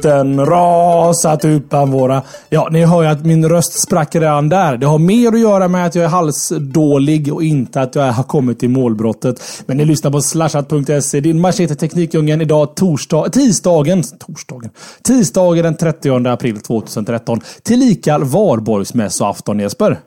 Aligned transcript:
Vintern 0.00 0.46
rasat 0.46 1.44
utan 1.44 1.90
våra... 1.90 2.22
Ja, 2.48 2.68
ni 2.70 2.84
hör 2.84 3.02
ju 3.02 3.08
att 3.08 3.24
min 3.24 3.48
röst 3.48 3.82
sprack 3.82 4.14
redan 4.14 4.48
där. 4.48 4.76
Det 4.76 4.86
har 4.86 4.98
mer 4.98 5.28
att 5.28 5.40
göra 5.40 5.68
med 5.68 5.86
att 5.86 5.94
jag 5.94 6.04
är 6.04 6.08
halsdålig 6.08 7.34
och 7.34 7.42
inte 7.42 7.80
att 7.80 7.94
jag 7.94 8.12
har 8.12 8.22
kommit 8.22 8.58
till 8.58 8.70
målbrottet. 8.70 9.62
Men 9.66 9.76
ni 9.76 9.84
lyssnar 9.84 10.10
på 10.10 10.20
slashat.se, 10.20 11.20
din 11.20 11.40
machete 11.40 11.74
Teknikdjungeln. 11.74 12.40
Idag 12.40 12.76
torsdag, 12.76 13.28
tisdagen, 13.28 14.02
torsdagen, 14.26 14.70
tisdagen 15.02 15.64
den 15.64 15.76
30 15.76 16.28
april 16.28 16.60
2013. 16.60 17.40
Tillika 17.62 18.18
Varborgsmässoafton 18.18 19.58
Jesper. 19.58 19.98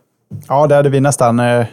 Ja, 0.48 0.68
det 0.68 0.76
hade 0.76 0.90
vi 0.90 1.00
nästan... 1.00 1.40
Eh, 1.40 1.66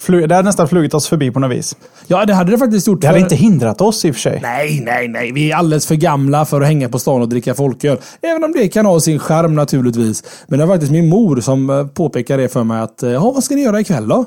fly- 0.00 0.26
det 0.26 0.34
hade 0.34 0.48
nästan 0.48 0.68
flugit 0.68 0.94
oss 0.94 1.08
förbi 1.08 1.30
på 1.30 1.40
något 1.40 1.50
vis. 1.50 1.76
Ja, 2.06 2.24
det 2.26 2.34
hade 2.34 2.50
det 2.50 2.58
faktiskt 2.58 2.86
gjort. 2.86 3.00
Det 3.00 3.06
hade 3.06 3.18
för- 3.18 3.24
inte 3.24 3.36
hindrat 3.36 3.80
oss 3.80 4.04
i 4.04 4.10
och 4.10 4.14
för 4.14 4.20
sig. 4.20 4.38
Nej, 4.42 4.80
nej, 4.84 5.08
nej. 5.08 5.32
Vi 5.32 5.52
är 5.52 5.56
alldeles 5.56 5.86
för 5.86 5.94
gamla 5.94 6.44
för 6.44 6.60
att 6.60 6.66
hänga 6.66 6.88
på 6.88 6.98
stan 6.98 7.22
och 7.22 7.28
dricka 7.28 7.54
folköl. 7.54 7.98
Även 8.22 8.44
om 8.44 8.52
det 8.52 8.68
kan 8.68 8.86
ha 8.86 9.00
sin 9.00 9.18
charm 9.18 9.54
naturligtvis. 9.54 10.24
Men 10.48 10.58
det 10.58 10.66
var 10.66 10.74
faktiskt 10.74 10.92
min 10.92 11.08
mor 11.08 11.40
som 11.40 11.70
eh, 11.70 11.86
påpekade 11.86 12.42
det 12.42 12.48
för 12.48 12.64
mig 12.64 12.80
att 12.80 13.02
eh, 13.02 13.10
ja, 13.10 13.20
vad 13.30 13.44
ska 13.44 13.54
ni 13.54 13.62
göra 13.62 13.80
ikväll 13.80 14.08
då? 14.08 14.24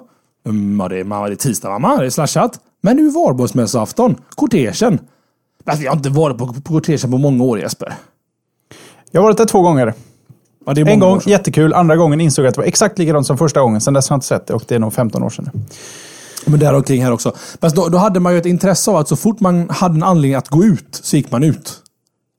Mm, 0.48 0.80
ja, 0.80 0.88
det, 0.90 1.00
är, 1.00 1.04
mamma, 1.04 1.28
det 1.28 1.34
är 1.34 1.36
tisdag 1.36 1.70
mamma, 1.80 1.98
det 2.00 2.06
är 2.06 2.10
slashat. 2.10 2.60
Men 2.82 2.96
nu 2.96 3.08
är 3.08 3.12
Varborgsmässoafton. 3.12 4.16
Kortegen. 4.36 5.00
Alltså, 5.66 5.84
jag 5.84 5.92
har 5.92 5.98
inte 5.98 6.10
varit 6.10 6.38
på, 6.38 6.48
på 6.54 6.62
kortegen 6.62 7.12
på 7.12 7.18
många 7.18 7.44
år 7.44 7.60
Jesper. 7.60 7.94
Jag 9.12 9.22
har 9.22 9.28
varit 9.28 9.38
där 9.38 9.46
två 9.46 9.62
gånger. 9.62 9.94
Ja, 10.66 10.74
det 10.74 10.82
är 10.82 10.88
En 10.88 11.00
gång 11.00 11.22
jättekul, 11.26 11.74
andra 11.74 11.96
gången 11.96 12.22
insåg 12.22 12.46
jag 12.46 12.50
att 12.50 12.56
det 12.56 12.62
var 12.62 12.68
exakt 12.68 13.00
likadant 13.00 13.28
som 13.28 13.38
första 13.38 13.62
gången. 13.62 13.82
Sen 13.82 13.94
dess 13.94 14.10
har 14.10 14.14
jag 14.14 14.18
inte 14.18 14.28
sett 14.28 14.48
det 14.48 14.54
och 14.54 14.64
det 14.68 14.76
är 14.76 14.80
nog 14.80 14.94
15 14.94 15.24
år 15.24 15.30
sedan. 15.30 15.50
Men 16.46 16.60
där 16.60 16.74
omkring 16.74 17.04
här 17.04 17.12
också. 17.12 17.36
Fast 17.62 17.76
då, 17.76 17.90
då 17.90 17.98
hade 17.98 18.20
man 18.20 18.34
ju 18.34 18.40
ett 18.40 18.46
intresse 18.46 18.92
av 18.92 18.98
att 18.98 19.08
så 19.08 19.16
fort 19.16 19.40
man 19.40 19.70
hade 19.70 19.96
en 19.96 20.04
anledning 20.04 20.36
att 20.36 20.50
gå 20.50 20.64
ut 20.64 21.00
så 21.04 21.16
gick 21.16 21.32
man 21.32 21.44
ut. 21.44 21.80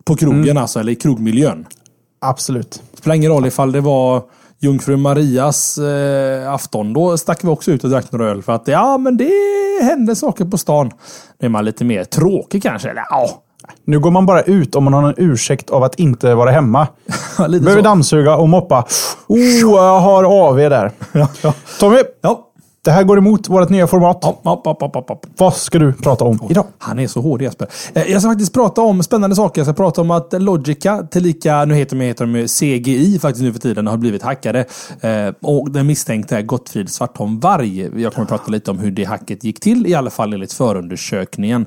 På 0.04 0.16
krogen 0.16 0.58
alltså, 0.58 0.80
eller 0.80 0.92
i 0.92 0.94
krogmiljön. 0.94 1.66
Absolut. 2.20 2.82
Spelar 2.94 3.16
ingen 3.16 3.32
roll 3.32 3.46
ifall 3.46 3.72
det 3.72 3.80
var 3.80 4.22
Jungfru 4.58 4.96
Marias 4.96 5.78
eh, 5.78 6.52
afton. 6.52 6.92
Då 6.92 7.18
stack 7.18 7.44
vi 7.44 7.48
också 7.48 7.70
ut 7.70 7.84
och 7.84 7.90
drack 7.90 8.12
några 8.12 8.30
öl. 8.30 8.42
För 8.42 8.52
att 8.52 8.68
ja, 8.68 8.98
men 8.98 9.16
det 9.16 9.30
hände 9.82 10.16
saker 10.16 10.44
på 10.44 10.58
stan. 10.58 10.90
Då 11.38 11.46
är 11.46 11.48
man 11.48 11.64
lite 11.64 11.84
mer 11.84 12.04
tråkig 12.04 12.62
kanske. 12.62 12.90
Eller 12.90 13.04
ja, 13.10 13.42
Nu 13.84 13.98
går 13.98 14.10
man 14.10 14.26
bara 14.26 14.42
ut 14.42 14.76
om 14.76 14.84
man 14.84 14.92
har 14.92 15.02
en 15.02 15.14
ursäkt 15.16 15.70
av 15.70 15.82
att 15.82 15.94
inte 15.94 16.34
vara 16.34 16.50
hemma. 16.50 16.86
Behöver 17.38 17.76
så. 17.76 17.80
dammsuga 17.80 18.36
och 18.36 18.48
moppa. 18.48 18.86
Oh, 19.26 19.38
jag 19.40 20.00
har 20.00 20.24
AV 20.48 20.56
där. 20.56 20.90
Ja, 21.12 21.28
ja. 21.42 21.54
Tommy, 21.80 21.98
Ja. 22.22 22.50
Det 22.84 22.90
här 22.90 23.04
går 23.04 23.18
emot 23.18 23.48
vårt 23.48 23.68
nya 23.68 23.86
format. 23.86 24.18
Ja, 24.22 24.40
ja, 24.44 24.62
ja, 24.64 24.78
ja, 24.80 25.04
ja. 25.08 25.20
Vad 25.38 25.54
ska 25.54 25.78
du 25.78 25.92
prata 25.92 26.24
om 26.24 26.38
idag? 26.50 26.64
Han 26.78 26.98
är 26.98 27.06
så 27.06 27.20
hård 27.20 27.42
Jesper. 27.42 27.68
Eh, 27.94 28.02
Jag 28.02 28.20
ska 28.22 28.30
faktiskt 28.30 28.52
prata 28.54 28.80
om 28.82 29.02
spännande 29.02 29.36
saker. 29.36 29.60
Jag 29.60 29.66
ska 29.66 29.74
prata 29.74 30.00
om 30.00 30.10
att 30.10 30.42
Logica, 30.42 31.02
tillika, 31.10 31.64
nu 31.64 31.74
heter 31.74 31.96
de, 31.96 32.02
heter 32.04 32.26
de 32.26 32.48
CGI 32.48 33.18
faktiskt 33.18 33.42
nu 33.42 33.52
för 33.52 33.60
tiden, 33.60 33.86
har 33.86 33.96
blivit 33.96 34.22
hackade. 34.22 34.64
Eh, 35.00 35.28
Och 35.42 35.70
den 35.70 35.86
misstänkte 35.86 36.36
är 36.36 36.42
Gottfrid 36.42 36.90
Svartholm 36.90 37.40
Varg. 37.40 38.02
Jag 38.02 38.12
kommer 38.14 38.26
prata 38.28 38.50
lite 38.50 38.70
om 38.70 38.78
hur 38.78 38.90
det 38.90 39.04
hacket 39.04 39.44
gick 39.44 39.60
till, 39.60 39.86
i 39.86 39.94
alla 39.94 40.10
fall 40.10 40.32
enligt 40.32 40.52
förundersökningen. 40.52 41.66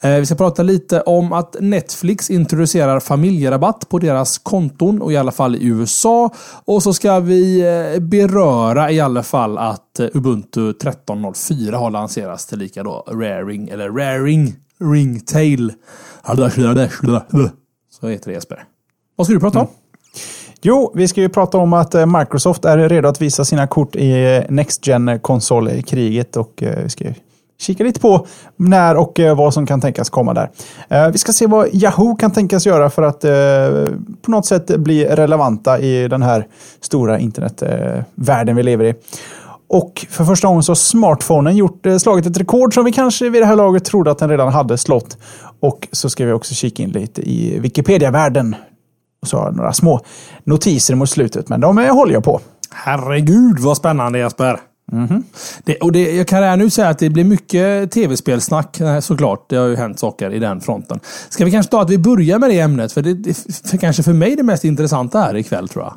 Eh, 0.00 0.10
Vi 0.10 0.26
ska 0.26 0.34
prata 0.34 0.62
lite 0.62 1.00
om 1.00 1.32
att 1.32 1.56
Netflix 1.60 2.30
introducerar 2.30 3.00
familjerabatt 3.00 3.88
på 3.88 3.98
deras 3.98 4.38
konton, 4.38 5.02
och 5.02 5.12
i 5.12 5.16
alla 5.16 5.32
fall 5.32 5.56
i 5.56 5.64
USA. 5.66 6.30
Och 6.64 6.82
så 6.82 6.92
ska 6.92 7.20
vi 7.20 7.64
beröra 8.00 8.90
i 8.90 9.00
alla 9.00 9.22
fall 9.22 9.58
att 9.58 9.82
Eh, 10.00 10.08
Ubuntu 10.14 10.72
13.04 10.72 11.74
har 11.74 11.90
lanserats 11.90 12.46
tillika 12.46 12.82
då 12.82 13.04
Raring, 13.06 13.68
eller 13.68 13.90
Raring 13.90 14.54
Ringtail. 14.80 15.72
Så 18.00 18.08
heter 18.08 18.26
det 18.26 18.34
Jesper. 18.34 18.64
Vad 19.16 19.26
ska 19.26 19.34
du 19.34 19.40
prata 19.40 19.58
om? 19.58 19.64
Mm. 19.64 19.76
Jo, 20.62 20.92
vi 20.94 21.08
ska 21.08 21.20
ju 21.20 21.28
prata 21.28 21.58
om 21.58 21.72
att 21.72 21.94
eh, 21.94 22.06
Microsoft 22.06 22.64
är 22.64 22.88
redo 22.88 23.08
att 23.08 23.20
visa 23.20 23.44
sina 23.44 23.66
kort 23.66 23.96
i 23.96 24.36
eh, 24.36 24.42
Next 24.48 24.86
gen 24.86 25.20
konsolkriget 25.20 26.36
och 26.36 26.62
vi 26.82 26.88
ska 26.88 27.04
ju 27.04 27.14
kika 27.60 27.84
lite 27.84 28.00
på 28.00 28.26
när 28.56 28.96
och 28.96 29.20
vad 29.36 29.54
som 29.54 29.66
kan 29.66 29.80
tänkas 29.80 30.10
komma 30.10 30.34
där. 30.34 30.50
Vi 31.10 31.18
ska 31.18 31.32
se 31.32 31.46
vad 31.46 31.68
Yahoo 31.74 32.16
kan 32.16 32.30
tänkas 32.30 32.66
göra 32.66 32.90
för 32.90 33.02
att 33.02 33.20
på 34.22 34.30
något 34.30 34.46
sätt 34.46 34.76
bli 34.76 35.04
relevanta 35.04 35.78
i 35.78 36.08
den 36.08 36.22
här 36.22 36.46
stora 36.80 37.18
internetvärlden 37.18 38.56
vi 38.56 38.62
lever 38.62 38.84
i. 38.84 38.94
Och 39.68 40.06
för 40.10 40.24
första 40.24 40.48
gången 40.48 40.62
så 40.62 40.70
har 40.70 40.76
smartphonen 40.76 41.56
gjort, 41.56 41.86
eh, 41.86 41.96
slagit 41.96 42.26
ett 42.26 42.36
rekord 42.36 42.74
som 42.74 42.84
vi 42.84 42.92
kanske 42.92 43.28
vid 43.28 43.42
det 43.42 43.46
här 43.46 43.56
laget 43.56 43.84
trodde 43.84 44.10
att 44.10 44.18
den 44.18 44.30
redan 44.30 44.52
hade 44.52 44.78
slått. 44.78 45.18
Och 45.60 45.88
så 45.92 46.10
ska 46.10 46.26
vi 46.26 46.32
också 46.32 46.54
kika 46.54 46.82
in 46.82 46.90
lite 46.90 47.30
i 47.30 47.58
Wikipedia-världen. 47.58 48.56
Och 49.22 49.28
så 49.28 49.36
har 49.36 49.44
jag 49.44 49.56
några 49.56 49.72
små 49.72 50.00
notiser 50.44 50.94
mot 50.94 51.10
slutet, 51.10 51.48
men 51.48 51.60
de 51.60 51.78
eh, 51.78 51.94
håller 51.94 52.12
jag 52.12 52.24
på. 52.24 52.40
Herregud 52.70 53.58
vad 53.58 53.76
spännande 53.76 54.18
Jesper. 54.18 54.60
Det, 55.64 55.76
och 55.76 55.92
det, 55.92 56.16
jag 56.16 56.26
kan 56.26 56.40
redan 56.40 56.58
nu 56.58 56.70
säga 56.70 56.88
att 56.88 56.98
det 56.98 57.10
blir 57.10 57.24
mycket 57.24 57.90
tv-spelsnack 57.90 58.80
eh, 58.80 59.00
såklart. 59.00 59.46
Det 59.48 59.56
har 59.56 59.66
ju 59.66 59.76
hänt 59.76 59.98
saker 59.98 60.34
i 60.34 60.38
den 60.38 60.60
fronten. 60.60 61.00
Ska 61.28 61.44
vi 61.44 61.50
kanske 61.50 61.70
ta 61.70 61.82
att 61.82 61.90
vi 61.90 61.98
börjar 61.98 62.38
med 62.38 62.50
det 62.50 62.60
ämnet? 62.60 62.92
För 62.92 63.02
det 63.02 63.14
det 63.14 63.30
är 63.30 63.68
för 63.68 63.76
kanske 63.76 64.02
för 64.02 64.12
mig 64.12 64.36
det 64.36 64.42
mest 64.42 64.64
intressanta 64.64 65.20
här 65.20 65.36
ikväll 65.36 65.68
tror 65.68 65.84
jag. 65.84 65.94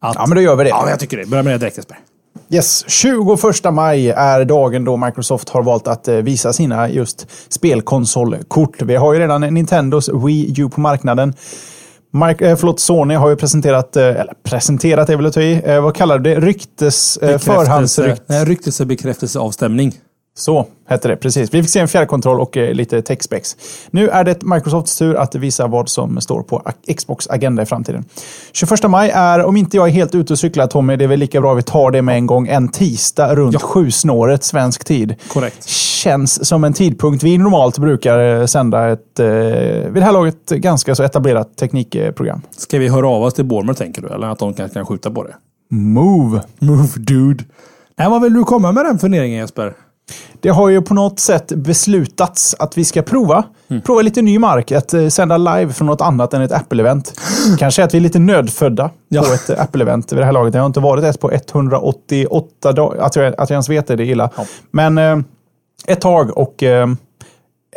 Att, 0.00 0.14
Ja, 0.14 0.26
men 0.26 0.36
då 0.36 0.42
gör 0.42 0.56
vi 0.56 0.64
det. 0.64 0.70
Ja, 0.70 0.90
jag 0.90 1.00
tycker 1.00 1.16
det. 1.16 1.26
Börja 1.26 1.42
med 1.42 1.52
det 1.54 1.58
direkt 1.58 1.76
Jesper. 1.76 1.98
Yes, 2.48 2.84
21 2.88 3.72
maj 3.72 4.10
är 4.10 4.44
dagen 4.44 4.84
då 4.84 4.96
Microsoft 4.96 5.48
har 5.48 5.62
valt 5.62 5.88
att 5.88 6.08
eh, 6.08 6.14
visa 6.14 6.52
sina 6.52 6.90
just 6.90 7.26
spelkonsolkort. 7.48 8.82
Vi 8.82 8.96
har 8.96 9.14
ju 9.14 9.20
redan 9.20 9.40
Nintendos 9.40 10.08
Wii 10.08 10.54
U 10.60 10.68
på 10.68 10.80
marknaden. 10.80 11.34
Mike, 12.10 12.50
eh, 12.50 12.56
förlåt, 12.56 12.80
Sony 12.80 13.14
har 13.14 13.28
ju 13.28 13.36
presenterat, 13.36 13.96
eh, 13.96 14.04
eller 14.04 14.34
presenterat 14.42 15.10
är 15.10 15.16
väl 15.16 15.26
att 15.26 15.32
ta 15.32 15.40
i, 15.40 15.80
vad 15.82 15.94
kallar 15.94 16.18
du 16.18 16.34
det? 16.34 16.40
Ryktes, 16.40 17.16
eh, 17.16 17.38
förhandsrykt. 17.38 18.22
Nej, 18.26 18.44
ryktelsebekräftelseavstämning. 18.44 19.94
Så 20.38 20.66
hette 20.88 21.08
det, 21.08 21.16
precis. 21.16 21.54
Vi 21.54 21.62
fick 21.62 21.70
se 21.70 21.80
en 21.80 21.88
fjärrkontroll 21.88 22.40
och 22.40 22.56
eh, 22.56 22.74
lite 22.74 23.02
techspecs. 23.02 23.56
Nu 23.90 24.08
är 24.08 24.24
det 24.24 24.42
Microsofts 24.42 24.98
tur 24.98 25.14
att 25.14 25.34
visa 25.34 25.66
vad 25.66 25.88
som 25.88 26.20
står 26.20 26.42
på 26.42 26.62
Xbox 26.96 27.28
agenda 27.30 27.62
i 27.62 27.66
framtiden. 27.66 28.04
21 28.52 28.90
maj 28.90 29.10
är, 29.14 29.44
om 29.44 29.56
inte 29.56 29.76
jag 29.76 29.86
är 29.88 29.92
helt 29.92 30.14
ute 30.14 30.32
och 30.32 30.38
cyklar 30.38 30.66
Tommy, 30.66 30.96
det 30.96 31.04
är 31.04 31.08
väl 31.08 31.18
lika 31.20 31.40
bra 31.40 31.54
vi 31.54 31.62
tar 31.62 31.90
det 31.90 32.02
med 32.02 32.14
en 32.16 32.26
gång, 32.26 32.48
en 32.48 32.68
tisdag 32.68 33.34
runt 33.34 33.52
Ja. 33.54 33.58
sjusnåret 33.60 34.44
svensk 34.44 34.84
tid. 34.84 35.14
Korrekt. 35.28 35.64
Känns 35.68 36.48
som 36.48 36.64
en 36.64 36.72
tidpunkt 36.72 37.22
vi 37.24 37.38
normalt 37.38 37.78
brukar 37.78 38.40
eh, 38.40 38.46
sända 38.46 38.88
ett, 38.88 39.20
eh, 39.20 39.26
vid 39.26 39.94
det 39.94 40.04
här 40.04 40.12
laget, 40.12 40.50
ganska 40.50 40.94
så 40.94 41.02
etablerat 41.02 41.56
teknikprogram. 41.56 42.40
Ska 42.56 42.78
vi 42.78 42.88
höra 42.88 43.08
av 43.08 43.22
oss 43.22 43.34
till 43.34 43.44
Bournemouth 43.44 43.78
tänker 43.80 44.02
du? 44.02 44.08
Eller 44.08 44.26
att 44.26 44.38
de 44.38 44.54
kan, 44.54 44.68
kan 44.68 44.86
skjuta 44.86 45.10
på 45.10 45.22
det? 45.24 45.34
Move! 45.70 46.40
Move 46.58 46.88
dude. 46.96 47.44
Nej, 47.98 48.10
vad 48.10 48.22
vill 48.22 48.34
du 48.34 48.44
komma 48.44 48.72
med 48.72 48.84
den 48.84 48.98
funderingen 48.98 49.38
Jesper? 49.38 49.74
Det 50.40 50.48
har 50.48 50.68
ju 50.68 50.82
på 50.82 50.94
något 50.94 51.20
sätt 51.20 51.52
beslutats 51.52 52.54
att 52.58 52.78
vi 52.78 52.84
ska 52.84 53.02
prova. 53.02 53.44
Prova 53.84 54.02
lite 54.02 54.22
ny 54.22 54.38
mark, 54.38 54.72
att 54.72 54.94
eh, 54.94 55.08
sända 55.08 55.36
live 55.36 55.72
från 55.72 55.86
något 55.86 56.00
annat 56.00 56.34
än 56.34 56.42
ett 56.42 56.52
Apple-event. 56.52 57.12
Kanske 57.58 57.84
att 57.84 57.94
vi 57.94 57.98
är 57.98 58.02
lite 58.02 58.18
nödfödda 58.18 58.90
Ja. 59.08 59.22
på 59.22 59.32
ett 59.32 59.50
eh, 59.50 59.62
Apple-event 59.64 60.12
vid 60.14 60.18
det 60.18 60.24
här 60.24 60.32
laget. 60.32 60.52
Det 60.52 60.58
har 60.58 60.66
inte 60.66 60.80
varit 60.80 61.04
ett 61.04 61.20
på 61.20 61.30
188 61.32 62.72
dagar. 62.72 63.00
Att 63.02 63.16
jag, 63.16 63.26
att 63.26 63.38
jag 63.38 63.50
ens 63.50 63.68
vet 63.68 63.86
det, 63.86 63.96
det 63.96 64.02
är 64.04 64.10
illa. 64.10 64.30
Ja. 64.36 64.44
Men 64.70 64.98
eh, 64.98 65.18
ett 65.86 66.00
tag 66.00 66.38
och 66.38 66.62
eh, 66.62 66.86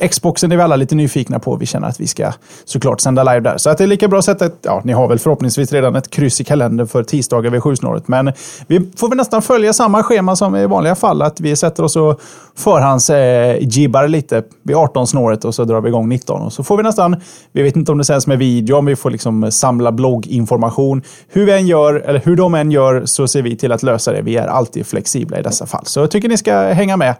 Xboxen 0.07 0.51
är 0.51 0.57
vi 0.57 0.63
alla 0.63 0.75
lite 0.75 0.95
nyfikna 0.95 1.39
på. 1.39 1.55
Vi 1.55 1.65
känner 1.65 1.87
att 1.87 1.99
vi 1.99 2.07
ska 2.07 2.31
såklart 2.65 3.01
sända 3.01 3.23
live 3.23 3.39
där. 3.39 3.57
Så 3.57 3.69
att 3.69 3.77
det 3.77 3.83
är 3.83 3.87
lika 3.87 4.07
bra 4.07 4.19
att 4.19 4.25
sätta 4.25 4.45
ett, 4.45 4.57
ja, 4.61 4.81
ni 4.85 4.93
har 4.93 5.07
väl 5.07 5.19
förhoppningsvis 5.19 5.73
redan 5.73 5.95
ett 5.95 6.09
kryss 6.09 6.41
i 6.41 6.43
kalendern 6.43 6.87
för 6.87 7.03
tisdagar 7.03 7.51
vid 7.51 7.63
sjusnåret. 7.63 8.07
Men 8.07 8.31
vi 8.67 8.91
får 8.95 9.09
väl 9.09 9.17
nästan 9.17 9.41
följa 9.41 9.73
samma 9.73 10.03
schema 10.03 10.35
som 10.35 10.55
i 10.55 10.65
vanliga 10.65 10.95
fall. 10.95 11.21
Att 11.21 11.39
vi 11.39 11.55
sätter 11.55 11.83
oss 11.83 11.95
och 11.95 12.21
förhands 12.55 13.09
eh, 13.09 13.57
jibbar 13.61 14.07
lite 14.07 14.43
vid 14.63 14.75
18-snåret 14.75 15.45
och 15.45 15.55
så 15.55 15.63
drar 15.63 15.81
vi 15.81 15.89
igång 15.89 16.09
19. 16.09 16.41
Och 16.41 16.53
så 16.53 16.63
får 16.63 16.77
vi 16.77 16.83
nästan, 16.83 17.15
vi 17.51 17.61
vet 17.61 17.75
inte 17.75 17.91
om 17.91 17.97
det 17.97 18.03
sänds 18.03 18.27
med 18.27 18.37
video, 18.37 18.75
om 18.75 18.85
vi 18.85 18.95
får 18.95 19.09
liksom 19.09 19.51
samla 19.51 19.91
blogginformation. 19.91 21.01
Hur 21.27 21.45
vi 21.45 21.51
än 21.51 21.67
gör, 21.67 21.93
eller 21.93 22.19
hur 22.19 22.35
de 22.35 22.55
än 22.55 22.71
gör, 22.71 23.05
så 23.05 23.27
ser 23.27 23.41
vi 23.41 23.55
till 23.55 23.71
att 23.71 23.83
lösa 23.83 24.11
det. 24.11 24.21
Vi 24.21 24.35
är 24.35 24.47
alltid 24.47 24.85
flexibla 24.85 25.39
i 25.39 25.41
dessa 25.41 25.65
fall. 25.65 25.85
Så 25.85 25.99
jag 25.99 26.11
tycker 26.11 26.29
ni 26.29 26.37
ska 26.37 26.59
hänga 26.59 26.97
med 26.97 27.15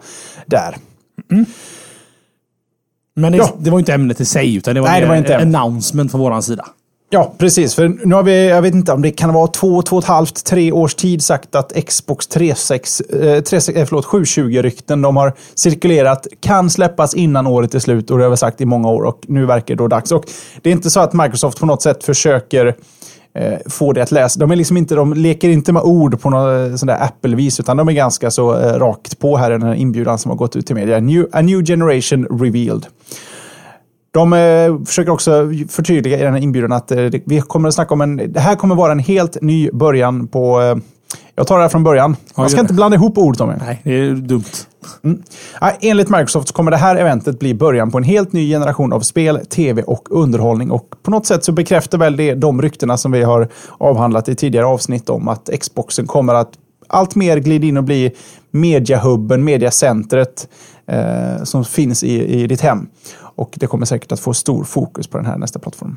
där. 0.46 0.76
Mm. 1.30 1.46
Men 3.16 3.32
det, 3.32 3.38
Ja. 3.38 3.54
det 3.58 3.70
var 3.70 3.78
inte 3.78 3.94
ämnet 3.94 4.20
i 4.20 4.24
sig, 4.24 4.56
utan 4.56 4.74
det 4.74 4.80
var, 4.80 4.88
Nej, 4.88 5.00
det 5.00 5.06
var 5.06 5.16
inte 5.16 5.38
announcement 5.38 6.10
från 6.10 6.20
våran 6.20 6.42
sida. 6.42 6.66
Ja, 7.12 7.34
precis. 7.38 7.74
För 7.74 7.88
nu 8.04 8.14
har 8.14 8.22
vi, 8.22 8.48
jag 8.48 8.62
vet 8.62 8.74
inte 8.74 8.92
om 8.92 9.02
det 9.02 9.10
kan 9.10 9.32
vara 9.32 9.46
två, 9.46 9.82
två 9.82 9.96
och 9.96 10.02
ett 10.02 10.08
halvt, 10.08 10.44
tre 10.44 10.72
års 10.72 10.94
tid 10.94 11.22
sagt 11.22 11.54
att 11.54 11.72
Xbox 11.86 12.26
36, 12.26 13.00
eh, 13.00 13.42
36, 13.42 13.68
eh, 13.68 13.86
förlåt, 13.86 14.06
720-rykten 14.06 15.02
de 15.02 15.16
har 15.16 15.32
cirkulerat, 15.54 16.26
kan 16.40 16.70
släppas 16.70 17.14
innan 17.14 17.46
året 17.46 17.74
är 17.74 17.78
slut 17.78 18.10
och 18.10 18.18
det 18.18 18.24
har 18.24 18.30
vi 18.30 18.36
sagt 18.36 18.60
i 18.60 18.64
många 18.64 18.88
år 18.88 19.02
och 19.02 19.20
nu 19.28 19.46
verkar 19.46 19.74
det 19.74 19.82
då 19.82 19.88
dags. 19.88 20.12
Och 20.12 20.24
det 20.62 20.70
är 20.70 20.72
inte 20.72 20.90
så 20.90 21.00
att 21.00 21.12
Microsoft 21.12 21.60
på 21.60 21.66
något 21.66 21.82
sätt 21.82 22.04
försöker 22.04 22.74
eh, 23.34 23.58
få 23.66 23.92
det 23.92 24.02
att 24.02 24.12
läsa. 24.12 24.40
De, 24.40 24.50
är 24.50 24.56
liksom 24.56 24.76
inte, 24.76 24.94
de 24.94 25.14
leker 25.14 25.48
inte 25.48 25.72
med 25.72 25.82
ord 25.82 26.20
på 26.20 26.30
något 26.30 26.70
eh, 26.70 26.76
sån 26.76 26.86
där 26.86 27.02
Apple-vis, 27.02 27.60
utan 27.60 27.76
de 27.76 27.88
är 27.88 27.92
ganska 27.92 28.30
så 28.30 28.58
eh, 28.58 28.78
rakt 28.78 29.18
på 29.18 29.36
här 29.36 29.50
i 29.50 29.52
den 29.52 29.62
här 29.62 29.74
inbjudan 29.74 30.18
som 30.18 30.30
har 30.30 30.36
gått 30.36 30.56
ut 30.56 30.66
till 30.66 30.76
media. 30.76 31.00
New, 31.00 31.28
a 31.32 31.40
new 31.40 31.64
generation 31.64 32.24
revealed. 32.24 32.86
De 34.12 34.32
eh, 34.32 34.84
försöker 34.84 35.12
också 35.12 35.52
förtydliga 35.68 36.18
i 36.18 36.22
den 36.22 36.32
här 36.32 36.40
inbjudan 36.40 36.72
att 36.72 36.90
eh, 36.90 36.98
vi 37.24 37.40
kommer 37.40 37.68
att 37.68 37.74
snacka 37.74 37.94
om 37.94 38.00
en... 38.00 38.32
Det 38.32 38.40
här 38.40 38.56
kommer 38.56 38.74
vara 38.74 38.92
en 38.92 38.98
helt 38.98 39.42
ny 39.42 39.70
början 39.72 40.26
på... 40.26 40.60
Eh, 40.60 40.76
jag 41.34 41.46
tar 41.46 41.56
det 41.56 41.62
här 41.62 41.68
från 41.68 41.84
början. 41.84 42.16
Man 42.34 42.50
ska 42.50 42.60
inte 42.60 42.74
blanda 42.74 42.94
ihop 42.94 43.18
ord, 43.18 43.36
Tommy. 43.36 43.52
Nej, 43.60 43.80
det 43.84 43.90
är 43.90 44.12
dumt. 44.12 44.44
Nej, 45.60 45.78
enligt 45.80 46.08
Microsoft 46.08 46.52
kommer 46.52 46.70
det 46.70 46.76
här 46.76 46.96
eventet 46.96 47.38
bli 47.38 47.54
början 47.54 47.90
på 47.90 47.98
en 47.98 48.04
helt 48.04 48.32
ny 48.32 48.50
generation 48.50 48.92
av 48.92 49.00
spel, 49.00 49.46
tv 49.46 49.82
och 49.82 50.08
underhållning. 50.10 50.70
Och 50.70 50.94
på 51.02 51.10
något 51.10 51.26
sätt 51.26 51.44
så 51.44 51.52
bekräftar 51.52 51.98
väl 51.98 52.16
det 52.16 52.34
de 52.34 52.62
ryktena 52.62 52.96
som 52.96 53.12
vi 53.12 53.22
har 53.22 53.48
avhandlat 53.78 54.28
i 54.28 54.34
tidigare 54.34 54.66
avsnitt 54.66 55.10
om 55.10 55.28
att 55.28 55.50
Xboxen 55.60 56.06
kommer 56.06 56.34
att 56.34 56.50
allt 56.90 57.14
mer 57.14 57.36
glida 57.36 57.66
in 57.66 57.76
och 57.76 57.84
bli 57.84 58.12
mediahubben, 58.50 59.44
mediacentret 59.44 60.48
eh, 60.86 61.44
som 61.44 61.64
finns 61.64 62.04
i, 62.04 62.42
i 62.42 62.46
ditt 62.46 62.60
hem. 62.60 62.88
Och 63.40 63.54
det 63.56 63.66
kommer 63.66 63.86
säkert 63.86 64.12
att 64.12 64.20
få 64.20 64.34
stor 64.34 64.64
fokus 64.64 65.06
på 65.06 65.18
den 65.18 65.26
här 65.26 65.38
nästa 65.38 65.58
plattform. 65.58 65.96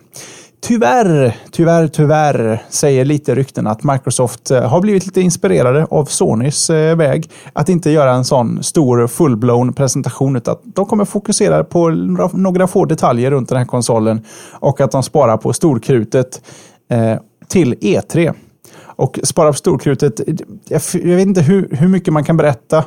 Tyvärr, 0.61 1.37
tyvärr, 1.51 1.87
tyvärr 1.87 2.65
säger 2.69 3.05
lite 3.05 3.35
rykten 3.35 3.67
att 3.67 3.83
Microsoft 3.83 4.51
eh, 4.51 4.61
har 4.61 4.81
blivit 4.81 5.05
lite 5.05 5.21
inspirerade 5.21 5.85
av 5.89 6.05
Sonys 6.05 6.69
eh, 6.69 6.95
väg 6.95 7.29
att 7.53 7.69
inte 7.69 7.91
göra 7.91 8.13
en 8.13 8.25
sån 8.25 8.63
stor 8.63 9.07
full-blown 9.07 9.73
presentation 9.73 10.35
utan 10.35 10.51
att 10.51 10.61
de 10.63 10.85
kommer 10.85 11.05
fokusera 11.05 11.63
på 11.63 11.89
några, 11.89 12.29
några 12.33 12.67
få 12.67 12.85
detaljer 12.85 13.31
runt 13.31 13.49
den 13.49 13.57
här 13.57 13.65
konsolen 13.65 14.21
och 14.51 14.81
att 14.81 14.91
de 14.91 15.03
sparar 15.03 15.37
på 15.37 15.53
storkrutet 15.53 16.41
eh, 16.89 17.17
till 17.47 17.73
E3. 17.73 18.33
Och 18.77 19.19
spara 19.23 19.51
på 19.51 19.57
storkrutet, 19.57 20.19
jag, 20.67 20.81
jag 20.93 21.15
vet 21.15 21.27
inte 21.27 21.41
hur, 21.41 21.69
hur 21.71 21.87
mycket 21.87 22.13
man 22.13 22.23
kan 22.23 22.37
berätta 22.37 22.83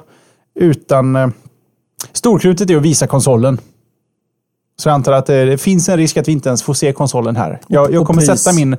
utan 0.55 1.17
eh, 1.17 1.29
storkrutet 2.13 2.71
är 2.71 2.77
att 2.77 2.83
visa 2.83 3.07
konsolen. 3.07 3.59
Så 4.79 4.89
jag 4.89 4.95
antar 4.95 5.13
att 5.13 5.27
det, 5.27 5.59
finns 5.61 5.89
en 5.89 5.97
risk 5.97 6.17
att 6.17 6.29
vi 6.29 6.33
inte 6.33 6.49
ens 6.49 6.63
får 6.63 6.75
se 6.75 6.93
konsolen 6.93 7.37
här. 7.37 7.61
Jag, 7.67 7.93
jag 7.93 8.07
kommer 8.07 8.23
sätta 8.23 8.53
min... 8.53 8.77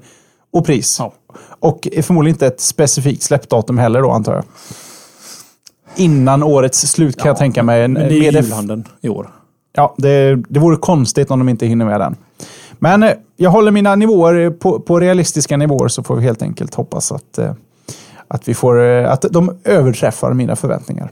Och 0.51 0.65
pris. 0.65 0.95
Ja. 0.99 1.13
Och 1.59 1.87
förmodligen 2.01 2.35
inte 2.35 2.47
ett 2.47 2.61
specifikt 2.61 3.23
släppdatum 3.23 3.77
heller 3.77 4.01
då, 4.01 4.11
antar 4.11 4.33
jag. 4.33 4.43
Innan 5.95 6.43
årets 6.43 6.79
slut 6.79 7.17
kan 7.17 7.27
jag 7.27 7.37
tänka 7.37 7.63
mig. 7.63 7.83
En, 7.83 7.93
Men 7.93 8.09
det 8.09 8.15
är 8.27 8.31
det- 8.31 8.39
julhandeln 8.39 8.87
i 9.01 9.09
år. 9.09 9.29
Ja, 9.73 9.95
det, 9.97 10.35
det 10.49 10.59
vore 10.59 10.77
konstigt 10.77 11.31
om 11.31 11.39
de 11.39 11.49
inte 11.49 11.65
hinner 11.65 11.85
med 11.85 11.99
den. 11.99 12.15
Men 12.79 13.03
eh, 13.03 13.11
jag 13.37 13.49
håller 13.49 13.71
mina 13.71 13.95
nivåer 13.95 14.49
på, 14.49 14.79
på 14.79 14.99
realistiska 14.99 15.57
nivåer 15.57 15.87
så 15.87 16.03
får 16.03 16.15
vi 16.15 16.23
helt 16.23 16.41
enkelt 16.41 16.75
hoppas 16.75 17.11
att, 17.11 17.37
eh, 17.37 17.51
att, 18.27 18.47
vi 18.47 18.53
får, 18.53 18.83
eh, 18.83 19.11
att 19.11 19.25
de 19.31 19.57
överträffar 19.63 20.33
mina 20.33 20.55
förväntningar. 20.55 21.11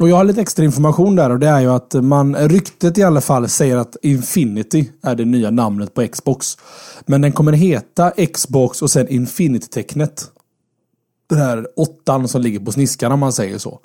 Och 0.00 0.08
jag 0.08 0.16
har 0.16 0.24
lite 0.24 0.40
extra 0.40 0.64
information 0.64 1.16
där 1.16 1.30
och 1.30 1.38
det 1.38 1.48
är 1.48 1.60
ju 1.60 1.70
att 1.70 1.94
man, 1.94 2.36
ryktet 2.36 2.98
i 2.98 3.02
alla 3.02 3.20
fall 3.20 3.48
säger 3.48 3.76
att 3.76 3.96
Infinity 4.02 4.90
är 5.02 5.14
det 5.14 5.24
nya 5.24 5.50
namnet 5.50 5.94
på 5.94 6.06
Xbox. 6.08 6.56
Men 7.06 7.20
den 7.20 7.32
kommer 7.32 7.52
heta 7.52 8.10
Xbox 8.10 8.82
och 8.82 8.90
sen 8.90 9.08
Infinity-tecknet. 9.08 10.24
Den 11.28 11.38
här 11.38 11.68
åttan 11.76 12.28
som 12.28 12.42
ligger 12.42 12.60
på 12.60 12.72
sniskan 12.72 13.12
om 13.12 13.20
man 13.20 13.32
säger 13.32 13.58
så. 13.58 13.80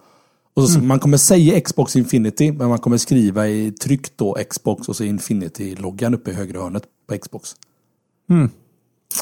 Och 0.53 0.69
så, 0.69 0.79
Man 0.79 0.99
kommer 0.99 1.17
säga 1.17 1.61
Xbox 1.61 1.95
Infinity, 1.95 2.51
men 2.51 2.69
man 2.69 2.79
kommer 2.79 2.97
skriva 2.97 3.47
i 3.47 3.71
tryck 3.71 4.17
då 4.17 4.37
Xbox 4.49 4.89
och 4.89 4.95
så 4.95 5.03
Infinity-loggan 5.03 6.13
uppe 6.15 6.31
i 6.31 6.33
högra 6.33 6.61
hörnet 6.61 6.83
på 7.09 7.17
Xbox. 7.17 7.55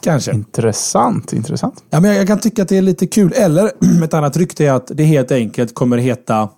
Kanske. 0.01 0.31
Intressant, 0.34 1.34
intressant. 1.34 1.84
Ja, 1.89 2.00
men 2.00 2.12
jag, 2.12 2.19
jag 2.19 2.28
kan 2.28 2.39
tycka 2.39 2.62
att 2.62 2.69
det 2.69 2.78
är 2.78 2.81
lite 2.81 3.07
kul. 3.07 3.34
Eller 3.36 3.72
ett 4.04 4.13
annat 4.13 4.38
rykte 4.38 4.66
är 4.66 4.72
att 4.72 4.92
det 4.94 5.04
helt 5.04 5.31
enkelt 5.31 5.74
kommer 5.75 5.98
heta 5.98 6.50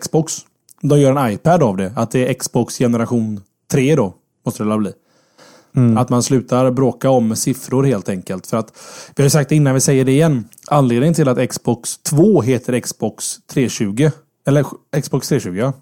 Xbox. 0.00 0.32
De 0.80 1.00
gör 1.00 1.16
en 1.16 1.32
iPad 1.32 1.62
av 1.62 1.76
det. 1.76 1.92
Att 1.96 2.10
det 2.10 2.28
är 2.28 2.34
Xbox 2.34 2.78
generation 2.78 3.40
3 3.72 3.96
då. 3.96 4.14
Måste 4.46 4.62
det 4.62 4.68
väl 4.68 4.78
bli. 4.78 4.92
Att 5.96 6.08
man 6.08 6.22
slutar 6.22 6.70
bråka 6.70 7.10
om 7.10 7.36
siffror 7.36 7.84
helt 7.84 8.08
enkelt. 8.08 8.46
För 8.46 8.56
att, 8.56 8.72
vi 9.16 9.22
har 9.22 9.26
ju 9.26 9.30
sagt 9.30 9.48
det 9.48 9.56
innan 9.56 9.74
vi 9.74 9.80
säger 9.80 10.04
det 10.04 10.12
igen. 10.12 10.44
Anledningen 10.68 11.14
till 11.14 11.28
att 11.28 11.50
Xbox 11.50 11.98
2 11.98 12.42
heter 12.42 12.80
Xbox 12.80 13.36
320. 13.46 14.10
Eller 14.46 14.64
Xbox 15.02 15.28
320 15.28 15.58
ja. 15.58 15.72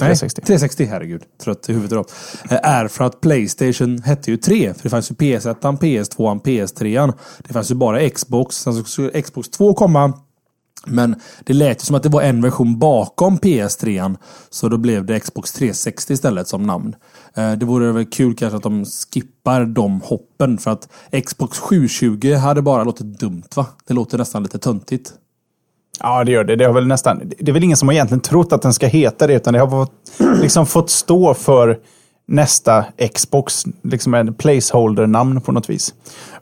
Nej, 0.00 0.06
360. 0.06 0.40
360, 0.40 0.84
herregud. 0.84 1.22
Trött 1.44 1.68
i 1.68 1.72
huvudet. 1.72 2.12
Eh, 2.50 2.58
Är 2.62 2.88
för 2.88 3.04
att 3.04 3.20
Playstation 3.20 4.02
hette 4.02 4.30
ju 4.30 4.36
3. 4.36 4.74
För 4.74 4.82
det 4.82 4.90
fanns 4.90 5.10
ju 5.10 5.14
PS1, 5.14 5.78
PS2, 5.78 6.42
PS3. 6.42 7.12
Det 7.38 7.52
fanns 7.52 7.70
ju 7.70 7.74
bara 7.74 8.10
Xbox. 8.10 8.56
Sen 8.56 8.74
så 8.74 8.84
skulle 8.84 9.22
Xbox 9.22 9.48
2 9.48 9.74
komma. 9.74 10.12
Men 10.86 11.14
det 11.44 11.52
lät 11.52 11.82
ju 11.82 11.84
som 11.84 11.96
att 11.96 12.02
det 12.02 12.08
var 12.08 12.22
en 12.22 12.42
version 12.42 12.78
bakom 12.78 13.38
PS3. 13.38 14.16
Så 14.50 14.68
då 14.68 14.76
blev 14.76 15.06
det 15.06 15.20
Xbox 15.20 15.52
360 15.52 16.12
istället 16.12 16.48
som 16.48 16.62
namn. 16.62 16.94
Eh, 17.34 17.52
det 17.52 17.66
vore 17.66 17.92
väl 17.92 18.06
kul 18.06 18.34
kanske 18.34 18.56
att 18.56 18.62
de 18.62 18.84
skippar 18.84 19.64
de 19.64 20.00
hoppen. 20.00 20.58
För 20.58 20.70
att 20.70 20.88
Xbox 21.26 21.58
720 21.58 22.34
hade 22.34 22.62
bara 22.62 22.84
låtit 22.84 23.18
dumt 23.18 23.48
va? 23.56 23.66
Det 23.86 23.94
låter 23.94 24.18
nästan 24.18 24.42
lite 24.42 24.58
töntigt. 24.58 25.12
Ja, 26.00 26.24
det 26.24 26.32
gör 26.32 26.44
det. 26.44 26.56
Det, 26.56 26.64
har 26.64 26.72
väl 26.72 26.86
nästan, 26.86 27.32
det 27.38 27.50
är 27.50 27.52
väl 27.52 27.64
ingen 27.64 27.76
som 27.76 27.88
har 27.88 27.92
egentligen 27.92 28.20
trott 28.20 28.52
att 28.52 28.62
den 28.62 28.74
ska 28.74 28.86
heta 28.86 29.26
det, 29.26 29.34
utan 29.34 29.54
det 29.54 29.60
har 29.60 29.70
fått, 29.70 29.92
liksom 30.40 30.66
fått 30.66 30.90
stå 30.90 31.34
för 31.34 31.78
nästa 32.28 32.84
Xbox, 33.14 33.64
liksom 33.82 34.14
en 34.14 34.34
placeholder-namn 34.34 35.40
på 35.40 35.52
något 35.52 35.70
vis. 35.70 35.94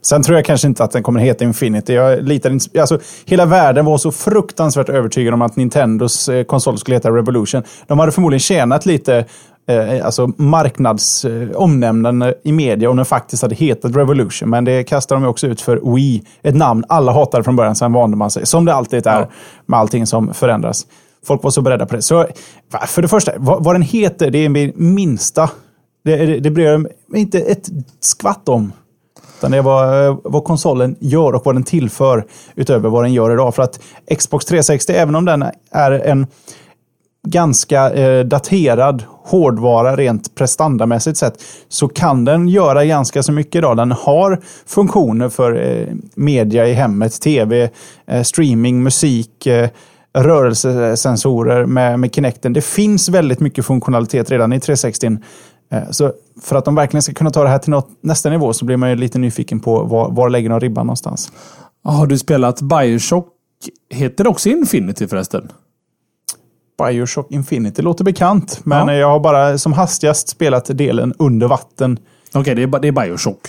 Sen 0.03 0.23
tror 0.23 0.39
jag 0.39 0.45
kanske 0.45 0.69
inte 0.69 0.85
att 0.85 0.91
den 0.91 1.03
kommer 1.03 1.21
heta 1.21 1.45
Infinity. 1.45 1.95
Jag 1.95 2.23
litar 2.23 2.51
inte, 2.51 2.81
alltså, 2.81 2.99
hela 3.25 3.47
världen 3.47 3.85
var 3.85 3.99
så 3.99 4.13
fruktansvärt 4.13 4.89
övertygad 4.89 5.35
om 5.35 5.43
att 5.43 5.57
Nintendos 5.57 6.29
eh, 6.29 6.45
konsol 6.45 6.79
skulle 6.79 6.97
heta 6.97 7.11
Revolution. 7.11 7.63
De 7.87 7.99
hade 7.99 8.13
förmodligen 8.13 8.41
tjänat 8.41 8.87
lite 8.87 9.25
eh, 9.69 10.07
alltså 10.07 10.31
marknads 10.37 11.25
eh, 11.25 11.51
omnämnanden 11.51 12.35
i 12.45 12.53
media 12.53 12.91
om 12.91 12.97
den 12.97 13.07
faktiskt 13.07 13.43
hade 13.43 13.55
hetat 13.55 13.97
Revolution. 13.97 14.51
Men 14.51 14.65
det 14.65 14.85
kastar 14.85 15.17
de 15.17 15.25
också 15.25 15.47
ut 15.47 15.61
för 15.61 15.95
Wii. 15.95 16.23
Ett 16.43 16.55
namn 16.55 16.85
alla 16.89 17.13
hatade 17.13 17.45
från 17.45 17.57
början, 17.57 17.77
sen 17.77 17.93
vande 17.93 18.17
man 18.17 18.31
sig. 18.31 18.47
Som 18.47 18.65
det 18.65 18.75
alltid 18.75 19.07
är 19.07 19.29
med 19.67 19.79
allting 19.79 20.07
som 20.07 20.35
förändras. 20.35 20.87
Folk 21.27 21.43
var 21.43 21.51
så 21.51 21.63
beredda 21.63 21.87
på 21.87 21.97
det. 21.97 22.03
Så 22.03 22.27
för 22.87 23.03
det 23.03 23.09
första, 23.09 23.33
vad, 23.37 23.65
vad 23.65 23.75
den 23.75 23.83
heter, 23.83 24.31
det 24.31 24.39
är 24.39 24.49
min 24.49 24.73
minsta. 24.77 25.51
Det, 26.07 26.17
det, 26.17 26.41
det 26.41 26.51
bryr 26.51 26.65
jag 26.65 26.81
mig 26.81 27.21
inte 27.21 27.41
ett 27.41 27.69
skvatt 28.01 28.49
om. 28.49 28.73
Utan 29.39 29.51
det 29.51 29.57
är 29.57 29.63
vad, 29.63 30.07
eh, 30.07 30.19
vad 30.25 30.45
konsolen 30.45 30.97
gör 31.01 31.33
och 31.33 31.43
vad 31.45 31.55
den 31.55 31.65
tillför 31.65 32.27
utöver 32.55 32.89
vad 32.89 33.05
den 33.05 33.13
gör 33.13 33.33
idag. 33.33 33.55
För 33.55 33.63
att 33.63 33.81
Xbox 34.19 34.45
360, 34.45 34.93
även 34.93 35.15
om 35.15 35.25
den 35.25 35.45
är 35.71 35.91
en 35.91 36.27
ganska 37.29 37.91
eh, 37.91 38.25
daterad 38.25 39.05
hårdvara 39.09 39.97
rent 39.97 40.35
prestandamässigt 40.35 41.19
sett 41.19 41.35
så 41.69 41.89
kan 41.89 42.25
den 42.25 42.49
göra 42.49 42.85
ganska 42.85 43.23
så 43.23 43.33
mycket 43.33 43.55
idag. 43.55 43.77
Den 43.77 43.93
har 43.93 44.41
funktioner 44.67 45.29
för 45.29 45.53
eh, 45.61 45.95
media 46.15 46.67
i 46.67 46.73
hemmet, 46.73 47.21
tv, 47.21 47.71
eh, 48.07 48.23
streaming, 48.23 48.83
musik, 48.83 49.47
eh, 49.47 49.69
rörelsesensorer 50.19 51.67
med, 51.67 52.01
med 52.01 52.15
Kinecten. 52.15 52.53
Det 52.53 52.65
finns 52.65 53.09
väldigt 53.09 53.41
mycket 53.41 53.67
funktionalitet 53.67 54.31
redan 54.31 54.53
i 54.53 54.61
360. 54.61 55.19
Eh, 55.71 55.91
så 55.91 56.13
för 56.43 56.57
att 56.57 56.65
de 56.65 56.75
verkligen 56.75 57.03
ska 57.03 57.13
kunna 57.13 57.31
ta 57.31 57.43
det 57.43 57.49
här 57.49 57.59
till 57.59 57.71
något, 57.71 57.89
nästa 58.01 58.31
nivå 58.31 58.53
så 58.53 58.65
blir 58.65 58.77
man 58.77 58.91
ju 58.91 58.97
lite 58.97 59.19
nyfiken 59.19 59.61
på 59.61 59.83
var, 59.85 60.11
var 60.11 60.29
lägger 60.31 60.49
de 60.51 60.61
ribban 60.61 60.87
någonstans. 60.87 61.33
Har 61.85 62.07
du 62.07 62.19
spelat 62.19 62.61
Bioshock? 62.63 63.29
Heter 63.91 64.25
det 64.25 64.31
också 64.31 64.49
Infinity 64.49 65.09
förresten? 65.09 65.49
Bioshock 66.79 67.31
Infinity 67.31 67.83
låter 67.83 68.05
bekant, 68.05 68.61
men 68.65 68.89
Ja. 68.89 68.95
jag 68.95 69.09
har 69.11 69.21
bara 69.21 69.59
som 69.59 69.73
hastigast 69.73 70.29
spelat 70.29 70.65
delen 70.79 71.15
under 71.19 71.49
vatten. 71.49 71.99
Okej, 72.35 72.55
det, 72.55 72.63
är, 72.63 72.67
det 72.81 72.89
är 72.89 72.93
Bioshock. 72.93 73.41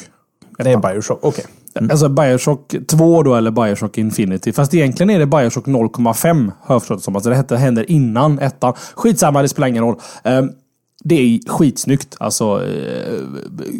Det 0.57 0.71
är 0.71 0.77
Bioshock, 0.77 1.19
okej. 1.21 1.45
Alltså 1.91 2.09
Bioshock 2.09 2.75
2 2.87 3.23
då, 3.23 3.35
eller 3.35 3.51
Bioshock 3.51 3.97
Infinity. 3.97 4.53
Fast 4.53 4.73
egentligen 4.73 5.09
är 5.09 5.19
det 5.19 5.25
Bioshock 5.25 5.65
0,5 5.67 6.51
har 6.61 6.75
jag 6.75 6.81
förstått 6.81 6.97
det 6.97 7.03
som. 7.03 7.15
Alltså 7.15 7.29
det 7.29 7.35
hette- 7.35 7.55
händer 7.57 7.91
innan 7.91 8.39
ettan. 8.39 8.73
Skitsamma, 8.95 9.41
det 9.41 9.49
spelar 9.49 9.67
ingen 9.67 9.83
roll. 9.83 9.95
Ehm, 10.23 10.49
det 11.07 11.15
är 11.15 11.49
skitsnyggt. 11.49 12.15
Alltså 12.19 12.65
eh, 12.65 13.19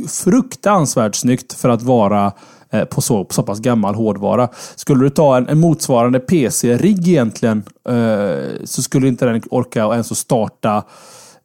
fruktansvärt 0.07 1.15
snyggt 1.15 1.53
för 1.53 1.69
att 1.69 1.81
vara 1.81 2.33
eh, 2.69 2.85
på 2.85 3.01
så, 3.01 3.27
så 3.29 3.43
pass 3.43 3.59
gammal 3.59 3.95
hårdvara. 3.95 4.49
Skulle 4.75 5.03
du 5.03 5.09
ta 5.09 5.37
en, 5.37 5.47
en 5.47 5.59
motsvarande 5.59 6.19
PC-rigg 6.19 7.07
egentligen 7.07 7.63
eh, 7.89 8.63
så 8.63 8.81
skulle 8.81 9.07
inte 9.07 9.25
den 9.25 9.41
orka 9.49 9.79
ens 9.79 10.11
att 10.11 10.17
starta 10.17 10.83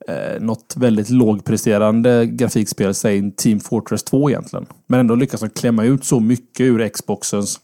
eh, 0.09 0.41
något 0.41 0.75
väldigt 0.77 1.11
lågpresterande 1.11 2.27
grafikspel, 2.27 2.95
säg 2.95 3.31
Team 3.31 3.61
Fortress 3.61 4.03
2 4.03 4.31
egentligen. 4.31 4.67
Men 4.87 5.01
ändå 5.01 5.15
lyckas 5.15 5.41
de 5.41 5.51
klämma 5.51 5.85
ut 5.85 6.05
så 6.05 6.21
mycket 6.21 6.65
ur 6.65 6.89
Xboxens 6.89 7.61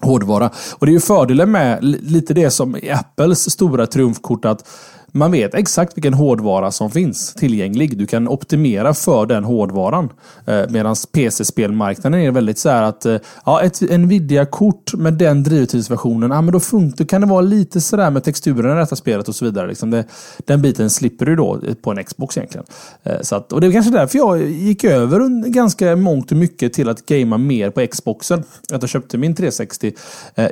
hårdvara. 0.00 0.50
Och 0.78 0.86
det 0.86 0.90
är 0.90 0.94
ju 0.94 1.00
fördelen 1.00 1.50
med 1.50 1.84
lite 1.84 2.34
det 2.34 2.50
som 2.50 2.74
är 2.74 2.94
Apples 2.94 3.50
stora 3.50 3.86
triumfkort 3.86 4.44
att 4.44 4.68
man 5.12 5.32
vet 5.32 5.54
exakt 5.54 5.96
vilken 5.96 6.14
hårdvara 6.14 6.70
som 6.70 6.90
finns 6.90 7.34
tillgänglig. 7.34 7.98
Du 7.98 8.06
kan 8.06 8.28
optimera 8.28 8.94
för 8.94 9.26
den 9.26 9.44
hårdvaran. 9.44 10.08
Eh, 10.46 10.62
Medan 10.68 10.96
PC-spelmarknaden 11.12 12.20
är 12.20 12.30
väldigt 12.30 12.58
så 12.58 12.68
här 12.68 12.82
att 12.82 13.06
eh, 13.06 13.16
ja, 13.46 13.62
ett 13.62 13.80
Nvidia-kort 13.80 14.94
med 14.94 15.14
den 15.14 15.42
drivtidsversionen, 15.42 16.30
ja, 16.30 16.42
men 16.42 16.52
då, 16.52 16.60
funkar, 16.60 16.96
då 16.96 17.04
kan 17.04 17.20
det 17.20 17.26
vara 17.26 17.40
lite 17.40 17.80
sådär 17.80 18.10
med 18.10 18.24
texturen 18.24 18.76
i 18.76 18.80
detta 18.80 18.96
spelet 18.96 19.28
och 19.28 19.34
så 19.34 19.44
vidare. 19.44 19.66
Liksom 19.66 19.90
det, 19.90 20.04
den 20.38 20.62
biten 20.62 20.90
slipper 20.90 21.26
du 21.26 21.36
då 21.36 21.60
på 21.82 21.90
en 21.90 22.04
Xbox 22.04 22.36
egentligen. 22.36 22.66
Eh, 23.02 23.20
så 23.20 23.36
att, 23.36 23.52
och 23.52 23.60
det 23.60 23.66
är 23.66 23.72
kanske 23.72 23.92
därför 23.92 24.18
jag 24.18 24.42
gick 24.50 24.84
över 24.84 25.48
ganska 25.48 25.96
mångt 25.96 26.30
och 26.30 26.36
mycket 26.36 26.72
till 26.72 26.88
att 26.88 27.06
gamea 27.06 27.38
mer 27.38 27.70
på 27.70 27.86
Xboxen. 27.86 28.44
Att 28.72 28.82
jag 28.82 28.88
köpte 28.88 29.18
min 29.18 29.34
360 29.34 29.92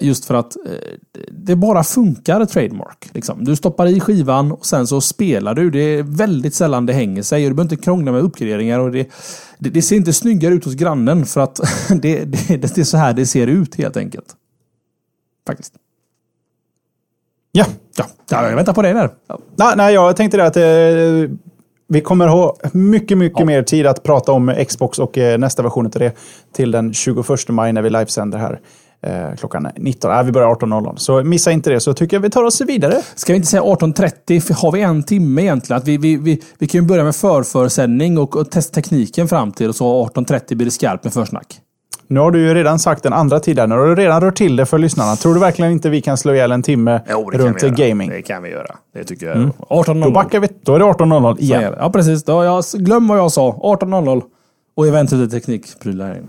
just 0.00 0.24
för 0.24 0.34
att 0.34 0.56
det 1.30 1.56
bara 1.56 1.84
funkar 1.84 2.44
trademark. 2.44 3.08
Liksom. 3.12 3.44
Du 3.44 3.56
stoppar 3.56 3.86
i 3.86 4.00
skivan 4.00 4.45
banan 4.46 4.58
och 4.58 4.66
sen 4.66 4.86
så 4.86 5.00
spelar 5.00 5.54
du. 5.54 5.70
Det 5.70 5.80
är 5.80 6.02
väldigt 6.02 6.54
sällan 6.54 6.86
det 6.86 6.92
hänger 6.92 7.22
sig 7.22 7.44
och 7.44 7.50
du 7.50 7.54
behöver 7.54 7.74
inte 7.74 7.84
krångla 7.84 8.12
med 8.12 8.20
uppgraderingar. 8.20 8.80
Och 8.80 8.92
det, 8.92 9.08
det, 9.58 9.70
det 9.70 9.82
ser 9.82 9.96
inte 9.96 10.12
snyggare 10.12 10.54
ut 10.54 10.64
hos 10.64 10.74
grannen 10.74 11.26
för 11.26 11.40
att 11.40 11.60
det, 11.88 12.24
det, 12.24 12.56
det 12.56 12.78
är 12.78 12.84
så 12.84 12.96
här 12.96 13.12
det 13.12 13.26
ser 13.26 13.46
ut 13.46 13.74
helt 13.74 13.96
enkelt. 13.96 14.36
Faktiskt. 15.46 15.74
Ja. 17.52 17.66
Ja, 18.30 18.48
jag 18.48 18.56
väntar 18.56 18.72
på 18.72 18.82
dig 18.82 18.94
där. 18.94 19.10
Ja. 19.28 19.38
Nej, 19.56 19.74
nej, 19.76 19.94
jag 19.94 20.16
tänkte 20.16 20.36
det 20.36 20.46
att 20.46 20.56
eh, 20.56 21.36
vi 21.88 22.00
kommer 22.00 22.26
ha 22.28 22.56
mycket, 22.72 23.18
mycket 23.18 23.38
ja. 23.38 23.44
mer 23.44 23.62
tid 23.62 23.86
att 23.86 24.02
prata 24.02 24.32
om 24.32 24.54
Xbox 24.68 24.98
och 24.98 25.18
eh, 25.18 25.38
nästa 25.38 25.62
version 25.62 25.86
av 25.86 25.90
det 25.90 26.16
till 26.52 26.70
den 26.70 26.92
21 26.92 27.26
maj 27.48 27.72
när 27.72 27.82
vi 27.82 27.90
livesänder 27.90 28.38
här 28.38 28.60
eh, 29.02 29.36
klockan 29.38 29.68
19. 29.76 30.12
Äh, 30.12 30.22
vi 30.22 30.32
börjar 30.32 30.48
18.00. 30.48 30.96
Så 30.96 31.24
missa 31.24 31.52
inte 31.52 31.70
det, 31.70 31.80
så 31.80 31.94
tycker 31.94 32.16
jag 32.16 32.22
vi 32.22 32.30
tar 32.30 32.44
oss 32.44 32.60
vidare. 32.60 33.02
Ska 33.14 33.32
vi 33.32 33.36
inte 33.36 33.48
säga 33.48 33.62
18.30? 33.62 34.52
Har 34.52 34.72
vi 34.72 34.82
en 34.82 35.02
timme 35.02 35.42
egentligen? 35.42 35.78
Att 35.82 35.88
vi, 35.88 35.96
vi, 35.96 36.16
vi, 36.16 36.42
vi 36.58 36.66
kan 36.66 36.80
ju 36.80 36.86
börja 36.86 37.04
med 37.04 37.16
förförsändning 37.16 38.18
och, 38.18 38.36
och 38.36 38.50
testa 38.50 38.74
tekniken 38.74 39.28
fram 39.28 39.52
till 39.52 39.68
och 39.68 39.76
så 39.76 40.06
18.30 40.06 40.54
blir 40.54 40.64
det 40.64 40.70
skarpt 40.70 41.04
med 41.04 41.12
försnack. 41.12 41.60
Nu 42.08 42.20
har 42.20 42.30
du 42.30 42.40
ju 42.40 42.54
redan 42.54 42.78
sagt 42.78 43.06
en 43.06 43.12
andra 43.12 43.40
tid 43.40 43.56
där. 43.56 43.66
Nu 43.66 43.74
har 43.74 43.86
du 43.86 43.94
redan 43.94 44.20
rört 44.20 44.36
till 44.36 44.56
det 44.56 44.66
för 44.66 44.78
lyssnarna. 44.78 45.16
Tror 45.16 45.34
du 45.34 45.40
verkligen 45.40 45.72
inte 45.72 45.90
vi 45.90 46.02
kan 46.02 46.16
slå 46.16 46.34
ihjäl 46.34 46.52
en 46.52 46.62
timme 46.62 47.00
jo, 47.10 47.30
runt 47.30 47.60
gaming? 47.60 48.10
Det 48.10 48.22
kan 48.22 48.42
vi 48.42 48.50
göra. 48.50 48.76
Det 48.94 49.04
tycker 49.04 49.26
jag. 49.26 49.36
Mm. 49.36 49.50
18.00. 49.50 50.04
Då 50.04 50.10
backar 50.10 50.40
vi. 50.40 50.48
Då 50.62 50.74
är 50.74 50.78
det 50.78 50.84
18.00 50.84 51.40
igen. 51.40 51.74
Ja, 51.78 51.90
precis. 51.90 52.24
Då 52.24 52.44
jag, 52.44 52.64
glöm 52.74 53.08
vad 53.08 53.18
jag 53.18 53.32
sa. 53.32 53.52
18.00. 53.52 54.22
Och 54.76 54.86
eventuellt 54.86 55.30
teknikprylar. 55.30 56.20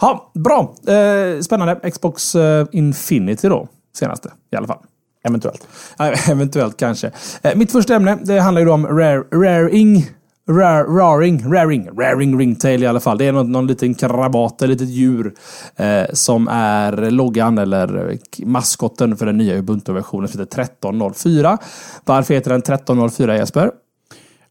Ja, 0.00 0.30
bra. 0.34 0.74
Eh, 0.94 1.40
spännande. 1.40 1.90
Xbox 1.90 2.34
eh, 2.34 2.66
Infinity 2.72 3.48
då. 3.48 3.68
Senaste 3.96 4.32
i 4.52 4.56
alla 4.56 4.66
fall. 4.66 4.78
Eventuellt. 5.24 5.68
Ja, 5.98 6.14
eventuellt 6.28 6.76
kanske. 6.76 7.10
Eh, 7.42 7.56
mitt 7.56 7.72
första 7.72 7.94
ämne 7.94 8.18
det 8.22 8.40
handlar 8.40 8.62
ju 8.62 8.68
om 8.68 8.86
rare, 8.86 9.18
raring. 9.32 10.10
Raring, 10.48 11.52
raring, 11.52 11.88
raring 11.98 12.38
ringtail 12.38 12.82
i 12.82 12.86
alla 12.86 13.00
fall. 13.00 13.18
Det 13.18 13.24
är 13.24 13.32
någon, 13.32 13.52
någon 13.52 13.66
liten 13.66 13.94
krabat, 13.94 14.62
ett 14.62 14.68
litet 14.68 14.88
djur 14.88 15.34
eh, 15.76 16.04
som 16.12 16.48
är 16.48 17.10
loggan 17.10 17.58
eller 17.58 18.18
maskotten 18.44 19.16
för 19.16 19.26
den 19.26 19.36
nya 19.36 19.56
Ubuntu-versionen 19.56 20.28
som 20.28 20.40
heter 20.40 20.64
13.04. 20.82 21.58
Varför 22.04 22.34
heter 22.34 22.50
den 22.50 22.62
13.04 22.62 23.36
Jesper? 23.36 23.70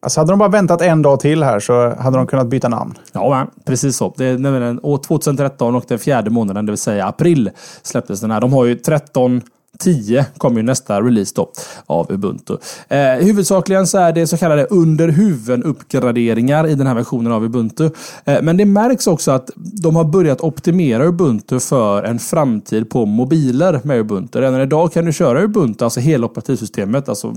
Alltså 0.02 0.20
hade 0.20 0.32
de 0.32 0.40
bara 0.40 0.50
väntat 0.50 0.82
en 0.82 1.02
dag 1.02 1.20
till 1.20 1.44
här 1.44 1.60
så 1.60 1.96
hade 2.00 2.18
de 2.18 2.28
kunnat 2.28 2.48
byta 2.48 2.70
namn. 2.70 2.98
Ja, 3.12 3.48
precis 3.66 3.98
så. 3.98 4.14
Det 4.18 4.26
är 4.26 4.38
nämligen 4.38 4.80
år 4.84 4.98
2013 4.98 5.76
och 5.76 5.86
den 5.88 6.00
fjärde 6.00 6.30
månaden, 6.30 6.66
det 6.66 6.72
vill 6.72 6.80
säga 6.80 7.08
april, 7.08 7.50
släpptes 7.84 8.22
den 8.22 8.32
här. 8.32 8.42
De 8.42 8.54
har 8.54 8.66
ju 8.66 8.76
13 8.76 9.42
10 9.80 10.26
kommer 10.38 10.58
ju 10.58 10.64
nästa 10.64 11.02
release 11.02 11.34
då 11.36 11.52
av 11.86 12.12
Ubuntu. 12.12 12.58
Eh, 12.88 13.00
huvudsakligen 13.00 13.88
så 13.88 13.98
är 13.98 14.12
det 14.12 14.28
så 14.28 14.38
kallade 14.38 14.66
under 14.66 15.66
uppgraderingar 15.66 16.68
i 16.68 16.76
den 16.76 16.88
här 16.88 16.96
versionen 16.96 17.32
av 17.32 17.44
Ubuntu. 17.44 17.90
Eh, 18.26 18.42
men 18.42 18.58
det 18.58 18.66
märks 18.66 19.08
också 19.08 19.32
att 19.32 19.50
de 19.56 19.96
har 19.96 20.04
börjat 20.04 20.42
optimera 20.42 21.06
Ubuntu 21.06 21.60
för 21.60 22.04
en 22.04 22.20
framtid 22.20 22.90
på 22.90 23.06
mobiler 23.06 23.80
med 23.84 24.00
Ubuntu. 24.00 24.42
Redan 24.42 24.62
idag 24.62 24.94
kan 24.94 25.06
du 25.06 25.14
köra 25.14 25.44
Ubuntu, 25.44 25.84
alltså 25.84 26.00
hela 26.00 26.26
operativsystemet, 26.26 27.10
alltså 27.10 27.36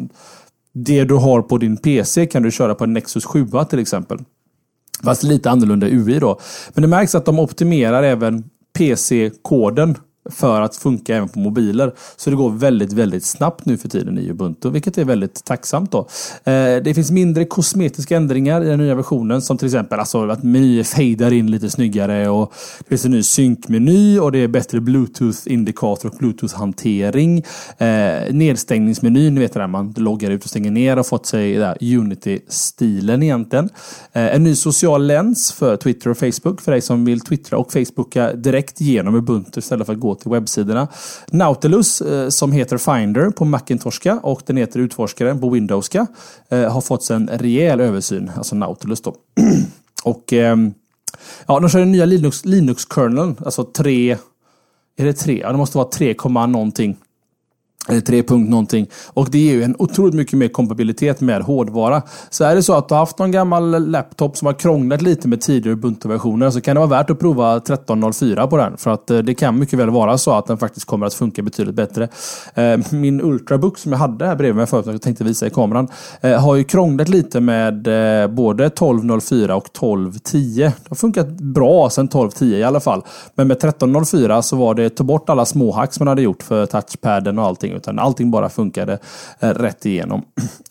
det 0.73 1.05
du 1.05 1.15
har 1.15 1.43
på 1.43 1.59
din 1.59 1.77
PC 1.77 2.27
kan 2.27 2.43
du 2.43 2.51
köra 2.51 2.75
på 2.75 2.85
en 2.85 2.93
Nexus 2.93 3.25
7 3.25 3.47
till 3.71 3.79
exempel. 3.79 4.19
Fast 5.05 5.23
lite 5.23 5.51
annorlunda 5.51 5.87
UI 5.87 6.19
då. 6.19 6.41
Men 6.75 6.83
det 6.83 6.89
märks 6.89 7.15
att 7.15 7.25
de 7.25 7.39
optimerar 7.39 8.03
även 8.03 8.45
PC-koden 8.79 9.97
för 10.31 10.61
att 10.61 10.77
funka 10.77 11.17
även 11.17 11.29
på 11.29 11.39
mobiler. 11.39 11.93
Så 12.17 12.31
det 12.31 12.37
går 12.37 12.51
väldigt, 12.51 12.93
väldigt 12.93 13.25
snabbt 13.25 13.67
nu 13.67 13.77
för 13.77 13.89
tiden 13.89 14.19
i 14.19 14.31
Ubuntu, 14.31 14.71
vilket 14.71 14.99
är 14.99 15.05
väldigt 15.05 15.45
tacksamt. 15.45 15.93
Då. 15.93 15.99
Eh, 16.45 16.83
det 16.85 16.95
finns 16.95 17.11
mindre 17.11 17.45
kosmetiska 17.45 18.17
ändringar 18.17 18.65
i 18.65 18.67
den 18.67 18.79
nya 18.79 18.95
versionen, 18.95 19.43
som 19.43 19.59
till 19.59 19.67
exempel 19.67 19.99
alltså 19.99 20.29
att 20.29 20.43
menyer 20.43 20.85
fejdar 20.85 21.33
in 21.33 21.51
lite 21.51 21.71
snyggare 21.71 22.29
och 22.29 22.53
det 22.79 22.89
finns 22.89 23.05
en 23.05 23.11
ny 23.11 23.23
synkmeny 23.23 24.19
och 24.19 24.33
det 24.33 24.39
är 24.39 24.49
bättre 24.49 24.81
Bluetooth-indikator 24.81 26.09
och 26.09 26.15
Bluetooth-hantering. 26.19 27.45
Eh, 27.79 28.35
nedstängningsmenyn, 28.35 29.35
ni 29.35 29.41
vet 29.41 29.53
där 29.53 29.67
man 29.67 29.95
loggar 29.97 30.31
ut 30.31 30.45
och 30.45 30.51
stänger 30.51 30.71
ner 30.71 30.99
och 30.99 31.07
fått 31.07 31.27
sig 31.27 31.59
Unity-stilen 31.81 33.23
egentligen. 33.23 33.69
Eh, 34.13 34.35
en 34.35 34.45
ny 34.45 34.55
social 34.55 35.07
läns 35.07 35.53
för 35.53 35.77
Twitter 35.77 36.11
och 36.11 36.19
Facebook 36.19 36.61
för 36.61 36.73
dig 36.73 36.81
som 36.81 37.05
vill 37.05 37.21
twittra 37.21 37.59
och 37.59 37.73
Facebooka 37.73 38.33
direkt 38.33 38.81
genom 38.81 39.15
Ubuntu 39.15 39.59
istället 39.59 39.87
för 39.87 39.93
att 39.93 40.01
gå 40.01 40.12
till 40.15 40.31
webbsidorna. 40.31 40.89
Nautilus, 41.31 42.01
eh, 42.01 42.29
som 42.29 42.53
heter 42.53 42.79
Finder 42.79 43.31
på 43.31 43.45
Macintoshka 43.45 44.21
och 44.23 44.43
den 44.47 44.57
heter 44.57 44.81
Utforskaren 44.81 45.41
på 45.41 45.51
Windowska, 45.51 46.07
eh, 46.49 46.73
har 46.73 46.81
fått 46.81 47.11
en 47.11 47.29
rejäl 47.29 47.81
översyn, 47.81 48.31
alltså 48.37 48.55
Nautilus 48.55 49.01
då. 49.01 49.15
och 50.05 50.33
ehm, 50.33 50.75
ja, 51.47 51.61
de 51.61 51.69
kör 51.69 51.79
den 51.79 51.93
nya 51.93 52.05
Linux, 52.05 52.45
Linux-kerneln, 52.45 53.37
alltså 53.45 53.65
3... 53.65 54.17
Är 54.97 55.05
det 55.05 55.13
3? 55.13 55.41
Ja, 55.41 55.53
det 55.53 55.59
måste 55.59 55.79
vara 55.79 55.89
3, 55.89 56.15
någonting. 56.25 56.97
Eh, 57.89 57.93
Eller 57.93 58.01
3 58.01 58.23
någonting. 58.37 58.87
Och 59.07 59.31
det 59.31 59.39
ger 59.39 59.53
ju 59.53 59.63
en 59.63 59.77
otroligt 59.79 60.15
mycket 60.15 60.39
mer 60.39 60.49
kompatibilitet 60.49 61.21
med 61.21 61.43
hårdvara. 61.43 62.03
Så 62.31 62.45
är 62.45 62.55
det 62.55 62.63
så 62.63 62.75
att 62.75 62.89
du 62.89 62.95
har 62.95 63.01
haft 63.01 63.19
någon 63.19 63.31
gammal 63.31 63.91
laptop 63.91 64.37
som 64.37 64.47
har 64.47 64.53
krånglat 64.53 65.03
lite 65.03 65.29
med 65.29 65.41
tidigare 65.41 65.77
Ubuntu-versioner 65.77 66.51
så 66.51 66.61
kan 66.61 66.77
det 66.77 66.81
vara 66.81 66.91
värt 66.91 67.11
att 67.11 67.19
prova 67.19 67.59
13.04 67.59 68.47
på 68.47 68.57
den. 68.57 68.77
För 68.77 68.91
att 68.91 69.11
eh, 69.11 69.19
det 69.19 69.35
kan 69.35 69.59
mycket 69.59 69.79
väl 69.79 69.91
vara 69.91 70.19
så 70.19 70.33
att 70.33 70.47
den 70.47 70.59
faktiskt 70.59 70.87
kommer 70.87 71.07
att 71.07 71.15
funka 71.15 71.43
betydligt 71.43 71.75
bättre. 71.75 72.09
Eh, 72.55 72.79
min 72.91 73.21
Ultrabook 73.21 73.79
som 73.79 73.93
jag 73.93 73.99
hade 73.99 74.27
här 74.27 74.37
bredvid 74.37 74.57
mig 74.57 74.67
förut, 74.67 74.85
som 74.85 74.93
jag 74.93 75.03
tänkte 75.03 75.25
visa 75.25 75.47
i 75.47 75.51
kameran, 75.51 75.89
har 76.41 76.57
ju 76.57 76.65
krånglat 76.65 77.09
lite 77.09 77.41
med 77.41 77.83
både 78.35 78.69
12.04 78.69 79.51
och 79.53 79.67
12.10. 79.79 80.57
Det 80.57 80.73
har 80.89 80.97
funkat 80.97 81.29
bra 81.29 81.91
sedan 81.91 82.09
12.10 82.09 82.45
i 82.45 82.63
alla 82.63 82.81
fall. 82.81 83.03
Men 83.35 83.49
med 83.49 83.61
13.04 83.61 84.43
så 84.43 84.57
var 84.57 84.75
det 84.75 84.91
ta 84.91 85.05
bort 85.05 85.31
alla 85.31 85.45
småhack 85.45 85.95
som 85.95 86.05
man 86.05 86.09
hade 86.09 86.23
gjort 86.23 86.43
för 86.43 86.67
touchpaden 86.67 87.39
och 87.39 87.45
allting 87.45 87.72
någonting, 87.73 87.93
utan 87.93 87.99
allting 87.99 88.31
bara 88.31 88.49
funkade 88.49 88.99
eh, 89.41 89.51
rätt 89.51 89.87
igenom. 89.87 90.23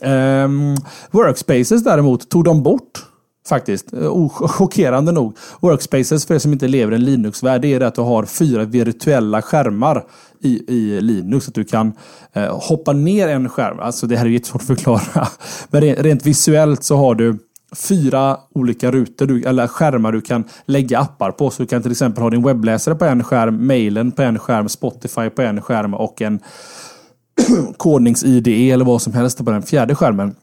Um, 0.03 0.75
workspaces 1.11 1.83
däremot 1.83 2.29
tog 2.29 2.43
de 2.43 2.63
bort 2.63 3.05
Faktiskt. 3.47 3.93
Eh, 3.93 4.29
chockerande 4.29 5.11
nog. 5.11 5.37
Workspaces, 5.59 6.25
för 6.25 6.35
er 6.35 6.39
som 6.39 6.53
inte 6.53 6.67
lever 6.67 6.91
i 6.91 6.95
en 6.95 7.05
Linux-värld, 7.05 7.61
det 7.61 7.73
är 7.73 7.79
det 7.79 7.87
att 7.87 7.95
du 7.95 8.01
har 8.01 8.25
fyra 8.25 8.65
virtuella 8.65 9.41
skärmar 9.41 10.03
i, 10.39 10.73
i 10.73 11.01
Linux. 11.01 11.47
Att 11.47 11.53
du 11.53 11.63
kan 11.63 11.93
eh, 12.33 12.59
hoppa 12.59 12.93
ner 12.93 13.27
en 13.27 13.49
skärm. 13.49 13.79
Alltså 13.79 14.07
det 14.07 14.17
här 14.17 14.25
är 14.25 14.29
jättesvårt 14.29 14.61
att 14.61 14.67
förklara. 14.67 15.27
Men 15.69 15.81
rent, 15.81 15.99
rent 15.99 16.25
visuellt 16.25 16.83
så 16.83 16.97
har 16.97 17.15
du 17.15 17.39
fyra 17.75 18.37
olika 18.53 18.91
rutor, 18.91 19.25
du, 19.25 19.43
eller 19.43 19.67
skärmar 19.67 20.11
du 20.11 20.21
kan 20.21 20.43
lägga 20.65 20.99
appar 20.99 21.31
på. 21.31 21.49
Så 21.49 21.63
du 21.63 21.67
kan 21.67 21.81
till 21.81 21.91
exempel 21.91 22.23
ha 22.23 22.29
din 22.29 22.43
webbläsare 22.43 22.95
på 22.95 23.05
en 23.05 23.23
skärm, 23.23 23.67
mailen 23.67 24.11
på 24.11 24.21
en 24.21 24.39
skärm, 24.39 24.69
Spotify 24.69 25.29
på 25.29 25.41
en 25.41 25.61
skärm 25.61 25.93
och 25.93 26.21
en 26.21 26.39
kodnings-IDE 27.77 28.71
eller 28.71 28.85
vad 28.85 29.01
som 29.01 29.13
helst 29.13 29.45
på 29.45 29.51
den 29.51 29.61
fjärde 29.61 29.95
skärmen. 29.95 30.35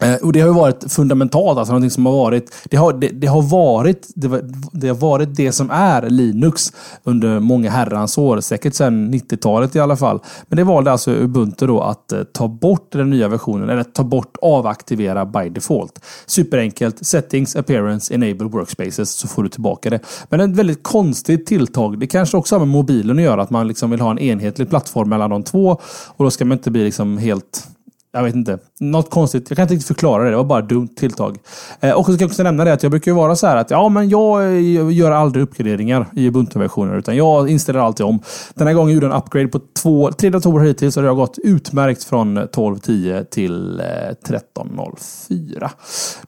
Eh, 0.00 0.14
och 0.14 0.32
det 0.32 0.40
har 0.40 0.48
ju 0.48 0.54
varit 0.54 0.92
fundamentalt, 0.92 1.58
alltså 1.58 1.72
någonting 1.72 1.90
som 1.90 2.06
har 2.06 2.12
varit, 2.12 2.54
det 2.64 2.76
har, 2.76 2.92
det, 2.92 3.08
det 3.08 3.26
har 3.26 3.42
varit, 3.42 4.08
det, 4.14 4.44
det, 4.72 4.88
har 4.88 4.94
varit 4.94 5.36
det 5.36 5.52
som 5.52 5.70
är 5.70 6.10
Linux 6.10 6.72
under 7.04 7.40
många 7.40 7.70
herrans 7.70 8.18
år, 8.18 8.40
säkert 8.40 8.74
sedan 8.74 9.14
90-talet 9.14 9.76
i 9.76 9.80
alla 9.80 9.96
fall. 9.96 10.20
Men 10.48 10.56
det 10.56 10.64
valde 10.64 10.92
alltså 10.92 11.10
Ubuntu 11.10 11.66
då 11.66 11.80
att 11.80 12.12
eh, 12.12 12.22
ta 12.22 12.48
bort 12.48 12.92
den 12.92 13.10
nya 13.10 13.28
versionen, 13.28 13.70
eller 13.70 13.84
ta 13.84 14.04
bort 14.04 14.36
avaktivera 14.42 15.26
by 15.26 15.48
default. 15.48 16.04
Superenkelt, 16.26 17.06
settings, 17.06 17.56
appearance, 17.56 18.14
enable 18.14 18.48
workspaces, 18.48 19.10
så 19.10 19.28
får 19.28 19.42
du 19.42 19.48
tillbaka 19.48 19.90
det. 19.90 20.00
Men 20.28 20.40
ett 20.40 20.56
väldigt 20.56 20.82
konstigt 20.82 21.46
tilltag. 21.46 21.98
Det 21.98 22.06
kanske 22.06 22.36
också 22.36 22.54
har 22.54 22.60
med 22.60 22.68
mobilen 22.68 23.18
att 23.18 23.24
göra, 23.24 23.42
att 23.42 23.50
man 23.50 23.68
liksom 23.68 23.90
vill 23.90 24.00
ha 24.00 24.10
en 24.10 24.18
enhetlig 24.18 24.68
plattform 24.70 25.08
mellan 25.08 25.30
de 25.30 25.42
två. 25.42 25.80
Och 26.06 26.24
då 26.24 26.30
ska 26.30 26.44
man 26.44 26.58
inte 26.58 26.70
bli 26.70 26.84
liksom 26.84 27.18
helt 27.18 27.66
jag 28.14 28.22
vet 28.22 28.34
inte. 28.34 28.58
Något 28.80 29.10
konstigt. 29.10 29.50
Jag 29.50 29.56
kan 29.56 29.62
inte 29.62 29.74
riktigt 29.74 29.86
förklara 29.86 30.24
det. 30.24 30.30
Det 30.30 30.36
var 30.36 30.44
bara 30.44 30.62
dumt 30.62 30.88
tilltag. 30.88 31.38
Eh, 31.80 31.92
och 31.92 32.06
så 32.06 32.12
ska 32.12 32.22
jag 32.22 32.28
också 32.28 32.42
nämna 32.42 32.64
det 32.64 32.72
att 32.72 32.82
jag 32.82 32.90
brukar 32.90 33.10
ju 33.10 33.16
vara 33.16 33.36
så 33.36 33.46
här 33.46 33.56
att 33.56 33.70
ja, 33.70 33.88
men 33.88 34.08
jag 34.08 34.44
eh, 34.44 34.90
gör 34.92 35.10
aldrig 35.10 35.42
uppgraderingar 35.42 36.06
i 36.16 36.26
Ubuntu-versioner. 36.28 36.96
Utan 36.96 37.16
jag 37.16 37.50
inställer 37.50 37.80
alltid 37.80 38.06
om. 38.06 38.20
Den 38.54 38.66
här 38.66 38.74
gången 38.74 38.94
gjorde 38.94 39.06
jag 39.06 39.14
en 39.14 39.22
upgrade 39.22 39.48
på 39.48 39.60
två, 39.82 40.12
tre 40.12 40.30
datorer 40.30 40.66
hittills. 40.66 40.96
Och 40.96 41.02
det 41.02 41.08
har 41.08 41.16
gått 41.16 41.38
utmärkt 41.38 42.04
från 42.04 42.36
eh, 42.36 42.42
12.10 42.42 43.24
till 43.24 43.80
eh, 43.80 43.84
13.04. 43.84 45.70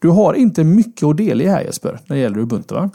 Du 0.00 0.08
har 0.08 0.34
inte 0.34 0.64
mycket 0.64 1.04
att 1.04 1.16
dela 1.16 1.44
i 1.44 1.48
här 1.48 1.60
Jesper, 1.60 1.98
när 2.06 2.16
det 2.16 2.22
gäller 2.22 2.38
Ubuntu 2.38 2.74
va? 2.74 2.90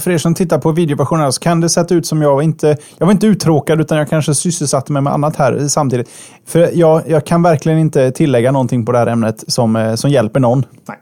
För 0.00 0.10
er 0.10 0.18
som 0.18 0.34
tittar 0.34 0.58
på 0.58 0.72
videoversionen 0.72 1.32
så 1.32 1.40
kan 1.40 1.60
det 1.60 1.68
se 1.68 1.84
ut 1.90 2.06
som 2.06 2.22
jag 2.22 2.34
var 2.34 2.42
inte, 2.42 2.76
jag 2.98 3.06
var 3.06 3.12
inte 3.12 3.26
uttråkad 3.26 3.80
utan 3.80 3.98
jag 3.98 4.08
kanske 4.08 4.34
sysselsatte 4.34 4.92
mig 4.92 5.02
med 5.02 5.12
annat 5.12 5.36
här 5.36 5.68
samtidigt. 5.68 6.08
För 6.46 6.70
jag, 6.78 7.02
jag 7.08 7.26
kan 7.26 7.42
verkligen 7.42 7.78
inte 7.78 8.10
tillägga 8.10 8.52
någonting 8.52 8.86
på 8.86 8.92
det 8.92 8.98
här 8.98 9.06
ämnet 9.06 9.44
som, 9.46 9.76
eh, 9.76 9.94
som 9.94 10.10
hjälper 10.10 10.40
någon. 10.40 10.64
Nej. 10.88 10.98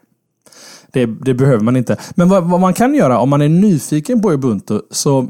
Det, 0.92 1.06
det 1.06 1.35
behöver 1.35 1.64
man 1.64 1.76
inte. 1.76 1.97
Men 2.14 2.28
vad, 2.28 2.44
vad, 2.44 2.61
man 2.61 2.75
kan 2.75 2.94
göra 2.94 3.18
om 3.18 3.28
man 3.28 3.42
är 3.42 3.49
nyfiken 3.49 4.23
på 4.23 4.32
Ubuntu 4.32 4.80
så 4.90 5.28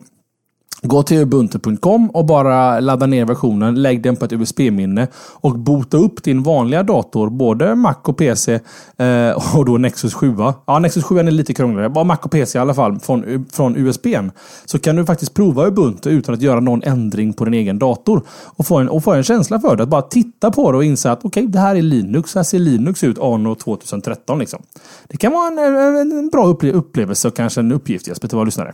Gå 0.83 1.03
till 1.03 1.19
ubuntu.com 1.19 2.11
och 2.11 2.27
bara 2.27 2.81
ladda 2.81 3.07
ner 3.07 3.25
versionen, 3.25 3.83
lägg 3.83 4.03
den 4.03 4.17
på 4.17 4.25
ett 4.25 4.33
USB-minne 4.33 5.09
och 5.17 5.59
bota 5.59 5.97
upp 5.97 6.23
din 6.23 6.43
vanliga 6.43 6.83
dator, 6.83 7.31
både 7.31 7.75
Mac 7.75 7.95
och 8.03 8.17
PC 8.17 8.61
eh, 8.97 9.57
och 9.57 9.65
då 9.65 9.79
Nexus 9.79 10.15
7. 10.15 10.35
Ja, 10.67 10.79
Nexus 10.79 11.05
7 11.05 11.19
är 11.19 11.23
lite 11.23 11.55
krångligare, 11.55 11.89
bara 11.89 12.05
Mac 12.05 12.17
och 12.23 12.31
PC 12.31 12.59
i 12.59 12.61
alla 12.61 12.75
fall 12.75 12.99
från, 13.01 13.47
från 13.53 13.77
USBn. 13.77 14.31
Så 14.65 14.79
kan 14.79 14.97
du 14.97 15.07
faktiskt 15.07 15.35
prova 15.35 15.67
Ubuntu 15.67 16.11
utan 16.11 16.35
att 16.35 16.43
göra 16.43 16.61
någon 16.61 16.83
ändring 16.83 17.33
på 17.33 17.45
din 17.45 17.55
egen 17.55 17.79
dator 17.79 18.23
och 18.29 18.67
få 18.67 18.77
en, 18.77 18.89
och 18.89 19.05
få 19.05 19.13
en 19.13 19.23
känsla 19.23 19.61
för 19.61 19.77
det. 19.77 19.83
Att 19.83 19.89
bara 19.89 20.03
titta 20.03 20.51
på 20.51 20.73
det 20.73 20.79
och 20.79 20.85
inse 20.85 21.11
att 21.11 21.25
okej, 21.25 21.29
okay, 21.29 21.53
det 21.53 21.59
här 21.59 21.77
är 21.77 21.83
Linux. 21.83 22.31
Så 22.31 22.39
här 22.39 22.45
ser 22.45 22.59
Linux 22.59 23.05
ut 23.05 23.19
anno 23.19 23.55
2013. 23.55 24.39
Liksom. 24.39 24.63
Det 25.09 25.17
kan 25.17 25.33
vara 25.33 25.47
en, 25.47 25.59
en, 25.59 26.19
en 26.19 26.29
bra 26.29 26.47
upplevelse 26.47 27.29
och 27.29 27.37
kanske 27.37 27.61
en 27.61 27.73
uppgift 27.73 28.09
Jesper 28.09 28.29
till 28.29 28.37
våra 28.37 28.45
lyssnare. 28.45 28.73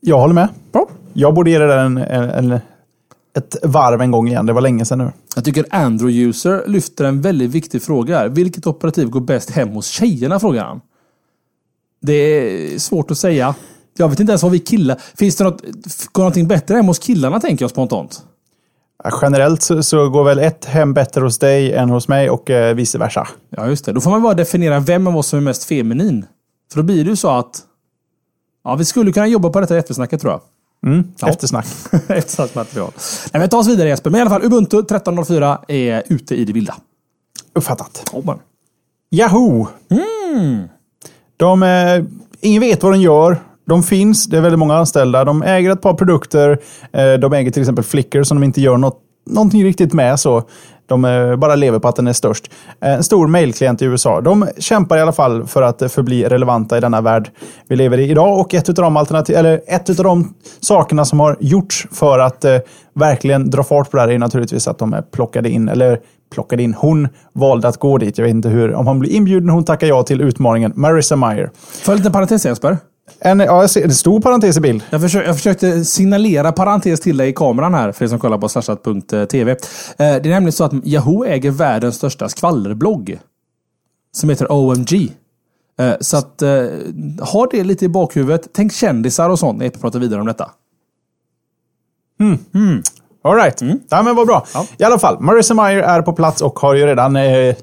Jag 0.00 0.18
håller 0.18 0.34
med. 0.34 0.48
Bra. 0.72 0.88
Jag 1.12 1.34
borde 1.34 1.50
ge 1.50 1.58
det 1.58 1.66
där 1.66 1.78
en, 1.78 1.98
en, 1.98 2.30
en, 2.30 2.60
ett 3.36 3.56
varv 3.62 4.00
en 4.00 4.10
gång 4.10 4.28
igen. 4.28 4.46
Det 4.46 4.52
var 4.52 4.60
länge 4.60 4.84
sedan 4.84 4.98
nu. 4.98 5.12
Jag 5.34 5.44
tycker 5.44 5.64
Android-user 5.70 6.62
lyfter 6.66 7.04
en 7.04 7.20
väldigt 7.20 7.50
viktig 7.50 7.82
fråga. 7.82 8.18
Här. 8.18 8.28
Vilket 8.28 8.66
operativ 8.66 9.08
går 9.08 9.20
bäst 9.20 9.50
hem 9.50 9.68
hos 9.68 9.86
tjejerna? 9.86 10.40
Frågar 10.40 10.64
han. 10.64 10.80
Det 12.02 12.12
är 12.12 12.78
svårt 12.78 13.10
att 13.10 13.18
säga. 13.18 13.54
Jag 13.96 14.08
vet 14.08 14.20
inte 14.20 14.30
ens 14.30 14.42
vad 14.42 14.52
vi 14.52 14.58
killar... 14.58 15.00
Finns 15.16 15.36
det 15.36 15.44
något, 15.44 15.62
går 16.12 16.22
någonting 16.22 16.48
bättre 16.48 16.74
hem 16.74 16.86
hos 16.86 16.98
killarna, 16.98 17.40
tänker 17.40 17.62
jag 17.62 17.70
spontant? 17.70 18.22
generellt 19.22 19.62
så, 19.62 19.82
så, 19.82 20.08
går 20.08 20.24
väl 20.24 20.38
ett 20.38 20.64
hem 20.64 20.94
bättre 20.94 21.20
hos 21.20 21.38
dig 21.38 21.72
än 21.72 21.90
hos 21.90 22.08
mig 22.08 22.30
och 22.30 22.50
eh, 22.50 22.74
vice 22.74 22.98
versa. 22.98 23.28
Ja, 23.50 23.68
just 23.68 23.84
det. 23.84 23.92
Då 23.92 24.00
får 24.00 24.10
man 24.10 24.22
bara 24.22 24.34
definiera 24.34 24.80
vem 24.80 25.06
av 25.06 25.16
oss 25.16 25.26
som 25.26 25.38
är 25.38 25.42
mest 25.42 25.64
feminin. 25.64 26.26
För 26.72 26.76
då 26.76 26.82
blir 26.82 27.04
det 27.04 27.10
ju 27.10 27.16
så 27.16 27.28
att 27.28 27.62
Ja, 28.68 28.74
vi 28.74 28.84
skulle 28.84 29.12
kunna 29.12 29.26
jobba 29.26 29.50
på 29.50 29.60
detta 29.60 29.78
eftersnacket 29.78 30.20
tror 30.20 30.32
jag. 30.32 30.40
Mm, 30.92 31.04
ja. 31.20 31.28
Eftersnack. 31.28 31.66
Eftersnacksmaterial. 32.08 32.92
Nej, 33.32 33.40
men 33.40 33.48
ta 33.48 33.58
oss 33.58 33.68
vidare 33.68 33.88
Jesper. 33.88 34.10
Men 34.10 34.18
i 34.18 34.20
alla 34.20 34.30
fall, 34.30 34.44
Ubuntu 34.44 34.82
13.04 34.82 35.58
är 35.68 36.02
ute 36.06 36.34
i 36.34 36.44
det 36.44 36.52
vilda. 36.52 36.74
Uppfattat. 37.54 38.10
Oh, 38.12 38.34
Yahoo! 39.10 39.68
Mm. 39.90 40.68
De, 41.36 41.62
eh, 41.62 42.04
ingen 42.40 42.60
vet 42.60 42.82
vad 42.82 42.92
de 42.92 43.00
gör. 43.00 43.38
De 43.66 43.82
finns, 43.82 44.26
det 44.26 44.36
är 44.36 44.40
väldigt 44.40 44.58
många 44.58 44.76
anställda. 44.76 45.24
De 45.24 45.42
äger 45.42 45.70
ett 45.70 45.82
par 45.82 45.94
produkter. 45.94 46.58
Eh, 46.92 47.12
de 47.12 47.32
äger 47.32 47.50
till 47.50 47.62
exempel 47.62 47.84
Flickr 47.84 48.22
som 48.22 48.40
de 48.40 48.44
inte 48.44 48.60
gör 48.60 48.76
något, 48.76 49.00
någonting 49.30 49.64
riktigt 49.64 49.92
med. 49.92 50.20
så. 50.20 50.42
De 50.88 51.04
eh, 51.04 51.36
bara 51.36 51.54
lever 51.54 51.78
på 51.78 51.88
att 51.88 51.96
den 51.96 52.06
är 52.06 52.12
störst. 52.12 52.50
Eh, 52.80 52.92
en 52.92 53.02
stor 53.02 53.26
mailklient 53.26 53.82
i 53.82 53.84
USA. 53.84 54.20
De 54.20 54.48
kämpar 54.58 54.96
i 54.96 55.00
alla 55.00 55.12
fall 55.12 55.46
för 55.46 55.62
att 55.62 55.82
eh, 55.82 55.88
förbli 55.88 56.24
relevanta 56.24 56.76
i 56.78 56.80
denna 56.80 57.00
värld 57.00 57.30
vi 57.68 57.76
lever 57.76 57.98
i 57.98 58.10
idag. 58.10 58.40
Och 58.40 58.54
ett 58.54 58.68
av 58.68 58.74
de, 58.74 58.96
alternativ, 58.96 59.36
eller 59.36 59.60
ett 59.66 59.90
av 59.90 59.96
de 59.96 60.34
sakerna 60.60 61.04
som 61.04 61.20
har 61.20 61.36
gjorts 61.40 61.86
för 61.92 62.18
att 62.18 62.44
eh, 62.44 62.58
verkligen 62.94 63.50
dra 63.50 63.62
fart 63.62 63.90
på 63.90 63.96
det 63.96 64.00
här 64.00 64.10
är 64.10 64.18
naturligtvis 64.18 64.68
att 64.68 64.78
de 64.78 65.02
plockade 65.12 65.50
in, 65.50 65.68
eller 65.68 66.00
plockade 66.34 66.62
in, 66.62 66.74
hon 66.74 67.08
valde 67.32 67.68
att 67.68 67.76
gå 67.76 67.98
dit. 67.98 68.18
Jag 68.18 68.24
vet 68.24 68.34
inte 68.34 68.48
hur, 68.48 68.74
om 68.74 68.86
hon 68.86 68.98
blir 68.98 69.10
inbjuden, 69.10 69.48
hon 69.48 69.64
tackar 69.64 69.86
ja 69.86 70.02
till 70.02 70.20
utmaningen. 70.20 70.72
Marissa 70.74 71.16
Meyer. 71.16 71.50
För 71.82 71.92
en 71.92 71.98
liten 71.98 72.12
parentes 72.12 72.46
Jesper. 72.46 72.76
En, 73.20 73.40
ja, 73.40 73.60
jag 73.60 73.70
ser, 73.70 73.84
en 73.84 73.94
stor 73.94 74.20
parentes 74.20 74.56
i 74.56 74.60
bild. 74.60 74.82
Jag, 74.90 75.00
försökte, 75.00 75.28
jag 75.28 75.36
försökte 75.36 75.84
signalera 75.84 76.52
parentes 76.52 77.00
till 77.00 77.16
dig 77.16 77.28
i 77.28 77.32
kameran 77.32 77.74
här, 77.74 77.92
för 77.92 78.04
er 78.04 78.08
som 78.08 78.18
kollar 78.18 78.38
på 78.38 78.48
slashat.tv. 78.48 79.52
Eh, 79.52 79.56
det 79.96 80.04
är 80.04 80.20
nämligen 80.20 80.52
så 80.52 80.64
att 80.64 80.72
Yahoo 80.84 81.24
äger 81.24 81.50
världens 81.50 81.96
största 81.96 82.28
skvallerblogg. 82.28 83.18
Som 84.12 84.28
heter 84.30 84.52
OMG. 84.52 85.12
Eh, 85.78 85.94
så 86.00 86.16
att, 86.16 86.42
eh, 86.42 86.66
ha 87.20 87.46
det 87.50 87.64
lite 87.64 87.84
i 87.84 87.88
bakhuvudet. 87.88 88.48
Tänk 88.52 88.72
kändisar 88.72 89.30
och 89.30 89.38
sånt 89.38 89.58
när 89.58 89.66
jag 89.66 89.80
pratar 89.80 89.98
vidare 89.98 90.20
om 90.20 90.26
detta. 90.26 90.50
Mm. 92.20 92.38
Mm. 92.54 92.82
All 93.22 93.36
right. 93.36 93.62
Mm. 93.62 93.80
Ja, 93.88 94.02
men 94.02 94.16
vad 94.16 94.26
bra. 94.26 94.46
Ja. 94.54 94.66
I 94.78 94.84
alla 94.84 94.98
fall, 94.98 95.20
Marissa 95.20 95.54
Meyer 95.54 95.82
är 95.82 96.02
på 96.02 96.12
plats 96.12 96.42
och 96.42 96.58
har 96.58 96.74
ju 96.74 96.86
redan 96.86 97.16
eh, 97.16 97.54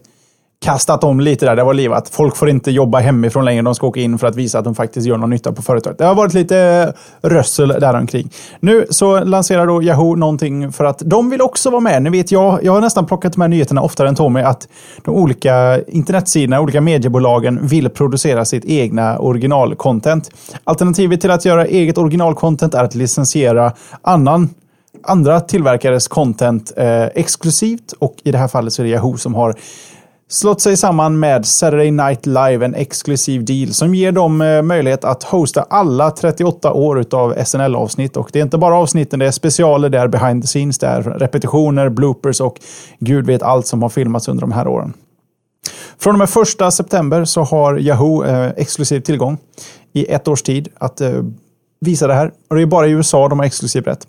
kastat 0.66 1.04
om 1.04 1.20
lite 1.20 1.46
där. 1.46 1.56
Det 1.56 1.64
var 1.64 1.74
livat. 1.74 2.10
Folk 2.10 2.36
får 2.36 2.50
inte 2.50 2.72
jobba 2.72 3.00
hemifrån 3.00 3.46
längre. 3.46 3.62
De 3.62 3.76
ska 3.76 3.88
åka 3.88 4.00
in 4.00 4.18
för 4.18 4.28
att 4.28 4.36
visa 4.36 4.60
att 4.60 4.64
de 4.64 4.76
faktiskt 4.76 5.08
gör 5.08 5.18
någon 5.18 5.30
nytta 5.30 5.52
på 5.52 5.62
företaget. 5.62 5.98
Det 5.98 6.06
har 6.06 6.16
varit 6.16 6.34
lite 6.34 6.60
eh, 6.60 7.30
rössel 7.30 7.68
däromkring. 7.68 8.30
Nu 8.60 8.86
så 8.90 9.24
lanserar 9.24 9.68
då 9.68 9.84
Yahoo 9.84 10.16
någonting 10.16 10.72
för 10.72 10.86
att 10.86 11.00
de 11.06 11.30
vill 11.30 11.42
också 11.42 11.70
vara 11.70 11.82
med. 11.82 12.04
Ni 12.04 12.10
vet, 12.10 12.32
jag, 12.32 12.64
jag 12.64 12.74
har 12.74 12.82
nästan 12.82 13.06
plockat 13.06 13.34
de 13.34 13.42
här 13.42 13.48
nyheterna 13.48 13.82
oftare 13.82 14.08
än 14.08 14.16
Tommy 14.16 14.42
att 14.42 14.68
de 15.04 15.16
olika 15.16 15.82
internetsidorna, 15.88 16.62
olika 16.62 16.82
mediebolagen 16.82 17.68
vill 17.68 17.90
producera 17.90 18.46
sitt 18.46 18.66
egna 18.66 19.20
originalcontent. 19.20 20.32
Alternativet 20.64 21.22
till 21.22 21.32
att 21.32 21.46
göra 21.46 21.66
eget 21.66 21.98
originalcontent 21.98 22.74
är 22.74 22.84
att 22.84 22.96
licensiera 22.96 23.74
annan 24.02 24.50
andra 25.04 25.40
tillverkares 25.40 26.08
content 26.08 26.74
eh, 26.78 27.06
exklusivt 27.06 27.94
och 28.00 28.16
i 28.24 28.32
det 28.32 28.38
här 28.38 28.48
fallet 28.48 28.74
så 28.74 28.82
är 28.82 28.84
det 28.84 28.92
Yahoo 28.92 29.18
som 29.18 29.36
har 29.36 29.56
slått 30.30 30.62
sig 30.62 30.78
samman 30.78 31.20
med 31.20 31.46
Saturday 31.46 31.92
Night 31.92 32.26
Live, 32.26 32.66
en 32.66 32.76
exklusiv 32.76 33.46
deal 33.46 33.74
som 33.74 33.96
ger 33.96 34.12
dem 34.12 34.42
eh, 34.42 34.62
möjlighet 34.62 35.04
att 35.04 35.24
hosta 35.24 35.66
alla 35.70 36.12
38 36.12 36.74
år 36.74 37.06
av 37.12 37.44
SNL-avsnitt. 37.46 38.18
Och 38.18 38.30
det 38.34 38.40
är 38.40 38.44
inte 38.44 38.58
bara 38.58 38.76
avsnitten, 38.76 39.20
det 39.20 39.28
är 39.28 39.32
specialer, 39.32 39.90
det 39.90 40.00
är 40.00 40.08
behind 40.08 40.44
the 40.44 40.48
scenes, 40.48 40.78
det 40.78 40.88
är 40.88 41.02
repetitioner, 41.02 41.90
bloopers 41.90 42.42
och 42.42 42.60
gud 43.00 43.26
vet 43.26 43.44
allt 43.44 43.68
som 43.68 43.82
har 43.82 43.90
filmats 43.90 44.28
under 44.28 44.42
de 44.42 44.52
här 44.52 44.68
åren. 44.68 44.94
Från 45.98 46.16
och 46.16 46.20
med 46.20 46.30
första 46.30 46.72
september 46.72 47.26
så 47.26 47.42
har 47.42 47.80
Yahoo 47.80 48.26
eh, 48.26 48.52
exklusiv 48.58 49.00
tillgång 49.00 49.38
i 49.94 50.12
ett 50.12 50.28
års 50.28 50.42
tid 50.42 50.68
att 50.78 51.02
eh, 51.02 51.24
visa 51.80 52.08
det 52.08 52.14
här. 52.14 52.32
Och 52.50 52.56
det 52.56 52.62
är 52.62 52.66
bara 52.66 52.88
i 52.88 52.92
USA 52.92 53.28
de 53.28 53.40
har 53.40 53.46
exklusiv 53.46 53.84
rätt. 53.84 54.08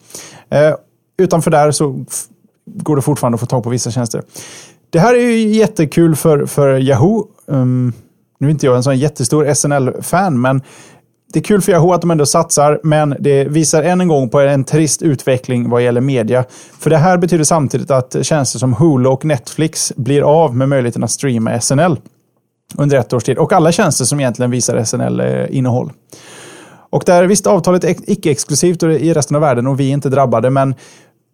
Eh, 0.51 0.75
utanför 1.19 1.51
där 1.51 1.71
så 1.71 2.05
går 2.65 2.97
det 2.97 3.03
fortfarande 3.03 3.35
att 3.35 3.41
få 3.41 3.47
tag 3.47 3.65
på 3.65 3.71
vissa 3.71 3.91
tjänster. 3.91 4.23
Det 4.97 5.01
här 5.01 5.15
är 5.15 5.21
ju 5.21 5.49
jättekul 5.49 6.17
för, 6.17 6.47
för 6.47 6.79
Yahoo. 6.79 7.27
Um, 7.47 7.93
nu 8.39 8.47
är 8.47 8.51
inte 8.51 8.67
jag 8.67 8.77
en 8.77 8.83
sån 8.83 8.99
jättestor 8.99 9.55
SNL-fan, 9.55 10.41
men 10.41 10.63
det 11.33 11.39
är 11.39 11.43
kul 11.43 11.63
för 11.63 11.73
Yahoo 11.73 11.93
att 11.93 12.01
de 12.01 12.11
ändå 12.11 12.27
satsar, 12.27 12.81
men 12.83 13.17
det 13.21 13.45
visar 13.45 13.83
än 13.83 14.01
en 14.01 14.09
gång 14.09 14.29
på 14.29 14.41
en 14.41 14.65
trist 14.65 15.03
utveckling 15.03 15.71
vad 15.71 15.83
gäller 15.83 16.01
media. 16.01 16.45
För 16.79 16.91
det 16.91 16.97
här 16.97 17.19
betyder 17.19 17.45
samtidigt 17.45 17.91
att 17.91 18.17
tjänster 18.23 18.59
som 18.59 18.73
Hulu 18.75 19.09
och 19.09 19.25
Netflix 19.25 19.93
blir 19.97 20.23
av 20.23 20.57
med 20.57 20.69
möjligheten 20.69 21.05
att 21.05 21.11
streama 21.11 21.61
SNL 21.61 21.97
under 22.79 22.99
ett 22.99 23.13
års 23.13 23.25
tid. 23.25 23.39
Och 23.39 23.53
alla 23.53 23.73
tjänster 23.73 24.05
som 24.05 24.21
egentligen 24.21 24.51
visar 24.51 24.85
SNL-innehåll. 24.85 25.93
Och 26.91 27.03
där 27.07 27.25
visst, 27.25 27.47
avtalet 27.47 27.85
är 27.85 28.11
icke-exklusivt 28.11 28.83
i 28.83 29.13
resten 29.13 29.35
av 29.35 29.41
världen 29.41 29.67
och 29.67 29.81
vi 29.81 29.89
är 29.89 29.93
inte 29.93 30.09
drabbade, 30.09 30.51
men 30.51 30.75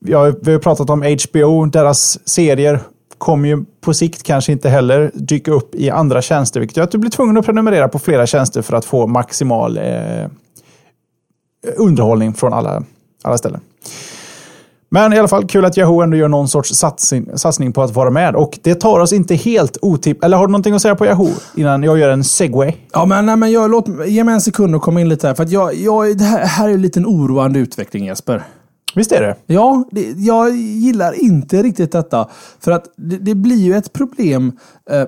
vi 0.01 0.13
har, 0.13 0.35
vi 0.43 0.53
har 0.53 0.59
pratat 0.59 0.91
om 0.91 1.03
HBO, 1.03 1.67
deras 1.67 2.29
serier 2.29 2.81
kommer 3.19 3.49
ju 3.49 3.65
på 3.81 3.95
sikt 3.95 4.23
kanske 4.23 4.53
inte 4.53 4.69
heller 4.69 5.11
dyka 5.15 5.53
upp 5.53 5.75
i 5.75 5.91
andra 5.91 6.23
tjänster, 6.23 6.61
vilket 6.61 6.77
gör 6.77 6.85
att 6.85 6.91
du 6.91 6.99
blir 6.99 7.11
tvungen 7.11 7.37
att 7.37 7.47
prenumerera 7.47 7.89
på 7.89 7.99
flera 7.99 8.27
tjänster 8.27 8.63
för 8.63 8.77
att 8.77 8.85
få 8.85 9.07
maximal 9.07 9.79
eh, 9.79 10.27
underhållning 11.77 12.35
från 12.35 12.53
alla, 12.53 12.83
alla 13.23 13.39
ställen. 13.39 13.61
Men 14.95 15.13
i 15.13 15.19
alla 15.19 15.29
fall 15.29 15.47
kul 15.47 15.65
att 15.65 15.77
Yahoo 15.77 16.01
ändå 16.01 16.17
gör 16.17 16.29
någon 16.29 16.49
sorts 16.49 16.75
satsning, 16.75 17.39
satsning 17.39 17.73
på 17.73 17.83
att 17.83 17.95
vara 17.95 18.11
med. 18.11 18.37
Och 18.37 18.59
det 18.63 18.75
tar 18.75 19.01
oss 19.01 19.13
inte 19.13 19.35
helt 19.35 19.79
otipp... 19.83 20.25
Eller 20.25 20.37
har 20.37 20.47
du 20.47 20.51
någonting 20.51 20.75
att 20.75 20.83
säga 20.83 20.95
på 20.95 21.07
Yahoo 21.07 21.31
innan 21.57 21.83
jag 21.83 21.99
gör 21.99 22.09
en 22.09 22.25
segway? 22.25 22.73
Ja, 22.93 23.05
men, 23.05 23.27
nej, 23.27 23.37
men 23.37 23.53
jag, 23.53 23.71
låt, 23.71 23.87
ge 24.07 24.25
mig 24.25 24.35
en 24.35 24.41
sekund 24.41 24.75
och 24.75 24.83
komma 24.83 25.01
in 25.01 25.09
lite 25.09 25.27
här. 25.27 25.35
För 25.35 25.43
att 25.43 25.51
jag, 25.51 25.75
jag, 25.75 26.19
det 26.19 26.25
här, 26.25 26.47
här 26.47 26.69
är 26.69 26.73
en 26.73 26.83
liten 26.83 27.07
oroande 27.07 27.59
utveckling 27.59 28.07
Jesper. 28.07 28.43
Visst 28.95 29.13
är 29.13 29.21
det? 29.21 29.37
Ja, 29.47 29.85
det, 29.91 30.15
jag 30.17 30.57
gillar 30.57 31.13
inte 31.13 31.63
riktigt 31.63 31.93
detta. 31.93 32.29
För 32.61 32.73
att 32.73 32.85
det, 32.97 33.19
det 33.19 33.35
blir 33.35 33.57
ju 33.57 33.75
ett 33.75 33.93
problem 33.93 34.53
eh, 34.91 35.05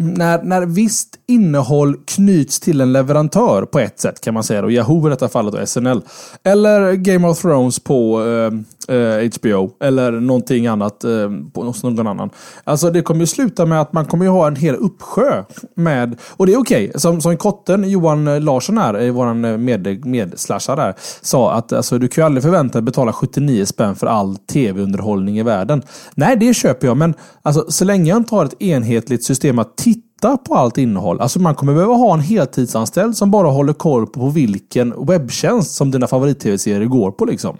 när, 0.00 0.42
när 0.42 0.66
visst 0.66 1.18
innehåll 1.26 1.96
knyts 2.06 2.60
till 2.60 2.80
en 2.80 2.92
leverantör 2.92 3.62
på 3.62 3.78
ett 3.78 4.00
sätt 4.00 4.20
kan 4.20 4.34
man 4.34 4.44
säga. 4.44 4.62
Då. 4.62 4.70
Yahoo 4.70 5.06
i 5.06 5.10
detta 5.10 5.28
fallet 5.28 5.54
och 5.54 5.68
SNL. 5.68 6.02
Eller 6.44 6.92
Game 6.92 7.28
of 7.28 7.40
Thrones 7.40 7.80
på 7.80 8.24
eh, 8.24 8.50
Eh, 8.90 9.30
HBO 9.40 9.70
eller 9.80 10.12
någonting 10.12 10.66
annat 10.66 11.04
eh, 11.04 11.30
hos 11.54 11.82
någon 11.82 12.06
annan. 12.06 12.30
Alltså 12.64 12.90
det 12.90 13.02
kommer 13.02 13.20
ju 13.20 13.26
sluta 13.26 13.66
med 13.66 13.80
att 13.80 13.92
man 13.92 14.04
kommer 14.04 14.24
ju 14.24 14.30
ha 14.30 14.46
en 14.46 14.56
hel 14.56 14.74
uppsjö 14.74 15.44
med, 15.74 16.18
och 16.36 16.46
det 16.46 16.52
är 16.52 16.60
okej, 16.60 16.88
okay. 16.88 17.00
som, 17.00 17.20
som 17.20 17.36
kotten 17.36 17.90
Johan 17.90 18.44
Larsson 18.44 18.78
här, 18.78 19.02
eh, 19.02 19.12
vår 19.12 19.26
eh, 19.26 19.34
med, 19.34 20.06
medslashare 20.06 20.94
sa 21.22 21.52
att 21.52 21.72
alltså, 21.72 21.98
du 21.98 22.08
kan 22.08 22.22
ju 22.22 22.26
aldrig 22.26 22.42
förvänta 22.42 22.72
dig 22.72 22.82
betala 22.82 23.12
79 23.12 23.64
spänn 23.64 23.96
för 23.96 24.06
all 24.06 24.36
tv-underhållning 24.36 25.38
i 25.38 25.42
världen. 25.42 25.82
Nej, 26.14 26.36
det 26.36 26.54
köper 26.54 26.86
jag, 26.86 26.96
men 26.96 27.14
alltså, 27.42 27.64
så 27.68 27.84
länge 27.84 28.10
jag 28.10 28.16
inte 28.16 28.34
har 28.34 28.44
ett 28.44 28.62
enhetligt 28.62 29.24
system 29.24 29.58
att 29.58 29.76
titta 29.76 30.36
på 30.36 30.54
allt 30.54 30.78
innehåll. 30.78 31.20
Alltså 31.20 31.38
man 31.38 31.54
kommer 31.54 31.74
behöva 31.74 31.94
ha 31.94 32.14
en 32.14 32.20
heltidsanställd 32.20 33.16
som 33.16 33.30
bara 33.30 33.48
håller 33.48 33.72
koll 33.72 34.06
på 34.06 34.28
vilken 34.28 35.06
webbtjänst 35.06 35.74
som 35.74 35.90
dina 35.90 36.06
favorit-tv-serier 36.06 36.88
går 36.88 37.10
på. 37.10 37.24
liksom. 37.24 37.56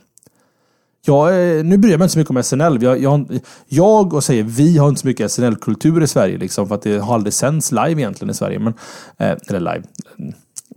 Jag, 1.07 1.33
nu 1.67 1.79
bryr 1.79 1.91
jag 1.91 1.99
mig 1.99 2.05
inte 2.05 2.13
så 2.13 2.19
mycket 2.19 2.31
om 2.31 2.43
SNL. 2.43 2.83
Jag, 2.83 3.03
jag, 3.03 3.41
jag 3.69 4.15
och 4.15 4.25
säger 4.25 4.43
vi 4.43 4.79
har 4.79 4.89
inte 4.89 5.01
så 5.01 5.07
mycket 5.07 5.33
SNL-kultur 5.33 6.03
i 6.03 6.07
Sverige. 6.07 6.39
Liksom, 6.39 6.69
för 6.69 6.75
att 6.75 6.83
det 6.83 6.99
har 6.99 7.15
aldrig 7.15 7.33
sänds 7.33 7.73
live 7.73 7.93
egentligen 7.93 8.31
i 8.31 8.35
Sverige. 8.35 8.59
Men, 8.59 8.75
eh, 9.19 9.37
eller 9.49 9.61
live. 9.61 9.83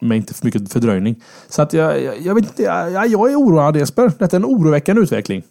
Med 0.01 0.17
inte 0.17 0.33
för 0.33 0.45
mycket 0.45 0.73
fördröjning. 0.73 1.23
Så 1.49 1.61
att 1.61 1.73
jag, 1.73 2.03
jag, 2.03 2.21
jag 2.21 2.35
vet 2.35 2.43
inte. 2.43 2.63
Jag, 2.63 3.07
jag 3.07 3.31
är 3.31 3.35
oroad 3.35 3.77
Jesper. 3.77 4.11
Detta 4.19 4.37
är 4.37 4.39
en 4.39 4.45
oroväckande 4.45 5.01
utveckling. 5.01 5.43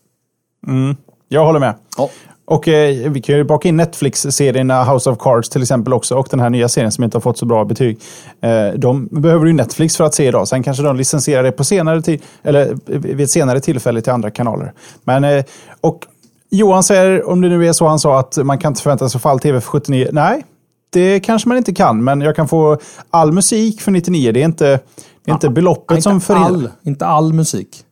Mm, 0.67 0.97
jag 1.29 1.45
håller 1.45 1.61
med. 1.61 1.75
Ja. 1.97 2.11
Och 2.53 2.69
eh, 2.69 3.11
vi 3.11 3.21
kan 3.21 3.37
ju 3.37 3.45
baka 3.45 3.69
in 3.69 3.77
Netflix-serierna 3.77 4.85
House 4.85 5.11
of 5.11 5.19
Cards 5.19 5.49
till 5.49 5.62
exempel 5.62 5.93
också 5.93 6.17
och 6.17 6.27
den 6.31 6.41
här 6.41 6.51
nya 6.51 6.69
serien 6.69 6.93
som 6.93 7.05
inte 7.05 7.17
har 7.17 7.21
fått 7.21 7.38
så 7.38 7.47
bra 7.47 7.65
betyg. 7.65 8.01
Eh, 8.41 8.69
de 8.77 9.07
behöver 9.07 9.47
ju 9.47 9.53
Netflix 9.53 9.97
för 9.97 10.05
att 10.05 10.15
se 10.15 10.27
idag. 10.27 10.49
Sen 10.49 10.62
kanske 10.62 10.83
de 10.83 10.97
licensierar 10.97 11.43
det 11.43 11.53
på 11.53 11.65
senare 11.65 12.03
tid, 12.03 12.23
eller 12.43 12.79
vid 12.87 13.21
ett 13.21 13.31
senare 13.31 13.61
tillfälle 13.61 14.01
till 14.01 14.12
andra 14.12 14.31
kanaler. 14.31 14.73
Men, 15.05 15.25
eh, 15.25 15.45
och 15.81 16.07
Johan 16.51 16.83
säger, 16.83 17.29
om 17.29 17.41
det 17.41 17.49
nu 17.49 17.69
är 17.69 17.73
så 17.73 17.87
han 17.87 17.99
sa, 17.99 18.19
att 18.19 18.37
man 18.37 18.59
kan 18.59 18.71
inte 18.71 18.83
förvänta 18.83 19.09
sig 19.09 19.21
fall 19.21 19.41
tv 19.41 19.61
för 19.61 19.69
79. 19.69 20.09
Nej, 20.12 20.45
det 20.91 21.21
kanske 21.21 21.49
man 21.49 21.59
inte 21.59 21.75
kan, 21.75 22.05
men 22.05 22.21
jag 22.21 22.37
kan 22.37 22.49
få 22.49 22.79
all 23.11 23.33
musik 23.33 23.81
för 23.81 23.91
99. 23.91 24.33
Det 24.33 24.41
är 24.41 24.45
inte, 24.45 24.81
det 25.25 25.31
är 25.31 25.35
inte 25.35 25.49
beloppet 25.49 25.97
inte 25.97 26.03
som 26.03 26.21
förhindrar. 26.21 26.51
All, 26.51 26.71
inte 26.83 27.07
all 27.07 27.33
musik. 27.33 27.85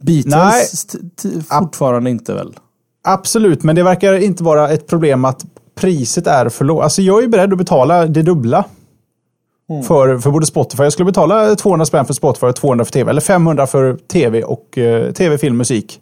Beatles 0.00 0.86
Nej. 1.24 1.42
fortfarande 1.42 2.10
inte 2.10 2.34
väl? 2.34 2.54
Absolut, 3.02 3.62
men 3.62 3.76
det 3.76 3.82
verkar 3.82 4.14
inte 4.14 4.44
vara 4.44 4.70
ett 4.70 4.86
problem 4.86 5.24
att 5.24 5.44
priset 5.74 6.26
är 6.26 6.48
för 6.48 6.64
lågt. 6.64 6.82
Alltså 6.82 7.02
jag 7.02 7.24
är 7.24 7.28
beredd 7.28 7.52
att 7.52 7.58
betala 7.58 8.06
det 8.06 8.22
dubbla. 8.22 8.64
Mm. 9.70 9.82
För, 9.82 10.18
för 10.18 10.30
både 10.30 10.46
Spotify. 10.46 10.82
Jag 10.82 10.92
skulle 10.92 11.06
betala 11.06 11.54
200 11.54 11.86
spänn 11.86 12.04
för 12.04 12.14
Spotify 12.14 12.46
och 12.46 12.56
200 12.56 12.84
för 12.84 12.92
tv. 12.92 13.10
Eller 13.10 13.20
500 13.20 13.66
för 13.66 13.96
tv 13.96 14.42
och 14.42 14.78
uh, 14.78 15.12
tv, 15.12 15.38
film, 15.38 15.56
musik 15.56 16.00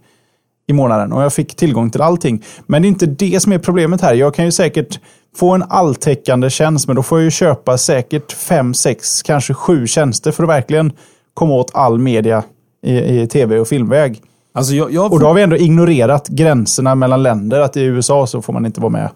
i 0.66 0.72
månaden. 0.72 1.12
Och 1.12 1.22
jag 1.22 1.32
fick 1.32 1.56
tillgång 1.56 1.90
till 1.90 2.02
allting. 2.02 2.44
Men 2.66 2.82
det 2.82 2.86
är 2.86 2.90
inte 2.90 3.06
det 3.06 3.40
som 3.40 3.52
är 3.52 3.58
problemet 3.58 4.00
här. 4.00 4.14
Jag 4.14 4.34
kan 4.34 4.44
ju 4.44 4.52
säkert 4.52 5.00
få 5.36 5.50
en 5.50 5.62
alltäckande 5.62 6.50
tjänst, 6.50 6.86
men 6.86 6.96
då 6.96 7.02
får 7.02 7.18
jag 7.18 7.24
ju 7.24 7.30
köpa 7.30 7.78
säkert 7.78 8.32
fem, 8.32 8.74
sex, 8.74 9.22
kanske 9.22 9.54
sju 9.54 9.86
tjänster 9.86 10.32
för 10.32 10.42
att 10.42 10.48
verkligen 10.48 10.92
komma 11.34 11.54
åt 11.54 11.70
all 11.74 11.98
media 11.98 12.42
i, 12.82 13.20
i 13.20 13.26
tv 13.26 13.58
och 13.58 13.68
filmväg. 13.68 14.22
Alltså 14.52 14.74
jag, 14.74 14.92
jag. 14.92 15.12
Och 15.12 15.20
då 15.20 15.26
har 15.26 15.34
vi 15.34 15.42
ändå 15.42 15.56
ignorerat 15.56 16.28
gränserna 16.28 16.94
mellan 16.94 17.22
länder. 17.22 17.60
Att 17.60 17.76
i 17.76 17.82
USA 17.82 18.26
så 18.26 18.42
får 18.42 18.52
man 18.52 18.66
inte 18.66 18.80
vara 18.80 18.92
med 18.92 19.10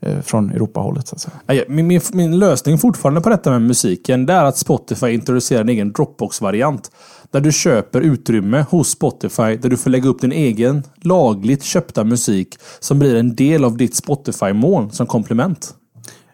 eh, 0.00 0.20
från 0.20 0.50
Europahållet. 0.50 1.08
Så 1.08 1.14
att 1.14 1.20
säga. 1.20 1.64
Min, 1.68 1.86
min, 1.86 2.00
min, 2.12 2.38
lösning 2.38 2.78
fortfarande 2.78 3.20
på 3.20 3.28
detta 3.28 3.50
med 3.50 3.62
musiken 3.62 4.26
det 4.26 4.32
är 4.32 4.44
att 4.44 4.58
Spotify 4.58 5.08
introducerar 5.08 5.60
en 5.60 5.68
egen 5.68 5.92
Dropbox-variant. 5.92 6.90
Där 7.30 7.40
du 7.40 7.52
köper 7.52 8.00
utrymme 8.00 8.64
hos 8.70 8.88
Spotify 8.88 9.56
där 9.56 9.68
du 9.68 9.76
får 9.76 9.90
lägga 9.90 10.08
upp 10.08 10.20
din 10.20 10.32
egen 10.32 10.82
lagligt 11.02 11.62
köpta 11.62 12.04
musik 12.04 12.54
som 12.80 12.98
blir 12.98 13.16
en 13.16 13.34
del 13.34 13.64
av 13.64 13.76
ditt 13.76 13.94
Spotify-moln 13.94 14.90
som 14.90 15.06
komplement. 15.06 15.74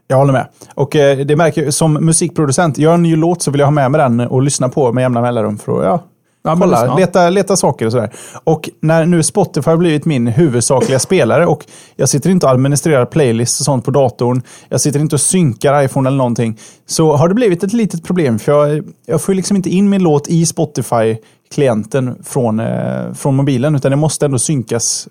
Jag 0.07 0.17
håller 0.17 0.33
med. 0.33 0.49
Och 0.75 0.97
eh, 0.97 1.19
det 1.19 1.37
märker 1.37 1.71
som 1.71 1.93
musikproducent, 1.93 2.79
gör 2.79 2.95
en 2.95 3.03
ny 3.03 3.17
låt 3.17 3.43
så 3.43 3.51
vill 3.51 3.59
jag 3.59 3.67
ha 3.67 3.73
med 3.73 3.91
mig 3.91 3.99
den 3.99 4.21
och 4.21 4.43
lyssna 4.43 4.69
på 4.69 4.93
med 4.93 5.03
jämna 5.03 5.21
mellanrum. 5.21 5.59
För 5.59 5.79
att, 5.79 5.85
ja, 5.85 6.03
Ja, 6.47 6.57
Kolla, 6.61 6.97
leta, 6.97 7.31
leta 7.31 7.57
saker 7.57 7.87
och 7.87 7.93
sådär. 7.93 8.11
Och 8.45 8.71
när 8.81 9.07
nu 9.07 9.23
Spotify 9.23 9.71
har 9.71 9.77
blivit 9.77 10.05
min 10.05 10.27
huvudsakliga 10.27 10.99
spelare 10.99 11.47
och 11.47 11.65
jag 11.97 12.09
sitter 12.09 12.31
inte 12.31 12.47
och 12.47 12.53
administrerar 12.53 13.07
playlists 13.07 13.61
och 13.61 13.65
sånt 13.65 13.85
på 13.85 13.91
datorn. 13.91 14.43
Jag 14.69 14.81
sitter 14.81 15.01
inte 15.01 15.17
och 15.17 15.21
synkar 15.21 15.83
iPhone 15.83 16.09
eller 16.09 16.17
någonting. 16.19 16.59
Så 16.87 17.17
har 17.17 17.29
det 17.29 17.35
blivit 17.35 17.63
ett 17.63 17.73
litet 17.73 18.05
problem 18.05 18.39
för 18.39 18.53
jag, 18.53 18.85
jag 19.07 19.21
får 19.21 19.35
liksom 19.35 19.57
inte 19.57 19.71
in 19.71 19.91
min 19.91 20.03
låt 20.03 20.29
i 20.29 20.47
Spotify-klienten 20.47 22.23
från, 22.25 22.61
eh, 22.61 23.13
från 23.15 23.37
mobilen 23.37 23.75
utan 23.75 23.91
det 23.91 23.97
måste 23.97 24.25
ändå 24.27 24.39
synkas 24.39 25.09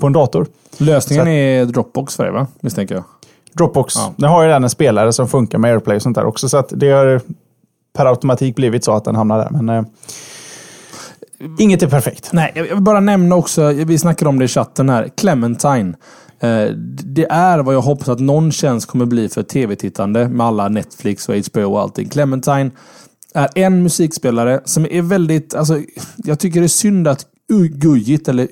på 0.00 0.06
en 0.06 0.12
dator. 0.12 0.46
Lösningen 0.78 1.22
att, 1.22 1.28
är 1.28 1.64
Dropbox 1.64 2.16
för 2.16 2.24
dig 2.24 2.32
va? 2.32 2.46
Misstänker 2.60 2.94
jag. 2.94 3.04
Dropbox. 3.52 3.94
Ja. 3.96 4.12
Nu 4.16 4.26
har 4.26 4.42
jag 4.42 4.48
redan 4.48 4.64
en 4.64 4.70
spelare 4.70 5.12
som 5.12 5.28
funkar 5.28 5.58
med 5.58 5.72
AirPlay 5.72 5.96
och 5.96 6.02
sånt 6.02 6.16
där 6.16 6.24
också. 6.24 6.48
Så 6.48 6.56
att 6.56 6.72
det 6.76 6.90
har 6.90 7.20
per 7.96 8.06
automatik 8.06 8.56
blivit 8.56 8.84
så 8.84 8.92
att 8.92 9.04
den 9.04 9.16
hamnar 9.16 9.38
där. 9.38 9.50
Men, 9.50 9.68
eh, 9.68 9.84
Inget 11.58 11.82
är 11.82 11.88
perfekt. 11.88 12.30
Nej, 12.32 12.52
jag 12.54 12.64
vill 12.64 12.82
bara 12.82 13.00
nämna 13.00 13.36
också, 13.36 13.72
vi 13.72 13.98
snackade 13.98 14.28
om 14.28 14.38
det 14.38 14.44
i 14.44 14.48
chatten 14.48 14.88
här, 14.88 15.10
Clementine. 15.16 15.94
Eh, 16.40 16.66
det 17.04 17.26
är 17.30 17.58
vad 17.58 17.74
jag 17.74 17.82
hoppas 17.82 18.08
att 18.08 18.20
någon 18.20 18.52
tjänst 18.52 18.86
kommer 18.86 19.06
bli 19.06 19.28
för 19.28 19.42
tv-tittande 19.42 20.28
med 20.28 20.46
alla 20.46 20.68
Netflix 20.68 21.28
och 21.28 21.34
HBO 21.34 21.72
och 21.72 21.80
allting. 21.80 22.08
Clementine 22.08 22.70
är 23.34 23.48
en 23.54 23.82
musikspelare 23.82 24.60
som 24.64 24.86
är 24.90 25.02
väldigt, 25.02 25.54
alltså, 25.54 25.80
jag 26.16 26.38
tycker 26.38 26.60
det 26.60 26.66
är 26.66 26.68
synd 26.68 27.08
att 27.08 27.26
gujigt 27.48 28.28
eller 28.28 28.48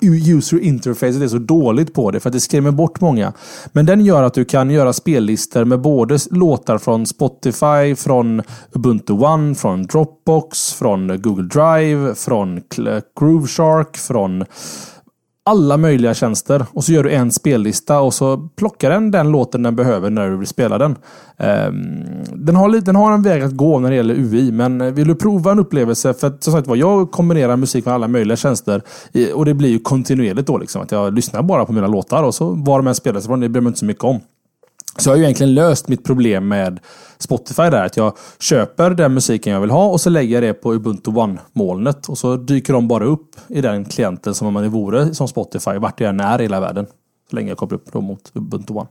user 0.00 0.58
interface 0.60 1.24
är 1.24 1.28
så 1.28 1.38
dåligt 1.38 1.94
på 1.94 2.10
det 2.10 2.20
för 2.20 2.28
att 2.28 2.32
det 2.32 2.40
skrämmer 2.40 2.70
bort 2.70 3.00
många. 3.00 3.32
Men 3.72 3.86
den 3.86 4.04
gör 4.04 4.22
att 4.22 4.34
du 4.34 4.44
kan 4.44 4.70
göra 4.70 4.92
spellistor 4.92 5.64
med 5.64 5.80
både 5.80 6.18
låtar 6.30 6.78
från 6.78 7.06
Spotify, 7.06 7.94
från 7.96 8.42
Ubuntu 8.72 9.12
One, 9.12 9.54
från 9.54 9.82
Dropbox, 9.82 10.72
från 10.72 11.22
Google 11.22 11.48
Drive, 11.48 12.14
från 12.14 12.60
Groove 13.20 13.46
Shark, 13.46 13.96
från 13.96 14.44
alla 15.46 15.76
möjliga 15.76 16.14
tjänster 16.14 16.66
och 16.72 16.84
så 16.84 16.92
gör 16.92 17.04
du 17.04 17.10
en 17.10 17.32
spellista 17.32 18.00
och 18.00 18.14
så 18.14 18.36
plockar 18.36 18.90
den 18.90 19.10
den 19.10 19.32
låten 19.32 19.62
den 19.62 19.76
behöver 19.76 20.10
när 20.10 20.30
du 20.30 20.36
vill 20.36 20.46
spela 20.46 20.78
den. 20.78 20.96
Ehm, 21.36 22.04
den, 22.32 22.56
har, 22.56 22.80
den 22.80 22.96
har 22.96 23.12
en 23.12 23.22
väg 23.22 23.42
att 23.42 23.56
gå 23.56 23.78
när 23.78 23.90
det 23.90 23.96
gäller 23.96 24.14
UI, 24.14 24.52
men 24.52 24.80
eh, 24.80 24.92
vill 24.92 25.08
du 25.08 25.14
prova 25.14 25.52
en 25.52 25.58
upplevelse, 25.58 26.14
för 26.14 26.26
att, 26.26 26.42
som 26.42 26.52
sagt 26.52 26.66
var, 26.66 26.76
jag 26.76 27.10
kombinerar 27.10 27.56
musik 27.56 27.84
med 27.84 27.94
alla 27.94 28.08
möjliga 28.08 28.36
tjänster 28.36 28.82
och 29.34 29.44
det 29.44 29.54
blir 29.54 29.68
ju 29.68 29.78
kontinuerligt 29.78 30.46
då 30.46 30.58
liksom, 30.58 30.82
att 30.82 30.92
jag 30.92 31.14
lyssnar 31.14 31.42
bara 31.42 31.64
på 31.64 31.72
mina 31.72 31.86
låtar 31.86 32.22
och 32.22 32.34
så 32.34 32.50
var 32.50 32.78
de 32.78 32.86
än 32.86 32.94
spelas 32.94 33.24
ifrån, 33.24 33.40
det 33.40 33.48
bryr 33.48 33.62
mig 33.62 33.68
inte 33.68 33.80
så 33.80 33.86
mycket 33.86 34.04
om. 34.04 34.20
Så 34.98 35.08
jag 35.08 35.12
har 35.12 35.18
ju 35.18 35.22
egentligen 35.22 35.54
löst 35.54 35.88
mitt 35.88 36.04
problem 36.04 36.48
med 36.48 36.80
Spotify 37.18 37.62
där. 37.62 37.84
Att 37.84 37.96
jag 37.96 38.16
köper 38.40 38.90
den 38.90 39.14
musiken 39.14 39.52
jag 39.52 39.60
vill 39.60 39.70
ha 39.70 39.86
och 39.86 40.00
så 40.00 40.10
lägger 40.10 40.34
jag 40.34 40.42
det 40.42 40.54
på 40.54 40.74
Ubuntu 40.74 41.10
One-molnet. 41.10 42.08
Och 42.08 42.18
så 42.18 42.36
dyker 42.36 42.72
de 42.72 42.88
bara 42.88 43.04
upp 43.04 43.30
i 43.48 43.60
den 43.60 43.84
klienten 43.84 44.34
som 44.34 44.46
om 44.46 44.54
man 44.54 44.68
vore 44.68 45.14
som 45.14 45.28
Spotify 45.28 45.78
vart 45.78 46.00
jag 46.00 46.08
än 46.08 46.20
är 46.20 46.38
i 46.38 46.42
hela 46.42 46.60
världen. 46.60 46.86
Så 47.30 47.36
länge 47.36 47.48
jag 47.48 47.58
kopplar 47.58 47.78
upp 47.78 47.92
dem 47.92 48.04
mot 48.04 48.30
Ubuntu 48.34 48.72
One. 48.72 48.88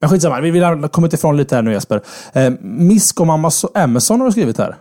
Men 0.00 0.10
skitsamma, 0.10 0.40
vi 0.40 0.60
har 0.60 0.88
kommit 0.88 1.12
ifrån 1.12 1.36
lite 1.36 1.54
här 1.54 1.62
nu 1.62 1.72
Jesper. 1.72 2.00
Eh, 2.32 2.52
Misk 2.60 3.20
om 3.20 3.30
Amazon 3.74 4.20
har 4.20 4.26
du 4.26 4.32
skrivit 4.32 4.58
här. 4.58 4.76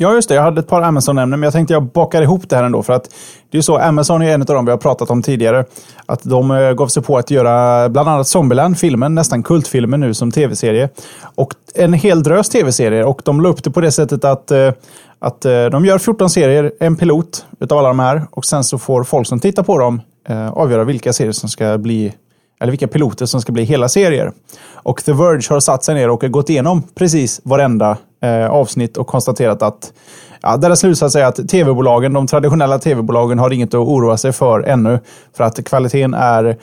Ja, 0.00 0.14
just 0.14 0.28
det. 0.28 0.34
Jag 0.34 0.42
hade 0.42 0.60
ett 0.60 0.68
par 0.68 0.82
Amazon-ämnen, 0.82 1.40
men 1.40 1.46
jag 1.46 1.52
tänkte 1.52 1.74
jag 1.74 1.82
bakar 1.82 2.22
ihop 2.22 2.48
det 2.48 2.56
här 2.56 2.64
ändå. 2.64 2.82
För 2.82 2.92
att 2.92 3.10
det 3.50 3.58
är 3.58 3.62
så, 3.62 3.78
Amazon 3.78 4.22
är 4.22 4.34
en 4.34 4.40
av 4.40 4.46
dem 4.46 4.64
vi 4.64 4.70
har 4.70 4.78
pratat 4.78 5.10
om 5.10 5.22
tidigare. 5.22 5.64
Att 6.06 6.22
de 6.22 6.50
eh, 6.50 6.72
gav 6.72 6.88
sig 6.88 7.02
på 7.02 7.18
att 7.18 7.30
göra 7.30 7.88
bland 7.88 8.08
annat 8.08 8.28
Zombieland-filmen, 8.28 9.14
nästan 9.14 9.42
kultfilmen 9.42 10.00
nu 10.00 10.14
som 10.14 10.30
tv-serie. 10.30 10.88
Och 11.34 11.54
en 11.74 11.92
hel 11.92 12.22
drös 12.22 12.48
tv-serier. 12.48 13.04
Och 13.04 13.22
de 13.24 13.40
la 13.40 13.48
upp 13.48 13.64
det 13.64 13.70
på 13.70 13.80
det 13.80 13.92
sättet 13.92 14.24
att, 14.24 14.50
eh, 14.50 14.72
att 15.18 15.44
eh, 15.44 15.64
de 15.64 15.84
gör 15.84 15.98
14 15.98 16.30
serier, 16.30 16.72
en 16.80 16.96
pilot 16.96 17.46
utav 17.60 17.78
alla 17.78 17.88
de 17.88 17.98
här. 17.98 18.26
Och 18.30 18.44
sen 18.44 18.64
så 18.64 18.78
får 18.78 19.04
folk 19.04 19.28
som 19.28 19.40
tittar 19.40 19.62
på 19.62 19.78
dem 19.78 20.00
avgöra 20.52 20.84
vilka 20.84 21.12
serier 21.12 21.32
som 21.32 21.48
ska 21.48 21.78
bli 21.78 22.14
eller 22.60 22.70
vilka 22.70 22.88
piloter 22.88 23.26
som 23.26 23.40
ska 23.40 23.52
bli 23.52 23.64
hela 23.64 23.88
serier. 23.88 24.32
Och 24.72 25.04
The 25.04 25.12
Verge 25.12 25.48
har 25.50 25.60
satt 25.60 25.84
sig 25.84 25.94
ner 25.94 26.10
och 26.10 26.20
gått 26.20 26.50
igenom 26.50 26.82
precis 26.94 27.40
varenda 27.44 27.96
eh, 28.20 28.50
avsnitt 28.50 28.96
och 28.96 29.06
konstaterat 29.06 29.62
att 29.62 29.92
ja, 30.42 30.56
deras 30.56 30.80
slutsats 30.80 31.16
är 31.16 31.24
att 31.24 31.48
tv-bolagen, 31.48 32.12
de 32.12 32.26
traditionella 32.26 32.78
tv-bolagen 32.78 33.38
har 33.38 33.52
inget 33.52 33.68
att 33.68 33.74
oroa 33.74 34.16
sig 34.16 34.32
för 34.32 34.60
ännu. 34.60 35.00
För 35.36 35.44
att 35.44 35.64
kvaliteten 35.64 36.14
är 36.14 36.56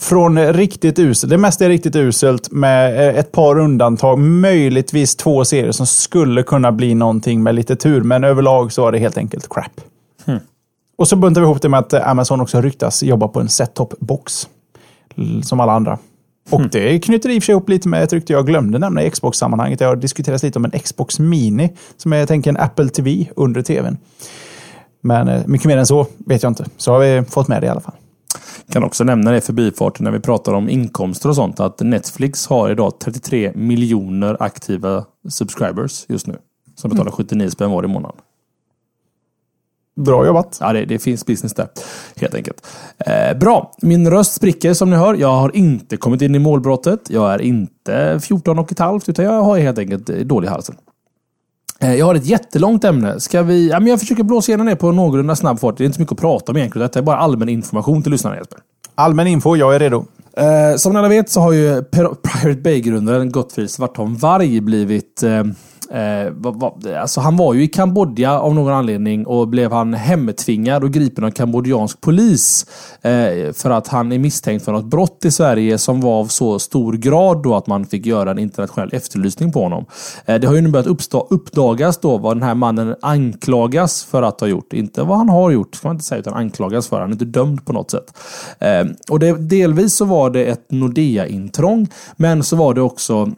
från 0.00 0.52
riktigt 0.52 0.98
uselt. 0.98 1.30
Det 1.30 1.38
mesta 1.38 1.64
är 1.64 1.68
riktigt 1.68 1.96
uselt 1.96 2.52
med 2.52 3.08
eh, 3.08 3.18
ett 3.18 3.32
par 3.32 3.58
undantag. 3.58 4.18
Möjligtvis 4.18 5.16
två 5.16 5.44
serier 5.44 5.72
som 5.72 5.86
skulle 5.86 6.42
kunna 6.42 6.72
bli 6.72 6.94
någonting 6.94 7.42
med 7.42 7.54
lite 7.54 7.76
tur. 7.76 8.02
Men 8.02 8.24
överlag 8.24 8.72
så 8.72 8.88
är 8.88 8.92
det 8.92 8.98
helt 8.98 9.18
enkelt 9.18 9.48
crap. 9.48 9.80
Hmm. 10.24 10.38
Och 10.98 11.08
så 11.08 11.16
buntar 11.16 11.40
vi 11.40 11.44
ihop 11.44 11.62
det 11.62 11.68
med 11.68 11.80
att 11.80 11.94
Amazon 11.94 12.40
också 12.40 12.60
ryktas 12.60 13.02
jobba 13.02 13.28
på 13.28 13.40
en 13.40 13.48
set-top-box 13.48 14.48
som 15.42 15.60
alla 15.60 15.72
andra. 15.72 15.98
Och 16.50 16.60
mm. 16.60 16.70
det 16.72 16.98
knyter 16.98 17.30
i 17.30 17.38
och 17.38 17.42
för 17.42 17.46
sig 17.46 17.52
ihop 17.52 17.68
lite 17.68 17.88
med 17.88 18.02
ett 18.02 18.12
rykte 18.12 18.32
jag 18.32 18.46
glömde 18.46 18.78
nämna 18.78 19.02
i 19.02 19.10
Xbox-sammanhanget. 19.10 19.78
Det 19.78 19.84
har 19.84 19.96
diskuterats 19.96 20.42
lite 20.42 20.58
om 20.58 20.64
en 20.64 20.70
Xbox 20.70 21.18
Mini, 21.18 21.72
som 21.96 22.12
är 22.12 22.16
jag 22.16 22.28
tänker 22.28 22.50
en 22.50 22.56
Apple 22.56 22.88
TV 22.88 23.26
under 23.36 23.62
tvn. 23.62 23.96
Men 25.00 25.28
eh, 25.28 25.46
mycket 25.46 25.66
mer 25.66 25.76
än 25.76 25.86
så 25.86 26.06
vet 26.16 26.42
jag 26.42 26.50
inte. 26.50 26.64
Så 26.76 26.92
har 26.92 26.98
vi 26.98 27.22
fått 27.24 27.48
med 27.48 27.62
det 27.62 27.66
i 27.66 27.70
alla 27.70 27.80
fall. 27.80 27.94
Kan 28.72 28.84
också 28.84 29.04
nämna 29.04 29.30
det 29.30 29.40
förbifarten 29.40 30.04
när 30.04 30.10
vi 30.10 30.20
pratar 30.20 30.52
om 30.52 30.68
inkomster 30.68 31.28
och 31.28 31.34
sånt. 31.34 31.60
Att 31.60 31.80
Netflix 31.80 32.46
har 32.46 32.70
idag 32.70 32.98
33 32.98 33.52
miljoner 33.54 34.36
aktiva 34.40 35.04
subscribers 35.28 36.04
just 36.08 36.26
nu. 36.26 36.36
Som 36.74 36.90
betalar 36.90 37.10
79 37.10 37.50
spänn 37.50 37.70
var 37.70 37.84
i 37.84 37.86
månaden. 37.86 38.16
Bra 39.96 40.26
jobbat. 40.26 40.58
Ja, 40.60 40.72
det, 40.72 40.84
det 40.84 40.98
finns 40.98 41.26
business 41.26 41.54
där. 41.54 41.68
Helt 42.16 42.34
enkelt. 42.34 42.66
Eh, 42.98 43.38
bra. 43.38 43.72
Min 43.82 44.10
röst 44.10 44.32
spricker 44.32 44.74
som 44.74 44.90
ni 44.90 44.96
hör. 44.96 45.14
Jag 45.14 45.32
har 45.32 45.56
inte 45.56 45.96
kommit 45.96 46.22
in 46.22 46.34
i 46.34 46.38
målbrottet. 46.38 47.00
Jag 47.08 47.34
är 47.34 47.42
inte 47.42 48.20
14 48.22 48.58
och 48.58 48.72
ett 48.72 48.78
halvt 48.78 49.08
utan 49.08 49.24
jag 49.24 49.42
har 49.42 49.58
helt 49.58 49.78
enkelt 49.78 50.06
dålig 50.06 50.48
halsen. 50.48 50.76
Eh, 51.80 51.94
jag 51.94 52.06
har 52.06 52.14
ett 52.14 52.26
jättelångt 52.26 52.84
ämne. 52.84 53.20
Ska 53.20 53.42
vi... 53.42 53.70
Ja, 53.70 53.80
men 53.80 53.88
jag 53.88 54.00
försöker 54.00 54.22
blåsa 54.22 54.52
igenom 54.52 54.66
det 54.66 54.76
på 54.76 54.92
någorlunda 54.92 55.36
snabb 55.36 55.60
fart. 55.60 55.76
Det 55.78 55.84
är 55.84 55.86
inte 55.86 55.96
så 55.96 56.02
mycket 56.02 56.12
att 56.12 56.20
prata 56.20 56.52
om 56.52 56.58
egentligen. 56.58 56.86
Detta 56.86 56.98
är 56.98 57.02
bara 57.02 57.16
allmän 57.16 57.48
information 57.48 58.02
till 58.02 58.12
lyssnarna 58.12 58.36
Jesper. 58.36 58.58
Allmän 58.94 59.26
info, 59.26 59.56
jag 59.56 59.74
är 59.74 59.78
redo. 59.78 60.04
Eh, 60.36 60.76
som 60.76 60.92
ni 60.92 60.98
alla 60.98 61.08
vet 61.08 61.30
så 61.30 61.40
har 61.40 61.52
ju 61.52 61.82
Pirate 61.82 62.60
Bay-grundaren 62.60 63.32
Gottfrid 63.32 63.70
Svartholm 63.70 64.16
Varg 64.16 64.60
blivit 64.60 65.22
eh, 65.90 66.30
va, 66.30 66.50
va, 66.50 66.76
alltså 67.00 67.20
han 67.20 67.36
var 67.36 67.54
ju 67.54 67.62
i 67.62 67.68
Kambodja 67.68 68.40
av 68.40 68.54
någon 68.54 68.72
anledning 68.72 69.26
och 69.26 69.48
blev 69.48 69.72
han 69.72 69.94
hemtvingad 69.94 70.84
och 70.84 70.90
gripen 70.90 71.24
av 71.24 71.30
kambodjansk 71.30 72.00
polis. 72.00 72.66
Eh, 73.02 73.52
för 73.52 73.70
att 73.70 73.88
han 73.88 74.12
är 74.12 74.18
misstänkt 74.18 74.64
för 74.64 74.72
något 74.72 74.84
brott 74.84 75.24
i 75.24 75.30
Sverige 75.30 75.78
som 75.78 76.00
var 76.00 76.20
av 76.20 76.26
så 76.26 76.58
stor 76.58 76.92
grad 76.92 77.42
då 77.42 77.54
att 77.54 77.66
man 77.66 77.84
fick 77.84 78.06
göra 78.06 78.30
en 78.30 78.38
internationell 78.38 78.90
efterlysning 78.92 79.52
på 79.52 79.62
honom. 79.62 79.84
Eh, 80.26 80.40
det 80.40 80.46
har 80.46 80.54
ju 80.54 80.60
nu 80.60 80.68
börjat 80.68 80.86
uppstå, 80.86 81.26
uppdagas 81.30 81.98
då 81.98 82.18
vad 82.18 82.36
den 82.36 82.42
här 82.42 82.54
mannen 82.54 82.96
anklagas 83.02 84.04
för 84.04 84.22
att 84.22 84.40
ha 84.40 84.48
gjort. 84.48 84.72
Inte 84.72 85.02
vad 85.02 85.18
han 85.18 85.28
har 85.28 85.50
gjort, 85.50 85.74
ska 85.74 85.88
man 85.88 85.94
inte 85.94 86.04
säga, 86.04 86.18
utan 86.18 86.34
anklagas 86.34 86.88
för. 86.88 87.00
Han 87.00 87.08
är 87.08 87.12
inte 87.12 87.24
dömd 87.24 87.66
på 87.66 87.72
något 87.72 87.90
sätt. 87.90 88.12
Eh, 88.58 88.84
och 89.10 89.18
det, 89.18 89.48
delvis 89.48 89.96
så 89.96 90.04
var 90.04 90.30
det 90.30 90.44
ett 90.44 90.70
Nordea-intrång, 90.70 91.88
men 92.16 92.42
så 92.42 92.56
var 92.56 92.74
det 92.74 92.80
också 92.80 93.30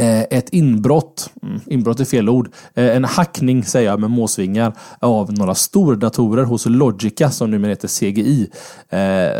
Eh, 0.00 0.20
ett 0.30 0.48
inbrott, 0.48 1.30
mm, 1.42 1.60
inbrott 1.66 2.00
är 2.00 2.04
fel 2.04 2.28
ord, 2.28 2.48
eh, 2.74 2.96
en 2.96 3.04
hackning 3.04 3.64
säger 3.64 3.90
jag 3.90 4.00
med 4.00 4.10
måsvingar 4.10 4.72
av 4.98 5.32
några 5.32 5.54
stordatorer 5.54 6.44
hos 6.44 6.66
Logica 6.66 7.30
som 7.30 7.50
numera 7.50 7.70
heter 7.70 7.88
CGI. 7.88 8.50
Eh, 8.88 8.98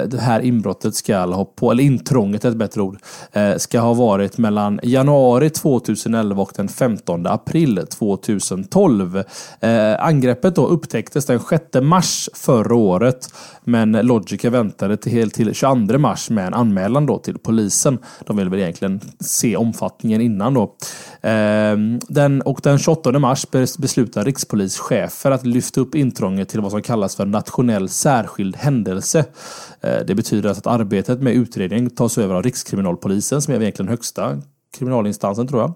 det 0.08 0.20
här 0.20 0.40
inbrottet 0.40 0.94
ska 0.94 1.18
ha 1.18 1.44
på, 1.44 1.70
eller 1.70 1.84
intrånget 1.84 2.44
är 2.44 2.48
ett 2.48 2.56
bättre 2.56 2.82
ord, 2.82 2.98
eh, 3.32 3.56
ska 3.56 3.80
ha 3.80 3.94
varit 3.94 4.38
mellan 4.38 4.80
januari 4.82 5.50
2011 5.50 6.42
och 6.42 6.52
den 6.56 6.68
15 6.68 7.26
april 7.26 7.86
2012. 7.90 9.22
Eh, 9.60 10.04
angreppet 10.04 10.54
då 10.54 10.66
upptäcktes 10.66 11.26
den 11.26 11.40
6 11.40 11.80
mars 11.82 12.28
förra 12.34 12.74
året 12.74 13.28
men 13.64 13.92
Logica 13.92 14.50
väntade 14.50 14.96
till, 14.96 15.30
till 15.30 15.54
22 15.54 15.98
mars 15.98 16.30
med 16.30 16.46
en 16.46 16.54
anmälan 16.54 17.06
då 17.06 17.18
till 17.18 17.38
polisen. 17.38 17.98
De 18.26 18.36
ville 18.36 18.50
väl 18.50 18.60
egentligen 18.60 19.00
se 19.20 19.56
omfattningen 19.56 20.20
innan 20.20 20.49
då. 20.54 20.74
Ehm, 21.20 22.00
den, 22.08 22.42
och 22.42 22.60
den 22.62 22.78
28 22.78 23.18
mars 23.18 23.46
beslutar 23.78 24.24
rikspolischefer 24.24 25.30
att 25.30 25.46
lyfta 25.46 25.80
upp 25.80 25.94
intrånget 25.94 26.48
till 26.48 26.60
vad 26.60 26.70
som 26.70 26.82
kallas 26.82 27.16
för 27.16 27.26
nationell 27.26 27.88
särskild 27.88 28.56
händelse. 28.56 29.24
Ehm, 29.80 30.06
det 30.06 30.14
betyder 30.14 30.48
alltså 30.48 30.68
att 30.68 30.80
arbetet 30.80 31.22
med 31.22 31.34
utredningen 31.34 31.90
tas 31.90 32.18
över 32.18 32.34
av 32.34 32.42
Rikskriminalpolisen 32.42 33.42
som 33.42 33.54
är 33.54 33.60
egentligen 33.60 33.88
högsta 33.88 34.42
kriminalinstansen 34.78 35.46
tror 35.46 35.60
jag, 35.60 35.74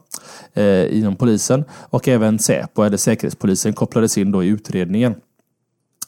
eh, 0.54 0.98
inom 0.98 1.16
polisen. 1.16 1.64
Och 1.90 2.08
även 2.08 2.38
Säpo, 2.38 2.82
eller 2.82 2.96
Säkerhetspolisen, 2.96 3.72
kopplades 3.72 4.18
in 4.18 4.32
då 4.32 4.44
i 4.44 4.46
utredningen. 4.48 5.14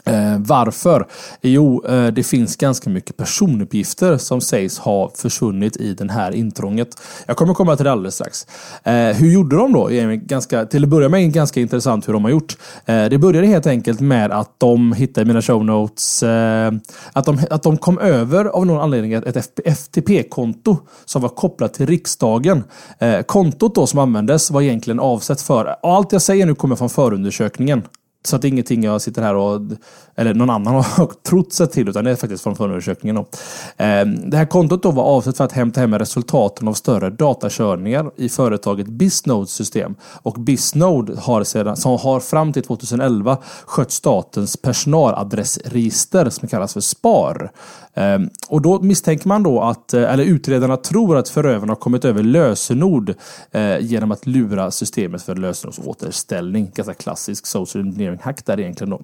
Eh, 0.07 0.39
varför? 0.39 1.07
Jo, 1.43 1.85
eh, 1.89 2.07
det 2.07 2.23
finns 2.23 2.57
ganska 2.57 2.91
mycket 2.91 3.17
personuppgifter 3.17 4.17
som 4.17 4.41
sägs 4.41 4.79
ha 4.79 5.11
försvunnit 5.15 5.77
i 5.77 5.95
den 5.95 6.11
här 6.11 6.33
intrånget. 6.33 6.89
Jag 7.27 7.37
kommer 7.37 7.55
komma 7.55 7.77
till 7.77 7.85
det 7.85 7.93
alldeles 7.93 8.15
strax. 8.15 8.47
Eh, 8.85 8.95
hur 8.95 9.33
gjorde 9.33 9.57
de 9.57 9.73
då? 9.73 9.89
Ganska, 10.23 10.67
till 10.67 10.83
att 10.83 10.89
börja 10.89 11.09
med 11.09 11.33
ganska 11.33 11.61
intressant 11.61 12.09
hur 12.09 12.13
de 12.13 12.25
har 12.25 12.31
gjort. 12.31 12.57
Eh, 12.87 13.05
det 13.05 13.19
började 13.19 13.47
helt 13.47 13.67
enkelt 13.67 14.01
med 14.01 14.33
att 14.33 14.61
de 14.61 14.93
hittade 14.93 15.25
i 15.25 15.29
mina 15.29 15.43
show 15.43 15.65
notes 15.65 16.23
eh, 16.23 16.73
att, 17.13 17.25
de, 17.25 17.39
att 17.51 17.63
de 17.63 17.77
kom 17.77 17.99
över 17.99 18.45
av 18.45 18.67
någon 18.67 18.81
anledning 18.81 19.13
ett 19.13 19.61
FTP-konto 19.65 20.77
som 21.05 21.23
var 21.23 21.29
kopplat 21.29 21.75
till 21.75 21.87
riksdagen. 21.87 22.65
Eh, 22.99 23.21
kontot 23.23 23.75
då 23.75 23.87
som 23.87 23.99
användes 23.99 24.51
var 24.51 24.63
egentligen 24.63 25.01
avsett 25.01 25.41
för, 25.41 25.77
allt 25.83 26.13
jag 26.13 26.23
säger 26.23 26.47
nu 26.47 26.55
kommer 26.55 26.77
från 26.77 26.91
förundersökningen. 26.91 27.83
Så 28.27 28.37
att 28.37 28.43
det 28.43 28.49
är 28.49 28.51
ingenting 28.51 28.85
jag 28.85 29.03
sitter 29.03 29.23
här 29.23 29.35
och, 29.35 29.61
eller 30.15 30.35
någon 30.35 30.51
annan 30.51 30.75
har 30.75 31.11
trott 31.29 31.53
sig 31.53 31.67
till, 31.67 31.89
utan 31.89 32.05
det 32.05 32.11
är 32.11 32.17
faktiskt 32.17 32.43
från 32.43 32.57
förundersökningen. 32.57 33.25
Ehm, 33.77 34.31
det 34.31 34.37
här 34.37 34.47
kontot 34.47 34.83
då 34.83 34.91
var 34.91 35.05
avsett 35.05 35.37
för 35.37 35.45
att 35.45 35.53
hämta 35.53 35.81
hem 35.81 35.99
resultaten 35.99 36.69
av 36.69 36.75
större 36.75 37.11
datakörningar 37.11 38.11
i 38.17 38.29
företaget 38.29 38.87
Bisnodes 38.87 39.51
system. 39.51 39.95
Och 40.23 40.35
Bisnode 40.35 41.21
har, 41.21 41.45
sedan, 41.45 41.77
som 41.77 41.99
har 41.99 42.21
fram 42.21 42.53
till 42.53 42.63
2011 42.63 43.39
skött 43.67 43.91
statens 43.91 44.57
personaladressregister 44.57 46.31
som 46.31 46.49
kallas 46.49 46.73
för 46.73 46.81
SPAR. 46.81 47.51
Ehm, 47.95 48.31
och 48.49 48.63
då 48.63 48.83
misstänker 48.83 49.29
man 49.29 49.43
då 49.43 49.61
att, 49.61 49.95
eh, 49.95 50.13
eller 50.13 50.25
utredarna 50.25 50.77
tror 50.77 51.17
att 51.17 51.29
förövarna 51.29 51.71
har 51.71 51.77
kommit 51.77 52.05
över 52.05 52.23
lösenord 52.23 53.15
eh, 53.51 53.79
genom 53.79 54.13
att 54.13 54.27
lura 54.27 54.71
systemet 54.71 55.23
för 55.23 55.37
lösenordsåterställning. 55.37 56.71
Ganska 56.75 56.95
klassisk 56.95 57.47
social 57.47 57.85
engineering 57.85 58.19
hack 58.23 58.47
där 58.47 58.61
egentligen 58.61 58.91
då. 58.91 59.01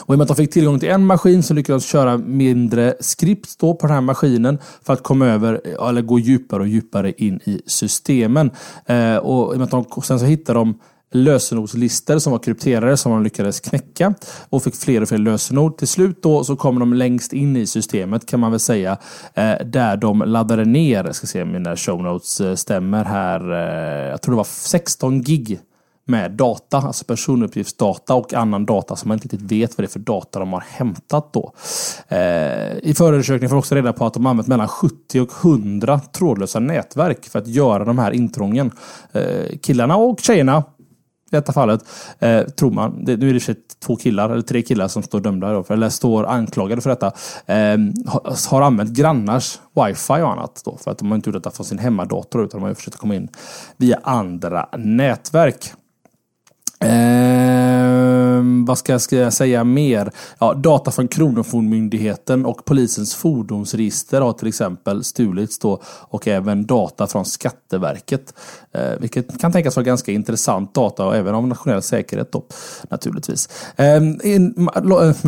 Och 0.00 0.14
i 0.14 0.14
och 0.14 0.18
med 0.18 0.22
att 0.22 0.28
de 0.28 0.36
fick 0.36 0.52
tillgång 0.52 0.78
till 0.78 0.88
en 0.88 1.06
maskin 1.06 1.42
så 1.42 1.54
lyckades 1.54 1.84
de 1.84 1.88
köra 1.88 2.18
mindre 2.18 2.94
skript 3.00 3.58
då 3.58 3.74
på 3.74 3.86
den 3.86 3.94
här 3.94 4.00
maskinen 4.00 4.58
för 4.82 4.92
att 4.92 5.02
komma 5.02 5.26
över, 5.26 5.60
eller 5.88 6.02
gå 6.02 6.18
djupare 6.18 6.60
och 6.60 6.68
djupare 6.68 7.12
in 7.12 7.40
i 7.44 7.62
systemen. 7.66 8.50
Eh, 8.86 9.16
och 9.16 9.52
i 9.52 9.54
och 9.54 9.58
med 9.58 9.74
att 9.74 9.90
de, 9.90 10.02
sen 10.02 10.20
så 10.20 10.24
hittade 10.24 10.58
de 10.58 10.78
lösenordslistor 11.12 12.18
som 12.18 12.32
var 12.32 12.38
krypterade 12.38 12.96
som 12.96 13.12
de 13.12 13.22
lyckades 13.22 13.60
knäcka 13.60 14.14
och 14.48 14.62
fick 14.62 14.76
fler 14.76 15.00
och 15.00 15.08
fler 15.08 15.18
lösenord. 15.18 15.78
Till 15.78 15.88
slut 15.88 16.22
då 16.22 16.44
så 16.44 16.56
kommer 16.56 16.80
de 16.80 16.94
längst 16.94 17.32
in 17.32 17.56
i 17.56 17.66
systemet 17.66 18.26
kan 18.26 18.40
man 18.40 18.50
väl 18.50 18.60
säga 18.60 18.98
eh, 19.34 19.54
där 19.64 19.96
de 19.96 20.22
laddade 20.26 20.64
ner, 20.64 21.04
jag 21.04 21.14
ska 21.14 21.26
se 21.26 21.42
om 21.42 21.52
mina 21.52 21.76
show 21.76 22.02
notes 22.02 22.40
eh, 22.40 22.54
stämmer 22.54 23.04
här, 23.04 23.52
eh, 23.52 24.10
jag 24.10 24.22
tror 24.22 24.32
det 24.32 24.36
var 24.36 24.44
16 24.44 25.22
gig 25.22 25.60
med 26.04 26.30
data, 26.30 26.76
alltså 26.76 27.04
personuppgiftsdata 27.04 28.14
och 28.14 28.34
annan 28.34 28.66
data 28.66 28.96
som 28.96 29.08
man 29.08 29.16
inte 29.16 29.24
riktigt 29.24 29.52
vet 29.52 29.78
vad 29.78 29.84
det 29.84 29.86
är 29.86 29.92
för 29.92 29.98
data 29.98 30.38
de 30.38 30.52
har 30.52 30.64
hämtat 30.68 31.32
då. 31.32 31.52
Eh, 32.08 32.78
I 32.82 32.94
förundersökningen 32.96 33.50
får 33.50 33.56
också 33.56 33.74
reda 33.74 33.92
på 33.92 34.06
att 34.06 34.14
de 34.14 34.26
använt 34.26 34.48
mellan 34.48 34.68
70 34.68 35.20
och 35.20 35.30
100 35.44 36.00
trådlösa 36.12 36.58
nätverk 36.58 37.24
för 37.24 37.38
att 37.38 37.46
göra 37.46 37.84
de 37.84 37.98
här 37.98 38.10
intrången. 38.10 38.70
Eh, 39.12 39.58
killarna 39.62 39.96
och 39.96 40.20
tjejerna 40.20 40.64
i 41.32 41.36
detta 41.36 41.52
fallet, 41.52 41.84
eh, 42.18 42.42
tror 42.42 42.70
man. 42.70 43.04
Det, 43.04 43.16
nu 43.16 43.30
är 43.30 43.34
det 43.34 43.56
två 43.84 43.96
killar, 43.96 44.30
eller 44.30 44.42
tre 44.42 44.62
killar 44.62 44.88
som 44.88 45.02
står 45.02 45.20
dömda, 45.20 45.52
då, 45.52 45.62
för, 45.62 45.74
eller 45.74 45.88
står 45.88 46.26
anklagade 46.26 46.82
för 46.82 46.90
detta. 46.90 47.06
Eh, 47.46 47.78
har, 48.06 48.50
har 48.50 48.62
använt 48.62 48.90
grannars 48.90 49.60
wifi 49.74 50.12
och 50.12 50.32
annat. 50.32 50.62
Då, 50.64 50.76
för 50.76 50.90
att 50.90 50.98
de 50.98 51.08
har 51.08 51.16
inte 51.16 51.30
gjort 51.30 51.34
detta 51.34 51.50
från 51.50 51.66
sin 51.66 51.78
hemmadator, 51.78 52.44
utan 52.44 52.60
de 52.60 52.66
har 52.66 52.74
försökt 52.74 52.96
komma 52.96 53.14
in 53.14 53.28
via 53.76 53.98
andra 54.02 54.68
nätverk. 54.76 55.72
Eh, 56.82 58.42
vad 58.66 58.78
ska 58.78 58.98
jag 59.10 59.32
säga 59.32 59.64
mer? 59.64 60.10
Ja, 60.38 60.54
data 60.54 60.90
från 60.90 61.08
Kronofogdemyndigheten 61.08 62.46
och 62.46 62.64
polisens 62.64 63.14
fordonsregister 63.14 64.20
har 64.20 64.32
till 64.32 64.48
exempel 64.48 65.04
stulits 65.04 65.58
då 65.58 65.82
och 65.84 66.28
även 66.28 66.66
data 66.66 67.06
från 67.06 67.24
Skatteverket. 67.24 68.34
Eh, 68.74 68.98
vilket 69.00 69.40
kan 69.40 69.52
tänkas 69.52 69.76
vara 69.76 69.84
ganska 69.84 70.12
intressant 70.12 70.74
data 70.74 71.06
och 71.06 71.16
även 71.16 71.34
om 71.34 71.48
nationell 71.48 71.82
säkerhet 71.82 72.32
då 72.32 72.44
naturligtvis. 72.90 73.48
Ehm, 73.76 74.20
eh, 74.24 74.34
ehm, 74.34 74.68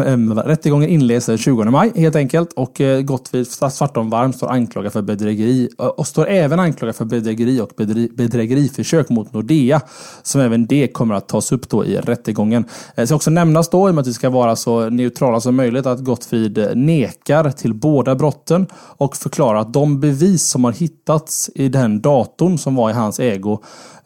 in, 0.06 0.38
äh, 0.38 0.44
rättegången 0.44 0.88
inleds 0.88 1.26
den 1.26 1.38
20 1.38 1.64
maj 1.64 1.92
helt 1.96 2.16
enkelt 2.16 2.52
och 2.52 2.80
eh, 2.80 3.00
Gottfrid 3.00 3.46
Svartholm 3.46 4.10
Varm 4.10 4.32
står 4.32 4.48
anklagad 4.48 4.92
för 4.92 5.02
bedrägeri 5.02 5.68
eh, 5.78 5.86
och 5.86 6.06
står 6.06 6.28
även 6.28 6.60
anklagad 6.60 6.96
för 6.96 7.04
bedrägeri 7.04 7.60
och 7.60 7.70
bedrägeriförsök 8.14 9.08
mot 9.08 9.32
Nordea 9.32 9.80
som 10.22 10.40
även 10.40 10.66
det 10.66 10.88
kommer 10.88 11.14
att 11.14 11.28
tas 11.28 11.52
upp 11.52 11.68
då 11.68 11.84
i 11.84 11.96
rättegången. 11.96 12.64
Eh, 12.64 12.70
det 12.94 13.02
eh, 13.02 13.06
ska 13.06 13.14
också 13.14 13.30
nämnas 13.30 13.68
då, 13.68 13.88
i 13.88 13.90
och 13.90 13.94
med 13.94 14.02
att 14.02 14.08
vi 14.08 14.12
ska 14.12 14.30
vara 14.30 14.56
så 14.56 14.90
neutrala 14.90 15.40
som 15.40 15.56
möjligt, 15.56 15.86
att 15.86 16.04
Gottfrid 16.04 16.58
eh, 16.58 16.74
nekar 16.74 17.50
till 17.50 17.74
båda 17.74 18.14
brotten 18.14 18.66
och 18.74 19.16
förklarar 19.16 19.58
att 19.58 19.72
de 19.72 20.00
bevis 20.00 20.42
som 20.42 20.64
har 20.64 20.72
hittats 20.72 21.50
i 21.54 21.68
den 21.68 22.00
datorn 22.00 22.58
som 22.58 22.74
var 22.74 22.90
i 22.90 22.92
hans 22.92 23.20
ägo 23.20 23.33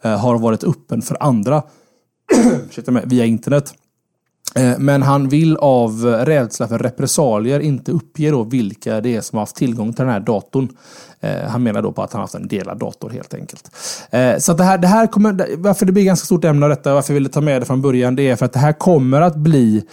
eh, 0.01 0.17
har 0.17 0.37
varit 0.37 0.63
öppen 0.63 1.01
för 1.01 1.17
andra 1.19 1.63
via 3.05 3.25
internet. 3.25 3.73
Eh, 4.55 4.79
men 4.79 5.01
han 5.01 5.29
vill 5.29 5.57
av 5.57 6.05
rädsla 6.05 6.67
för 6.67 6.79
repressalier 6.79 7.59
inte 7.59 7.91
uppge 7.91 8.31
då 8.31 8.43
vilka 8.43 9.01
det 9.01 9.15
är 9.15 9.21
som 9.21 9.37
har 9.37 9.41
haft 9.41 9.55
tillgång 9.55 9.93
till 9.93 10.05
den 10.05 10.13
här 10.13 10.19
datorn. 10.19 10.69
Eh, 11.19 11.43
han 11.47 11.63
menar 11.63 11.81
då 11.81 11.91
på 11.91 12.03
att 12.03 12.13
han 12.13 12.19
har 12.19 12.23
haft 12.23 12.35
en 12.35 12.47
delad 12.47 12.77
dator 12.79 13.09
helt 13.09 13.33
enkelt. 13.33 13.71
Eh, 14.11 14.37
så 14.37 14.51
att 14.51 14.57
det 14.57 14.63
här, 14.63 14.77
det 14.77 14.87
här 14.87 15.07
kommer, 15.07 15.55
varför 15.57 15.85
det 15.85 15.91
blir 15.91 16.03
ganska 16.03 16.25
stort 16.25 16.45
ämne 16.45 16.65
av 16.65 16.69
detta, 16.69 16.93
varför 16.93 17.13
jag 17.13 17.15
ville 17.15 17.29
ta 17.29 17.41
med 17.41 17.61
det 17.61 17.65
från 17.65 17.81
början, 17.81 18.15
det 18.15 18.29
är 18.29 18.35
för 18.35 18.45
att 18.45 18.53
det 18.53 18.59
här 18.59 18.73
kommer 18.73 19.21
att 19.21 19.35
bli 19.35 19.83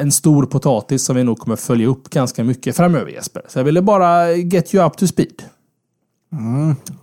en 0.00 0.12
stor 0.12 0.46
potatis 0.46 1.04
som 1.04 1.16
vi 1.16 1.24
nog 1.24 1.38
kommer 1.38 1.56
följa 1.56 1.86
upp 1.86 2.10
ganska 2.10 2.44
mycket 2.44 2.76
framöver 2.76 3.10
Jesper. 3.10 3.42
Så 3.48 3.58
jag 3.58 3.64
ville 3.64 3.82
bara 3.82 4.32
get 4.32 4.74
you 4.74 4.86
up 4.86 4.96
to 4.96 5.06
speed. 5.06 5.42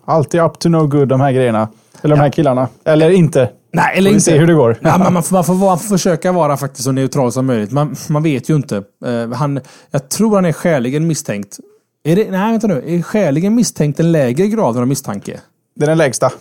Alltid 0.06 0.42
up 0.42 0.60
to 0.60 0.70
no 0.70 0.88
good 0.88 1.08
de 1.08 1.22
här 1.22 1.32
grejerna. 1.32 1.68
Eller 2.02 2.16
de 2.16 2.22
här 2.22 2.30
killarna. 2.30 2.68
Eller 2.84 3.10
inte. 3.10 3.50
Nej, 3.74 3.98
eller 3.98 4.12
inte. 4.12 4.22
se 4.22 4.38
hur 4.38 4.48
det 4.48 4.54
går. 4.54 4.78
Ja, 4.82 4.98
men 4.98 5.14
man, 5.14 5.24
får, 5.24 5.36
man, 5.36 5.44
får, 5.44 5.54
man 5.54 5.80
får 5.80 5.88
försöka 5.88 6.32
vara 6.32 6.58
faktiskt 6.58 6.84
så 6.84 6.92
neutral 6.92 7.32
som 7.32 7.46
möjligt. 7.46 7.72
Man, 7.72 7.96
man 8.10 8.24
vet 8.24 8.50
ju 8.50 8.56
inte. 8.56 8.84
Eh, 9.06 9.32
han, 9.34 9.60
jag 9.92 10.10
tror 10.10 10.36
han 10.36 10.46
är 10.46 10.52
skäligen 10.52 11.08
misstänkt. 11.08 11.60
Är 12.04 12.16
det, 12.16 12.32
nej, 12.32 12.52
vänta 12.52 12.68
nu. 12.68 12.84
Är 12.88 13.02
skäligen 13.02 13.56
misstänkt 13.56 14.00
en 14.00 14.12
lägre 14.12 14.48
grad 14.48 14.78
av 14.78 14.88
misstanke? 14.88 15.40
Det 15.76 15.86
är 15.86 15.88
den 15.88 15.98
lägsta. 15.98 16.32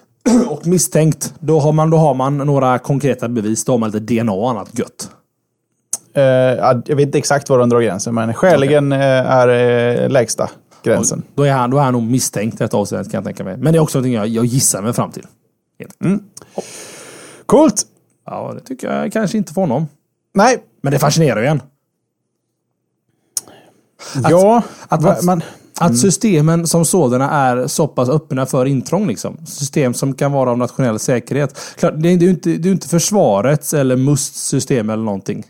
Och 0.48 0.66
misstänkt, 0.66 1.34
då 1.38 1.60
har 1.60 1.72
man, 1.72 1.90
då 1.90 1.96
har 1.96 2.14
man 2.14 2.38
några 2.38 2.78
konkreta 2.78 3.28
bevis. 3.28 3.64
Då 3.64 3.72
har 3.72 3.78
man 3.78 3.90
lite 3.90 4.14
DNA 4.14 4.32
och 4.32 4.50
annat 4.50 4.78
gött. 4.78 5.08
Ja, 6.14 6.82
jag 6.86 6.96
vet 6.96 7.06
inte 7.06 7.18
exakt 7.18 7.48
var 7.48 7.58
de 7.58 7.68
drar 7.68 7.80
gränsen, 7.80 8.14
men 8.14 8.34
skäligen 8.34 8.92
eh, 8.92 8.98
är 9.00 10.08
lägsta 10.08 10.50
gränsen. 10.84 11.22
Då 11.34 11.42
är 11.42 11.52
han, 11.52 11.70
då 11.70 11.78
är 11.78 11.82
han 11.82 11.92
nog 11.92 12.02
misstänkt 12.02 12.54
i 12.54 12.56
detta 12.58 12.76
avseendet 12.76 13.10
kan 13.12 13.18
jag 13.18 13.24
tänka 13.24 13.44
mig. 13.44 13.56
Men 13.56 13.72
det 13.72 13.78
är 13.78 13.80
också 13.80 13.98
någonting 13.98 14.12
jag, 14.14 14.28
jag 14.28 14.44
gissar 14.44 14.82
mig 14.82 14.92
fram 14.92 15.10
till. 15.10 15.26
Coolt! 17.46 17.82
Ja, 18.26 18.52
det 18.54 18.60
tycker 18.60 18.92
jag 18.92 19.12
kanske 19.12 19.38
inte 19.38 19.52
för 19.52 19.60
honom. 19.60 19.86
Nej, 20.34 20.62
Men 20.82 20.92
det 20.92 20.98
fascinerar 20.98 21.40
ju 21.40 21.46
en. 21.46 21.62
ja. 24.30 24.62
att- 24.88 25.04
att- 25.04 25.22
man, 25.24 25.42
Att 25.78 25.98
systemen 25.98 26.66
som 26.66 26.84
sådana 26.84 27.30
är 27.30 27.66
så 27.66 27.88
pass 27.88 28.08
öppna 28.08 28.46
för 28.46 28.66
intrång. 28.66 29.06
Liksom. 29.06 29.46
System 29.46 29.94
som 29.94 30.14
kan 30.14 30.32
vara 30.32 30.50
av 30.50 30.58
nationell 30.58 30.98
säkerhet. 30.98 31.58
Klart, 31.76 31.94
det 31.96 32.08
är 32.08 32.16
ju 32.16 32.30
inte, 32.30 32.50
det 32.50 32.68
är 32.68 32.72
inte 32.72 32.88
försvarets 32.88 33.74
eller 33.74 33.96
MUSTs 33.96 34.40
system 34.48 34.90
eller 34.90 35.02
någonting. 35.04 35.44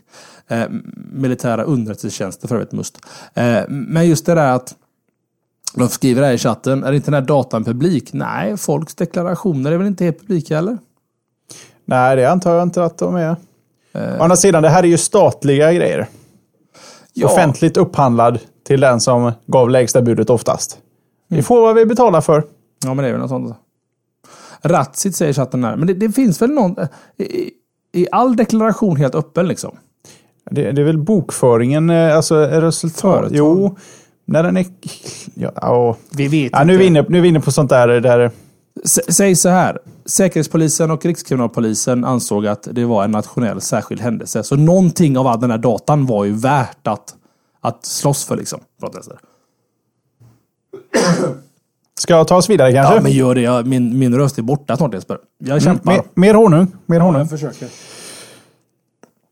Eh, 0.47 0.63
militära 1.11 1.63
underrättelsetjänster 1.63 2.47
för 2.47 2.55
övrigt 2.55 2.71
MUST. 2.71 2.97
Eh, 3.33 3.61
men 3.69 4.07
just 4.09 4.25
det 4.25 4.35
där 4.35 4.51
att 4.55 4.75
de 5.75 5.89
skriver 5.89 6.23
här 6.23 6.33
i 6.33 6.37
chatten, 6.37 6.83
är 6.83 6.91
inte 6.93 7.11
den 7.11 7.13
här 7.13 7.27
datan 7.27 7.63
publik? 7.63 8.13
Nej, 8.13 8.57
folks 8.57 8.95
deklarationer 8.95 9.71
är 9.71 9.77
väl 9.77 9.87
inte 9.87 10.03
helt 10.05 10.19
publika 10.19 10.57
eller? 10.57 10.77
nej, 11.85 12.15
det 12.15 12.25
antar 12.25 12.53
jag 12.55 12.63
inte 12.63 12.83
att 12.83 12.97
de 12.97 13.15
är. 13.15 13.35
Eh. 13.93 14.19
Å 14.19 14.23
andra 14.23 14.35
sidan, 14.35 14.63
det 14.63 14.69
här 14.69 14.83
är 14.83 14.87
ju 14.87 14.97
statliga 14.97 15.73
grejer. 15.73 16.07
Offentligt 17.23 17.77
upphandlad 17.77 18.39
till 18.67 18.79
den 18.79 18.99
som 18.99 19.31
gav 19.45 19.69
lägsta 19.69 20.01
budet 20.01 20.29
oftast. 20.29 20.77
Vi 21.29 21.35
Mm. 21.35 21.43
får 21.43 21.61
vad 21.61 21.75
vi 21.75 21.85
betalar 21.85 22.21
för. 22.21 22.43
Ja, 22.83 22.93
men 22.93 22.97
det 23.03 23.07
är 23.07 23.11
väl 23.11 23.21
något 23.21 23.29
sånt. 23.29 23.55
Ratsit 24.61 25.15
säger 25.15 25.33
chatten 25.33 25.63
här. 25.63 25.75
Men 25.75 25.87
det, 25.87 25.93
det 25.93 26.11
finns 26.11 26.41
väl 26.41 26.49
någon... 26.51 26.75
I, 27.17 27.51
i 27.93 28.07
all 28.11 28.35
deklaration 28.35 28.95
helt 28.97 29.15
öppen 29.15 29.47
liksom? 29.47 29.77
Det, 30.51 30.71
det 30.71 30.81
är 30.81 30.85
väl 30.85 30.97
bokföringen, 30.97 31.89
eh, 31.89 32.15
alltså 32.15 32.35
resultat. 32.35 33.01
Företag. 33.01 33.31
Jo, 33.37 33.77
när 34.33 34.43
den 34.43 34.57
är... 34.57 34.65
Ja, 35.35 35.51
ja. 35.55 35.97
Vi 36.09 36.27
vet 36.27 36.51
ja, 36.53 36.63
nu, 36.63 36.73
är 36.73 36.77
vi 36.77 36.85
inne, 36.85 37.05
nu 37.09 37.17
är 37.17 37.21
vi 37.21 37.27
inne 37.27 37.39
på 37.39 37.51
sånt 37.51 37.69
där, 37.69 37.87
där 37.87 38.31
S- 38.83 39.15
Säg 39.15 39.35
så 39.35 39.49
här. 39.49 39.79
Säkerhetspolisen 40.05 40.91
och 40.91 41.05
Rikskriminalpolisen 41.05 42.05
ansåg 42.05 42.47
att 42.47 42.67
det 42.71 42.85
var 42.85 43.03
en 43.03 43.11
nationell 43.11 43.61
särskild 43.61 44.01
händelse. 44.01 44.43
Så 44.43 44.55
någonting 44.55 45.17
av 45.17 45.27
all 45.27 45.39
den 45.39 45.51
här 45.51 45.57
datan 45.57 46.05
var 46.05 46.25
ju 46.25 46.31
värt 46.31 46.87
att, 46.87 47.15
att 47.61 47.85
slåss 47.85 48.25
för. 48.25 48.37
Liksom, 48.37 48.59
protester. 48.79 49.17
Ska 51.99 52.13
jag 52.13 52.27
ta 52.27 52.35
oss 52.35 52.49
vidare 52.49 52.73
kanske? 52.73 52.95
Ja, 52.95 53.01
men 53.01 53.11
gör 53.11 53.35
det. 53.35 53.41
Jag, 53.41 53.67
min, 53.67 53.99
min 53.99 54.15
röst 54.15 54.37
är 54.37 54.41
borta 54.41 54.77
snart 54.77 54.93
Jesper. 54.93 55.17
Jag 55.37 55.61
kämpar. 55.61 55.91
mer, 55.93 56.03
mer 56.13 56.33
honung. 56.33 56.71
Mer 56.85 56.99
honung. 56.99 57.19
jag 57.19 57.29
försöker. 57.29 57.67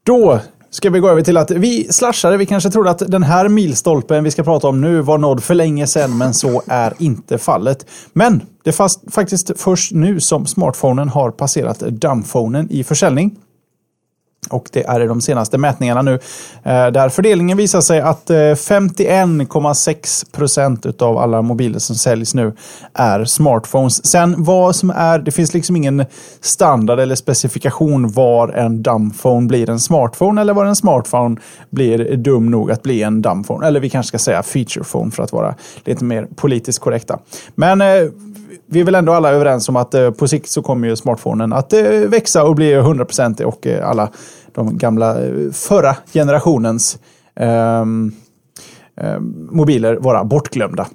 Då 0.03 0.39
ska 0.71 0.89
vi 0.89 0.99
gå 0.99 1.09
över 1.09 1.21
till 1.21 1.37
att 1.37 1.51
vi 1.51 1.87
slashade. 1.89 2.37
Vi 2.37 2.45
kanske 2.45 2.69
trodde 2.69 2.89
att 2.89 3.11
den 3.11 3.23
här 3.23 3.49
milstolpen 3.49 4.23
vi 4.23 4.31
ska 4.31 4.43
prata 4.43 4.67
om 4.67 4.81
nu 4.81 5.01
var 5.01 5.17
nådd 5.17 5.43
för 5.43 5.55
länge 5.55 5.87
sedan, 5.87 6.17
men 6.17 6.33
så 6.33 6.61
är 6.67 6.93
inte 6.99 7.37
fallet. 7.37 7.85
Men 8.13 8.41
det 8.63 8.69
är 8.69 8.73
fast, 8.73 9.13
faktiskt 9.13 9.51
först 9.55 9.91
nu 9.91 10.19
som 10.19 10.45
smartphonen 10.45 11.09
har 11.09 11.31
passerat 11.31 11.79
dumbphonen 11.79 12.67
i 12.71 12.83
försäljning. 12.83 13.37
Och 14.49 14.69
det 14.71 14.83
är 14.83 15.01
i 15.01 15.07
de 15.07 15.21
senaste 15.21 15.57
mätningarna 15.57 16.01
nu. 16.01 16.13
Eh, 16.63 16.87
där 16.87 17.09
fördelningen 17.09 17.57
visar 17.57 17.81
sig 17.81 18.01
att 18.01 18.29
eh, 18.29 18.35
51,6 18.35 20.31
procent 20.31 21.01
av 21.01 21.17
alla 21.17 21.41
mobiler 21.41 21.79
som 21.79 21.95
säljs 21.95 22.33
nu 22.33 22.53
är 22.93 23.25
smartphones. 23.25 24.05
Sen 24.05 24.43
vad 24.43 24.75
som 24.75 24.89
är, 24.89 25.19
det 25.19 25.31
finns 25.31 25.53
liksom 25.53 25.75
ingen 25.75 26.05
standard 26.41 26.99
eller 26.99 27.15
specifikation 27.15 28.11
var 28.11 28.47
en 28.47 28.83
dumbphone 28.83 29.47
blir 29.47 29.69
en 29.69 29.79
smartphone 29.79 30.41
eller 30.41 30.53
var 30.53 30.65
en 30.65 30.75
smartphone 30.75 31.37
blir 31.69 32.17
dum 32.17 32.51
nog 32.51 32.71
att 32.71 32.83
bli 32.83 33.03
en 33.03 33.21
dumbphone. 33.21 33.67
Eller 33.67 33.79
vi 33.79 33.89
kanske 33.89 34.07
ska 34.07 34.19
säga 34.19 34.43
featurephone 34.43 35.11
för 35.11 35.23
att 35.23 35.31
vara 35.31 35.55
lite 35.85 36.03
mer 36.03 36.27
politiskt 36.35 36.79
korrekta. 36.79 37.19
Men 37.55 37.81
eh, 37.81 37.87
vi 38.65 38.79
är 38.79 38.83
väl 38.83 38.95
ändå 38.95 39.13
alla 39.13 39.31
överens 39.31 39.69
om 39.69 39.75
att 39.75 39.93
eh, 39.93 40.11
på 40.11 40.27
sikt 40.27 40.49
så 40.49 40.61
kommer 40.61 40.87
ju 40.87 40.95
smartphonen 40.95 41.53
att 41.53 41.73
eh, 41.73 41.83
växa 41.89 42.43
och 42.43 42.55
bli 42.55 42.75
100% 42.75 43.43
och 43.43 43.67
eh, 43.67 43.89
alla 43.89 44.09
de 44.53 44.77
gamla 44.77 45.15
förra 45.53 45.95
generationens 46.13 46.99
um, 47.35 48.15
um, 49.01 49.49
mobiler 49.51 49.95
vara 49.95 50.23
bortglömda. 50.23 50.87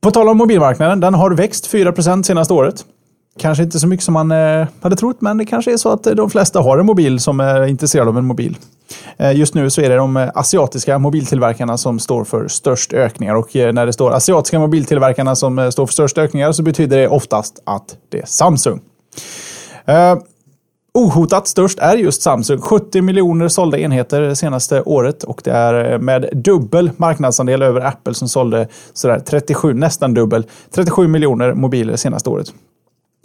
På 0.00 0.10
tal 0.10 0.28
om 0.28 0.36
mobilmarknaden, 0.36 1.00
den 1.00 1.14
har 1.14 1.30
växt 1.30 1.72
4% 1.72 2.22
senaste 2.22 2.54
året. 2.54 2.84
Kanske 3.38 3.64
inte 3.64 3.78
så 3.78 3.86
mycket 3.86 4.04
som 4.04 4.14
man 4.14 4.30
eh, 4.30 4.66
hade 4.80 4.96
trott, 4.96 5.20
men 5.20 5.38
det 5.38 5.44
kanske 5.44 5.72
är 5.72 5.76
så 5.76 5.88
att 5.88 6.06
eh, 6.06 6.14
de 6.14 6.30
flesta 6.30 6.60
har 6.60 6.78
en 6.78 6.86
mobil 6.86 7.20
som 7.20 7.40
är 7.40 7.66
intresserad 7.66 8.08
av 8.08 8.18
en 8.18 8.24
mobil. 8.24 8.56
Eh, 9.16 9.32
just 9.36 9.54
nu 9.54 9.70
så 9.70 9.80
är 9.80 9.88
det 9.88 9.96
de 9.96 10.30
asiatiska 10.34 10.98
mobiltillverkarna 10.98 11.78
som 11.78 11.98
står 11.98 12.24
för 12.24 12.48
störst 12.48 12.92
ökningar 12.92 13.34
och 13.34 13.48
när 13.54 13.86
det 13.86 13.92
står 13.92 14.10
asiatiska 14.12 14.58
mobiltillverkarna 14.58 15.36
som 15.36 15.72
står 15.72 15.86
för 15.86 15.92
störst 15.92 16.18
ökningar 16.18 16.52
så 16.52 16.62
betyder 16.62 16.98
det 16.98 17.08
oftast 17.08 17.62
att 17.66 17.96
det 18.08 18.18
är 18.18 18.26
Samsung. 18.26 18.80
Ohotat 20.94 21.46
störst 21.48 21.78
är 21.78 21.96
just 21.96 22.22
Samsung. 22.22 22.60
70 22.60 23.02
miljoner 23.02 23.48
sålda 23.48 23.78
enheter 23.78 24.20
det 24.20 24.36
senaste 24.36 24.82
året 24.82 25.22
och 25.22 25.40
det 25.44 25.50
är 25.50 25.98
med 25.98 26.28
dubbel 26.32 26.90
marknadsandel 26.96 27.62
över 27.62 27.80
Apple 27.80 28.14
som 28.14 28.28
sålde 28.28 28.68
sådär 28.92 29.20
37, 29.26 29.74
nästan 29.74 30.14
dubbel, 30.14 30.46
37 30.74 31.08
miljoner 31.08 31.54
mobiler 31.54 31.92
det 31.92 31.98
senaste 31.98 32.30
året. 32.30 32.52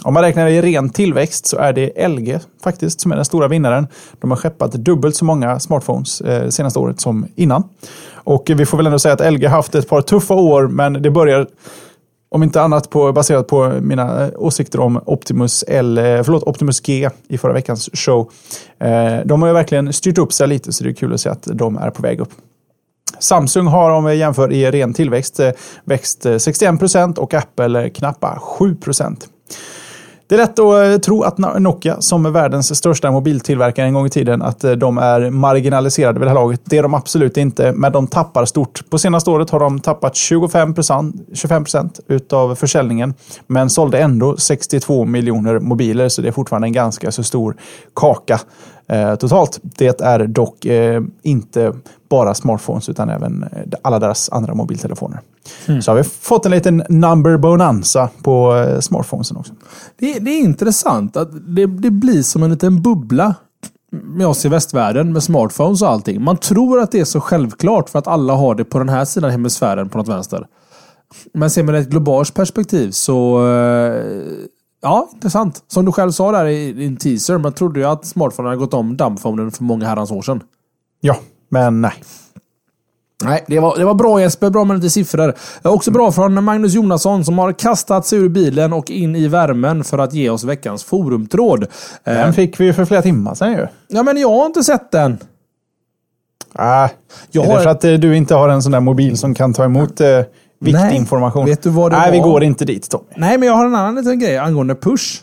Om 0.03 0.13
man 0.13 0.23
räknar 0.23 0.47
i 0.47 0.61
ren 0.61 0.89
tillväxt 0.89 1.47
så 1.47 1.57
är 1.57 1.73
det 1.73 2.07
LG 2.07 2.39
faktiskt 2.63 3.01
som 3.01 3.11
är 3.11 3.15
den 3.15 3.25
stora 3.25 3.47
vinnaren. 3.47 3.87
De 4.19 4.31
har 4.31 4.37
skeppat 4.37 4.71
dubbelt 4.71 5.15
så 5.15 5.25
många 5.25 5.59
smartphones 5.59 6.21
eh, 6.21 6.49
senaste 6.49 6.79
året 6.79 7.01
som 7.01 7.27
innan. 7.35 7.63
Och 8.13 8.51
vi 8.55 8.65
får 8.65 8.77
väl 8.77 8.85
ändå 8.85 8.99
säga 8.99 9.13
att 9.13 9.33
LG 9.33 9.45
haft 9.45 9.75
ett 9.75 9.89
par 9.89 10.01
tuffa 10.01 10.33
år 10.33 10.67
men 10.67 10.93
det 10.93 11.11
börjar 11.11 11.47
om 12.31 12.43
inte 12.43 12.61
annat 12.61 12.89
på, 12.89 13.13
baserat 13.13 13.47
på 13.47 13.73
mina 13.81 14.25
eh, 14.25 14.31
åsikter 14.35 14.79
om 14.79 15.01
Optimus, 15.05 15.63
L, 15.67 15.97
eh, 15.97 16.23
förlåt, 16.23 16.43
Optimus 16.43 16.81
G 16.81 17.09
i 17.27 17.37
förra 17.37 17.53
veckans 17.53 17.89
show. 17.93 18.31
Eh, 18.79 19.17
de 19.25 19.41
har 19.41 19.49
ju 19.49 19.53
verkligen 19.53 19.93
styrt 19.93 20.17
upp 20.17 20.33
sig 20.33 20.47
lite 20.47 20.73
så 20.73 20.83
det 20.83 20.89
är 20.89 20.93
kul 20.93 21.13
att 21.13 21.21
se 21.21 21.29
att 21.29 21.47
de 21.53 21.77
är 21.77 21.89
på 21.89 22.01
väg 22.01 22.19
upp. 22.19 22.31
Samsung 23.19 23.67
har 23.67 23.91
om 23.91 24.05
vi 24.05 24.15
jämför 24.15 24.51
i 24.51 24.71
ren 24.71 24.93
tillväxt 24.93 25.39
växt 25.83 26.25
61 26.37 26.79
procent 26.79 27.17
och 27.17 27.33
Apple 27.33 27.89
knappa 27.89 28.39
7 28.41 28.75
procent. 28.75 29.27
Det 30.29 30.35
är 30.35 30.39
lätt 30.39 30.59
att 30.59 30.93
eh, 30.93 30.97
tro 30.97 31.23
att 31.23 31.37
Nokia, 31.37 32.01
som 32.01 32.25
är 32.25 32.29
världens 32.29 32.77
största 32.77 33.11
mobiltillverkare 33.11 33.85
en 33.85 33.93
gång 33.93 34.05
i 34.05 34.09
tiden, 34.09 34.41
att 34.41 34.63
eh, 34.63 34.71
de 34.71 34.97
är 34.97 35.29
marginaliserade 35.29 36.19
vid 36.19 36.25
det 36.25 36.29
här 36.29 36.35
laget. 36.35 36.61
Det 36.63 36.77
är 36.77 36.83
de 36.83 36.93
absolut 36.93 37.37
inte, 37.37 37.71
men 37.71 37.91
de 37.91 38.07
tappar 38.07 38.45
stort. 38.45 38.89
På 38.89 38.97
senaste 38.97 39.29
året 39.29 39.49
har 39.49 39.59
de 39.59 39.79
tappat 39.79 40.15
25 40.15 40.73
25% 40.73 41.99
utav 42.07 42.55
försäljningen, 42.55 43.13
men 43.47 43.69
sålde 43.69 43.99
ändå 43.99 44.37
62 44.37 45.05
miljoner 45.05 45.59
mobiler, 45.59 46.09
så 46.09 46.21
det 46.21 46.27
är 46.27 46.31
fortfarande 46.31 46.67
en 46.67 46.73
ganska 46.73 47.11
så 47.11 47.23
stor 47.23 47.55
kaka 47.95 48.39
eh, 48.89 49.15
totalt. 49.15 49.59
Det 49.61 50.01
är 50.01 50.27
dock 50.27 50.65
eh, 50.65 51.03
inte 51.21 51.73
bara 52.09 52.33
smartphones, 52.33 52.89
utan 52.89 53.09
även 53.09 53.43
eh, 53.43 53.49
alla 53.81 53.99
deras 53.99 54.29
andra 54.29 54.53
mobiltelefoner. 54.53 55.19
Så 55.81 55.91
har 55.91 55.95
vi 55.95 56.03
fått 56.03 56.45
en 56.45 56.51
liten 56.51 56.83
number 56.89 57.37
bonanza 57.37 58.09
på 58.23 58.55
eh, 58.55 58.79
smartphonesen 58.79 59.37
också. 59.37 59.53
Det, 59.97 60.19
det 60.19 60.31
är 60.31 60.39
intressant 60.39 61.17
att 61.17 61.29
det, 61.55 61.65
det 61.65 61.91
blir 61.91 62.23
som 62.23 62.43
en 62.43 62.51
liten 62.51 62.81
bubbla 62.81 63.35
med 63.91 64.27
oss 64.27 64.45
i 64.45 64.49
västvärlden 64.49 65.13
med 65.13 65.23
smartphones 65.23 65.81
och 65.81 65.89
allting. 65.89 66.21
Man 66.21 66.37
tror 66.37 66.79
att 66.79 66.91
det 66.91 66.99
är 66.99 67.05
så 67.05 67.21
självklart 67.21 67.89
för 67.89 67.99
att 67.99 68.07
alla 68.07 68.33
har 68.33 68.55
det 68.55 68.65
på 68.65 68.79
den 68.79 68.89
här 68.89 69.05
sidan 69.05 69.31
hemisfären 69.31 69.89
på 69.89 69.97
något 69.97 70.07
vänster. 70.07 70.47
Men 71.33 71.49
ser 71.49 71.63
man 71.63 71.75
ett 71.75 71.89
globalt 71.89 72.33
perspektiv 72.33 72.91
så 72.91 73.47
eh, 73.47 74.03
Ja, 74.81 75.09
intressant. 75.13 75.63
Som 75.67 75.85
du 75.85 75.91
själv 75.91 76.11
sa 76.11 76.31
där 76.31 76.45
i 76.45 76.73
din 76.73 76.97
teaser, 76.97 77.37
man 77.37 77.53
trodde 77.53 77.79
ju 77.79 77.85
att 77.85 78.05
smartphonen 78.05 78.49
hade 78.49 78.59
gått 78.59 78.73
om 78.73 78.97
dumbphonen 78.97 79.51
för 79.51 79.63
många 79.63 79.87
herrans 79.87 80.11
år 80.11 80.21
sedan. 80.21 80.43
Ja, 81.01 81.15
men 81.49 81.81
nej. 81.81 81.93
Nej, 83.23 83.43
det 83.47 83.59
var, 83.59 83.77
det 83.77 83.85
var 83.85 83.93
bra 83.93 84.21
Jesper. 84.21 84.49
Bra 84.49 84.63
med 84.63 84.75
lite 84.77 84.89
siffror. 84.89 85.33
Också 85.63 85.91
bra 85.91 86.11
från 86.11 86.43
Magnus 86.43 86.73
Jonasson 86.73 87.25
som 87.25 87.37
har 87.37 87.51
kastat 87.53 88.05
sig 88.05 88.19
ur 88.19 88.29
bilen 88.29 88.73
och 88.73 88.91
in 88.91 89.15
i 89.15 89.27
värmen 89.27 89.83
för 89.83 89.97
att 89.97 90.13
ge 90.13 90.29
oss 90.29 90.43
veckans 90.43 90.83
forumtråd. 90.83 91.65
Den 92.03 92.33
fick 92.33 92.59
vi 92.59 92.73
för 92.73 92.85
flera 92.85 93.01
timmar 93.01 93.35
sedan 93.35 93.51
ju. 93.51 93.67
Ja, 93.87 94.03
men 94.03 94.17
jag 94.17 94.29
har 94.29 94.45
inte 94.45 94.63
sett 94.63 94.91
den. 94.91 95.17
Ah, 96.53 96.89
Jag 97.31 97.45
är 97.45 97.55
det 97.55 97.63
för 97.63 97.69
att 97.69 97.83
eh, 97.83 97.93
du 97.93 98.17
inte 98.17 98.35
har 98.35 98.49
en 98.49 98.63
sån 98.63 98.71
där 98.71 98.79
mobil 98.79 99.17
som 99.17 99.35
kan 99.35 99.53
ta 99.53 99.63
emot 99.63 100.01
eh, 100.01 100.21
viktig 100.59 100.91
information? 100.95 101.45
Vet 101.45 101.63
du 101.63 101.69
vad 101.69 101.91
det 101.91 101.97
Nej, 101.97 102.11
vi 102.11 102.19
var? 102.19 102.25
går 102.25 102.43
inte 102.43 102.65
dit 102.65 102.89
Tommy. 102.89 103.03
Nej, 103.15 103.37
men 103.37 103.47
jag 103.47 103.55
har 103.55 103.65
en 103.65 103.75
annan 103.75 103.95
liten 103.95 104.19
grej 104.19 104.37
angående 104.37 104.75
push. 104.75 105.21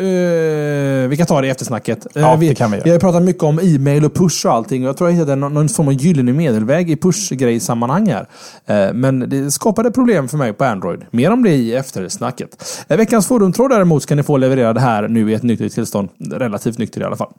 Uh, 0.00 1.08
vi 1.08 1.16
kan 1.16 1.26
ta 1.26 1.40
det 1.40 1.46
i 1.46 1.50
eftersnacket. 1.50 2.16
Eh, 2.16 2.22
Ja, 2.22 2.36
vi, 2.36 2.48
det 2.48 2.54
kan 2.54 2.70
vi 2.70 2.76
göra. 2.76 2.84
vi 2.84 2.90
har 2.90 2.98
pratat 2.98 3.22
mycket 3.22 3.42
om 3.42 3.58
e-mail 3.62 4.04
och 4.04 4.14
push 4.14 4.46
och 4.46 4.52
allting. 4.52 4.82
Och 4.82 4.88
jag 4.88 4.96
tror 4.96 5.10
jag 5.10 5.16
hittade 5.16 5.36
någon, 5.36 5.54
någon 5.54 5.68
form 5.68 5.88
av 5.88 5.92
gyllene 5.94 6.32
medelväg 6.32 6.90
i 6.90 6.96
push-grejsammanhang 6.96 8.08
här. 8.08 8.26
Eh, 8.66 8.92
men 8.94 9.18
det 9.28 9.50
skapade 9.50 9.90
problem 9.90 10.28
för 10.28 10.38
mig 10.38 10.52
på 10.52 10.64
Android. 10.64 11.00
Mer 11.10 11.30
om 11.30 11.42
det 11.42 11.50
i 11.50 11.74
eftersnacket. 11.74 12.64
Veckans 12.88 13.26
forumtråd 13.26 13.70
däremot 13.70 14.02
ska 14.02 14.14
ni 14.14 14.22
få 14.22 14.36
levererad 14.36 14.78
här 14.78 15.08
nu 15.08 15.30
i 15.30 15.34
ett 15.34 15.42
nyktert 15.42 15.72
tillstånd. 15.72 16.08
Relativt 16.30 16.78
nykter 16.78 17.00
i 17.00 17.04
alla 17.04 17.16
fall. 17.16 17.32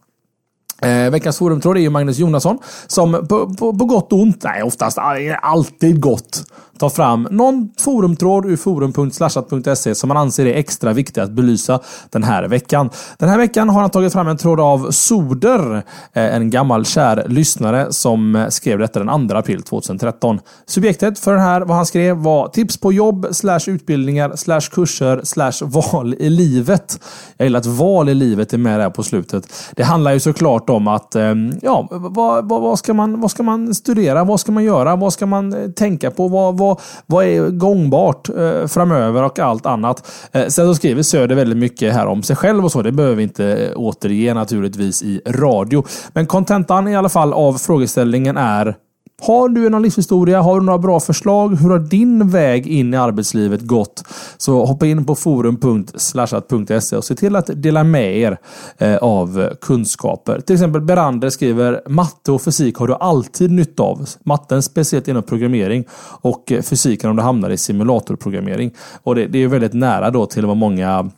Eh, 0.81 1.09
veckans 1.11 1.37
forumtråd 1.37 1.77
är 1.77 1.81
ju 1.81 1.89
Magnus 1.89 2.17
Jonasson 2.17 2.57
som 2.87 3.11
på, 3.11 3.55
på, 3.55 3.77
på 3.77 3.85
gott 3.85 4.13
och 4.13 4.19
ont, 4.19 4.43
nej 4.43 4.63
oftast 4.63 4.97
alltid 5.41 6.01
gott, 6.01 6.43
tar 6.77 6.89
fram 6.89 7.27
någon 7.31 7.69
forumtråd 7.79 8.45
ur 8.45 8.57
forum.slashat.se 8.57 9.95
som 9.95 10.07
man 10.07 10.17
anser 10.17 10.45
är 10.45 10.53
extra 10.53 10.93
viktig 10.93 11.21
att 11.21 11.31
belysa 11.31 11.79
den 12.09 12.23
här 12.23 12.47
veckan. 12.47 12.89
Den 13.17 13.29
här 13.29 13.37
veckan 13.37 13.69
har 13.69 13.81
han 13.81 13.89
tagit 13.89 14.13
fram 14.13 14.27
en 14.27 14.37
tråd 14.37 14.59
av 14.59 14.91
Soder, 14.91 15.75
eh, 16.13 16.35
en 16.35 16.49
gammal 16.49 16.85
kär 16.85 17.25
lyssnare 17.27 17.87
som 17.93 18.45
skrev 18.49 18.79
detta 18.79 19.03
den 19.03 19.29
2 19.29 19.35
april 19.35 19.63
2013. 19.63 20.39
Subjektet 20.65 21.19
för 21.19 21.31
den 21.31 21.41
här, 21.41 21.61
vad 21.61 21.77
han 21.77 21.85
skrev 21.85 22.17
var 22.17 22.47
tips 22.47 22.77
på 22.77 22.93
jobb, 22.93 23.27
slash 23.31 23.61
utbildningar, 23.67 24.35
slash 24.35 24.61
kurser, 24.71 25.21
slash 25.23 25.53
val 25.61 26.15
i 26.19 26.29
livet. 26.29 26.99
Jag 27.37 27.45
gillar 27.45 27.59
att 27.59 27.65
val 27.65 28.09
i 28.09 28.13
livet 28.13 28.53
är 28.53 28.57
med 28.57 28.79
där 28.79 28.89
på 28.89 29.03
slutet. 29.03 29.53
Det 29.75 29.83
handlar 29.83 30.13
ju 30.13 30.19
såklart 30.19 30.69
om 30.73 30.87
att, 30.87 31.15
eh, 31.15 31.33
ja, 31.61 31.87
vad, 31.91 32.49
vad, 32.49 32.61
vad, 32.61 32.79
ska 32.79 32.93
man, 32.93 33.21
vad 33.21 33.31
ska 33.31 33.43
man 33.43 33.75
studera? 33.75 34.23
Vad 34.23 34.39
ska 34.39 34.51
man 34.51 34.63
göra? 34.63 34.95
Vad 34.95 35.13
ska 35.13 35.25
man 35.25 35.53
eh, 35.53 35.69
tänka 35.69 36.11
på? 36.11 36.27
Vad, 36.27 36.57
vad, 36.57 36.79
vad 37.05 37.25
är 37.25 37.49
gångbart 37.49 38.29
eh, 38.29 38.67
framöver 38.67 39.23
och 39.23 39.39
allt 39.39 39.65
annat? 39.65 40.07
Sen 40.33 40.49
så 40.49 40.75
skriver 40.75 41.03
Söder 41.03 41.35
väldigt 41.35 41.57
mycket 41.57 41.93
här 41.93 42.07
om 42.07 42.23
sig 42.23 42.35
själv 42.35 42.65
och 42.65 42.71
så. 42.71 42.81
Det 42.81 42.91
behöver 42.91 43.15
vi 43.15 43.23
inte 43.23 43.75
återge 43.75 44.33
naturligtvis 44.33 45.03
i 45.03 45.21
radio. 45.25 45.83
Men 46.13 46.25
kontentan 46.25 46.87
i 46.87 46.95
alla 46.95 47.09
fall 47.09 47.33
av 47.33 47.53
frågeställningen 47.53 48.37
är 48.37 48.75
har 49.21 49.49
du 49.49 49.69
någon 49.69 49.81
livshistoria? 49.81 50.41
Har 50.41 50.59
du 50.59 50.65
några 50.65 50.79
bra 50.79 50.99
förslag? 50.99 51.55
Hur 51.55 51.69
har 51.69 51.79
din 51.79 52.29
väg 52.29 52.67
in 52.67 52.93
i 52.93 52.97
arbetslivet 52.97 53.61
gått? 53.61 54.03
Så 54.37 54.65
hoppa 54.65 54.85
in 54.85 55.05
på 55.05 55.15
forum.slashat.se 55.15 56.97
och 56.97 57.03
se 57.03 57.15
till 57.15 57.35
att 57.35 57.49
dela 57.53 57.83
med 57.83 58.17
er 58.17 58.37
eh, 58.77 58.95
av 58.95 59.49
kunskaper. 59.61 60.39
Till 60.39 60.53
exempel 60.53 60.81
Berander 60.81 61.29
skriver 61.29 61.81
matte 61.89 62.31
och 62.31 62.41
fysik 62.41 62.77
har 62.77 62.87
du 62.87 62.93
alltid 62.93 63.51
nytta 63.51 63.83
av. 63.83 64.09
Matten 64.23 64.63
speciellt 64.63 65.07
inom 65.07 65.23
programmering 65.23 65.85
och 66.21 66.51
eh, 66.51 66.61
fysiken 66.61 67.09
om 67.09 67.15
du 67.15 67.21
hamnar 67.21 67.49
i 67.49 67.57
simulatorprogrammering. 67.57 68.71
Och 69.03 69.15
det, 69.15 69.27
det 69.27 69.43
är 69.43 69.47
väldigt 69.47 69.73
nära 69.73 70.09
då 70.09 70.25
till 70.25 70.45
vad 70.45 70.57
många 70.57 71.11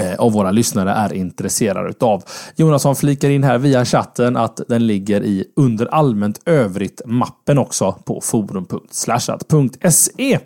Eh, 0.00 0.14
av 0.18 0.32
våra 0.32 0.50
lyssnare 0.50 0.90
är 0.90 1.12
intresserade 1.12 1.90
utav. 1.90 2.22
Jonasson 2.56 2.96
flikar 2.96 3.30
in 3.30 3.44
här 3.44 3.58
via 3.58 3.84
chatten 3.84 4.36
att 4.36 4.60
den 4.68 4.86
ligger 4.86 5.22
i 5.22 5.44
under 5.56 5.86
allmänt 5.86 6.40
övrigt 6.46 7.02
mappen 7.06 7.58
också 7.58 7.92
på 7.92 8.20
forum.slashat.se. 8.20 10.38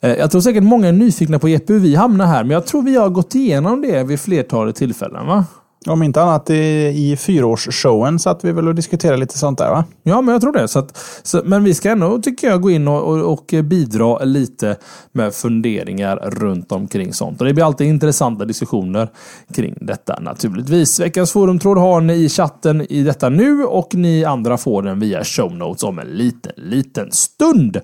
Eh, 0.00 0.10
jag 0.10 0.30
tror 0.30 0.40
säkert 0.40 0.62
många 0.62 0.88
är 0.88 0.92
nyfikna 0.92 1.38
på 1.38 1.48
hur 1.48 1.78
vi 1.78 1.94
hamnar 1.94 2.26
här, 2.26 2.44
men 2.44 2.50
jag 2.50 2.66
tror 2.66 2.82
vi 2.82 2.96
har 2.96 3.08
gått 3.08 3.34
igenom 3.34 3.82
det 3.82 4.02
vid 4.02 4.20
flertalet 4.20 4.76
tillfällen. 4.76 5.26
va? 5.26 5.44
Om 5.86 6.02
inte 6.02 6.22
annat 6.22 6.50
i, 6.50 6.54
i 6.86 7.16
fyraårsshowen 7.16 8.18
satt 8.18 8.44
vi 8.44 8.52
väl 8.52 8.68
och 8.68 8.74
diskuterade 8.74 9.16
lite 9.16 9.38
sånt 9.38 9.58
där 9.58 9.70
va? 9.70 9.84
Ja, 10.02 10.20
men 10.20 10.32
jag 10.32 10.40
tror 10.40 10.52
det. 10.52 10.68
Så 10.68 10.78
att, 10.78 10.98
så, 11.22 11.42
men 11.44 11.64
vi 11.64 11.74
ska 11.74 11.90
ändå, 11.90 12.18
tycker 12.18 12.48
jag, 12.48 12.60
gå 12.60 12.70
in 12.70 12.88
och, 12.88 13.02
och, 13.02 13.32
och 13.32 13.64
bidra 13.64 14.18
lite 14.18 14.76
med 15.12 15.34
funderingar 15.34 16.16
runt 16.16 16.72
omkring 16.72 17.12
sånt. 17.12 17.40
Och 17.40 17.46
det 17.46 17.54
blir 17.54 17.64
alltid 17.64 17.86
intressanta 17.86 18.44
diskussioner 18.44 19.08
kring 19.54 19.78
detta 19.80 20.18
naturligtvis. 20.20 21.00
Veckans 21.00 21.32
forumtråd 21.32 21.78
har 21.78 22.00
ni 22.00 22.14
i 22.14 22.28
chatten 22.28 22.86
i 22.92 23.02
detta 23.02 23.28
nu 23.28 23.64
och 23.64 23.94
ni 23.94 24.24
andra 24.24 24.58
får 24.58 24.82
den 24.82 25.00
via 25.00 25.24
show 25.24 25.54
notes 25.54 25.82
om 25.82 25.98
en 25.98 26.06
liten, 26.06 26.52
liten 26.56 27.12
stund. 27.12 27.80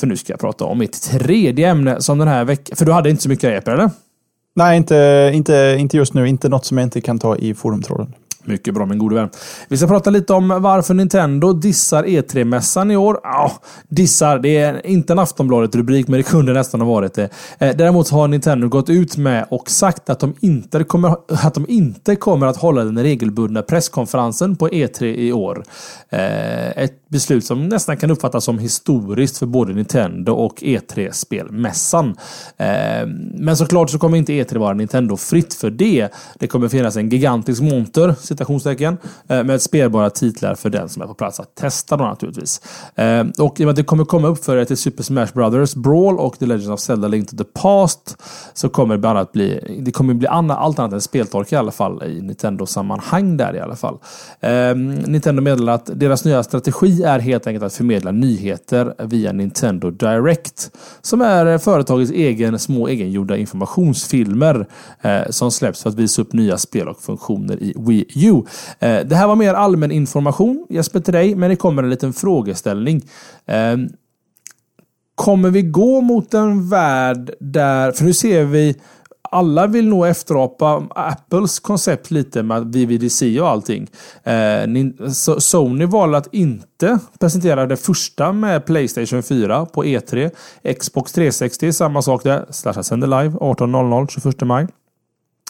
För 0.00 0.06
nu 0.06 0.16
ska 0.16 0.32
jag 0.32 0.40
prata 0.40 0.64
om 0.64 0.78
mitt 0.78 1.02
tredje 1.02 1.68
ämne 1.68 2.00
som 2.00 2.18
den 2.18 2.28
här 2.28 2.44
veckan... 2.44 2.76
För 2.76 2.84
du 2.84 2.92
hade 2.92 3.10
inte 3.10 3.22
så 3.22 3.28
mycket 3.28 3.52
Jeppe, 3.52 3.72
eller? 3.72 3.90
Nej, 4.54 4.76
inte, 4.76 5.30
inte, 5.34 5.76
inte 5.78 5.96
just 5.96 6.14
nu. 6.14 6.28
Inte 6.28 6.48
något 6.48 6.64
som 6.64 6.78
jag 6.78 6.86
inte 6.86 7.00
kan 7.00 7.18
ta 7.18 7.36
i 7.36 7.54
forumtråden. 7.54 8.14
Mycket 8.44 8.74
bra 8.74 8.86
min 8.86 8.98
gode 8.98 9.14
vän. 9.14 9.28
Vi 9.68 9.76
ska 9.76 9.86
prata 9.86 10.10
lite 10.10 10.32
om 10.32 10.48
varför 10.48 10.94
Nintendo 10.94 11.52
dissar 11.52 12.04
E3-mässan 12.04 12.90
i 12.92 12.96
år. 12.96 13.20
Ja, 13.22 13.52
dissar, 13.88 14.38
det 14.38 14.56
är 14.56 14.86
inte 14.86 15.12
en 15.12 15.18
Aftonbladet-rubrik 15.18 16.08
men 16.08 16.16
det 16.16 16.22
kunde 16.22 16.52
nästan 16.52 16.80
ha 16.80 16.88
varit 16.88 17.14
det. 17.14 17.28
Eh, 17.58 17.76
Däremot 17.76 18.08
har 18.10 18.28
Nintendo 18.28 18.68
gått 18.68 18.90
ut 18.90 19.16
med 19.16 19.46
och 19.50 19.70
sagt 19.70 20.10
att 20.10 20.20
de 20.20 20.34
inte 20.40 20.84
kommer, 20.84 21.16
att, 21.28 21.54
de 21.54 21.66
inte 21.68 22.16
kommer 22.16 22.46
att 22.46 22.56
hålla 22.56 22.84
den 22.84 22.98
regelbundna 23.02 23.62
presskonferensen 23.62 24.56
på 24.56 24.68
E3 24.68 25.04
i 25.04 25.32
år. 25.32 25.64
Eh, 26.10 26.78
Ett 26.78 27.08
beslut 27.08 27.44
som 27.44 27.68
nästan 27.68 27.96
kan 27.96 28.10
uppfattas 28.10 28.44
som 28.44 28.58
historiskt 28.58 29.38
för 29.38 29.46
både 29.46 29.72
Nintendo 29.72 30.32
och 30.32 30.54
E3-spelmässan. 30.62 32.08
Eh, 32.56 33.06
Men 33.38 33.56
såklart 33.56 33.90
så 33.90 33.98
kommer 33.98 34.18
inte 34.18 34.32
E3 34.32 34.58
vara 34.58 34.74
Nintendo-fritt 34.74 35.54
för 35.54 35.70
det. 35.70 36.08
Det 36.38 36.46
kommer 36.46 36.68
finnas 36.68 36.96
en 36.96 37.08
gigantisk 37.08 37.62
monter, 37.62 38.14
citationstecken, 38.32 38.98
eh, 39.28 39.44
med 39.44 39.62
spelbara 39.62 40.10
titlar 40.10 40.54
för 40.54 40.70
den 40.70 40.88
som 40.88 41.02
är 41.02 41.06
på 41.06 41.14
plats 41.14 41.40
att 41.40 41.54
testa 41.54 41.96
då 41.96 42.04
naturligtvis. 42.04 42.60
Eh, 42.94 43.24
och 43.38 43.60
i 43.60 43.62
och 43.62 43.66
med 43.66 43.70
att 43.70 43.76
det 43.76 43.84
kommer 43.84 44.04
komma 44.04 44.28
uppföljare 44.28 44.64
till 44.64 44.76
Super 44.76 45.02
Smash 45.02 45.28
Brothers 45.34 45.74
Brawl 45.74 46.18
och 46.18 46.38
The 46.38 46.46
Legend 46.46 46.72
of 46.72 46.80
Zelda 46.80 47.08
Link 47.08 47.30
to 47.30 47.36
the 47.36 47.44
Past 47.44 48.16
så 48.54 48.68
kommer 48.68 48.94
det 48.94 48.98
bland 48.98 49.18
annat 49.18 49.32
bli, 49.32 49.78
det 49.80 49.92
kommer 49.92 50.14
bli 50.14 50.26
allt 50.28 50.78
annat 50.78 50.92
än 50.92 51.00
speltork 51.00 51.52
i 51.52 51.56
alla 51.56 51.70
fall 51.70 52.02
i 52.02 52.20
Nintendo-sammanhang 52.20 53.36
där 53.36 53.56
i 53.56 53.60
alla 53.60 53.76
fall. 53.76 53.98
Ehm, 54.40 54.94
Nintendo 54.94 55.42
meddelar 55.42 55.72
att 55.72 55.90
deras 55.94 56.24
nya 56.24 56.42
strategi 56.42 57.02
är 57.02 57.18
helt 57.18 57.46
enkelt 57.46 57.64
att 57.64 57.74
förmedla 57.74 58.10
nyheter 58.10 58.94
via 58.98 59.32
Nintendo 59.32 59.90
Direct. 59.90 60.70
Som 61.02 61.20
är 61.20 61.58
företagets 61.58 62.12
egen, 62.12 62.58
små 62.58 62.88
egengjorda 62.88 63.36
informationsfilmer 63.36 64.66
eh, 65.02 65.22
som 65.30 65.50
släpps 65.50 65.82
för 65.82 65.90
att 65.90 65.96
visa 65.96 66.22
upp 66.22 66.32
nya 66.32 66.58
spel 66.58 66.88
och 66.88 67.00
funktioner 67.00 67.62
i 67.62 67.74
Wii 67.78 68.06
U. 68.14 68.21
Eh, 68.28 69.00
det 69.06 69.16
här 69.16 69.26
var 69.26 69.36
mer 69.36 69.54
allmän 69.54 69.90
information, 69.90 70.66
Jesper 70.70 71.00
till 71.00 71.14
dig, 71.14 71.34
men 71.34 71.50
det 71.50 71.56
kommer 71.56 71.82
en 71.82 71.90
liten 71.90 72.12
frågeställning. 72.12 73.02
Eh, 73.46 73.76
Kommer 75.14 75.50
vi 75.50 75.62
gå 75.62 76.00
mot 76.00 76.34
en 76.34 76.68
värld 76.68 77.30
där, 77.40 77.92
för 77.92 78.04
nu 78.04 78.12
ser 78.12 78.44
vi 78.44 78.76
alla 79.32 79.66
vill 79.66 79.88
nog 79.88 80.06
efterapa 80.06 80.86
Apples 80.94 81.60
koncept 81.60 82.10
lite 82.10 82.42
med 82.42 82.74
VVDC 82.74 83.40
och 83.40 83.48
allting. 83.48 83.88
Eh, 84.22 84.66
Sony 85.38 85.86
valde 85.86 86.18
att 86.18 86.34
inte 86.34 86.98
presentera 87.20 87.66
det 87.66 87.76
första 87.76 88.32
med 88.32 88.66
Playstation 88.66 89.22
4 89.22 89.66
på 89.66 89.84
E3. 89.84 90.30
Xbox 90.80 91.12
360, 91.12 91.72
samma 91.72 92.02
sak 92.02 92.22
där. 92.22 92.46
Slasha 92.50 92.82
sänder 92.82 93.06
live 93.06 93.38
18.00 93.38 94.08
21 94.10 94.40
maj. 94.40 94.66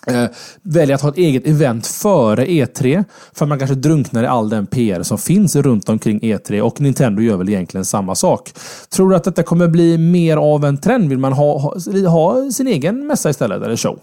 Eh, 0.07 0.25
väljer 0.63 0.95
att 0.95 1.03
ha 1.03 1.09
ett 1.09 1.19
eget 1.19 1.47
event 1.47 1.87
före 1.87 2.45
E3. 2.47 3.05
För 3.33 3.47
man 3.47 3.59
kanske 3.59 3.75
drunknar 3.75 4.23
i 4.23 4.27
all 4.27 4.49
den 4.49 4.67
PR 4.67 5.03
som 5.03 5.19
finns 5.19 5.57
runt 5.57 5.89
omkring 5.89 6.21
E3. 6.21 6.61
Och 6.61 6.81
Nintendo 6.81 7.23
gör 7.23 7.37
väl 7.37 7.49
egentligen 7.49 7.85
samma 7.85 8.15
sak. 8.15 8.53
Tror 8.91 9.11
du 9.11 9.17
att 9.17 9.25
detta 9.25 9.43
kommer 9.43 9.69
bli 9.69 9.99
mer 9.99 10.37
av 10.37 10.65
en 10.65 10.79
trend? 10.79 11.09
Vill 11.09 11.19
man 11.19 11.33
ha, 11.33 11.59
ha, 11.59 11.75
ha 12.09 12.51
sin 12.51 12.67
egen 12.67 13.07
mässa 13.07 13.31
istället? 13.31 13.63
Eller 13.63 13.77
show? 13.77 13.99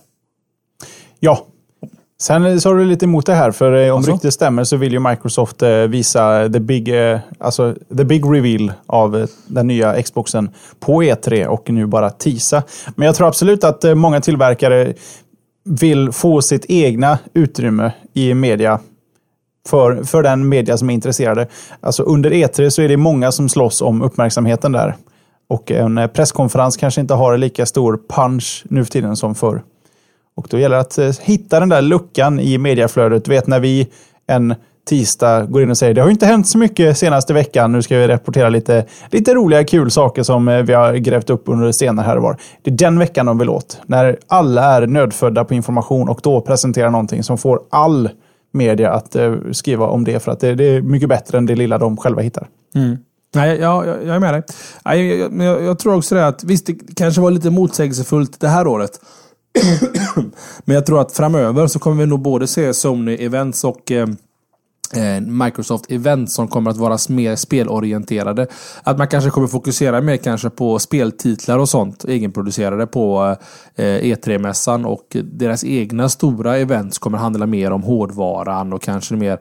Ja. 1.19 1.45
Sen 2.21 2.43
har 2.43 2.75
du 2.75 2.85
lite 2.85 3.05
emot 3.05 3.25
det 3.25 3.33
här, 3.33 3.51
för 3.51 3.85
eh, 3.85 3.91
om 3.91 3.97
Alltså? 3.97 4.11
ryktet 4.11 4.33
stämmer 4.33 4.63
så 4.63 4.77
vill 4.77 4.93
ju 4.93 4.99
Microsoft 4.99 5.61
eh, 5.61 5.69
visa 5.69 6.49
the 6.49 6.59
big, 6.59 7.11
eh, 7.11 7.19
alltså, 7.39 7.75
the 7.97 8.03
big 8.03 8.25
reveal 8.25 8.71
av 8.85 9.27
den 9.47 9.67
nya 9.67 10.01
Xboxen 10.01 10.49
på 10.79 11.03
E3 11.03 11.45
och 11.45 11.69
nu 11.69 11.85
bara 11.85 12.09
tisa. 12.09 12.63
Men 12.95 13.05
jag 13.05 13.15
tror 13.15 13.27
absolut 13.27 13.63
att 13.63 13.97
många 13.97 14.21
tillverkare 14.21 14.93
vill 15.69 16.11
få 16.11 16.41
sitt 16.41 16.65
egna 16.69 17.19
utrymme 17.33 17.91
i 18.13 18.33
media 18.33 18.79
för, 19.67 20.03
för 20.03 20.23
den 20.23 20.49
media 20.49 20.77
som 20.77 20.89
är 20.89 20.93
intresserade. 20.93 21.47
Alltså 21.79 22.03
under 22.03 22.31
E3 22.31 22.69
så 22.69 22.81
är 22.81 22.87
det 22.87 22.97
många 22.97 23.31
som 23.31 23.49
slåss 23.49 23.81
om 23.81 24.01
uppmärksamheten 24.01 24.71
där. 24.71 24.95
Och 25.47 25.71
en 25.71 25.97
eh, 25.97 26.07
presskonferens 26.07 26.77
kanske 26.77 27.01
inte 27.01 27.13
har 27.13 27.37
lika 27.37 27.65
stor 27.65 27.99
punch 28.09 28.63
nu 28.69 28.85
för 28.85 28.91
tiden 28.91 29.15
som 29.15 29.35
förr. 29.35 29.63
Och 30.35 30.47
då 30.49 30.59
gäller 30.59 30.75
det 30.75 30.81
att 30.81 30.97
eh, 30.97 31.11
hitta 31.21 31.59
den 31.59 31.69
där 31.69 31.81
luckan 31.81 32.39
i 32.39 32.57
mediaflödet. 32.57 33.25
Du 33.25 33.31
vet 33.31 33.47
när 33.47 33.59
vi 33.59 33.87
en 34.27 34.55
tisdag 34.89 35.45
går 35.45 35.61
in 35.61 35.69
och 35.69 35.77
säger 35.77 35.93
det 35.93 36.01
har 36.01 36.09
inte 36.09 36.25
hänt 36.25 36.47
så 36.47 36.57
mycket 36.57 36.97
senaste 36.97 37.33
veckan. 37.33 37.71
Nu 37.71 37.81
ska 37.81 37.97
vi 37.97 38.07
rapportera 38.07 38.49
lite, 38.49 38.85
lite 39.09 39.33
roliga 39.33 39.63
kul 39.63 39.91
saker 39.91 40.23
som 40.23 40.47
eh, 40.47 40.61
vi 40.61 40.73
har 40.73 40.93
grävt 40.93 41.29
upp 41.29 41.43
under 41.45 41.71
senare 41.71 42.05
här 42.05 42.17
och 42.17 42.23
var. 42.23 42.37
Det 42.61 42.71
är 42.71 42.75
den 42.75 42.99
veckan 42.99 43.25
de 43.25 43.37
vill 43.37 43.49
åt. 43.49 43.81
När 43.85 44.17
alla 44.27 44.63
är 44.63 44.87
nödfödda 44.87 45.45
på 45.45 45.53
information 45.53 46.09
och 46.09 46.19
då 46.23 46.41
presenterar 46.41 46.89
någonting 46.89 47.23
som 47.23 47.37
får 47.37 47.61
all 47.69 48.09
media 48.51 48.91
att 48.91 49.15
eh, 49.15 49.35
skriva 49.51 49.85
om 49.85 50.03
det. 50.03 50.19
För 50.23 50.31
att 50.31 50.39
det, 50.39 50.55
det, 50.55 50.63
är 50.63 50.81
mycket 50.81 51.09
bättre 51.09 51.37
än 51.37 51.45
det 51.45 51.55
lilla 51.55 51.77
de 51.77 51.97
själva 51.97 52.21
hittar. 52.21 52.47
Mm. 52.75 52.97
Nej, 53.35 53.59
jag, 53.59 53.87
jag, 53.87 54.05
jag 54.05 54.15
är 54.15 54.19
med 54.19 54.33
dig. 54.33 54.43
Jag, 54.83 55.43
jag, 55.43 55.63
jag, 55.63 55.79
tror 55.79 55.95
också 55.95 56.15
det 56.15 56.27
att 56.27 56.43
visst, 56.43 56.65
det 56.65 56.75
kanske 56.95 57.21
var 57.21 57.31
lite 57.31 57.49
motsägelsefullt 57.49 58.39
det 58.39 58.47
här 58.47 58.67
året. 58.67 58.91
Men 60.65 60.75
jag 60.75 60.85
tror 60.85 61.01
att 61.01 61.11
framöver 61.11 61.67
så 61.67 61.79
kommer 61.79 62.03
vi 62.03 62.05
nog 62.05 62.19
både 62.19 62.47
se 62.47 62.73
Sony 62.73 63.15
Events 63.15 63.63
och 63.63 63.91
eh, 63.91 64.07
Eh, 64.93 65.21
Microsoft-event 65.21 66.27
som 66.27 66.47
kommer 66.47 66.71
att 66.71 66.77
vara 66.77 66.97
mer 67.09 67.35
spelorienterade. 67.35 68.47
Att 68.83 68.97
man 68.97 69.07
kanske 69.07 69.29
kommer 69.29 69.47
fokusera 69.47 70.01
mer 70.01 70.17
kanske 70.17 70.49
på 70.49 70.79
speltitlar 70.79 71.57
och 71.57 71.69
sånt 71.69 72.05
egenproducerade 72.05 72.87
på 72.87 73.35
eh, 73.75 73.85
e 73.85 74.15
E3-mässan 74.15 74.85
och 74.85 75.17
deras 75.23 75.63
egna 75.63 76.09
stora 76.09 76.57
events 76.57 76.99
kommer 76.99 77.17
handla 77.17 77.45
mer 77.45 77.71
om 77.71 77.83
hårdvaran 77.83 78.73
och 78.73 78.81
kanske 78.81 79.15
mer 79.15 79.39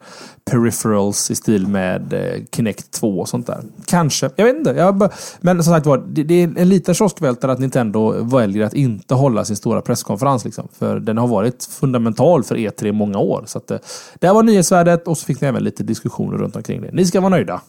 peripherals 0.50 1.30
i 1.30 1.34
stil 1.34 1.66
med 1.66 2.12
eh, 2.12 2.44
Kinect 2.52 2.90
2 2.90 3.18
och 3.18 3.28
sånt 3.28 3.46
där. 3.46 3.62
Kanske. 3.86 4.30
Jag 4.36 4.44
vet 4.44 4.56
inte. 4.56 4.70
Jag 4.70 5.10
men 5.40 5.64
som 5.64 5.74
sagt 5.74 5.86
var, 5.86 5.98
det, 6.06 6.34
är 6.34 6.58
en 6.58 6.68
liten 6.68 6.94
kioskvältare 6.94 7.52
att 7.52 7.58
Nintendo 7.58 8.24
väljer 8.24 8.66
att 8.66 8.74
inte 8.74 9.14
hålla 9.14 9.44
sin 9.44 9.56
stora 9.56 9.80
presskonferens. 9.80 10.44
Liksom. 10.44 10.68
För 10.78 11.00
den 11.00 11.18
har 11.18 11.26
varit 11.26 11.64
fundamental 11.64 12.44
för 12.44 12.56
E3 12.56 12.86
i 12.86 12.92
många 12.92 13.18
år. 13.18 13.44
Så 13.46 13.58
att, 13.58 13.66
det 14.14 14.26
här 14.26 14.34
var 14.34 14.42
nyhetsvärdet 14.42 15.08
och 15.08 15.18
så 15.18 15.24
fick 15.24 15.37
ni 15.40 15.48
även 15.48 15.64
lite 15.64 15.82
diskussioner 15.82 16.38
runt 16.38 16.56
omkring 16.56 16.82
det. 16.82 16.90
Ni 16.92 17.06
ska 17.06 17.20
vara 17.20 17.30
nöjda. 17.30 17.60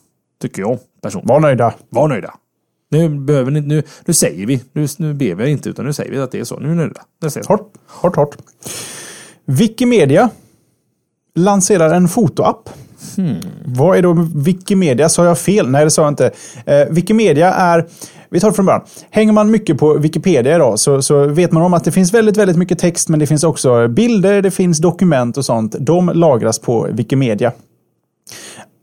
Tycker 0.41 0.61
jag 0.61 0.79
personligen. 1.01 1.27
Var 1.27 1.39
nöjda. 1.39 1.73
Var 1.89 2.07
nöjda. 2.07 2.33
Nu 2.91 3.09
behöver 3.09 3.51
ni, 3.51 3.61
nu, 3.61 3.83
nu 4.05 4.13
säger 4.13 4.45
vi. 4.45 4.63
Nu, 4.73 4.87
nu 4.97 5.13
ber 5.13 5.35
vi 5.35 5.49
inte, 5.49 5.69
utan 5.69 5.85
nu 5.85 5.93
säger 5.93 6.11
vi 6.11 6.19
att 6.19 6.31
det 6.31 6.39
är 6.39 6.43
så. 6.43 6.59
Nu 6.59 6.65
är 6.65 6.75
ni 6.75 6.75
nöjda. 6.75 7.01
Hårt, 7.47 7.73
hårt, 7.87 8.15
hårt. 8.15 8.37
Wikimedia 9.45 10.29
lanserar 11.35 11.93
en 11.93 12.07
fotoapp. 12.07 12.69
Hmm. 13.15 13.39
Vad 13.65 13.97
är 13.97 14.01
då 14.01 14.27
Wikimedia? 14.35 15.09
Sa 15.09 15.25
jag 15.25 15.39
fel? 15.39 15.69
Nej, 15.69 15.85
det 15.85 15.91
sa 15.91 16.01
jag 16.01 16.11
inte. 16.11 16.31
Eh, 16.65 16.87
Wikimedia 16.89 17.53
är 17.53 17.87
vi 18.29 18.39
tar 18.39 18.49
det 18.49 18.53
från 18.53 18.65
början. 18.65 18.81
Hänger 19.09 19.33
man 19.33 19.51
mycket 19.51 19.77
på 19.77 19.93
Wikipedia 19.93 20.55
idag 20.55 20.79
så, 20.79 21.01
så 21.01 21.27
vet 21.27 21.51
man 21.51 21.63
om 21.63 21.73
att 21.73 21.83
det 21.83 21.91
finns 21.91 22.13
väldigt, 22.13 22.37
väldigt 22.37 22.57
mycket 22.57 22.79
text, 22.79 23.09
men 23.09 23.19
det 23.19 23.27
finns 23.27 23.43
också 23.43 23.87
bilder, 23.87 24.41
det 24.41 24.51
finns 24.51 24.77
dokument 24.77 25.37
och 25.37 25.45
sånt. 25.45 25.75
De 25.79 26.11
lagras 26.13 26.59
på 26.59 26.87
Wikimedia. 26.91 27.51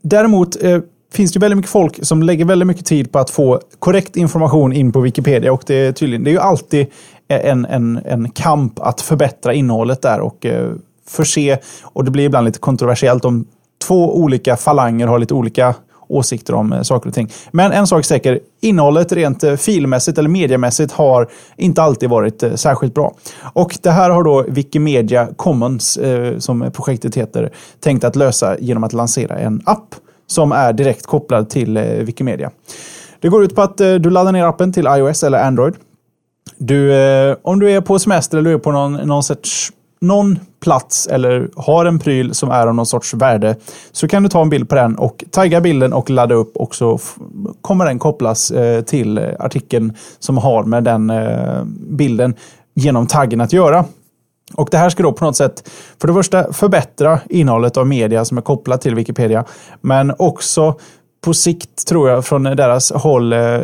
Däremot 0.03 0.63
eh, 0.63 0.79
finns 1.13 1.33
det 1.33 1.39
väldigt 1.39 1.57
mycket 1.57 1.71
folk 1.71 2.05
som 2.05 2.23
lägger 2.23 2.45
väldigt 2.45 2.67
mycket 2.67 2.85
tid 2.85 3.11
på 3.11 3.19
att 3.19 3.29
få 3.29 3.61
korrekt 3.79 4.17
information 4.17 4.73
in 4.73 4.91
på 4.91 4.99
Wikipedia. 4.99 5.53
Och 5.53 5.63
det 5.65 5.75
är 5.75 5.91
tydligen, 5.91 6.23
det 6.23 6.29
är 6.29 6.33
ju 6.33 6.39
alltid 6.39 6.87
en, 7.27 7.65
en, 7.65 7.99
en 8.05 8.29
kamp 8.29 8.79
att 8.79 9.01
förbättra 9.01 9.53
innehållet 9.53 10.01
där 10.01 10.19
och 10.19 10.45
eh, 10.45 10.71
förse, 11.07 11.57
och 11.83 12.05
det 12.05 12.11
blir 12.11 12.25
ibland 12.25 12.45
lite 12.45 12.59
kontroversiellt 12.59 13.25
om 13.25 13.45
två 13.87 14.17
olika 14.17 14.57
falanger 14.57 15.07
har 15.07 15.19
lite 15.19 15.33
olika 15.33 15.75
åsikter 16.07 16.53
om 16.53 16.73
eh, 16.73 16.81
saker 16.81 17.09
och 17.09 17.15
ting. 17.15 17.29
Men 17.51 17.71
en 17.71 17.87
sak 17.87 17.99
är 17.99 18.03
säker, 18.03 18.39
innehållet 18.61 19.11
rent 19.11 19.43
eh, 19.43 19.55
filmässigt 19.55 20.17
eller 20.17 20.29
mediemässigt 20.29 20.91
har 20.91 21.27
inte 21.55 21.81
alltid 21.81 22.09
varit 22.09 22.43
eh, 22.43 22.53
särskilt 22.53 22.93
bra. 22.93 23.15
Och 23.53 23.77
det 23.81 23.91
här 23.91 24.09
har 24.09 24.23
då 24.23 24.45
Wikimedia 24.47 25.27
Commons, 25.35 25.99
som 26.37 26.71
projektet 26.71 27.15
heter, 27.15 27.51
tänkt 27.79 28.03
att 28.03 28.15
lösa 28.15 28.59
genom 28.59 28.83
att 28.83 28.93
lansera 28.93 29.37
en 29.37 29.61
app 29.65 29.95
som 30.27 30.51
är 30.51 30.73
direkt 30.73 31.05
kopplad 31.05 31.49
till 31.49 31.77
Wikimedia. 31.77 32.51
Det 33.19 33.29
går 33.29 33.43
ut 33.43 33.55
på 33.55 33.61
att 33.61 33.77
du 33.77 34.09
laddar 34.09 34.31
ner 34.31 34.45
appen 34.45 34.73
till 34.73 34.87
iOS 34.87 35.23
eller 35.23 35.43
Android. 35.43 35.73
Du, 36.57 36.91
om 37.41 37.59
du 37.59 37.71
är 37.71 37.81
på 37.81 37.99
semester 37.99 38.37
eller 38.37 38.49
du 38.49 38.55
är 38.55 38.59
på 38.59 38.71
någon, 38.71 38.93
någon 38.93 39.23
sorts 39.23 39.71
någon 40.01 40.39
plats 40.59 41.07
eller 41.07 41.49
har 41.55 41.85
en 41.85 41.99
pryl 41.99 42.33
som 42.33 42.49
är 42.51 42.67
av 42.67 42.75
någon 42.75 42.85
sorts 42.85 43.13
värde 43.13 43.55
så 43.91 44.07
kan 44.07 44.23
du 44.23 44.29
ta 44.29 44.41
en 44.41 44.49
bild 44.49 44.69
på 44.69 44.75
den 44.75 44.95
och 44.95 45.23
tagga 45.31 45.61
bilden 45.61 45.93
och 45.93 46.09
ladda 46.09 46.35
upp 46.35 46.57
och 46.57 46.75
så 46.75 46.99
kommer 47.61 47.85
den 47.85 47.99
kopplas 47.99 48.51
eh, 48.51 48.81
till 48.81 49.17
eh, 49.17 49.23
artikeln 49.39 49.93
som 50.19 50.37
har 50.37 50.63
med 50.63 50.83
den 50.83 51.09
eh, 51.09 51.63
bilden 51.89 52.35
genom 52.73 53.07
taggen 53.07 53.41
att 53.41 53.53
göra. 53.53 53.85
Och 54.53 54.67
Det 54.71 54.77
här 54.77 54.89
ska 54.89 55.03
då 55.03 55.13
på 55.13 55.25
något 55.25 55.35
sätt 55.35 55.69
för 56.01 56.07
det 56.07 56.13
första 56.13 56.53
förbättra 56.53 57.19
innehållet 57.29 57.77
av 57.77 57.87
media 57.87 58.25
som 58.25 58.37
är 58.37 58.41
kopplat 58.41 58.81
till 58.81 58.95
Wikipedia. 58.95 59.45
Men 59.81 60.13
också 60.19 60.75
på 61.21 61.33
sikt 61.33 61.87
tror 61.87 62.09
jag 62.09 62.25
från 62.25 62.43
deras 62.43 62.91
håll 62.91 63.33
eh, 63.33 63.59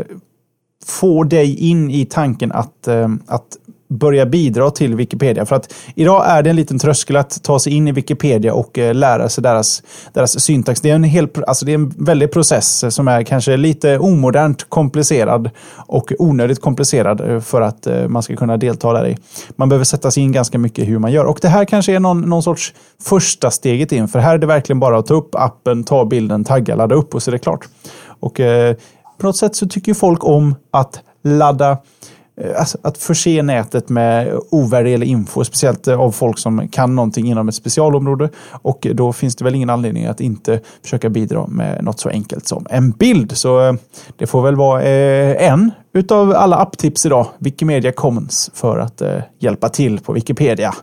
få 0.86 1.24
dig 1.24 1.56
in 1.70 1.92
i 1.92 2.06
tanken 2.06 2.52
att, 2.52 2.88
eh, 2.88 3.10
att 3.28 3.58
börja 3.94 4.26
bidra 4.26 4.72
till 4.72 4.96
Wikipedia. 4.96 5.46
För 5.46 5.56
att 5.56 5.74
idag 5.96 6.24
är 6.28 6.44
det 6.44 6.50
en 6.50 6.56
liten 6.56 6.80
tröskel 6.80 7.16
att 7.16 7.44
ta 7.44 7.60
sig 7.60 7.74
in 7.74 7.88
i 7.88 7.92
Wikipedia 7.92 8.54
och 8.54 8.78
eh, 8.78 8.94
lära 8.96 9.30
sig 9.30 9.42
deras, 9.42 9.84
deras 10.14 10.40
syntax. 10.40 10.82
Det 10.82 10.90
är, 10.90 10.96
en 10.96 11.04
hel, 11.04 11.28
alltså 11.48 11.66
det 11.66 11.72
är 11.72 11.76
en 11.76 11.90
väldig 11.90 12.32
process 12.32 12.96
som 12.96 13.08
är 13.08 13.24
kanske 13.24 13.58
lite 13.58 14.00
omodernt 14.00 14.70
komplicerad 14.70 15.50
och 15.76 16.14
onödigt 16.20 16.62
komplicerad 16.62 17.22
eh, 17.22 17.40
för 17.40 17.62
att 17.62 17.88
eh, 17.88 18.08
man 18.08 18.24
ska 18.24 18.36
kunna 18.36 18.58
delta 18.58 18.94
där 18.94 19.08
i. 19.08 19.18
Man 19.56 19.70
behöver 19.70 19.86
sätta 19.86 20.12
sig 20.12 20.24
in 20.24 20.32
ganska 20.32 20.58
mycket 20.58 20.88
hur 20.88 21.00
man 21.00 21.12
gör. 21.12 21.26
Och 21.26 21.40
det 21.42 21.48
här 21.48 21.66
kanske 21.66 21.96
är 21.96 22.00
någon, 22.00 22.22
någon 22.22 22.44
sorts 22.44 22.74
första 23.04 23.52
steget 23.52 23.92
in. 23.92 24.08
För 24.08 24.20
här 24.20 24.34
är 24.34 24.38
det 24.38 24.48
verkligen 24.48 24.80
bara 24.80 24.98
att 24.98 25.06
ta 25.06 25.14
upp 25.14 25.36
appen, 25.36 25.84
ta 25.84 26.06
bilden, 26.06 26.44
tagga, 26.44 26.76
ladda 26.76 26.96
upp 26.96 27.16
och 27.16 27.24
så 27.24 27.30
är 27.30 27.32
det 27.32 27.40
klart. 27.40 27.68
Och 28.20 28.40
eh, 28.40 28.76
på 29.18 29.28
något 29.28 29.38
sätt 29.38 29.56
så 29.56 29.68
tycker 29.68 29.94
folk 29.94 30.24
om 30.24 30.56
att 30.72 31.02
ladda 31.24 31.78
Eh, 32.38 32.60
alltså, 32.60 32.78
att 32.82 32.98
förse 32.98 33.42
nätet 33.42 33.90
med 33.90 34.40
ovärderlig 34.50 35.08
info, 35.08 35.44
speciellt 35.44 35.88
eh, 35.88 36.00
av 36.00 36.12
folk 36.12 36.40
som 36.40 36.68
kan 36.68 36.96
någonting 36.96 37.28
inom 37.28 37.50
ett 37.50 37.56
specialområde. 37.56 38.30
Och 38.52 38.88
eh, 38.88 38.94
då 38.96 39.14
finns 39.14 39.36
det 39.36 39.46
väl 39.46 39.56
ingen 39.56 39.70
anledning 39.70 40.06
att 40.06 40.22
inte 40.22 40.60
försöka 40.84 41.10
bidra 41.10 41.48
med 41.48 41.84
något 41.84 42.00
så 42.00 42.10
enkelt 42.10 42.48
som 42.48 42.68
en 42.70 42.92
bild. 42.92 43.38
Så 43.38 43.78
det 44.18 44.28
får 44.28 44.42
väl 44.42 44.56
vara 44.56 44.84
en 44.84 45.72
utav 45.94 46.32
alla 46.32 46.58
apptips 46.58 47.06
idag, 47.06 47.28
Wikimedia 47.38 47.92
Commons, 47.92 48.52
för 48.54 48.80
att 48.80 49.02
hjälpa 49.40 49.70
till 49.70 50.00
på 50.00 50.14
Wikipedia. 50.14 50.74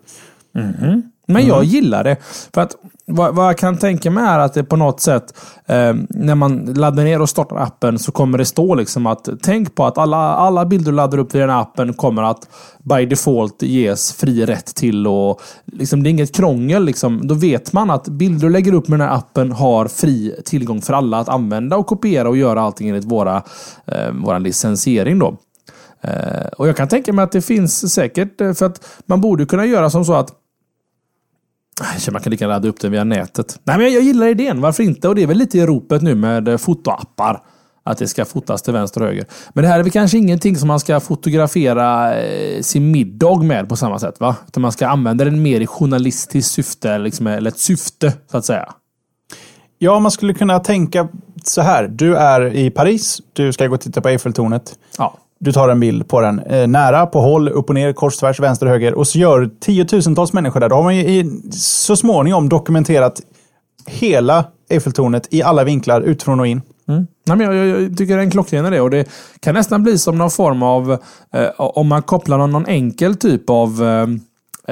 Mm 0.55 0.73
-hmm. 0.73 1.03
Men 1.33 1.47
jag 1.47 1.57
mm. 1.57 1.69
gillar 1.69 2.05
det. 2.05 2.17
För 2.55 2.61
att 2.61 2.77
vad, 3.07 3.35
vad, 3.35 3.47
jag 3.47 3.59
kan 3.59 3.77
tänka 3.77 4.11
mig 4.11 4.25
är 4.25 4.39
att 4.39 4.55
det 4.55 4.65
på 4.65 4.77
något 4.77 5.01
sätt, 5.01 5.35
eh, 5.67 5.95
när 6.09 6.35
man 6.35 6.65
laddar 6.65 7.05
ner 7.05 7.21
och 7.21 7.29
startar 7.29 7.57
appen, 7.57 7.99
så 7.99 8.13
kommer 8.13 8.39
det 8.39 8.45
stå 8.45 8.75
liksom 8.75 9.07
att 9.07 9.29
tänk 9.43 9.75
på 9.75 9.85
att 9.85 9.99
alla, 9.99 10.17
alla 10.17 10.65
bilder 10.65 10.93
du 10.93 10.97
laddar 10.97 11.19
upp 11.19 11.35
i 11.35 11.39
den 11.39 11.51
appen 11.51 11.95
kommer 11.95 12.23
att 12.23 12.49
by 12.79 13.07
default 13.07 13.63
ges 13.63 14.13
fri 14.13 14.47
rätt 14.47 14.75
till 14.75 15.07
och 15.07 15.41
liksom, 15.65 16.03
det 16.03 16.09
är 16.09 16.11
inget 16.11 16.35
krångel. 16.35 16.85
Liksom. 16.85 17.27
Då 17.27 17.35
vet 17.35 17.73
man 17.73 17.91
att 17.91 18.09
bilder 18.09 18.41
du 18.41 18.53
lägger 18.53 18.75
upp 18.75 18.89
med 18.89 18.99
den 18.99 19.09
här 19.09 19.17
appen 19.17 19.53
har 19.53 19.89
fri 19.89 20.35
tillgång 20.45 20.83
för 20.83 20.93
alla 20.93 21.19
att 21.19 21.29
använda 21.29 21.77
och 21.77 21.87
kopiera 21.87 22.29
och 22.29 22.37
göra 22.37 22.63
allting 22.63 22.89
enligt 22.89 23.05
våra, 23.05 23.43
eh, 23.87 24.13
våra 24.13 24.39
licensiering. 24.39 25.19
Då. 25.19 25.37
Eh, 26.01 26.47
och 26.59 26.69
jag 26.69 26.77
kan 26.77 26.89
tänka 26.89 27.13
mig 27.13 27.23
att 27.23 27.33
det 27.33 27.43
finns 27.43 27.93
säkert, 27.95 28.41
eh, 28.41 28.53
för 28.53 28.67
att 28.67 28.87
man 29.07 29.21
borde 29.21 29.47
kunna 29.47 29.67
göra 29.67 29.91
som 29.91 30.05
så 30.05 30.15
att 30.15 30.33
man 32.13 32.23
kan 32.23 32.31
lika 32.31 32.45
gärna 32.45 32.55
ladda 32.55 32.69
upp 32.69 32.81
den 32.81 32.93
via 32.93 33.05
nätet. 33.05 33.61
Nej, 33.65 33.79
men 33.79 33.93
jag 33.93 34.03
gillar 34.03 34.27
idén. 34.27 34.61
Varför 34.61 34.83
inte? 34.83 35.09
Och 35.09 35.15
det 35.15 35.23
är 35.23 35.27
väl 35.27 35.39
lite 35.39 35.59
i 35.59 35.67
ropet 35.67 36.03
nu 36.03 36.15
med 36.15 36.49
eh, 36.49 36.57
fotoappar. 36.57 37.43
Att 37.83 37.99
det 37.99 38.09
ska 38.09 38.25
fotas 38.25 38.63
till 38.63 38.73
vänster 38.73 39.01
och 39.01 39.07
höger. 39.07 39.25
Men 39.55 39.63
det 39.63 39.69
här 39.69 39.79
är 39.79 39.83
väl 39.83 39.93
kanske 39.93 40.19
ingenting 40.19 40.57
som 40.57 40.69
man 40.69 40.81
ska 40.81 41.01
fotografera 41.01 42.15
eh, 42.21 42.63
sin 42.63 42.91
middag 42.91 43.43
med 43.43 43.69
på 43.69 43.77
samma 43.77 43.99
sätt. 43.99 44.21
va? 44.21 44.37
Utan 44.49 44.61
man 44.61 44.73
ska 44.73 44.89
använda 44.89 45.25
den 45.25 45.43
mer 45.43 45.61
i 45.61 45.67
journalistiskt 45.67 46.53
syfte. 46.53 46.99
Liksom, 46.99 47.27
eller 47.27 47.51
ett 47.51 47.59
syfte, 47.59 48.13
så 48.31 48.37
att 48.37 48.45
säga. 48.45 48.73
Ja, 49.79 49.99
man 49.99 50.11
skulle 50.11 50.35
kunna 50.35 50.59
tänka 50.59 51.09
så 51.45 51.61
här. 51.63 51.89
Du 51.89 52.17
är 52.17 52.55
i 52.55 52.71
Paris. 52.71 53.19
Du 53.33 53.53
ska 53.53 53.67
gå 53.67 53.75
och 53.75 53.81
titta 53.81 54.01
på 54.01 54.09
Eiffeltornet. 54.09 54.79
Ja. 54.99 55.19
Du 55.41 55.53
tar 55.53 55.69
en 55.69 55.81
bild 55.81 56.09
på 56.09 56.21
den 56.21 56.39
eh, 56.39 56.67
nära, 56.67 57.07
på 57.07 57.21
håll, 57.21 57.49
upp 57.49 57.69
och 57.69 57.75
ner, 57.75 57.93
kors, 57.93 58.17
tvärs, 58.17 58.41
vänster 58.41 58.67
höger. 58.67 58.95
Och 58.95 59.07
så 59.07 59.19
gör 59.19 59.51
tiotusentals 59.61 60.33
människor 60.33 60.61
där. 60.61 60.69
Då 60.69 60.77
har 60.77 60.83
man 60.83 60.97
ju 60.97 61.31
så 61.53 61.97
småningom 61.97 62.49
dokumenterat 62.49 63.21
hela 63.87 64.45
Eiffeltornet 64.71 65.29
i 65.31 65.43
alla 65.43 65.65
vinklar, 65.65 66.01
utifrån 66.01 66.41
och 66.41 66.47
in. 66.47 66.63
Mm. 66.89 67.07
Nej, 67.27 67.37
men 67.37 67.57
jag, 67.57 67.67
jag, 67.67 67.97
tycker 67.97 68.17
det 68.17 68.21
är 68.21 68.25
en 68.25 68.31
klockren 68.31 68.67
idé 68.67 68.81
och 68.81 68.91
det 68.91 69.09
kan 69.41 69.55
nästan 69.55 69.83
bli 69.83 69.99
som 69.99 70.19
någon 70.19 70.31
form 70.31 70.63
av, 70.63 70.93
eh, 71.33 71.49
om 71.57 71.89
man 71.89 72.03
kopplar 72.03 72.39
någon, 72.39 72.51
någon 72.51 72.67
enkel 72.67 73.17
typ 73.17 73.51
av 73.51 73.83
Eh, 73.83 74.07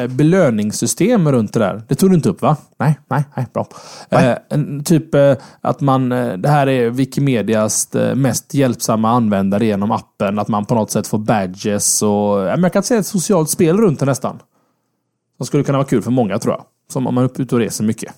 belöningssystem 0.07 1.33
runt 1.33 1.53
det 1.53 1.59
där. 1.59 1.83
Det 1.89 1.95
tog 1.95 2.11
du 2.11 2.15
inte 2.15 2.29
upp 2.29 2.43
va? 2.43 2.57
Nej, 2.79 2.99
nej, 3.11 3.25
nej 3.37 3.47
bra. 3.55 3.69
Nej. 4.11 4.39
Eh, 4.51 4.83
typ 4.85 5.15
eh, 5.15 5.35
att 5.61 5.81
man, 5.81 6.13
eh, 6.13 6.33
det 6.33 6.49
här 6.49 6.67
är 6.67 6.91
Wikimedias 6.91 7.95
eh, 7.95 8.15
mest 8.15 8.55
hjälpsamma 8.55 9.11
användare 9.11 9.67
genom 9.67 9.91
appen. 9.91 10.39
Att 10.39 10.49
man 10.49 10.65
på 10.65 10.75
något 10.75 10.91
sätt 10.91 11.07
får 11.07 11.19
badges 11.19 12.03
och, 12.03 12.39
jag 12.39 12.73
kan 12.73 12.83
säga 12.83 13.01
ett 13.01 13.07
socialt 13.07 13.51
spel 13.51 13.77
runt 13.77 14.01
det 14.01 14.07
nästan. 14.07 14.39
Som 15.37 15.47
skulle 15.47 15.65
kunna 15.65 15.79
vara 15.79 15.89
kul 15.89 16.03
för 16.03 16.11
många 16.11 16.39
tror 16.39 16.55
jag. 16.55 16.65
Som 16.93 17.07
om 17.07 17.15
man 17.15 17.25
är 17.25 17.41
ute 17.41 17.55
och 17.55 17.61
reser 17.61 17.85
mycket. 17.85 18.15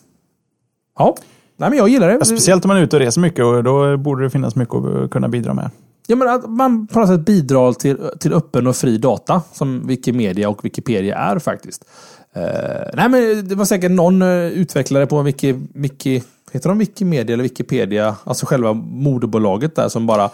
Ja, 0.98 1.16
Nej, 1.60 1.70
men 1.70 1.78
jag 1.78 1.88
gillar 1.88 2.08
det. 2.08 2.14
Ja, 2.14 2.24
speciellt 2.24 2.64
om 2.64 2.68
man 2.68 2.76
är 2.76 2.82
ute 2.82 2.96
och 2.96 3.00
reser 3.00 3.20
mycket 3.20 3.44
och 3.44 3.64
då 3.64 3.96
borde 3.96 4.22
det 4.22 4.30
finnas 4.30 4.56
mycket 4.56 4.74
att 4.74 5.10
kunna 5.10 5.28
bidra 5.28 5.54
med. 5.54 5.70
Ja, 6.06 6.16
men 6.16 6.28
att 6.28 6.50
man 6.50 6.86
på 6.86 7.00
något 7.00 7.08
sätt 7.08 7.20
bidrar 7.20 7.72
till, 7.72 7.98
till 8.20 8.32
öppen 8.32 8.66
och 8.66 8.76
fri 8.76 8.98
data 8.98 9.42
som 9.52 9.86
Wikimedia 9.86 10.48
och 10.48 10.64
Wikipedia 10.64 11.16
är 11.16 11.38
faktiskt. 11.38 11.84
Uh, 12.36 12.42
nej, 12.94 13.08
men 13.08 13.48
det 13.48 13.54
var 13.54 13.64
säkert 13.64 13.90
någon 13.90 14.22
eh, 14.22 14.28
utvecklare 14.28 15.06
på 15.06 15.22
Wiki, 15.22 15.54
Wiki, 15.74 16.22
heter 16.52 16.68
de 16.68 16.78
Wikimedia 16.78 17.34
eller 17.34 17.42
Wikipedia, 17.42 18.16
alltså 18.24 18.46
själva 18.46 18.72
moderbolaget 18.72 19.76
där 19.76 19.88
som 19.88 20.06
bara 20.06 20.30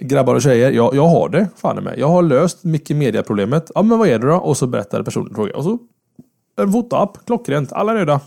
Grabbar 0.00 0.34
och 0.34 0.42
tjejer, 0.42 0.70
jag, 0.70 0.94
jag 0.94 1.06
har 1.06 1.28
det 1.28 1.48
fan 1.56 1.84
med. 1.84 1.98
Jag 1.98 2.08
har 2.08 2.22
löst 2.22 2.58
Wikimedia-problemet. 2.62 3.70
Ja, 3.74 3.82
men 3.82 3.98
vad 3.98 4.08
är 4.08 4.18
det 4.18 4.26
då? 4.26 4.34
Och 4.34 4.56
så 4.56 4.66
berättade 4.66 5.04
personen 5.04 5.34
fråga. 5.34 5.56
Och 5.56 5.64
så 5.64 5.78
en 6.56 6.72
fotoapp, 6.72 7.26
klockrent, 7.26 7.72
alla 7.72 7.92
nöjda. 7.92 8.20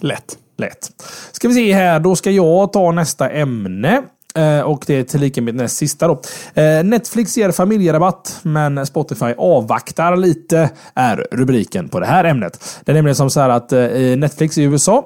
Lätt. 0.00 0.38
Lätt. 0.58 0.90
Ska 1.32 1.48
vi 1.48 1.54
se 1.54 1.72
här, 1.72 2.00
då 2.00 2.16
ska 2.16 2.30
jag 2.30 2.72
ta 2.72 2.92
nästa 2.92 3.30
ämne. 3.30 4.02
Eh, 4.36 4.60
och 4.60 4.84
det 4.86 4.94
är 4.94 5.02
tillika 5.02 5.42
mitt 5.42 5.54
näst 5.54 5.76
sista 5.76 6.08
då. 6.08 6.20
Eh, 6.62 6.84
Netflix 6.84 7.36
ger 7.36 7.50
familjerabatt, 7.50 8.38
men 8.42 8.86
Spotify 8.86 9.34
avvaktar 9.38 10.16
lite, 10.16 10.70
är 10.94 11.26
rubriken 11.30 11.88
på 11.88 12.00
det 12.00 12.06
här 12.06 12.24
ämnet. 12.24 12.80
Det 12.84 12.92
är 12.92 12.94
nämligen 12.94 13.16
som 13.16 13.30
så 13.30 13.40
här 13.40 13.48
att 13.48 13.72
eh, 13.72 13.88
Netflix 14.16 14.58
i 14.58 14.62
USA 14.62 15.04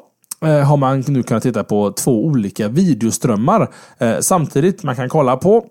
har 0.66 0.76
man 0.76 1.04
nu 1.06 1.22
kunnat 1.22 1.42
titta 1.42 1.64
på 1.64 1.92
två 1.92 2.24
olika 2.24 2.68
videoströmmar 2.68 3.68
samtidigt. 4.20 4.82
Man 4.82 4.96
kan 4.96 5.08
kolla 5.08 5.36
på 5.36 5.64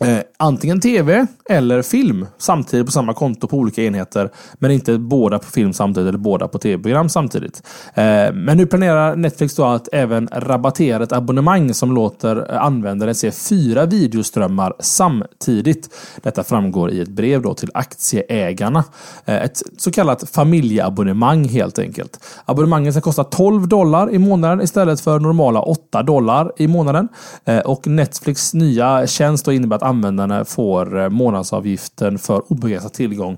Eh, 0.00 0.18
antingen 0.36 0.80
tv 0.80 1.26
eller 1.50 1.82
film 1.82 2.26
samtidigt 2.38 2.86
på 2.86 2.92
samma 2.92 3.14
konto 3.14 3.48
på 3.48 3.56
olika 3.56 3.82
enheter. 3.82 4.30
Men 4.54 4.70
inte 4.70 4.98
båda 4.98 5.38
på 5.38 5.50
film 5.50 5.72
samtidigt 5.72 6.08
eller 6.08 6.18
båda 6.18 6.48
på 6.48 6.58
tv-program 6.58 7.08
samtidigt. 7.08 7.62
Eh, 7.94 8.32
men 8.32 8.56
nu 8.56 8.66
planerar 8.66 9.16
Netflix 9.16 9.54
då 9.54 9.64
att 9.64 9.88
även 9.92 10.28
rabattera 10.32 11.02
ett 11.02 11.12
abonnemang 11.12 11.74
som 11.74 11.92
låter 11.92 12.52
eh, 12.52 12.62
användaren 12.62 13.14
se 13.14 13.30
fyra 13.30 13.86
videoströmmar 13.86 14.74
samtidigt. 14.80 15.94
Detta 16.22 16.44
framgår 16.44 16.90
i 16.90 17.00
ett 17.00 17.08
brev 17.08 17.42
då 17.42 17.54
till 17.54 17.70
aktieägarna. 17.74 18.84
Eh, 19.24 19.42
ett 19.44 19.62
så 19.78 19.90
kallat 19.90 20.30
familjeabonnemang 20.30 21.44
helt 21.48 21.78
enkelt. 21.78 22.20
Abonnemanget 22.44 22.94
ska 22.94 23.00
kosta 23.00 23.24
12 23.24 23.68
dollar 23.68 24.14
i 24.14 24.18
månaden 24.18 24.60
istället 24.60 25.00
för 25.00 25.20
normala 25.20 25.60
8 25.60 26.02
dollar 26.02 26.52
i 26.56 26.68
månaden. 26.68 27.08
Eh, 27.44 27.58
och 27.58 27.86
Netflix 27.86 28.54
nya 28.54 29.06
tjänst 29.06 29.48
innebär 29.48 29.76
att 29.76 29.85
användarna 29.86 30.44
får 30.44 30.98
eh, 30.98 31.08
månadsavgiften 31.08 32.18
för 32.18 32.52
obegränsad 32.52 32.92
tillgång 32.92 33.36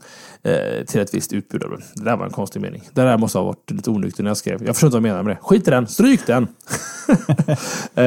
eh, 0.49 0.85
till 0.85 1.01
ett 1.01 1.15
visst 1.15 1.33
utbud. 1.33 1.63
Det 1.95 2.05
där 2.05 2.17
var 2.17 2.25
en 2.25 2.31
konstig 2.31 2.61
mening. 2.63 2.83
Det 2.93 3.03
där 3.03 3.19
måste 3.19 3.39
ha 3.39 3.45
varit 3.45 3.71
lite 3.71 3.91
onykter 3.91 4.23
när 4.23 4.31
jag 4.31 4.37
skrev. 4.37 4.67
Jag 4.67 4.75
förstår 4.75 4.87
inte 4.87 4.99
vad 4.99 5.09
jag 5.09 5.13
menar 5.13 5.23
med 5.23 5.37
det. 5.37 5.41
Skit 5.43 5.69
i 5.69 5.71
den, 5.71 5.87
stryk 5.87 6.27
den! 6.27 6.49
eh, 7.95 8.05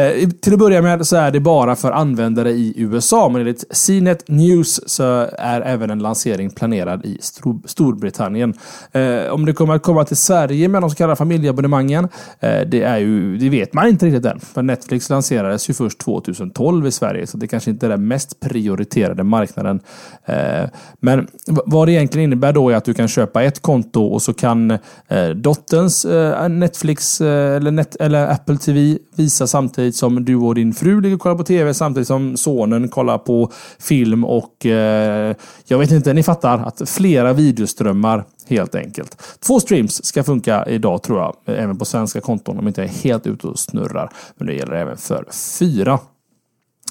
eh, 0.00 0.28
till 0.28 0.52
att 0.52 0.58
börja 0.58 0.82
med 0.82 1.06
så 1.06 1.16
är 1.16 1.30
det 1.30 1.40
bara 1.40 1.76
för 1.76 1.92
användare 1.92 2.50
i 2.50 2.74
USA, 2.76 3.28
men 3.28 3.40
enligt 3.40 3.76
CNET 3.76 4.28
News 4.28 4.80
så 4.86 5.28
är 5.38 5.60
även 5.60 5.90
en 5.90 5.98
lansering 5.98 6.50
planerad 6.50 7.04
i 7.04 7.18
Stor 7.20 7.60
Storbritannien. 7.64 8.54
Eh, 8.92 9.32
om 9.32 9.44
det 9.44 9.52
kommer 9.52 9.74
att 9.74 9.82
komma 9.82 10.04
till 10.04 10.16
Sverige 10.16 10.68
med 10.68 10.82
de 10.82 10.90
så 10.90 10.96
kallade 10.96 11.16
familjeabonnemangen, 11.16 12.08
eh, 12.40 12.60
det, 12.66 12.82
är 12.82 12.98
ju, 12.98 13.36
det 13.38 13.48
vet 13.48 13.72
man 13.72 13.88
inte 13.88 14.06
riktigt 14.06 14.24
än. 14.24 14.40
För 14.40 14.62
Netflix 14.62 15.10
lanserades 15.10 15.70
ju 15.70 15.74
först 15.74 15.98
2012 15.98 16.86
i 16.86 16.90
Sverige, 16.90 17.26
så 17.26 17.36
det 17.36 17.46
kanske 17.46 17.70
inte 17.70 17.86
är 17.86 17.90
den 17.90 18.08
mest 18.08 18.40
prioriterade 18.40 19.22
marknaden. 19.22 19.80
Eh, 20.24 20.64
men 21.00 21.26
vad 21.70 21.88
det 21.88 21.92
egentligen 21.92 22.24
innebär 22.24 22.52
då 22.52 22.70
är 22.70 22.76
att 22.76 22.84
du 22.84 22.94
kan 22.94 23.08
köpa 23.08 23.42
ett 23.42 23.60
konto 23.62 24.04
och 24.04 24.22
så 24.22 24.34
kan 24.34 24.70
eh, 25.08 25.28
dotterns 25.34 26.04
eh, 26.04 26.48
Netflix 26.48 27.20
eh, 27.20 27.56
eller, 27.56 27.70
net, 27.70 27.96
eller 28.00 28.26
Apple 28.26 28.56
TV 28.56 28.98
visa 29.16 29.46
samtidigt 29.46 29.96
som 29.96 30.24
du 30.24 30.36
och 30.36 30.54
din 30.54 30.74
fru 30.74 31.00
ligger 31.00 31.16
och 31.16 31.20
kollar 31.22 31.36
på 31.36 31.44
TV 31.44 31.74
samtidigt 31.74 32.06
som 32.06 32.36
sonen 32.36 32.88
kollar 32.88 33.18
på 33.18 33.52
film 33.78 34.24
och 34.24 34.66
eh, 34.66 35.36
jag 35.66 35.78
vet 35.78 35.90
inte, 35.90 36.12
ni 36.12 36.22
fattar 36.22 36.58
att 36.58 36.82
flera 36.88 37.32
videoströmmar 37.32 38.24
helt 38.48 38.74
enkelt. 38.74 39.22
Två 39.46 39.60
streams 39.60 40.04
ska 40.04 40.24
funka 40.24 40.64
idag 40.66 41.02
tror 41.02 41.18
jag, 41.18 41.36
även 41.44 41.78
på 41.78 41.84
svenska 41.84 42.20
konton 42.20 42.58
om 42.58 42.68
inte 42.68 42.80
jag 42.80 42.90
är 42.90 42.94
helt 42.94 43.26
ute 43.26 43.46
och 43.46 43.58
snurrar. 43.58 44.10
Men 44.36 44.46
det 44.46 44.54
gäller 44.54 44.74
även 44.74 44.96
för 44.96 45.24
fyra. 45.58 45.98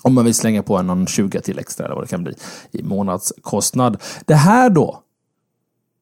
Om 0.01 0.13
man 0.13 0.25
vill 0.25 0.35
slänga 0.35 0.63
på 0.63 0.81
någon 0.81 1.07
20 1.07 1.41
till 1.41 1.59
extra 1.59 1.85
eller 1.85 1.95
vad 1.95 2.03
det 2.03 2.07
kan 2.07 2.23
bli 2.23 2.33
i 2.71 2.83
månadskostnad. 2.83 3.97
Det 4.25 4.35
här 4.35 4.69
då 4.69 5.03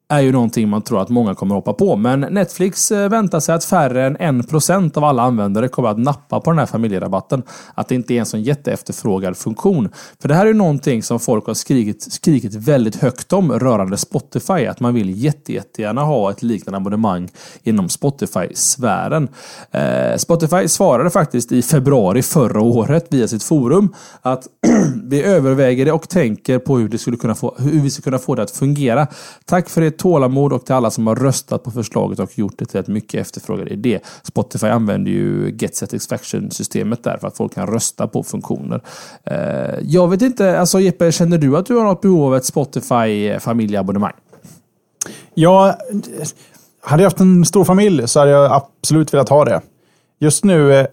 är 0.09 0.19
ju 0.19 0.31
någonting 0.31 0.69
man 0.69 0.81
tror 0.81 1.01
att 1.01 1.09
många 1.09 1.35
kommer 1.35 1.55
hoppa 1.55 1.73
på. 1.73 1.95
Men 1.95 2.19
Netflix 2.19 2.91
eh, 2.91 3.09
väntar 3.09 3.39
sig 3.39 3.55
att 3.55 3.65
färre 3.65 4.05
än 4.05 4.17
1% 4.17 4.97
av 4.97 5.03
alla 5.03 5.23
användare 5.23 5.67
kommer 5.67 5.89
att 5.89 5.97
nappa 5.97 6.39
på 6.39 6.51
den 6.51 6.59
här 6.59 6.65
familjerabatten. 6.65 7.43
Att 7.73 7.87
det 7.87 7.95
inte 7.95 8.13
är 8.13 8.19
en 8.19 8.25
sån 8.25 8.43
jätteefterfrågad 8.43 9.37
funktion. 9.37 9.89
För 10.21 10.27
det 10.27 10.35
här 10.35 10.45
är 10.45 10.53
någonting 10.53 11.03
som 11.03 11.19
folk 11.19 11.47
har 11.47 11.53
skrikit, 11.53 12.13
skrikit 12.13 12.55
väldigt 12.55 12.95
högt 12.95 13.33
om 13.33 13.51
rörande 13.51 13.97
Spotify. 13.97 14.65
Att 14.65 14.79
man 14.79 14.93
vill 14.93 15.23
jätte, 15.23 15.53
jättegärna 15.53 16.03
ha 16.03 16.31
ett 16.31 16.43
liknande 16.43 16.77
abonnemang 16.77 17.29
inom 17.63 17.89
Spotify-sfären. 17.89 19.27
Eh, 19.71 20.17
Spotify 20.17 20.67
svarade 20.67 21.09
faktiskt 21.09 21.51
i 21.51 21.61
februari 21.61 22.21
förra 22.21 22.61
året 22.61 23.07
via 23.09 23.27
sitt 23.27 23.43
forum 23.43 23.93
att 24.21 24.47
vi 25.03 25.23
överväger 25.23 25.85
det 25.85 25.91
och 25.91 26.09
tänker 26.09 26.59
på 26.59 26.77
hur, 26.77 26.89
det 26.89 26.97
skulle 26.97 27.17
kunna 27.17 27.35
få, 27.35 27.55
hur 27.59 27.81
vi 27.81 27.89
ska 27.89 28.01
kunna 28.01 28.19
få 28.19 28.35
det 28.35 28.43
att 28.43 28.51
fungera. 28.51 29.07
Tack 29.45 29.69
för 29.69 29.81
ert 29.81 29.96
tålamod 29.97 30.53
och 30.53 30.65
till 30.65 30.75
alla 30.75 30.91
som 30.91 31.07
har 31.07 31.15
röstat 31.15 31.63
på 31.63 31.71
förslaget 31.71 32.19
och 32.19 32.37
gjort 32.37 32.53
det 32.57 32.65
till 32.65 32.79
ett 32.79 32.87
mycket 32.87 33.21
efterfrågad 33.21 33.67
idé. 33.67 33.99
Spotify 34.23 34.67
använder 34.67 35.11
ju 35.11 35.55
Get 35.59 35.75
Satisfaction-systemet 35.75 37.03
där 37.03 37.17
för 37.17 37.27
att 37.27 37.37
folk 37.37 37.53
kan 37.53 37.67
rösta 37.67 38.07
på 38.07 38.23
funktioner. 38.23 38.81
Eh, 39.23 39.79
jag 39.81 40.07
vet 40.07 40.21
inte, 40.21 40.59
alltså 40.59 40.79
Jeppe, 40.79 41.11
känner 41.11 41.37
du 41.37 41.57
att 41.57 41.65
du 41.65 41.75
har 41.75 41.83
något 41.83 42.01
behov 42.01 42.23
av 42.23 42.35
ett 42.35 42.45
Spotify 42.45 43.39
familjeabonnemang? 43.39 44.13
Ja, 45.33 45.77
hade 46.81 47.03
jag 47.03 47.09
haft 47.09 47.19
en 47.19 47.45
stor 47.45 47.63
familj 47.63 48.07
så 48.07 48.19
hade 48.19 48.31
jag 48.31 48.51
absolut 48.51 49.13
velat 49.13 49.29
ha 49.29 49.45
det. 49.45 49.61
Just 50.19 50.43
nu 50.43 50.73
eh, 50.73 50.87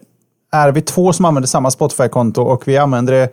är 0.52 0.72
vi 0.72 0.82
två 0.82 1.12
som 1.12 1.24
använder 1.24 1.48
samma 1.48 1.70
Spotify-konto 1.70 2.42
och 2.42 2.68
vi 2.68 2.76
använder 2.76 3.12
det 3.12 3.28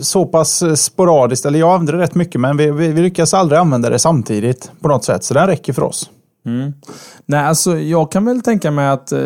så 0.00 0.26
pass 0.26 0.80
sporadiskt, 0.80 1.46
eller 1.46 1.58
jag 1.58 1.74
använder 1.74 1.92
det 1.92 1.98
rätt 1.98 2.14
mycket, 2.14 2.40
men 2.40 2.56
vi, 2.56 2.70
vi, 2.70 2.88
vi, 2.88 3.02
lyckas 3.02 3.34
aldrig 3.34 3.58
använda 3.60 3.90
det 3.90 3.98
samtidigt 3.98 4.70
på 4.80 4.88
något 4.88 5.04
sätt. 5.04 5.24
Så 5.24 5.34
det 5.34 5.46
räcker 5.46 5.72
för 5.72 5.82
oss. 5.82 6.10
Mm. 6.46 6.72
Nej, 7.26 7.40
alltså 7.40 7.78
jag 7.78 8.12
kan 8.12 8.24
väl 8.24 8.40
tänka 8.40 8.70
mig 8.70 8.88
att 8.88 9.12
eh, 9.12 9.20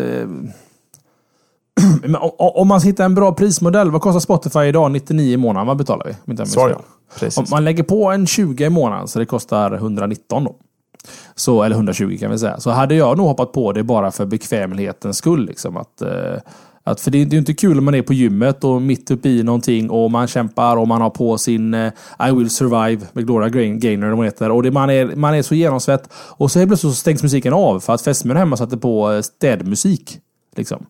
om 2.38 2.68
man 2.68 2.80
hittar 2.80 3.04
en 3.04 3.14
bra 3.14 3.34
prismodell, 3.34 3.90
vad 3.90 4.00
kostar 4.00 4.20
Spotify 4.20 4.60
idag? 4.60 4.90
99 4.90 5.32
i 5.32 5.36
månaden, 5.36 5.66
vad 5.66 5.76
betalar 5.76 6.16
vi? 6.26 6.46
Svar 6.46 6.70
ja. 6.70 6.80
Precis. 7.18 7.38
Om 7.38 7.44
man 7.50 7.64
lägger 7.64 7.82
på 7.82 8.10
en 8.10 8.26
20 8.26 8.64
i 8.64 8.70
månaden 8.70 9.08
så 9.08 9.18
det 9.18 9.26
kostar 9.26 9.72
119 9.72 10.44
då. 10.44 10.54
Så, 11.34 11.62
eller 11.62 11.76
120 11.76 12.16
kan 12.20 12.30
vi 12.30 12.38
säga. 12.38 12.60
Så 12.60 12.70
hade 12.70 12.94
jag 12.94 13.16
nog 13.18 13.26
hoppat 13.26 13.52
på 13.52 13.72
det 13.72 13.82
bara 13.82 14.10
för 14.10 14.26
bekvämlighetens 14.26 15.16
skull. 15.16 15.46
Liksom, 15.46 15.76
att, 15.76 16.02
eh, 16.02 16.36
att, 16.84 17.00
för 17.00 17.10
det, 17.10 17.18
är 17.18 17.26
ju 17.26 17.38
inte 17.38 17.54
kul 17.54 17.78
om 17.78 17.84
man 17.84 17.94
är 17.94 18.02
på 18.02 18.12
gymmet 18.12 18.64
och 18.64 18.82
mitt 18.82 19.10
uppe 19.10 19.28
i 19.28 19.42
någonting 19.42 19.90
och 19.90 20.10
man 20.10 20.26
kämpar 20.26 20.76
och 20.76 20.88
man 20.88 21.00
har 21.00 21.10
på 21.10 21.38
sin 21.38 21.74
eh, 21.74 21.92
I 22.28 22.32
will 22.32 22.50
survive 22.50 23.06
med 23.12 23.26
Gloria 23.26 23.48
Gaynor 23.48 24.06
eller 24.06 24.16
vad 24.16 24.26
heter. 24.26 24.50
Och 24.50 24.62
det, 24.62 24.70
man, 24.70 24.90
är, 24.90 25.16
man 25.16 25.34
är 25.34 25.42
så 25.42 25.54
genomsvett. 25.54 26.08
Och 26.12 26.50
så 26.50 26.58
helt 26.58 26.68
plötsligt 26.68 26.92
så 26.92 26.96
stängs 26.96 27.22
musiken 27.22 27.52
av 27.52 27.80
för 27.80 27.92
att 27.92 28.02
fästmön 28.02 28.36
hemma 28.36 28.56
satte 28.56 28.76
på 28.76 29.12
eh, 29.12 29.20
städmusik. 29.20 30.18
Liksom. 30.56 30.86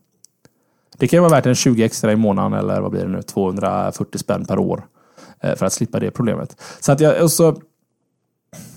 Det 0.98 1.08
kan 1.08 1.16
ju 1.16 1.20
vara 1.20 1.30
värt 1.30 1.46
en 1.46 1.54
20 1.54 1.84
extra 1.84 2.12
i 2.12 2.16
månaden 2.16 2.58
eller 2.58 2.80
vad 2.80 2.90
blir 2.90 3.02
det 3.02 3.08
nu? 3.08 3.22
240 3.22 4.18
spänn 4.18 4.44
per 4.44 4.58
år. 4.58 4.84
Eh, 5.40 5.56
för 5.56 5.66
att 5.66 5.72
slippa 5.72 6.00
det 6.00 6.10
problemet. 6.10 6.56
Så 6.80 6.92
att 6.92 7.00
jag, 7.00 7.22
och 7.22 7.30
så, 7.30 7.50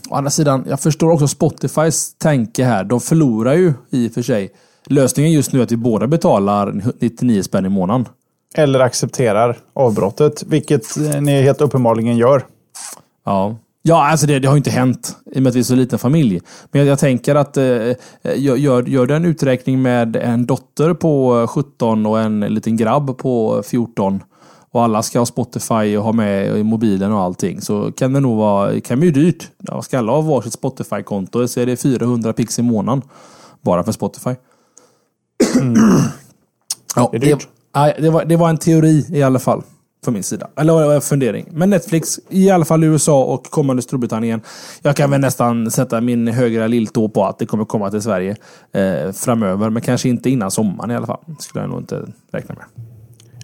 å 0.10 0.16
andra 0.16 0.30
sidan, 0.30 0.66
jag 0.70 0.80
förstår 0.80 1.12
också 1.12 1.28
Spotifys 1.28 2.16
tanke 2.18 2.64
här. 2.64 2.84
De 2.84 3.02
förlorar 3.02 3.54
ju 3.54 3.74
i 3.90 4.08
och 4.08 4.12
för 4.12 4.22
sig 4.22 4.52
Lösningen 4.86 5.32
just 5.32 5.54
nu 5.54 5.60
är 5.60 5.64
att 5.64 5.72
vi 5.72 5.78
båda 5.78 6.08
betalar 6.08 6.82
99 7.00 7.44
spänn 7.44 7.66
i 7.66 7.70
månaden. 7.70 8.08
Eller 8.56 8.80
accepterar 8.80 9.58
avbrottet, 9.74 10.44
vilket 10.44 10.84
ni 11.22 11.42
helt 11.42 11.62
uppenbarligen 11.62 12.18
gör. 12.18 12.46
Ja, 13.26 13.56
Ja, 13.88 14.10
alltså 14.10 14.28
det, 14.28 14.40
det, 14.40 14.48
har 14.48 14.58
inte 14.58 14.70
hänt 14.70 15.18
i 15.32 15.40
och 15.40 15.44
med 15.44 15.50
att 15.50 15.56
vi 15.56 15.60
är 15.60 15.64
så 15.64 15.76
liten 15.76 16.00
familj. 16.00 16.42
Men 16.72 16.80
jag, 16.82 16.92
jag 16.92 17.00
tänker 17.00 17.36
att 17.36 17.58
eh, 17.58 17.64
gör, 18.36 18.88
gör 18.88 19.06
du 19.06 19.16
en 19.16 19.26
uträkning 19.26 19.82
med 19.82 20.16
en 20.16 20.46
dotter 20.46 20.94
på 20.94 21.46
17 21.50 22.06
och 22.06 22.22
en 22.22 22.40
liten 22.40 22.78
grabb 22.78 23.18
på 23.18 23.64
14 23.66 24.24
och 24.72 24.84
alla 24.84 25.02
ska 25.02 25.20
ha 25.20 25.26
Spotify 25.26 25.98
och 25.98 26.04
ha 26.04 26.12
med 26.12 26.58
i 26.58 26.64
mobilen 26.64 27.12
och 27.12 27.20
allting 27.20 27.62
så 27.62 27.92
kan 27.92 28.14
det 28.14 28.20
nog 28.20 28.38
vara 28.38 28.80
kan 28.80 29.00
bli 29.00 29.12
dyrt. 29.12 29.48
Ja, 29.58 29.82
ska 29.82 30.00
alla 30.00 30.12
ha 30.12 30.22
varsitt 30.22 30.54
Spotify-konto 30.54 31.48
så 31.48 31.60
är 31.60 31.66
det 31.66 31.78
400 31.78 32.34
pix 32.34 32.60
i 32.60 32.62
månaden 32.62 33.02
bara 33.62 33.84
för 33.84 33.92
Spotify. 33.92 34.36
Ja, 36.96 37.10
det, 37.12 37.18
det, 37.18 38.02
det, 38.02 38.10
var, 38.10 38.26
det 38.26 38.36
var 38.36 38.50
en 38.50 38.58
teori 38.58 39.06
i 39.10 39.24
alla 39.24 39.40
fall. 39.40 39.62
Från 40.04 40.14
min 40.14 40.24
sida. 40.24 40.48
Eller 40.58 40.94
en 40.94 41.02
fundering. 41.02 41.48
Men 41.52 41.70
Netflix, 41.70 42.20
i 42.30 42.50
alla 42.50 42.66
fall 42.66 42.84
i 42.84 42.88
USA 42.88 43.24
och 43.24 43.44
kommande 43.44 43.82
Storbritannien. 43.82 44.42
Jag 44.82 44.96
kan 44.96 45.12
väl 45.12 45.22
nästan 45.22 45.72
sätta 45.72 46.02
min 46.02 46.28
högra 46.28 46.68
lilltå 46.68 47.10
på 47.10 47.26
att 47.26 47.40
det 47.40 47.46
kommer 47.46 47.66
komma 47.66 47.92
till 47.92 48.02
Sverige 48.02 48.36
eh, 48.72 49.12
framöver. 49.12 49.70
Men 49.70 49.82
kanske 49.82 50.10
inte 50.10 50.30
innan 50.30 50.52
sommaren 50.52 50.92
i 50.92 50.96
alla 50.96 51.08
fall. 51.08 51.20
skulle 51.40 51.64
jag 51.64 51.70
nog 51.70 51.80
inte 51.80 52.06
räkna 52.32 52.56
med. 52.56 52.66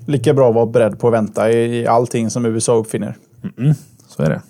Lika 0.06 0.34
bra 0.34 0.50
att 0.50 0.56
vara 0.56 0.66
beredd 0.66 1.00
på 1.00 1.08
att 1.08 1.14
vänta 1.14 1.52
i 1.52 1.88
allting 1.88 2.30
som 2.30 2.46
USA 2.46 2.76
uppfinner. 2.76 3.18
Mm 3.44 3.54
-mm. 3.58 3.76
Så 4.08 4.24
är 4.24 4.30
det. 4.30 4.42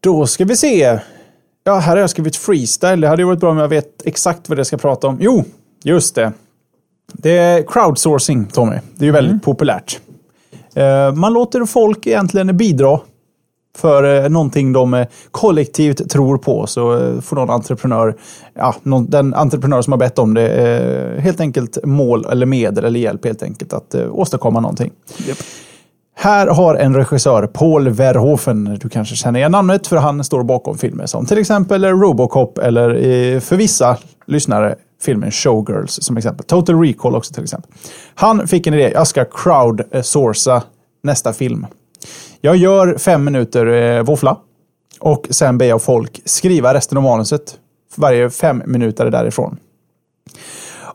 Då 0.00 0.26
ska 0.26 0.44
vi 0.44 0.56
se. 0.56 1.00
Ja, 1.66 1.74
här 1.74 1.90
har 1.92 1.96
jag 1.96 2.10
skrivit 2.10 2.36
freestyle. 2.36 3.00
Det 3.00 3.08
hade 3.08 3.22
ju 3.22 3.26
varit 3.26 3.40
bra 3.40 3.50
om 3.50 3.58
jag 3.58 3.68
vet 3.68 4.02
exakt 4.04 4.48
vad 4.48 4.58
det 4.58 4.64
ska 4.64 4.76
prata 4.76 5.06
om. 5.06 5.16
Jo, 5.20 5.44
just 5.82 6.14
det. 6.14 6.32
Det 7.12 7.38
är 7.38 7.62
crowdsourcing, 7.62 8.46
Tommy. 8.46 8.76
Det 8.94 9.04
är 9.04 9.06
ju 9.06 9.12
väldigt 9.12 9.30
mm. 9.30 9.40
populärt. 9.40 10.00
Eh, 10.74 11.12
man 11.14 11.32
låter 11.32 11.64
folk 11.64 12.06
egentligen 12.06 12.56
bidra 12.56 13.00
för 13.76 14.24
eh, 14.24 14.30
någonting 14.30 14.72
de 14.72 14.94
eh, 14.94 15.06
kollektivt 15.30 16.10
tror 16.10 16.38
på. 16.38 16.66
Så 16.66 17.12
får 17.22 17.36
någon 17.36 17.50
entreprenör, 17.50 18.16
ja, 18.54 18.74
den 19.08 19.34
entreprenör 19.34 19.82
som 19.82 19.92
har 19.92 19.98
bett 19.98 20.18
om 20.18 20.34
det, 20.34 21.20
helt 21.20 21.40
enkelt 21.40 21.78
mål 21.84 22.26
eller 22.30 22.46
medel 22.46 22.84
eller 22.84 23.00
hjälp 23.00 23.24
helt 23.24 23.42
enkelt 23.42 23.72
att 23.72 23.94
åstadkomma 23.94 24.60
någonting. 24.60 24.92
Yep. 25.26 25.38
Här 26.14 26.46
har 26.46 26.74
en 26.74 26.94
regissör, 26.94 27.46
Paul 27.46 27.88
Verhoeven, 27.88 28.78
du 28.80 28.88
kanske 28.88 29.16
känner 29.16 29.38
igen 29.38 29.52
namnet 29.52 29.86
för 29.86 29.96
han 29.96 30.24
står 30.24 30.42
bakom 30.42 30.78
filmer 30.78 31.06
som 31.06 31.26
till 31.26 31.38
exempel 31.38 31.84
Robocop 31.84 32.58
eller 32.58 32.94
eh, 32.94 33.40
för 33.40 33.56
vissa 33.56 33.96
lyssnare 34.26 34.76
filmen 35.02 35.30
Showgirls 35.30 35.98
som 36.02 36.16
exempel. 36.16 36.46
Total 36.46 36.80
Recall 36.80 37.14
också 37.14 37.34
till 37.34 37.42
exempel. 37.42 37.70
Han 38.14 38.48
fick 38.48 38.66
en 38.66 38.74
idé, 38.74 38.90
jag 38.94 39.06
ska 39.06 39.24
crowdsourca 39.24 40.62
nästa 41.02 41.32
film. 41.32 41.66
Jag 42.40 42.56
gör 42.56 42.98
fem 42.98 43.24
minuter 43.24 43.66
eh, 43.66 44.02
våffla 44.02 44.36
och 45.00 45.26
sen 45.30 45.58
ber 45.58 45.66
jag 45.66 45.82
folk 45.82 46.20
skriva 46.24 46.74
resten 46.74 46.98
av 46.98 47.04
manuset 47.04 47.58
varje 47.96 48.30
fem 48.30 48.62
minuter 48.66 49.10
därifrån. 49.10 49.56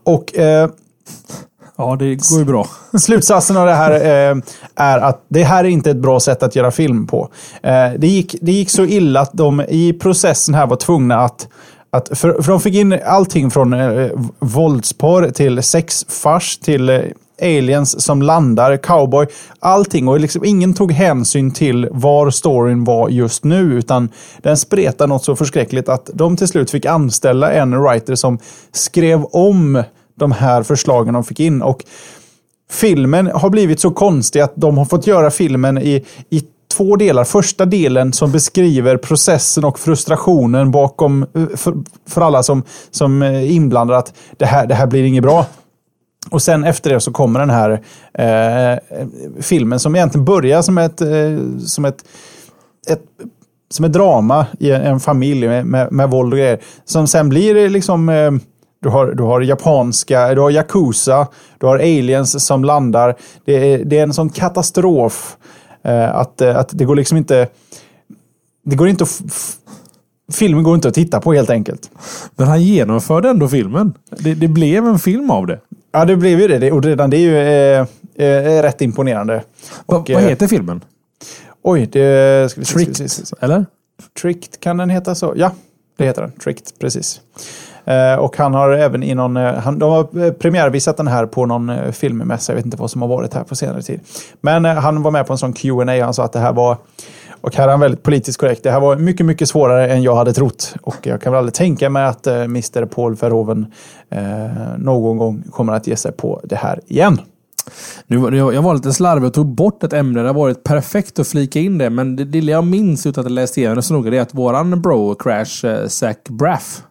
Och 0.04 0.38
eh, 0.38 0.70
Ja, 1.80 1.96
det 1.96 2.30
går 2.32 2.40
ju 2.40 2.46
bra. 2.46 2.68
Slutsatsen 3.00 3.58
av 3.58 3.66
det 3.66 3.74
här 3.74 3.92
eh, 3.92 4.38
är 4.76 4.98
att 4.98 5.26
det 5.28 5.44
här 5.44 5.64
är 5.64 5.70
inte 5.70 5.92
ett 5.92 5.98
bra 5.98 6.20
sätt 6.20 6.44
att 6.44 6.56
göra 6.56 6.72
film 6.72 7.08
på. 7.08 7.30
Eh, 7.64 7.92
det, 7.98 8.08
gick, 8.08 8.36
det 8.42 8.52
gick 8.52 8.70
så 8.70 8.86
illa 8.86 9.22
att 9.22 9.34
de 9.34 9.62
i 9.62 9.94
processen 9.94 10.56
här 10.56 10.68
var 10.68 10.76
tvungna 10.76 11.18
att 11.20 11.48
att 11.92 12.18
för, 12.18 12.42
för 12.42 12.52
de 12.52 12.62
fick 12.62 12.76
in 12.76 13.00
allting 13.06 13.52
från 13.52 13.74
eh, 13.74 14.12
våldsporr 14.40 15.30
till 15.30 15.64
sexfars 15.64 16.58
till 16.58 16.90
eh, 16.90 17.02
aliens 17.42 18.02
som 18.02 18.22
landar, 18.22 18.78
cowboy, 18.78 19.28
allting. 19.60 20.08
Och 20.08 20.20
liksom, 20.20 20.46
ingen 20.46 20.74
tog 20.74 20.92
hänsyn 20.92 21.52
till 21.52 21.88
var 21.92 22.30
storyn 22.30 22.84
var 22.84 23.10
just 23.10 23.44
nu, 23.44 23.74
utan 23.74 24.10
den 24.42 24.58
spretade 24.58 25.08
något 25.08 25.24
så 25.24 25.36
förskräckligt 25.36 25.90
att 25.90 26.10
de 26.14 26.38
till 26.38 26.48
slut 26.48 26.72
fick 26.72 26.86
anställa 26.86 27.52
en 27.52 27.82
writer 27.82 28.16
som 28.16 28.40
skrev 28.72 29.24
om 29.24 29.84
de 30.20 30.32
här 30.32 30.64
förslagen 30.64 31.14
de 31.14 31.24
fick 31.24 31.40
in. 31.40 31.62
Och 31.62 31.84
filmen 32.72 33.28
har 33.28 33.50
blivit 33.50 33.80
så 33.80 33.92
konstig 33.92 34.40
att 34.40 34.54
de 34.56 34.78
har 34.78 34.86
fått 34.86 35.08
göra 35.08 35.32
filmen 35.32 35.78
i, 35.78 36.06
i 36.30 36.44
två 36.74 36.96
delar. 36.96 37.24
Första 37.24 37.66
delen 37.66 38.14
som 38.14 38.32
beskriver 38.32 38.98
processen 38.98 39.64
och 39.64 39.80
frustrationen 39.80 40.72
bakom 40.72 41.24
eh, 41.24 41.48
för, 41.56 41.74
för 42.08 42.22
alla 42.22 42.44
som, 42.44 42.64
som 42.92 43.22
eh, 43.22 43.36
är 43.36 43.52
inblandade 43.52 44.00
att 44.00 44.14
det 44.38 44.46
här, 44.46 44.68
det 44.68 44.76
här 44.76 44.88
blir 44.88 45.04
inget 45.04 45.24
bra. 45.24 45.46
Och 46.30 46.42
sen 46.42 46.64
efter 46.64 46.94
det 46.94 47.00
så 47.00 47.12
kommer 47.12 47.40
den 47.40 47.50
här 47.50 47.82
eh, 48.14 48.80
filmen 49.42 49.80
som 49.80 49.96
egentligen 49.96 50.26
börjar 50.26 50.62
som 50.62 50.78
ett, 50.78 51.02
eh, 51.02 51.38
som 51.66 51.86
ett, 51.86 52.04
ett 52.88 53.02
som 53.72 53.86
ett 53.86 53.94
drama 53.94 54.46
i 54.60 54.72
en 54.72 55.00
familj 55.00 55.48
med, 55.48 55.66
med, 55.66 55.92
med 55.92 56.10
våld 56.10 56.34
och 56.34 56.40
grejer. 56.40 56.60
Som 56.86 57.08
sen 57.08 57.30
blir 57.30 57.70
liksom 57.70 58.10
eh, 58.10 58.32
du 58.82 58.90
har, 58.90 59.08
du 59.08 59.24
har 59.24 59.42
japanska, 59.42 60.36
du 60.36 60.42
har 60.42 60.52
Yakuza, 60.52 61.28
du 61.58 61.66
har 61.66 61.76
aliens 61.76 62.46
som 62.46 62.64
landar. 62.64 63.16
Det 63.46 63.74
är, 63.74 63.86
det 63.86 64.00
är 64.00 64.04
en 64.04 64.14
sån 64.14 64.30
katastrof 64.30 65.38
eh, 65.84 66.16
att, 66.16 66.42
eh, 66.42 66.58
att 66.58 66.70
det 66.72 66.86
går 66.86 66.96
liksom 66.96 67.18
inte... 67.18 67.48
Det 68.66 68.76
går 68.76 68.88
inte 68.88 69.04
att... 69.04 69.22
Filmen 70.32 70.64
går 70.64 70.76
inte 70.76 70.88
att 70.88 70.94
titta 70.94 71.22
på 71.22 71.34
helt 71.34 71.50
enkelt. 71.50 71.92
Men 72.36 72.48
han 72.48 72.64
genomförde 72.64 73.30
ändå 73.30 73.48
filmen. 73.48 73.94
Det, 74.10 74.34
det 74.34 74.48
blev 74.48 74.88
en 74.88 75.00
film 75.00 75.32
av 75.32 75.48
det. 75.48 75.60
Ja, 75.92 76.06
det 76.06 76.16
blev 76.16 76.40
ju 76.40 76.48
det. 76.48 76.72
Och 76.72 76.84
redan 76.84 77.10
det 77.10 77.18
är 77.18 77.22
ju 77.22 77.38
eh, 77.38 77.88
eh, 78.28 78.62
rätt 78.62 78.82
imponerande. 78.82 79.44
Va, 79.86 79.98
och, 79.98 80.10
vad 80.10 80.24
heter 80.24 80.48
filmen? 80.48 80.82
Oj, 81.64 81.90
det... 81.92 82.52
Ska 82.52 82.62
vi, 82.62 82.66
Tricked, 82.66 82.96
ska 82.96 83.04
vi, 83.04 83.10
ska 83.10 83.36
vi, 83.40 83.46
eller? 83.46 83.66
Tricked, 84.22 84.60
kan 84.60 84.78
den 84.78 84.90
heta 84.90 85.16
så? 85.16 85.34
Ja, 85.36 85.52
det 85.98 86.06
heter 86.06 86.22
den. 86.22 86.32
Tricked, 86.32 86.80
precis. 86.80 87.22
Eh, 87.90 88.20
och 88.20 88.38
han 88.38 88.54
har 88.54 88.70
även 88.70 89.04
i 89.04 89.16
någon, 89.16 89.38
eh, 89.38 89.54
han, 89.54 89.80
de 89.80 89.92
har 89.92 90.26
eh, 90.26 90.32
premiärvisat 90.32 90.98
den 90.98 91.08
här 91.08 91.26
på 91.26 91.46
någon 91.46 91.94
filmmässa, 91.94 92.52
jag 92.52 92.56
vet 92.56 92.66
inte 92.66 92.78
vad 92.78 92.92
som 92.92 93.02
har 93.02 93.10
varit 93.10 93.34
här 93.34 93.44
på 93.44 93.56
senare 93.56 93.82
tid. 93.82 94.00
Men 94.42 94.66
han 94.66 95.02
var 95.02 95.12
med 95.12 95.28
på 95.28 95.34
en 95.34 95.38
sån 95.38 95.54
Q&A 95.54 96.04
han 96.04 96.14
sa 96.14 96.24
att 96.24 96.34
det 96.34 96.40
här 96.40 96.54
var 96.54 96.78
och 97.42 97.56
här 97.56 97.64
är 97.64 97.72
han 97.72 97.80
väldigt 97.80 98.04
politiskt 98.04 98.40
korrekt. 98.40 98.64
Det 98.64 98.72
här 98.72 98.80
var 98.80 98.96
mycket, 98.96 99.26
mycket 99.26 99.50
svårare 99.50 99.88
än 99.88 100.04
jag 100.04 100.16
hade 100.16 100.34
trott. 100.34 100.76
Och 100.82 100.96
jag 101.04 101.22
kan 101.22 101.34
väl 101.34 101.38
aldrig 101.38 101.54
tänka 101.54 101.90
mig 101.90 102.06
att 102.06 102.28
Mr 102.28 102.86
Paul 102.86 103.16
Verhoeven 103.16 103.66
eh, 104.10 104.22
någon 104.78 105.18
gång 105.18 105.44
kommer 105.52 105.74
att 105.74 105.88
ge 105.88 105.96
sig 105.96 106.12
på 106.12 106.42
det 106.44 106.56
här 106.56 106.80
igen. 106.88 107.22
Nu, 108.08 108.38
jag 108.38 108.62
var 108.62 108.74
lite 108.74 108.94
slarvig 108.94 109.28
och 109.28 109.34
tog 109.34 109.46
bort 109.46 109.84
ett 109.84 109.94
ämne. 109.94 110.22
Det 110.22 110.28
har 110.28 110.34
varit 110.34 110.64
perfekt 110.64 111.20
att 111.20 111.28
flika 111.28 111.60
in 111.60 111.78
det. 111.78 111.90
Men 111.90 112.16
det 112.16 112.26
lilla 112.26 112.52
jag 112.52 112.64
minns 112.64 113.06
utan 113.06 113.22
att 113.22 113.26
jag 113.26 113.36
läst 113.36 113.58
igenom 113.58 113.76
det 113.76 113.82
så 113.82 113.94
noga 113.94 114.18
är 114.18 114.22
att 114.22 114.34
våran 114.34 114.82
bro 114.82 115.16
Crash, 115.16 115.66
eh, 115.66 115.88
Zach 115.88 116.18
Braff, 116.30 116.84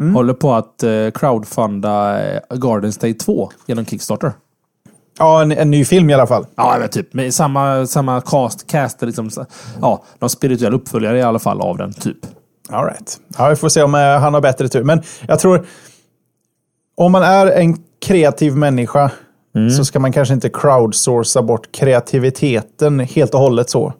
Mm. 0.00 0.14
Håller 0.14 0.34
på 0.34 0.54
att 0.54 0.82
eh, 0.82 1.10
crowdfunda 1.14 2.22
eh, 2.22 2.40
Garden 2.50 2.92
State 2.92 3.14
2 3.14 3.50
genom 3.66 3.86
Kickstarter. 3.86 4.32
Ja, 5.18 5.42
en, 5.42 5.52
en, 5.52 5.70
ny 5.70 5.84
film 5.84 6.10
i 6.10 6.14
alla 6.14 6.26
fall. 6.26 6.46
Ja, 6.56 6.76
men 6.80 6.88
typ. 6.88 7.14
Med 7.14 7.34
samma, 7.34 7.86
samma 7.86 8.20
cast, 8.20 8.66
cast 8.66 9.02
liksom, 9.02 9.30
ja, 9.80 10.04
någon 10.18 10.30
spirituell 10.30 10.74
uppföljare 10.74 11.18
i 11.18 11.22
alla 11.22 11.38
fall 11.38 11.60
av 11.60 11.76
den, 11.76 11.92
typ. 11.92 12.18
All 12.68 12.84
right. 12.84 13.20
Ja, 13.38 13.48
vi 13.48 13.56
får 13.56 13.68
se 13.68 13.82
om 13.82 13.94
eh, 13.94 14.00
han 14.00 14.34
har 14.34 14.40
bättre 14.40 14.68
tur. 14.68 14.82
Men 14.82 15.02
jag 15.28 15.38
tror, 15.38 15.66
om 16.96 17.12
man 17.12 17.22
är 17.22 17.46
en 17.46 17.76
kreativ 18.06 18.56
människa 18.56 19.10
mm. 19.56 19.70
så 19.70 19.84
ska 19.84 20.00
man 20.00 20.12
kanske 20.12 20.34
inte 20.34 20.48
crowdsourca 20.48 21.42
bort 21.42 21.72
kreativiteten 21.72 23.00
helt 23.00 23.34
och 23.34 23.40
hållet 23.40 23.70
så. 23.70 23.92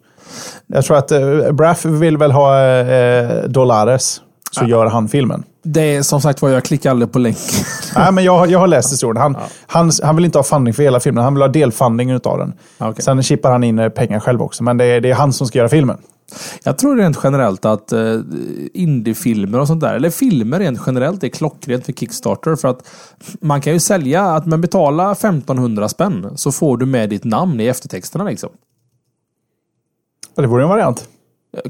Jag 0.67 0.85
tror 0.85 0.97
att 0.97 1.11
eh, 1.11 1.51
Braff 1.51 1.85
vill 1.85 2.17
väl 2.17 2.31
ha 2.31 2.67
eh, 2.67 3.43
dollares, 3.43 4.21
så 4.51 4.63
ja. 4.63 4.67
gör 4.67 4.85
han 4.85 5.07
filmen. 5.07 5.43
Det 5.67 5.81
är 5.81 6.01
som 6.01 6.21
sagt 6.21 6.41
var, 6.41 6.49
jag 6.49 6.63
klickar 6.63 6.89
aldrig 6.89 7.11
på 7.11 7.19
länken. 7.19 7.65
Nej, 7.95 8.11
men 8.11 8.23
jag, 8.23 8.51
jag 8.51 8.59
har 8.59 8.67
läst 8.67 8.93
historien. 8.93 9.21
Han, 9.21 9.35
ja. 9.39 9.47
han, 9.67 9.91
han 10.03 10.15
vill 10.15 10.25
inte 10.25 10.37
ha 10.37 10.43
funding 10.43 10.73
för 10.73 10.83
hela 10.83 10.99
filmen. 10.99 11.23
Han 11.23 11.33
vill 11.33 11.41
ha 11.41 11.47
delfunding 11.47 12.13
av 12.13 12.37
den. 12.37 12.53
Okay. 12.79 13.03
Sen 13.03 13.23
chippar 13.23 13.51
han 13.51 13.63
in 13.63 13.79
eh, 13.79 13.89
pengar 13.89 14.19
själv 14.19 14.41
också. 14.41 14.63
Men 14.63 14.77
det 14.77 14.85
är, 14.85 15.01
det 15.01 15.09
är 15.09 15.15
han 15.15 15.33
som 15.33 15.47
ska 15.47 15.57
göra 15.57 15.69
filmen. 15.69 15.97
Jag 16.63 16.77
tror 16.77 16.97
rent 16.97 17.19
generellt 17.23 17.65
att 17.65 17.93
uh, 17.93 18.21
indiefilmer 18.73 19.59
och 19.59 19.67
sånt 19.67 19.81
där, 19.81 19.95
eller 19.95 20.09
filmer 20.09 20.59
rent 20.59 20.79
generellt, 20.85 21.23
är 21.23 21.27
klockrent 21.27 21.85
för 21.85 21.93
Kickstarter. 21.93 22.55
För 22.55 22.67
att 22.67 22.87
man 23.41 23.61
kan 23.61 23.73
ju 23.73 23.79
sälja, 23.79 24.23
att 24.23 24.45
man 24.45 24.61
betalar 24.61 25.11
1500 25.11 25.89
spänn 25.89 26.31
så 26.35 26.51
får 26.51 26.77
du 26.77 26.85
med 26.85 27.09
ditt 27.09 27.23
namn 27.23 27.59
i 27.59 27.65
eftertexterna 27.65 28.23
liksom. 28.23 28.49
Ja, 30.35 30.41
det 30.41 30.47
vore 30.47 30.63
en 30.63 30.69
variant. 30.69 31.07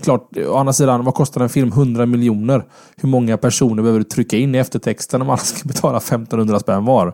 Klart, 0.03 0.37
å 0.37 0.55
andra 0.57 0.73
sidan, 0.73 1.05
vad 1.05 1.13
kostar 1.13 1.41
en 1.41 1.49
film? 1.49 1.71
100 1.71 2.05
miljoner. 2.05 2.65
Hur 2.97 3.09
många 3.09 3.37
personer 3.37 3.83
behöver 3.83 3.99
du 3.99 4.03
trycka 4.03 4.37
in 4.37 4.55
i 4.55 4.57
eftertexten 4.57 5.21
om 5.21 5.29
alla 5.29 5.37
ska 5.37 5.67
betala 5.67 5.97
1500 5.97 6.59
spänn 6.59 6.85
var? 6.85 7.13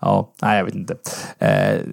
Ja, 0.00 0.32
nej, 0.42 0.58
jag 0.58 0.64
vet 0.64 0.74
inte. 0.74 0.94
Eh, 1.38 1.48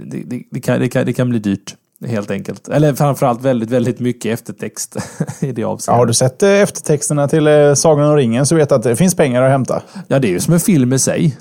det, 0.05 0.23
det, 0.25 0.43
det, 0.51 0.59
kan, 0.59 0.80
det, 0.80 0.89
kan, 0.89 1.05
det 1.05 1.13
kan 1.13 1.30
bli 1.30 1.39
dyrt. 1.39 1.75
Helt 2.05 2.32
enkelt. 2.32 2.67
Eller 2.67 2.93
framförallt 2.93 3.41
väldigt, 3.41 3.69
väldigt 3.69 3.99
mycket 3.99 4.34
eftertext 4.34 4.97
i 5.39 5.51
det 5.51 5.63
avseendet. 5.63 5.88
Ja, 5.88 5.93
har 5.93 6.05
du 6.05 6.13
sett 6.13 6.43
eh, 6.43 6.49
eftertexterna 6.49 7.28
till 7.28 7.47
eh, 7.47 7.73
Sagan 7.73 8.09
om 8.09 8.15
ringen 8.15 8.45
så 8.45 8.55
vet 8.55 8.69
du 8.69 8.75
att 8.75 8.84
det 8.84 8.95
finns 8.95 9.15
pengar 9.15 9.41
att 9.41 9.51
hämta. 9.51 9.82
Ja, 10.07 10.19
det 10.19 10.28
är 10.28 10.30
ju 10.30 10.39
som 10.39 10.53
en 10.53 10.59
film 10.59 10.93
i 10.93 10.99
sig. 10.99 11.38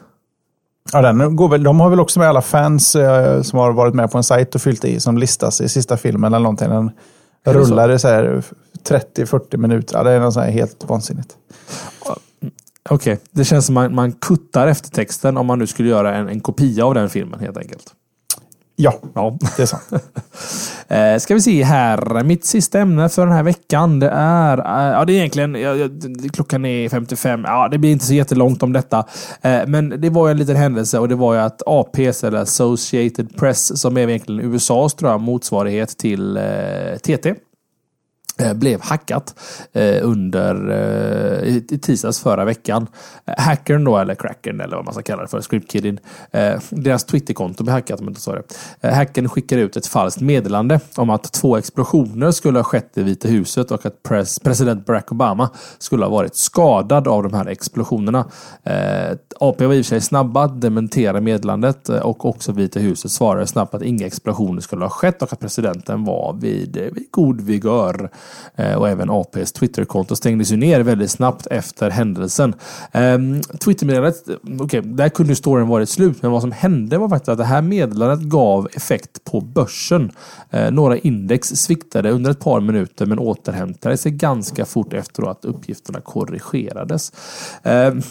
Ja, 0.92 1.02
den 1.02 1.36
går 1.36 1.48
väl, 1.48 1.62
de 1.62 1.80
har 1.80 1.90
väl 1.90 2.00
också 2.00 2.18
med 2.18 2.28
alla 2.28 2.42
fans 2.42 2.96
eh, 2.96 3.42
som 3.42 3.58
har 3.58 3.72
varit 3.72 3.94
med 3.94 4.10
på 4.10 4.18
en 4.18 4.24
sajt 4.24 4.54
och 4.54 4.62
fyllt 4.62 4.84
i 4.84 5.00
som 5.00 5.18
listas 5.18 5.60
i 5.60 5.68
sista 5.68 5.96
filmen 5.96 6.34
eller 6.34 6.42
någonting. 6.42 6.68
Den 6.68 6.90
rullade 7.46 7.98
så 7.98 8.08
här 8.08 8.42
30-40 8.88 9.56
minuter. 9.56 9.96
Ja, 9.96 10.02
det 10.02 10.10
är 10.10 10.20
något 10.20 10.36
helt 10.36 10.84
vansinnigt. 10.88 11.36
Okej, 12.88 13.12
okay. 13.12 13.16
det 13.30 13.44
känns 13.44 13.66
som 13.66 13.74
man, 13.74 13.94
man 13.94 14.12
kuttar 14.12 14.66
eftertexten 14.66 15.36
om 15.36 15.46
man 15.46 15.58
nu 15.58 15.66
skulle 15.66 15.88
göra 15.88 16.14
en, 16.14 16.28
en 16.28 16.40
kopia 16.40 16.86
av 16.86 16.94
den 16.94 17.10
filmen 17.10 17.40
helt 17.40 17.56
enkelt. 17.56 17.94
Ja, 18.76 18.94
Ja. 19.14 19.38
det 19.56 19.62
är 19.62 19.66
sant. 19.66 19.82
Eh, 20.88 21.18
ska 21.18 21.34
vi 21.34 21.40
se 21.40 21.62
här. 21.64 22.24
Mitt 22.24 22.44
sista 22.44 22.80
ämne 22.80 23.08
för 23.08 23.26
den 23.26 23.34
här 23.34 23.42
veckan. 23.42 23.98
Det 24.00 24.08
är, 24.14 24.58
eh, 24.58 24.92
ja 24.92 25.04
det 25.04 25.12
är 25.12 25.16
egentligen, 25.16 25.54
ja, 25.54 25.74
ja, 25.74 25.88
klockan 26.32 26.64
är 26.64 26.88
55. 26.88 27.44
Ja, 27.46 27.68
det 27.68 27.78
blir 27.78 27.92
inte 27.92 28.04
så 28.04 28.14
jättelångt 28.14 28.62
om 28.62 28.72
detta. 28.72 29.04
Eh, 29.42 29.60
men 29.66 30.00
det 30.00 30.10
var 30.10 30.26
ju 30.26 30.30
en 30.30 30.36
liten 30.38 30.56
händelse 30.56 30.98
och 30.98 31.08
det 31.08 31.14
var 31.14 31.34
ju 31.34 31.40
att 31.40 31.62
APs, 31.66 32.24
eller 32.24 32.38
Associated 32.38 33.36
Press, 33.36 33.80
som 33.80 33.96
är 33.96 34.08
egentligen 34.08 34.40
USAs 34.54 34.94
tror 34.94 35.10
jag, 35.10 35.20
motsvarighet 35.20 35.98
till 35.98 36.36
eh, 36.36 36.42
TT. 37.02 37.34
Eh, 38.38 38.54
blev 38.54 38.80
hackat 38.82 39.34
eh, 39.72 39.98
under 40.02 40.70
eh, 40.70 41.48
i, 41.48 41.60
tisdags 41.60 42.20
förra 42.20 42.44
veckan. 42.44 42.86
Hackern 43.38 43.84
då, 43.84 43.98
eller 43.98 44.14
crackern 44.14 44.60
eller 44.60 44.76
vad 44.76 44.84
man 44.84 44.94
ska 44.94 45.02
kalla 45.02 45.22
det 45.22 45.28
för, 45.28 45.40
scriptkidden. 45.40 45.98
Deras 46.70 47.04
Twitterkonto 47.04 47.64
blev 47.64 47.74
hackat 47.74 48.00
om 48.00 48.06
jag 48.06 48.10
inte 48.10 48.20
sa 48.20 48.32
det. 48.80 48.88
Hackern 48.90 49.28
skickade 49.28 49.62
ut 49.62 49.76
ett 49.76 49.86
falskt 49.86 50.20
meddelande 50.20 50.80
om 50.96 51.10
att 51.10 51.32
två 51.32 51.56
explosioner 51.56 52.30
skulle 52.30 52.58
ha 52.58 52.64
skett 52.64 52.98
i 52.98 53.02
Vita 53.02 53.28
huset 53.28 53.70
och 53.70 53.86
att 53.86 54.02
pres, 54.02 54.38
president 54.38 54.86
Barack 54.86 55.12
Obama 55.12 55.50
skulle 55.78 56.04
ha 56.04 56.10
varit 56.10 56.36
skadad 56.36 57.08
av 57.08 57.22
de 57.22 57.34
här 57.34 57.46
explosionerna. 57.46 58.24
AP 59.40 59.66
var 59.66 59.74
i 59.74 59.80
och 59.80 59.84
för 59.84 59.88
sig 59.88 60.00
snabba 60.00 60.44
att 60.44 60.60
dementera 60.60 61.20
meddelandet 61.20 61.88
och 61.88 62.24
också 62.24 62.52
Vita 62.52 62.80
huset 62.80 63.10
svarade 63.10 63.46
snabbt 63.46 63.74
att 63.74 63.82
inga 63.82 64.06
explosioner 64.06 64.60
skulle 64.60 64.84
ha 64.84 64.90
skett 64.90 65.22
och 65.22 65.32
att 65.32 65.40
presidenten 65.40 66.04
var 66.04 66.36
vid, 66.40 66.76
vid 66.76 67.06
god 67.10 67.40
vigör. 67.40 68.10
Eh, 68.56 68.74
och 68.74 68.88
även 68.88 69.10
APs 69.10 69.52
Twitterkonto 69.52 70.16
stängdes 70.16 70.52
ju 70.52 70.56
ner 70.56 70.80
väldigt 70.80 71.10
snabbt 71.10 71.46
efter 71.46 71.90
händelsen. 71.90 72.54
Ehm, 72.92 73.40
Twittermeddelandet, 73.42 74.24
okej, 74.60 74.82
där 74.84 75.08
kunde 75.08 75.32
ju 75.32 75.36
storyn 75.36 75.68
varit 75.68 75.88
slut, 75.88 76.22
men 76.22 76.30
vad 76.30 76.42
som 76.42 76.52
hände 76.52 76.98
var 76.98 77.08
faktiskt 77.08 77.28
att 77.28 77.38
det 77.38 77.44
här 77.44 77.62
meddelandet 77.62 78.20
gav 78.20 78.68
effekt 78.74 79.24
på 79.24 79.40
börsen. 79.40 80.12
Eh, 80.50 80.70
några 80.70 80.98
index 80.98 81.48
sviktade 81.48 82.10
under 82.10 82.30
ett 82.30 82.40
par 82.40 82.60
minuter 82.60 83.06
men 83.06 83.18
återhämtade 83.18 83.96
sig 83.96 84.12
ganska 84.12 84.64
fort 84.64 84.92
efter 84.92 85.30
att 85.30 85.44
uppgifterna 85.44 86.00
korrigerades. 86.00 87.12
Ehm, 87.62 88.02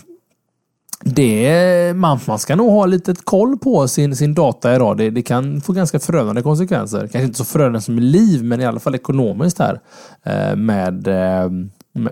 det, 1.03 1.93
man, 1.95 2.19
man 2.27 2.39
ska 2.39 2.55
nog 2.55 2.71
ha 2.71 2.85
lite 2.85 3.15
koll 3.23 3.57
på 3.57 3.87
sin, 3.87 4.15
sin 4.15 4.33
data 4.33 4.75
idag. 4.75 4.97
Det, 4.97 5.09
det 5.09 5.21
kan 5.21 5.61
få 5.61 5.73
ganska 5.73 5.99
förödande 5.99 6.41
konsekvenser. 6.41 6.99
Kanske 6.99 7.23
inte 7.23 7.37
så 7.37 7.45
förödande 7.45 7.81
som 7.81 7.97
i 7.97 8.01
liv, 8.01 8.43
men 8.43 8.61
i 8.61 8.65
alla 8.65 8.79
fall 8.79 8.95
ekonomiskt 8.95 9.59
här. 9.59 9.79
Eh, 10.23 10.55
med, 10.55 11.07
eh, 11.07 11.49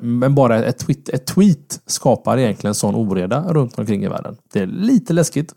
men 0.02 0.36
bara 0.36 0.64
ett 0.64 0.80
tweet, 0.80 1.10
ett 1.10 1.26
tweet 1.26 1.82
skapar 1.86 2.38
egentligen 2.38 2.74
sån 2.74 2.96
oreda 2.96 3.44
runt 3.50 3.80
omkring 3.80 4.04
i 4.04 4.08
världen. 4.08 4.38
Det 4.54 4.60
är 4.60 4.66
lite 4.66 5.14
läskigt. 5.14 5.54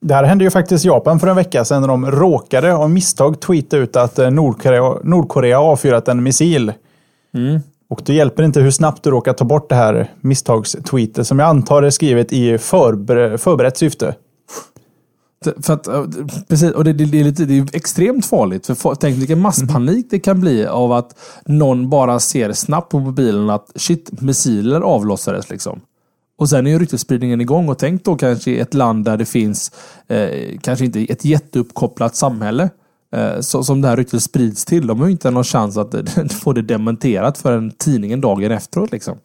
Det 0.00 0.14
här 0.14 0.24
hände 0.24 0.44
ju 0.44 0.50
faktiskt 0.50 0.84
i 0.84 0.88
Japan 0.88 1.20
för 1.20 1.26
en 1.26 1.36
vecka 1.36 1.64
sedan 1.64 1.80
när 1.80 1.88
de 1.88 2.10
råkade 2.10 2.74
av 2.74 2.90
misstag 2.90 3.40
tweeta 3.40 3.76
ut 3.76 3.96
att 3.96 4.18
eh, 4.18 4.30
Nordkorea, 4.30 4.94
Nordkorea 5.02 5.60
avfyrat 5.60 6.08
en 6.08 6.22
missil. 6.22 6.72
Och 7.92 8.02
det 8.04 8.14
hjälper 8.14 8.42
inte 8.42 8.60
hur 8.60 8.70
snabbt 8.70 9.02
du 9.02 9.10
råkar 9.10 9.32
ta 9.32 9.44
bort 9.44 9.68
det 9.68 9.74
här 9.74 10.10
misstagstweetet 10.20 11.26
som 11.26 11.38
jag 11.38 11.48
antar 11.48 11.82
är 11.82 11.90
skrivet 11.90 12.32
i 12.32 12.58
förber 12.58 13.36
förberett 13.36 13.76
syfte. 13.76 14.14
För 15.62 15.72
att, 15.72 15.86
eh, 15.86 16.04
precis, 16.48 16.72
och 16.72 16.84
det, 16.84 16.92
det, 16.92 17.04
det, 17.04 17.20
är 17.20 17.24
lite, 17.24 17.44
det 17.44 17.58
är 17.58 17.76
extremt 17.76 18.26
farligt. 18.26 18.66
För 18.66 18.94
tänk 18.94 19.18
vilken 19.18 19.40
masspanik 19.40 20.06
det 20.10 20.18
kan 20.18 20.40
bli 20.40 20.66
av 20.66 20.92
att 20.92 21.18
någon 21.46 21.90
bara 21.90 22.20
ser 22.20 22.52
snabbt 22.52 22.90
på 22.90 22.98
mobilen 22.98 23.50
att 23.50 23.72
shit, 23.74 24.20
missiler 24.20 24.80
avlossades. 24.80 25.50
Liksom. 25.50 25.80
Och 26.38 26.48
sen 26.48 26.66
är 26.66 26.70
ju 26.70 26.78
ryktesspridningen 26.78 27.40
igång. 27.40 27.68
Och 27.68 27.78
tänk 27.78 28.04
då 28.04 28.16
kanske 28.16 28.50
i 28.50 28.58
ett 28.58 28.74
land 28.74 29.04
där 29.04 29.16
det 29.16 29.26
finns 29.26 29.72
eh, 30.08 30.58
kanske 30.60 30.84
inte 30.84 31.00
ett 31.00 31.24
jätteuppkopplat 31.24 32.16
samhälle. 32.16 32.70
Eh, 33.12 33.40
så, 33.40 33.64
som 33.64 33.80
det 33.80 33.88
här 33.88 33.96
ryktet 33.96 34.22
sprids 34.22 34.64
till. 34.64 34.86
De 34.86 35.00
har 35.00 35.06
ju 35.06 35.12
inte 35.12 35.30
någon 35.30 35.44
chans 35.44 35.76
att 35.76 35.94
eh, 35.94 36.26
få 36.42 36.52
det 36.52 36.62
dementerat 36.62 37.38
förrän 37.38 37.70
tidningen 37.70 38.20
dagen 38.20 38.50
efteråt. 38.52 38.92
Liksom. 38.92 39.18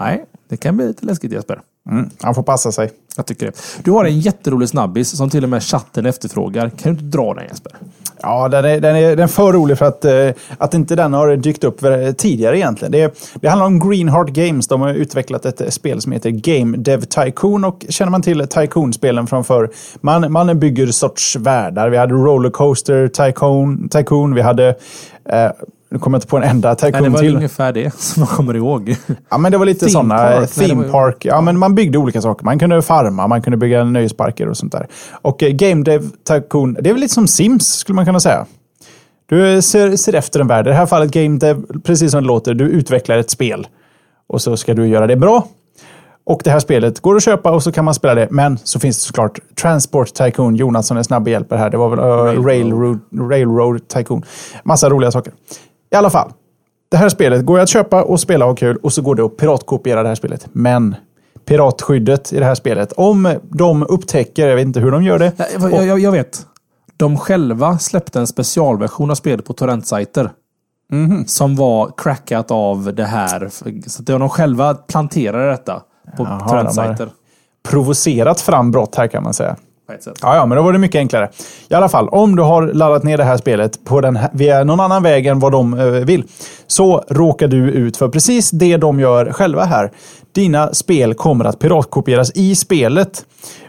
Nej, 0.00 0.24
det 0.48 0.56
kan 0.56 0.76
bli 0.76 0.86
lite 0.86 1.06
läskigt 1.06 1.32
Jesper. 1.32 1.60
Mm, 1.88 2.10
han 2.20 2.34
får 2.34 2.42
passa 2.42 2.72
sig. 2.72 2.90
Jag 3.16 3.26
tycker 3.26 3.46
det. 3.46 3.52
Du 3.84 3.90
har 3.90 4.04
en 4.04 4.20
jätterolig 4.20 4.68
snabbis 4.68 5.16
som 5.16 5.30
till 5.30 5.44
och 5.44 5.50
med 5.50 5.62
chatten 5.62 6.06
efterfrågar. 6.06 6.70
Kan 6.70 6.78
du 6.82 6.90
inte 6.90 7.16
dra 7.16 7.34
den 7.34 7.44
Jesper? 7.44 7.72
Ja, 8.22 8.48
den 8.48 8.64
är, 8.64 8.80
den 8.80 8.96
är, 8.96 9.08
den 9.08 9.18
är 9.18 9.26
för 9.26 9.52
rolig 9.52 9.78
för 9.78 9.84
att, 9.84 10.04
eh, 10.04 10.30
att 10.58 10.74
inte 10.74 10.96
den 10.96 11.12
har 11.12 11.36
dykt 11.36 11.64
upp 11.64 11.82
eh, 11.82 12.12
tidigare 12.12 12.58
egentligen. 12.58 12.92
Det, 12.92 13.14
det 13.34 13.48
handlar 13.48 13.66
om 13.66 13.90
Greenheart 13.90 14.28
Games. 14.28 14.68
De 14.68 14.80
har 14.80 14.94
utvecklat 14.94 15.46
ett 15.46 15.60
eh, 15.60 15.68
spel 15.68 16.00
som 16.00 16.12
heter 16.12 16.30
Game 16.30 16.76
Dev 16.76 17.00
Tycoon. 17.00 17.64
Och 17.64 17.84
känner 17.88 18.10
man 18.10 18.22
till 18.22 18.48
Tycoon-spelen 18.48 19.26
förr, 19.26 19.70
man, 20.00 20.32
man 20.32 20.58
bygger 20.58 20.86
sorts 20.86 21.36
världar. 21.36 21.88
Vi 21.88 21.96
hade 21.96 22.14
Rollercoaster 22.14 23.08
Tycoon, 23.08 23.88
Tycoon 23.88 24.34
vi 24.34 24.40
hade... 24.40 24.68
Eh, 25.24 25.50
nu 25.90 25.98
kommer 25.98 26.14
jag 26.14 26.18
inte 26.18 26.26
på 26.28 26.36
en 26.36 26.42
enda 26.42 26.68
Nej, 26.68 26.76
det 26.80 26.98
Tycoon 26.98 27.12
var 27.12 27.20
till. 27.20 27.36
ungefär 27.36 27.72
det 27.72 27.94
som 27.98 28.22
jag 28.22 28.30
kommer 28.30 28.56
ihåg. 28.56 28.96
Ja, 29.28 29.38
men 29.38 29.52
det 29.52 29.58
var 29.58 29.66
lite 29.66 29.80
Theme 29.80 29.92
sådana. 29.92 30.16
park. 30.16 30.50
Det 30.54 30.66
Theme 30.66 30.84
ju- 30.84 30.90
park. 30.90 31.24
Ja, 31.24 31.40
men 31.40 31.58
man 31.58 31.74
byggde 31.74 31.98
olika 31.98 32.22
saker. 32.22 32.44
Man 32.44 32.58
kunde 32.58 32.82
farma, 32.82 33.26
man 33.26 33.42
kunde 33.42 33.56
bygga 33.56 33.84
nöjesparker 33.84 34.48
och 34.48 34.56
sånt 34.56 34.72
där. 34.72 34.86
Och 35.22 35.42
eh, 35.42 35.50
Game 35.50 35.82
Dev 35.84 36.10
Tycoon, 36.28 36.76
det 36.80 36.88
är 36.90 36.94
väl 36.94 37.00
lite 37.00 37.14
som 37.14 37.26
Sims 37.26 37.68
skulle 37.68 37.96
man 37.96 38.04
kunna 38.06 38.20
säga. 38.20 38.46
Du 39.26 39.54
eh, 39.54 39.60
ser, 39.60 39.96
ser 39.96 40.14
efter 40.14 40.40
en 40.40 40.46
värld. 40.46 40.66
I 40.66 40.70
det 40.70 40.76
här 40.76 40.86
fallet 40.86 41.10
Game 41.10 41.38
Dev, 41.38 41.64
precis 41.84 42.10
som 42.10 42.22
det 42.22 42.26
låter, 42.28 42.54
du 42.54 42.64
utvecklar 42.64 43.18
ett 43.18 43.30
spel. 43.30 43.66
Och 44.28 44.42
så 44.42 44.56
ska 44.56 44.74
du 44.74 44.86
göra 44.86 45.06
det 45.06 45.16
bra. 45.16 45.46
Och 46.26 46.40
det 46.44 46.50
här 46.50 46.58
spelet 46.60 47.00
går 47.00 47.16
att 47.16 47.22
köpa 47.22 47.50
och 47.50 47.62
så 47.62 47.72
kan 47.72 47.84
man 47.84 47.94
spela 47.94 48.14
det. 48.14 48.28
Men 48.30 48.58
så 48.64 48.80
finns 48.80 48.96
det 48.96 49.02
såklart 49.02 49.38
Transport 49.62 50.14
Tycoon. 50.14 50.56
Jonas 50.56 50.86
som 50.86 50.96
är 50.96 51.02
snabb 51.02 51.22
och 51.22 51.28
hjälper 51.28 51.56
här. 51.56 51.70
Det 51.70 51.76
var 51.76 51.88
väl 51.88 51.98
uh, 51.98 52.04
Railroad. 52.04 52.46
Railroad, 52.46 53.30
Railroad 53.30 53.88
Tycoon. 53.88 54.22
Massa 54.64 54.90
roliga 54.90 55.10
saker. 55.10 55.32
I 55.90 55.96
alla 55.96 56.10
fall. 56.10 56.32
Det 56.90 56.96
här 56.96 57.08
spelet 57.08 57.44
går 57.44 57.58
ju 57.58 57.62
att 57.62 57.68
köpa 57.68 58.02
och 58.02 58.20
spela 58.20 58.46
och 58.46 58.58
kul 58.58 58.76
och 58.76 58.92
så 58.92 59.02
går 59.02 59.14
det 59.14 59.24
att 59.24 59.36
piratkopiera 59.36 60.02
det 60.02 60.08
här 60.08 60.14
spelet. 60.14 60.48
Men 60.52 60.96
piratskyddet 61.44 62.32
i 62.32 62.38
det 62.38 62.44
här 62.44 62.54
spelet, 62.54 62.92
om 62.92 63.34
de 63.50 63.82
upptäcker, 63.88 64.48
jag 64.48 64.56
vet 64.56 64.66
inte 64.66 64.80
hur 64.80 64.90
de 64.90 65.02
gör 65.02 65.18
det. 65.18 65.32
Jag, 65.38 65.72
jag, 65.72 65.86
jag, 65.86 65.98
jag 65.98 66.12
vet. 66.12 66.46
De 66.96 67.18
själva 67.18 67.78
släppte 67.78 68.18
en 68.18 68.26
specialversion 68.26 69.10
av 69.10 69.14
spelet 69.14 69.44
på 69.44 69.52
torrentsajter. 69.52 70.30
Som 71.26 71.56
var 71.56 71.92
crackat 71.96 72.50
av 72.50 72.94
det 72.94 73.04
här. 73.04 73.48
Så 73.86 74.00
att 74.00 74.06
det 74.06 74.12
var 74.12 74.20
de 74.20 74.28
själva 74.28 74.74
planterade 74.74 75.50
detta 75.50 75.82
på 76.16 76.24
Jaha, 76.24 76.38
de 76.38 76.48
torrentsajter. 76.48 77.08
provocerat 77.68 78.40
fram 78.40 78.70
brott 78.70 78.94
här 78.94 79.06
kan 79.06 79.22
man 79.22 79.34
säga. 79.34 79.56
På 79.88 79.94
ett 79.94 80.02
sätt. 80.02 80.18
Ja, 80.22 80.36
ja, 80.36 80.46
men 80.46 80.56
då 80.56 80.62
var 80.62 80.72
det 80.72 80.78
mycket 80.78 80.98
enklare. 80.98 81.28
I 81.68 81.74
alla 81.74 81.88
fall, 81.88 82.08
om 82.08 82.36
du 82.36 82.42
har 82.42 82.66
laddat 82.66 83.02
ner 83.02 83.16
det 83.16 83.24
här 83.24 83.36
spelet 83.36 83.84
på 83.84 84.00
den 84.00 84.16
här, 84.16 84.30
via 84.32 84.64
någon 84.64 84.80
annan 84.80 85.02
väg 85.02 85.26
än 85.26 85.38
vad 85.38 85.52
de 85.52 85.78
eh, 85.78 85.86
vill, 85.86 86.24
så 86.66 87.04
råkar 87.08 87.48
du 87.48 87.70
ut 87.70 87.96
för 87.96 88.08
precis 88.08 88.50
det 88.50 88.76
de 88.76 89.00
gör 89.00 89.32
själva 89.32 89.64
här. 89.64 89.92
Dina 90.32 90.74
spel 90.74 91.14
kommer 91.14 91.44
att 91.44 91.58
piratkopieras 91.58 92.32
i 92.34 92.54
spelet. 92.54 93.26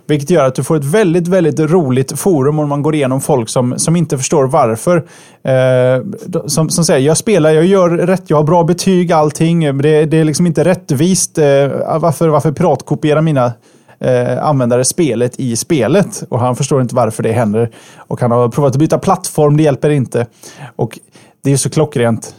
Vilket 0.08 0.30
gör 0.30 0.46
att 0.46 0.56
du 0.56 0.64
får 0.64 0.76
ett 0.76 0.86
väldigt, 0.86 1.28
väldigt 1.28 1.60
roligt 1.60 2.20
forum 2.20 2.60
om 2.60 2.70
man 2.70 2.82
går 2.82 2.96
igenom 2.96 3.22
folk 3.22 3.50
som, 3.50 3.80
som 3.80 3.96
inte 3.96 4.18
förstår 4.18 4.46
varför. 4.48 4.98
Eh, 5.44 6.04
som, 6.46 6.70
som 6.70 6.86
säger, 6.86 7.08
jag 7.08 7.18
spelar, 7.18 7.52
jag 7.52 7.66
gör 7.66 7.90
rätt, 7.90 8.24
jag 8.28 8.38
har 8.38 8.44
bra 8.44 8.64
betyg, 8.64 9.12
allting. 9.12 9.78
Det, 9.78 10.06
det 10.06 10.18
är 10.18 10.24
liksom 10.24 10.48
inte 10.48 10.64
rättvist. 10.64 11.38
Eh, 11.38 11.46
varför, 12.00 12.28
varför 12.28 12.52
piratkopiera 12.52 13.22
mina 13.22 13.52
eh, 14.00 14.44
användare 14.44 14.86
spelet 14.86 15.40
i 15.40 15.56
spelet. 15.56 16.24
Och 16.30 16.40
han 16.40 16.56
förstår 16.56 16.82
inte 16.82 16.96
varför 16.96 17.24
det 17.24 17.32
händer. 17.32 17.72
Och 17.98 18.22
han 18.22 18.32
har 18.32 18.50
provat 18.50 18.72
att 18.72 18.80
byta 18.80 19.00
plattform, 19.00 19.58
det 19.58 19.64
hjälper 19.64 19.90
inte. 19.90 20.28
Och 20.76 21.00
det 21.44 21.52
är 21.52 21.58
så 21.58 21.70
klockrent. 21.70 22.36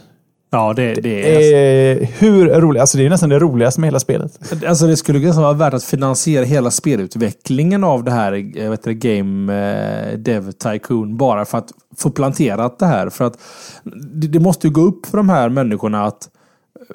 Ja, 0.53 0.73
det, 0.73 0.93
det 0.93 1.37
är... 1.37 2.01
Eh, 2.01 2.07
hur 2.07 2.45
roligt? 2.49 2.81
Alltså 2.81 2.97
det 2.97 3.05
är 3.05 3.09
nästan 3.09 3.29
det 3.29 3.39
roligaste 3.39 3.81
med 3.81 3.87
hela 3.87 3.99
spelet. 3.99 4.39
Alltså 4.67 4.87
det 4.87 4.97
skulle 4.97 5.19
nästan 5.19 5.43
vara 5.43 5.53
värt 5.53 5.73
att 5.73 5.83
finansiera 5.83 6.45
hela 6.45 6.71
spelutvecklingen 6.71 7.83
av 7.83 8.03
det 8.03 8.11
här 8.11 8.31
jag 8.57 8.69
vet 8.69 8.87
inte, 8.87 8.93
Game 8.93 9.53
eh, 9.53 10.17
Dev 10.17 10.51
Tycoon 10.51 11.17
bara 11.17 11.45
för 11.45 11.57
att 11.57 11.71
få 11.97 12.09
planterat 12.09 12.79
det 12.79 12.85
här. 12.85 13.09
För 13.09 13.25
att 13.25 13.37
det, 14.13 14.27
det 14.27 14.39
måste 14.39 14.67
ju 14.67 14.73
gå 14.73 14.81
upp 14.81 15.05
för 15.05 15.17
de 15.17 15.29
här 15.29 15.49
människorna 15.49 16.05
att 16.05 16.29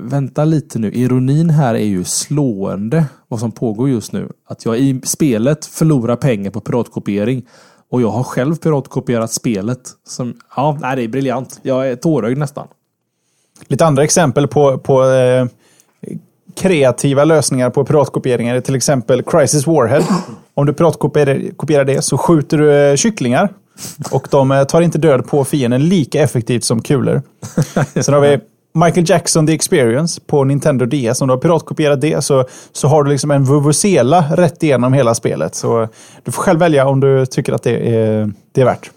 vänta 0.00 0.44
lite 0.44 0.78
nu, 0.78 0.92
ironin 0.92 1.50
här 1.50 1.74
är 1.74 1.84
ju 1.84 2.04
slående 2.04 3.04
vad 3.28 3.40
som 3.40 3.52
pågår 3.52 3.88
just 3.88 4.12
nu. 4.12 4.28
Att 4.46 4.64
jag 4.64 4.78
i 4.78 5.00
spelet 5.04 5.66
förlorar 5.66 6.16
pengar 6.16 6.50
på 6.50 6.60
piratkopiering 6.60 7.46
och 7.90 8.02
jag 8.02 8.10
har 8.10 8.22
själv 8.22 8.56
piratkopierat 8.56 9.32
spelet. 9.32 9.80
Som, 10.06 10.34
ja, 10.56 10.78
nej, 10.80 10.96
det 10.96 11.02
är 11.02 11.08
briljant. 11.08 11.60
Jag 11.62 11.88
är 11.88 11.96
tårögd 11.96 12.38
nästan. 12.38 12.68
Lite 13.66 13.86
andra 13.86 14.04
exempel 14.04 14.48
på, 14.48 14.78
på 14.78 15.04
eh, 15.04 15.46
kreativa 16.54 17.24
lösningar 17.24 17.70
på 17.70 17.84
piratkopieringar 17.84 18.54
är 18.54 18.60
till 18.60 18.74
exempel 18.74 19.22
Crisis 19.22 19.66
Warhead. 19.66 20.02
Om 20.54 20.66
du 20.66 20.72
piratkopierar 20.72 21.56
kopierar 21.56 21.84
det 21.84 22.02
så 22.02 22.18
skjuter 22.18 22.58
du 22.58 22.72
eh, 22.72 22.96
kycklingar. 22.96 23.48
Och 24.10 24.28
de 24.30 24.50
eh, 24.50 24.64
tar 24.64 24.80
inte 24.80 24.98
död 24.98 25.26
på 25.26 25.44
fienden 25.44 25.88
lika 25.88 26.22
effektivt 26.22 26.64
som 26.64 26.82
kulor. 26.82 27.22
Sen 28.00 28.14
har 28.14 28.20
vi 28.20 28.38
Michael 28.76 29.10
Jackson 29.10 29.46
The 29.46 29.52
Experience 29.52 30.20
på 30.26 30.44
Nintendo 30.44 30.86
DS. 30.86 31.20
Om 31.20 31.28
du 31.28 31.34
har 31.34 31.38
piratkopierat 31.38 32.00
det 32.00 32.24
så, 32.24 32.44
så 32.72 32.88
har 32.88 33.04
du 33.04 33.10
liksom 33.10 33.30
en 33.30 33.44
vuvuzela 33.44 34.24
rätt 34.36 34.62
igenom 34.62 34.92
hela 34.92 35.14
spelet. 35.14 35.54
Så 35.54 35.88
du 36.24 36.32
får 36.32 36.42
själv 36.42 36.60
välja 36.60 36.86
om 36.86 37.00
du 37.00 37.26
tycker 37.26 37.52
att 37.52 37.62
det 37.62 37.94
är, 37.94 38.32
det 38.52 38.60
är 38.60 38.64
värt. 38.64 38.90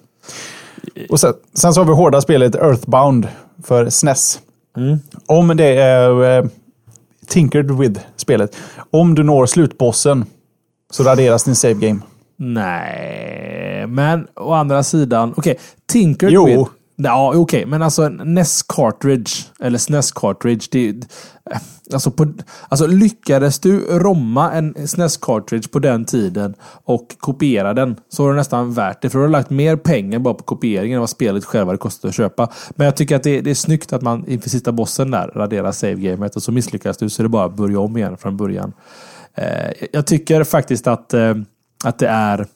Och 1.09 1.19
sen, 1.19 1.34
sen 1.53 1.73
så 1.73 1.80
har 1.82 1.86
vi 1.86 1.91
hårda 1.91 2.21
spelet 2.21 2.55
Earthbound 2.55 3.27
för 3.63 3.89
SNES. 3.89 4.39
Mm. 4.77 4.99
Om 5.25 5.57
det 5.57 5.82
är 5.82 6.38
eh, 6.38 6.45
Tinkered 7.27 7.71
with-spelet. 7.71 8.55
Om 8.91 9.15
du 9.15 9.23
når 9.23 9.45
slutbossen 9.45 10.25
så 10.91 11.03
raderas 11.03 11.43
din 11.43 11.55
save 11.55 11.73
game. 11.73 11.99
Nej, 12.38 13.88
men 13.88 14.27
å 14.36 14.53
andra 14.53 14.84
sidan, 14.84 15.34
okej, 15.38 15.51
okay, 15.51 15.63
Tinkered 15.86 16.34
Jo. 16.34 16.45
with... 16.45 16.78
Ja, 17.01 17.33
okej, 17.35 17.65
men 17.65 17.81
alltså 17.81 18.03
en 18.03 18.21
NES 18.25 18.63
cartridge, 18.63 19.31
eller 19.59 19.77
SNES 19.77 20.11
cartridge, 20.11 20.67
det, 20.71 21.07
alltså, 21.93 22.11
på, 22.11 22.33
alltså 22.69 22.87
lyckades 22.87 23.59
du 23.59 23.79
romma 23.79 24.51
en 24.51 24.87
SNES 24.87 25.17
cartridge 25.17 25.67
på 25.69 25.79
den 25.79 26.05
tiden 26.05 26.55
och 26.61 27.15
kopiera 27.19 27.73
den 27.73 27.95
så 28.09 28.23
var 28.23 28.29
det 28.29 28.35
nästan 28.35 28.73
värt 28.73 29.01
det. 29.01 29.09
För 29.09 29.19
du 29.19 29.25
har 29.25 29.29
lagt 29.29 29.49
mer 29.49 29.75
pengar 29.75 30.19
bara 30.19 30.33
på 30.33 30.43
kopieringen 30.43 30.95
än 30.95 30.99
vad 30.99 31.09
spelet 31.09 31.45
själva 31.45 31.69
hade 31.69 31.77
kostat 31.77 32.09
att 32.09 32.15
köpa. 32.15 32.49
Men 32.69 32.85
jag 32.85 32.95
tycker 32.95 33.15
att 33.15 33.23
det, 33.23 33.41
det 33.41 33.49
är 33.49 33.55
snyggt 33.55 33.93
att 33.93 34.01
man 34.01 34.27
inför 34.27 34.49
sista 34.49 34.71
bossen 34.71 35.11
där 35.11 35.27
raderar 35.27 35.71
save-gamet 35.71 36.35
och 36.35 36.43
så 36.43 36.51
misslyckas 36.51 36.97
du 36.97 37.09
så 37.09 37.21
är 37.21 37.23
det 37.23 37.29
bara 37.29 37.45
att 37.45 37.55
börja 37.55 37.79
om 37.79 37.97
igen 37.97 38.17
från 38.17 38.37
början. 38.37 38.73
Eh, 39.35 39.71
jag 39.91 40.07
tycker 40.07 40.43
faktiskt 40.43 40.87
att, 40.87 41.13
eh, 41.13 41.35
att 41.83 41.99
det 41.99 42.07
är 42.07 42.47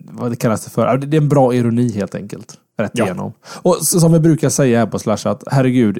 vad 0.00 0.32
det 0.32 0.36
kallas 0.36 0.64
det 0.64 0.70
för. 0.70 0.96
Det 0.96 1.16
är 1.16 1.20
en 1.20 1.28
bra 1.28 1.54
ironi 1.54 1.92
helt 1.92 2.14
enkelt. 2.14 2.58
Rätt 2.78 2.90
Ja. 2.94 3.04
igenom. 3.04 3.32
Och 3.62 3.76
som 3.76 4.12
vi 4.12 4.20
brukar 4.20 4.48
säga 4.48 4.78
här 4.78 4.86
på 4.86 4.98
Slash 4.98 5.18
att 5.24 5.44
herregud, 5.46 5.98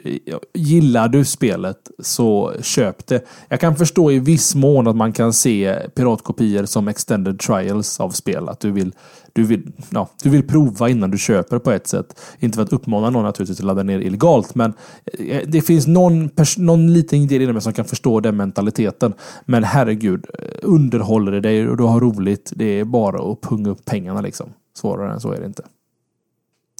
gillar 0.54 1.08
du 1.08 1.24
spelet 1.24 1.76
så 2.02 2.52
köp 2.62 3.06
det. 3.06 3.24
Jag 3.48 3.60
kan 3.60 3.76
förstå 3.76 4.10
i 4.10 4.18
viss 4.18 4.54
mån 4.54 4.86
att 4.86 4.96
man 4.96 5.12
kan 5.12 5.32
se 5.32 5.76
piratkopior 5.94 6.64
som 6.64 6.88
extended 6.88 7.38
trials 7.38 8.00
av 8.00 8.10
spel. 8.10 8.48
Att 8.48 8.60
du 8.60 8.70
vill, 8.70 8.92
du 9.32 9.44
vill, 9.44 9.72
ja, 9.90 10.08
du 10.22 10.30
vill 10.30 10.46
prova 10.46 10.88
innan 10.88 11.10
du 11.10 11.18
köper 11.18 11.58
på 11.58 11.70
ett 11.70 11.86
sätt. 11.86 12.20
Inte 12.38 12.56
för 12.56 12.62
att 12.62 12.72
uppmana 12.72 13.10
någon 13.10 13.24
naturligtvis 13.24 13.60
att 13.60 13.66
ladda 13.66 13.82
ner 13.82 13.98
illegalt, 13.98 14.54
men 14.54 14.72
eh, 15.18 15.42
det 15.46 15.60
finns 15.60 15.86
någon, 15.86 16.30
någon 16.56 16.92
liten 16.92 17.26
del 17.26 17.42
inom 17.42 17.52
mig 17.54 17.62
som 17.62 17.72
kan 17.72 17.84
förstå 17.84 18.20
den 18.20 18.36
mentaliteten. 18.36 19.14
Men 19.44 19.64
herregud, 19.64 20.26
eh, 20.38 20.44
underhåller 20.62 21.32
det 21.32 21.40
dig 21.40 21.68
och 21.68 21.76
du 21.76 21.84
har 21.84 22.00
roligt. 22.00 22.52
Det 22.56 22.64
är 22.80 22.84
bara 22.84 23.32
att 23.32 23.40
punga 23.40 23.70
upp 23.70 23.84
pengarna 23.84 24.20
liksom. 24.20 24.46
Svårare 24.78 25.12
än 25.12 25.20
så 25.20 25.32
är 25.32 25.40
det 25.40 25.46
inte. 25.46 25.62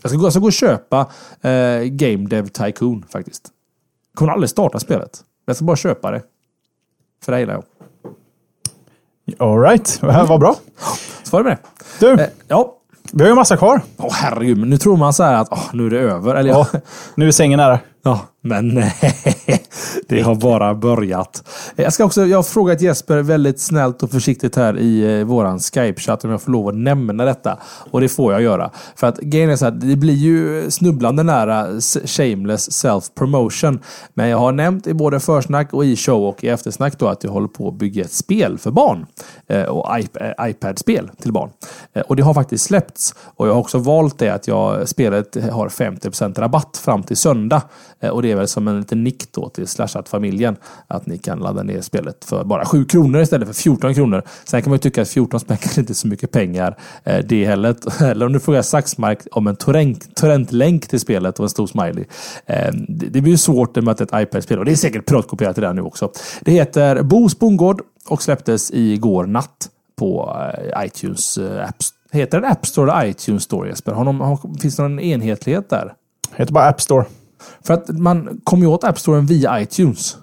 Jag 0.03 0.11
ska 0.11 0.19
gå, 0.19 0.27
jag 0.27 0.33
ska 0.33 0.41
gå 0.41 0.47
och 0.47 0.53
köpa 0.53 1.07
eh, 1.41 1.83
Game 1.83 2.27
Dev 2.29 2.49
Tycoon 2.49 3.05
faktiskt. 3.13 3.49
Jag 4.13 4.19
kommer 4.19 4.33
aldrig 4.33 4.51
starta 4.51 4.79
spelet. 4.79 5.25
Jag 5.47 5.57
ska 5.57 5.65
bara 5.65 5.77
köpa 5.77 6.11
det. 6.11 6.23
För 7.25 7.33
det 7.33 7.41
gillar 7.41 7.55
jag. 7.55 7.65
Alright, 9.39 9.99
vad 10.03 10.41
bra. 10.41 10.57
Så 11.23 11.37
var 11.37 11.45
det 11.45 11.49
med 11.49 11.59
Du, 12.01 12.17
det. 12.17 12.25
Eh, 12.25 12.31
ja. 12.49 12.75
vi 13.13 13.23
har 13.23 13.29
ju 13.29 13.35
massa 13.35 13.57
kvar. 13.57 13.81
Åh 13.97 14.13
herregud, 14.13 14.59
men 14.59 14.71
nu 14.71 14.79
tror 14.79 14.97
man 14.97 15.13
så 15.13 15.23
här 15.23 15.35
att 15.35 15.49
åh, 15.51 15.65
nu 15.73 15.87
är 15.87 15.91
det 15.91 15.99
över. 15.99 16.35
Eller. 16.35 16.51
Ja, 16.51 16.67
nu 17.15 17.27
är 17.27 17.31
sängen 17.31 17.57
nära. 17.57 17.81
Ja, 18.09 18.21
men 18.41 18.75
det 20.09 20.21
har 20.21 20.35
bara 20.35 20.75
börjat. 20.75 21.49
Jag 21.77 21.93
ska 21.93 22.05
också, 22.05 22.27
jag 22.27 22.39
har 22.39 22.43
frågat 22.43 22.81
Jesper 22.81 23.19
väldigt 23.19 23.61
snällt 23.61 24.03
och 24.03 24.11
försiktigt 24.11 24.57
här 24.57 24.79
i 24.79 25.19
eh, 25.21 25.25
våran 25.25 25.59
Skype-chatt 25.59 26.25
om 26.25 26.31
jag 26.31 26.43
får 26.43 26.53
lov 26.53 26.69
att 26.69 26.75
nämna 26.75 27.25
detta. 27.25 27.59
Och 27.91 28.01
det 28.01 28.09
får 28.09 28.33
jag 28.33 28.43
göra. 28.43 28.71
För 28.97 29.07
att 29.07 29.19
grejen 29.19 29.51
är 29.51 29.57
så 29.57 29.65
här, 29.65 29.73
det 29.73 29.97
blir 29.97 30.15
ju 30.15 30.71
snubblande 30.71 31.23
nära 31.23 31.67
shameless 32.05 32.85
self-promotion. 32.85 33.79
Men 34.15 34.29
jag 34.29 34.39
har 34.39 34.53
nämnt 34.53 34.87
i 34.87 34.95
både 34.95 35.21
försnack 35.21 35.73
och 35.73 35.85
i 35.85 35.97
show 35.97 36.25
och 36.25 36.45
i 36.45 36.49
eftersnack 36.49 36.99
då 36.99 37.09
att 37.09 37.25
jag 37.25 37.31
håller 37.31 37.49
på 37.49 37.69
att 37.69 37.75
bygga 37.75 38.05
ett 38.05 38.13
spel 38.13 38.59
för 38.59 38.71
barn. 38.71 39.07
Eh, 39.49 39.63
och 39.63 39.87
iP- 39.87 40.35
eh, 40.39 40.51
iPad-spel 40.51 41.11
till 41.23 41.33
barn. 41.33 41.51
Och 42.09 42.17
det 42.17 42.23
har 42.23 42.35
faktiskt 42.35 42.65
släppts. 42.65 43.15
Och 43.37 43.49
jag 43.49 43.53
har 43.53 43.61
också 43.61 43.79
valt 43.79 44.19
det 44.19 44.29
att 44.29 44.49
jag, 44.49 44.89
spelet 44.89 45.37
har 45.53 45.69
50% 45.69 46.41
rabatt 46.41 46.77
fram 46.77 47.03
till 47.03 47.17
söndag. 47.17 47.63
Eh, 48.01 48.11
och 48.11 48.23
det 48.23 48.33
är 48.33 48.37
väl 48.37 48.49
som 48.49 48.69
en 48.69 48.79
liten 48.79 49.05
nick 49.05 49.33
då 49.33 49.49
till 49.49 49.67
Slashat-familjen. 49.67 50.57
Att 50.87 51.07
ni 51.07 51.19
kan 51.19 51.39
ladda 51.39 51.63
ner 51.63 51.81
spelet 51.81 52.25
för 52.25 52.45
bara 52.45 52.65
7 52.65 52.85
kronor 52.85 53.21
istället 53.21 53.49
för 53.49 53.55
14 53.55 53.95
kronor. 53.95 54.23
Sen 54.45 54.63
kan 54.63 54.71
man 54.71 54.75
ju 54.75 54.81
tycka 54.81 55.03
att 55.03 55.09
14 55.09 55.41
spänn 55.41 55.57
kanske 55.57 55.81
inte 55.81 55.93
är 55.93 55.95
så 55.95 56.09
mycket 56.09 56.31
pengar 56.31 56.77
eh, 57.05 57.25
det 57.25 57.45
heller. 57.45 57.77
Eller 58.03 58.27
om 58.27 58.33
du 58.33 58.41
frågar 58.41 58.63
Saxmark 58.63 59.19
om 59.33 59.47
en 59.47 59.57
torrent, 59.57 60.17
torrentlänk 60.17 60.89
till 60.89 61.01
spelet 61.01 61.39
och 61.39 61.45
en 61.45 61.51
stor 61.51 61.67
smiley. 61.67 62.05
Eh, 62.47 62.73
det 62.89 63.21
blir 63.21 63.33
ju 63.33 63.39
svårt 63.39 63.77
med 63.77 63.89
att 63.89 64.01
ett 64.01 64.11
iPad-spel. 64.15 64.59
Och 64.59 64.65
det 64.65 64.71
är 64.71 64.77
säkert 64.77 65.07
piratkopierat 65.07 65.57
det 65.57 65.63
där 65.63 65.73
nu 65.73 65.83
också. 65.83 66.13
Det 66.41 66.53
heter 66.53 67.03
Bos 67.03 67.39
bondgård 67.39 67.83
och 68.09 68.23
släpptes 68.23 68.71
igår 68.71 69.27
natt 69.27 69.69
på 69.97 70.37
iTunes 70.85 71.39
eh, 71.39 71.69
Heter 72.13 72.41
den 72.41 72.51
App 72.51 72.67
Store 72.67 72.93
eller 72.93 73.11
iTunes 73.11 73.43
Store 73.43 73.69
Jesper? 73.69 73.93
Har 73.93 74.05
någon, 74.05 74.21
har, 74.21 74.61
finns 74.61 74.77
det 74.77 74.83
någon 74.83 75.01
enhetlighet 75.01 75.71
där? 75.71 75.95
Heter 76.37 76.53
bara 76.53 76.69
App 76.69 76.81
Store. 76.81 77.05
För 77.63 77.75
att 77.75 77.89
man 77.89 78.41
kom 78.45 78.61
ju 78.61 78.67
åt 78.67 78.85
App 78.85 78.99
Storen 78.99 79.27
via 79.27 79.61
iTunes. 79.61 80.17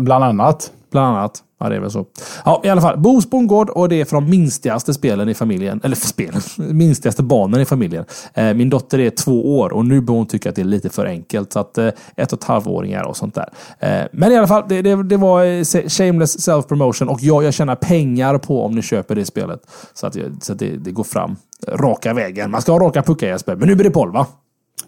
Bland 0.00 0.24
annat. 0.24 0.72
Bland 0.90 1.16
annat. 1.16 1.42
Ja, 1.60 1.68
det 1.68 1.76
är 1.76 1.80
väl 1.80 1.90
så. 1.90 2.06
Ja, 2.44 2.60
i 2.64 2.68
alla 2.68 2.80
fall. 2.80 2.98
Bos 2.98 3.30
bondgård 3.30 3.70
och 3.70 3.88
det 3.88 4.00
är 4.00 4.04
från 4.04 4.24
de 4.24 4.30
minstigaste 4.30 4.94
spelen 4.94 5.28
i 5.28 5.34
familjen. 5.34 5.80
Eller 5.84 5.96
spelen. 5.96 6.40
Minstigaste 6.76 7.22
barnen 7.22 7.60
i 7.60 7.64
familjen. 7.64 8.04
Eh, 8.34 8.54
min 8.54 8.70
dotter 8.70 8.98
är 8.98 9.10
två 9.10 9.58
år 9.58 9.72
och 9.72 9.86
nu 9.86 10.00
börjar 10.00 10.18
hon 10.18 10.26
tycka 10.26 10.48
att 10.48 10.56
det 10.56 10.62
är 10.62 10.64
lite 10.64 10.88
för 10.88 11.06
enkelt. 11.06 11.52
Så 11.52 11.58
att 11.58 11.78
eh, 11.78 11.88
ett 12.16 12.32
och 12.32 12.38
ett 12.38 12.44
halvåringar 12.44 13.04
och 13.04 13.16
sånt 13.16 13.34
där. 13.34 13.48
Eh, 13.78 14.06
men 14.12 14.32
i 14.32 14.36
alla 14.36 14.46
fall, 14.46 14.64
det, 14.68 14.82
det, 14.82 15.02
det 15.02 15.16
var 15.16 15.44
eh, 15.44 15.62
shameless 15.88 16.48
self-promotion 16.48 17.08
och 17.08 17.18
jag, 17.22 17.44
jag 17.44 17.54
tjänar 17.54 17.76
pengar 17.76 18.38
på 18.38 18.64
om 18.64 18.74
ni 18.74 18.82
köper 18.82 19.14
det 19.14 19.24
spelet. 19.24 19.60
Så 19.94 20.06
att, 20.06 20.16
så 20.40 20.52
att 20.52 20.58
det, 20.58 20.76
det 20.76 20.90
går 20.90 21.04
fram 21.04 21.36
raka 21.68 22.14
vägen. 22.14 22.50
Man 22.50 22.62
ska 22.62 22.72
ha 22.72 22.78
raka 22.78 23.02
puckar 23.02 23.26
Jesper. 23.26 23.56
Men 23.56 23.68
nu 23.68 23.74
blir 23.74 23.84
det 23.84 23.90
poll 23.90 24.12
va? 24.12 24.26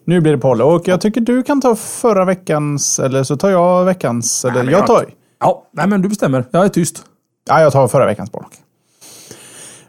Nu 0.09 0.21
blir 0.21 0.33
det 0.33 0.39
Paul. 0.39 0.63
Och 0.63 0.89
jag 0.89 1.01
tycker 1.01 1.21
du 1.21 1.43
kan 1.43 1.61
ta 1.61 1.77
förra 1.77 2.25
veckans, 2.25 2.99
eller 2.99 3.23
så 3.23 3.37
tar 3.37 3.51
jag 3.51 3.85
veckans. 3.85 4.45
Eller 4.45 4.63
men 4.63 4.73
jag 4.73 4.87
tar... 4.87 5.07
Ja, 5.41 5.67
nej 5.73 5.87
men 5.89 6.03
du 6.03 6.09
bestämmer. 6.09 6.45
Jag 6.51 6.65
är 6.65 6.69
tyst. 6.69 7.03
Ja, 7.49 7.61
jag 7.61 7.73
tar 7.73 7.89
förra 7.89 8.07
veckans 8.07 8.33
boll. 8.33 8.45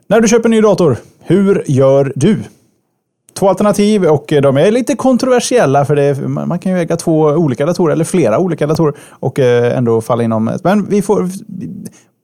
När 0.07 0.21
du 0.21 0.27
köper 0.27 0.45
en 0.45 0.51
ny 0.51 0.61
dator, 0.61 0.97
hur 1.19 1.63
gör 1.67 2.13
du? 2.15 2.43
Två 3.33 3.49
alternativ 3.49 4.05
och 4.05 4.25
de 4.27 4.57
är 4.57 4.71
lite 4.71 4.95
kontroversiella 4.95 5.85
för 5.85 5.95
det, 5.95 6.27
man 6.27 6.47
man 6.47 6.59
kan 6.59 6.71
ju 6.71 6.79
äga 6.79 6.97
två 6.97 7.21
olika 7.21 7.65
datorer 7.65 7.93
eller 7.93 8.05
flera 8.05 8.39
olika 8.39 8.67
datorer 8.67 8.93
och 9.09 9.39
eh, 9.39 9.77
ändå 9.77 10.01
falla 10.01 10.23
inom. 10.23 10.57
Men 10.63 10.85
vi 10.89 11.01
får, 11.01 11.29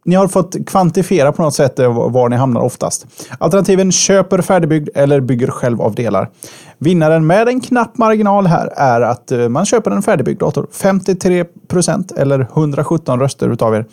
ni 0.06 0.16
har 0.16 0.28
fått 0.28 0.56
kvantifiera 0.68 1.32
på 1.32 1.41
något 1.41 1.53
sätt 1.53 1.80
eh, 1.80 2.10
var 2.12 2.30
ni 2.30 2.36
hamnar 2.36 2.62
oftast. 2.62 3.06
Alternativen 3.39 3.91
köper 3.91 4.41
färdigbyggd 4.41 4.89
eller 4.95 5.20
bygger 5.20 5.47
själv 5.47 5.82
av 5.82 5.95
delar. 5.95 6.30
Vinnaren 6.78 7.28
med 7.28 7.47
en 7.47 7.62
knapp 7.62 7.97
marginal 7.97 8.47
här 8.47 8.68
är 8.76 9.01
att 9.01 9.32
eh, 9.32 9.49
man 9.49 9.66
köper 9.66 9.91
en 9.91 10.01
färdigbyggd 10.01 10.39
dator. 10.39 10.68
53 10.72 11.45
procent 11.68 12.12
eller 12.12 12.39
117 12.39 13.20
röster 13.20 13.49
utav 13.49 13.76
er 13.76 13.86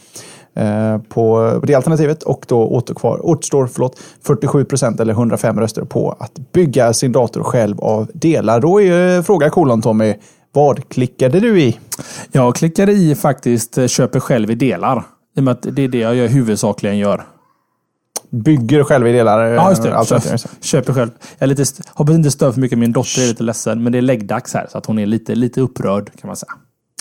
eh, 0.55 0.99
på 1.09 1.53
det 1.65 1.75
alternativet 1.75 2.23
och 2.23 2.45
då 2.49 2.67
återkvar, 2.67 3.27
återstår 3.27 3.67
förlåt, 3.67 4.01
47 4.27 4.65
procent 4.65 5.01
eller 5.01 5.13
105 5.13 5.61
röster 5.61 5.85
på 5.85 6.17
att 6.21 6.53
bygga 6.53 6.93
sin 6.93 7.13
dator 7.13 7.43
själv 7.43 7.81
av 7.81 8.11
delar. 8.15 8.61
Då 8.61 8.83
är 8.83 9.17
ju 9.17 9.23
fråga 9.23 9.51
kolon 9.51 9.83
Tommy, 9.83 10.15
vad 10.53 10.89
klickade 10.89 11.41
du 11.41 11.61
i? 11.61 11.79
Jag 12.33 12.57
klickade 12.57 12.93
i 12.93 13.15
faktiskt 13.15 13.91
köper 13.91 14.21
själv 14.21 14.51
i 14.51 14.55
delar. 14.55 15.05
I 15.37 15.41
och 15.41 15.45
med 15.45 15.53
att 15.53 15.63
det 15.63 15.83
är 15.83 15.89
det 15.89 15.99
jag 15.99 16.29
huvudsakligen 16.29 16.99
gör. 16.99 17.27
Bygger 18.31 18.85
själv 18.85 19.07
i 19.07 19.13
delar? 19.13 19.45
Ja, 19.45 19.71
just 19.71 19.83
det. 19.83 20.07
Köp, 20.07 20.41
köper 20.65 20.93
själv. 20.93 21.11
Jag 21.39 21.49
lite, 21.49 21.65
hoppas 21.95 22.15
inte 22.15 22.31
stör 22.31 22.53
för 22.53 22.61
mycket. 22.61 22.79
Min 22.79 22.93
dotter 22.93 23.23
är 23.23 23.27
lite 23.27 23.43
ledsen. 23.43 23.83
Men 23.83 23.93
det 23.93 23.99
är 23.99 24.03
läggdags 24.03 24.55
här. 24.55 24.67
Så 24.73 24.79
att 24.79 24.87
hon 24.87 24.99
är 24.99 25.07
lite, 25.07 25.35
lite 25.35 25.61
upprörd 25.61 26.11
kan 26.21 26.29
man 26.29 26.37
säga. 26.37 26.53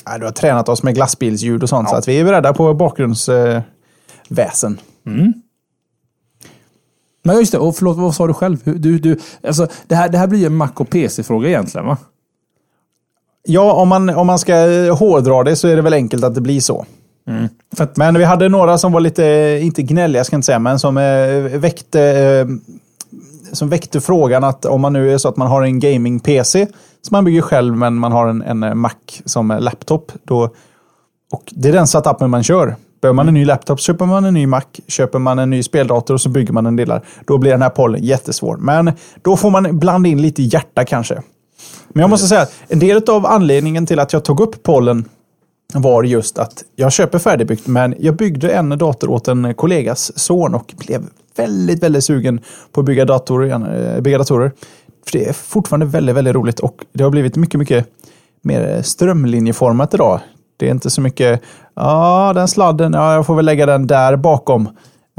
Nej, 0.09 0.19
Du 0.19 0.25
har 0.25 0.32
tränat 0.32 0.69
oss 0.69 0.84
med 0.84 0.95
glassbilsljud 0.95 1.63
och 1.63 1.69
sånt 1.69 1.88
Ja. 1.88 1.91
så 1.91 1.97
att 1.97 2.07
vi 2.07 2.19
är 2.19 2.25
beredda 2.25 2.53
på 2.53 2.73
bakgrundsväsen. 2.73 3.55
Eh, 3.55 3.61
väsen. 4.29 4.79
Men 7.23 7.38
just 7.38 7.51
det, 7.51 7.57
och 7.57 7.75
förlåt, 7.75 7.97
vad 7.97 8.15
sa 8.15 8.27
du 8.27 8.34
själv? 8.34 8.57
Du, 8.63 8.99
du, 8.99 9.19
alltså, 9.43 9.67
det, 9.88 9.95
här, 9.95 10.09
det 10.09 10.17
här 10.17 10.27
blir 10.27 10.39
ju 10.39 10.45
en 10.45 10.55
Mac 10.55 10.69
och 10.75 10.89
PC-fråga 10.89 11.49
egentligen 11.49 11.88
va? 11.88 11.97
Ja, 13.43 13.73
om 13.73 13.88
man, 13.89 14.09
om 14.09 14.27
man 14.27 14.39
ska 14.39 14.53
hårdra 14.93 15.43
det 15.43 15.55
så 15.55 15.67
är 15.67 15.75
det 15.75 15.82
väl 15.82 15.93
enkelt 15.93 16.23
att 16.23 16.36
det 16.36 16.41
blir 16.41 16.59
så. 16.61 16.86
Att, 17.77 17.97
Men 17.97 18.17
vi 18.17 18.23
hade 18.23 18.49
några 18.49 18.77
som 18.77 18.91
var 18.91 18.99
lite, 18.99 19.59
inte 19.61 19.82
gnälliga 19.82 20.23
ska 20.23 20.34
jag 20.34 20.38
inte 20.38 20.45
säga, 20.45 20.59
men 20.59 20.79
som 20.79 20.97
eh, 20.97 21.59
väckte, 21.59 22.01
eh, 22.01 22.47
som 23.51 23.69
väckte 23.69 24.01
frågan 24.01 24.43
att 24.43 24.65
om 24.65 24.82
man 24.82 24.93
nu 24.93 25.13
är 25.13 25.17
så 25.17 25.29
att 25.29 25.38
man 25.38 25.47
har 25.47 25.61
en 25.61 25.79
gaming-PC 25.79 26.67
som 27.01 27.15
man 27.15 27.25
bygger 27.25 27.41
själv 27.41 27.77
men 27.77 27.95
man 27.95 28.11
har 28.11 28.27
en, 28.27 28.41
en 28.41 28.63
eh, 28.63 28.73
Mac 28.73 28.91
som 29.25 29.57
laptop. 29.59 30.11
Då, 30.23 30.43
och 31.32 31.43
det 31.49 31.69
är 31.69 31.73
den 31.73 31.88
setupen 31.88 32.29
man 32.29 32.43
kör. 32.43 32.75
Behöver 33.01 33.15
man 33.15 33.27
en 33.27 33.34
ny 33.34 33.45
laptop 33.45 33.82
så 33.82 33.86
köper 33.86 34.05
man 34.05 34.25
en 34.25 34.34
ny 34.34 34.47
Mac. 34.47 34.61
Köper 34.88 35.19
man 35.19 35.39
en 35.39 35.49
ny 35.49 35.63
speldator 35.63 36.17
så 36.17 36.29
bygger 36.29 36.53
man 36.53 36.65
en 36.65 36.75
delar. 36.75 37.01
Då 37.25 37.38
blir 37.38 37.51
den 37.51 37.61
här 37.61 37.69
pollen 37.69 38.03
jättesvår. 38.03 38.57
Men 38.57 38.91
då 39.21 39.38
får 39.38 39.49
man 39.49 39.79
blanda 39.79 40.09
in 40.09 40.21
lite 40.21 40.41
hjärta 40.41 40.86
kanske. 40.86 41.21
Men 41.89 42.01
jag 42.01 42.09
måste 42.09 42.27
säga 42.27 42.41
att 42.41 42.53
en 42.67 42.79
del 42.79 43.09
av 43.09 43.25
anledningen 43.25 43.86
till 43.86 43.99
att 43.99 44.13
jag 44.13 44.23
tog 44.23 44.39
upp 44.39 44.63
pollen 44.63 45.05
var 45.74 46.03
just 46.03 46.38
att 46.38 46.63
jag 46.76 46.91
köper 46.91 47.19
färdigbyggt, 47.19 47.67
men 47.67 47.95
jag 47.99 48.15
byggde 48.15 48.51
en 48.51 48.69
dator 48.69 49.09
åt 49.09 49.28
en 49.28 49.53
kollegas 49.53 50.19
son 50.19 50.55
och 50.55 50.74
blev 50.78 51.03
väldigt, 51.36 51.84
väldigt 51.84 52.03
sugen 52.03 52.39
på 52.72 52.80
att 52.80 52.86
bygga 52.86 53.05
datorer. 53.05 53.95
Eh, 53.95 54.01
bygga 54.01 54.17
datorer. 54.17 54.51
För 55.05 55.17
det 55.17 55.30
är 55.30 55.34
fortfarande 55.34 55.86
väldigt, 55.86 56.15
väldigt 56.15 56.36
roligt 56.36 56.59
och 56.59 56.86
det 56.93 57.03
har 57.03 57.11
blivit 57.11 57.36
mycket, 57.36 57.59
mycket 57.59 57.88
mer 58.41 58.82
strömlinjeformat 58.82 59.93
idag. 59.93 60.19
Det 60.57 60.67
är 60.67 60.72
inte 60.72 60.89
så 60.89 61.01
mycket, 61.01 61.41
ja 61.76 62.32
den 62.36 62.47
sladden, 62.47 62.93
ja 62.93 63.13
jag 63.13 63.26
får 63.26 63.36
väl 63.36 63.45
lägga 63.45 63.65
den 63.65 63.88
där 63.88 64.15
bakom. 64.15 64.69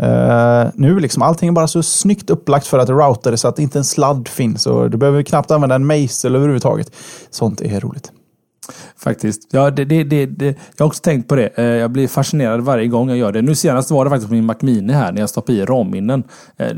Uh, 0.03 0.71
nu 0.75 1.01
liksom 1.01 1.23
allting 1.23 1.49
är 1.49 1.53
bara 1.53 1.69
så 1.69 1.83
snyggt 1.83 2.31
upplagt 2.31 2.67
för 2.67 2.79
att 2.79 2.89
routa 2.89 3.31
det 3.31 3.37
så 3.37 3.49
att 3.49 3.59
inte 3.59 3.79
en 3.79 3.85
sladd 3.85 4.29
finns 4.29 4.67
och 4.67 4.91
du 4.91 4.97
behöver 4.97 5.23
knappt 5.23 5.51
använda 5.51 5.75
en 5.75 5.87
mejsel 5.87 6.37
överhuvudtaget. 6.37 6.93
Sånt 7.31 7.61
är 7.61 7.81
roligt. 7.81 8.13
Faktiskt. 8.97 9.49
Ja, 9.51 9.71
det, 9.71 9.85
det, 9.85 10.05
det, 10.05 10.27
det, 10.27 10.47
jag 10.47 10.85
har 10.85 10.87
också 10.87 11.01
tänkt 11.01 11.29
på 11.29 11.37
det. 11.37 11.47
Eh, 11.47 11.65
jag 11.65 11.91
blir 11.91 12.09
fascinerad 12.09 12.61
varje 12.61 12.89
gång 12.89 13.09
jag 13.09 13.19
gör 13.19 13.33
det. 13.33 13.43
Nu 13.43 13.55
senast 13.55 13.91
var 13.91 14.05
det 14.05 14.11
faktiskt 14.11 14.29
på 14.29 14.35
min 14.35 14.45
Mac 14.45 14.57
Mini 14.61 14.93
här 14.93 15.13
när 15.13 15.21
jag 15.21 15.31
stoppade 15.31 15.59
i 15.59 15.65
RAM-minnen. 15.65 16.23
Eh, 16.57 16.77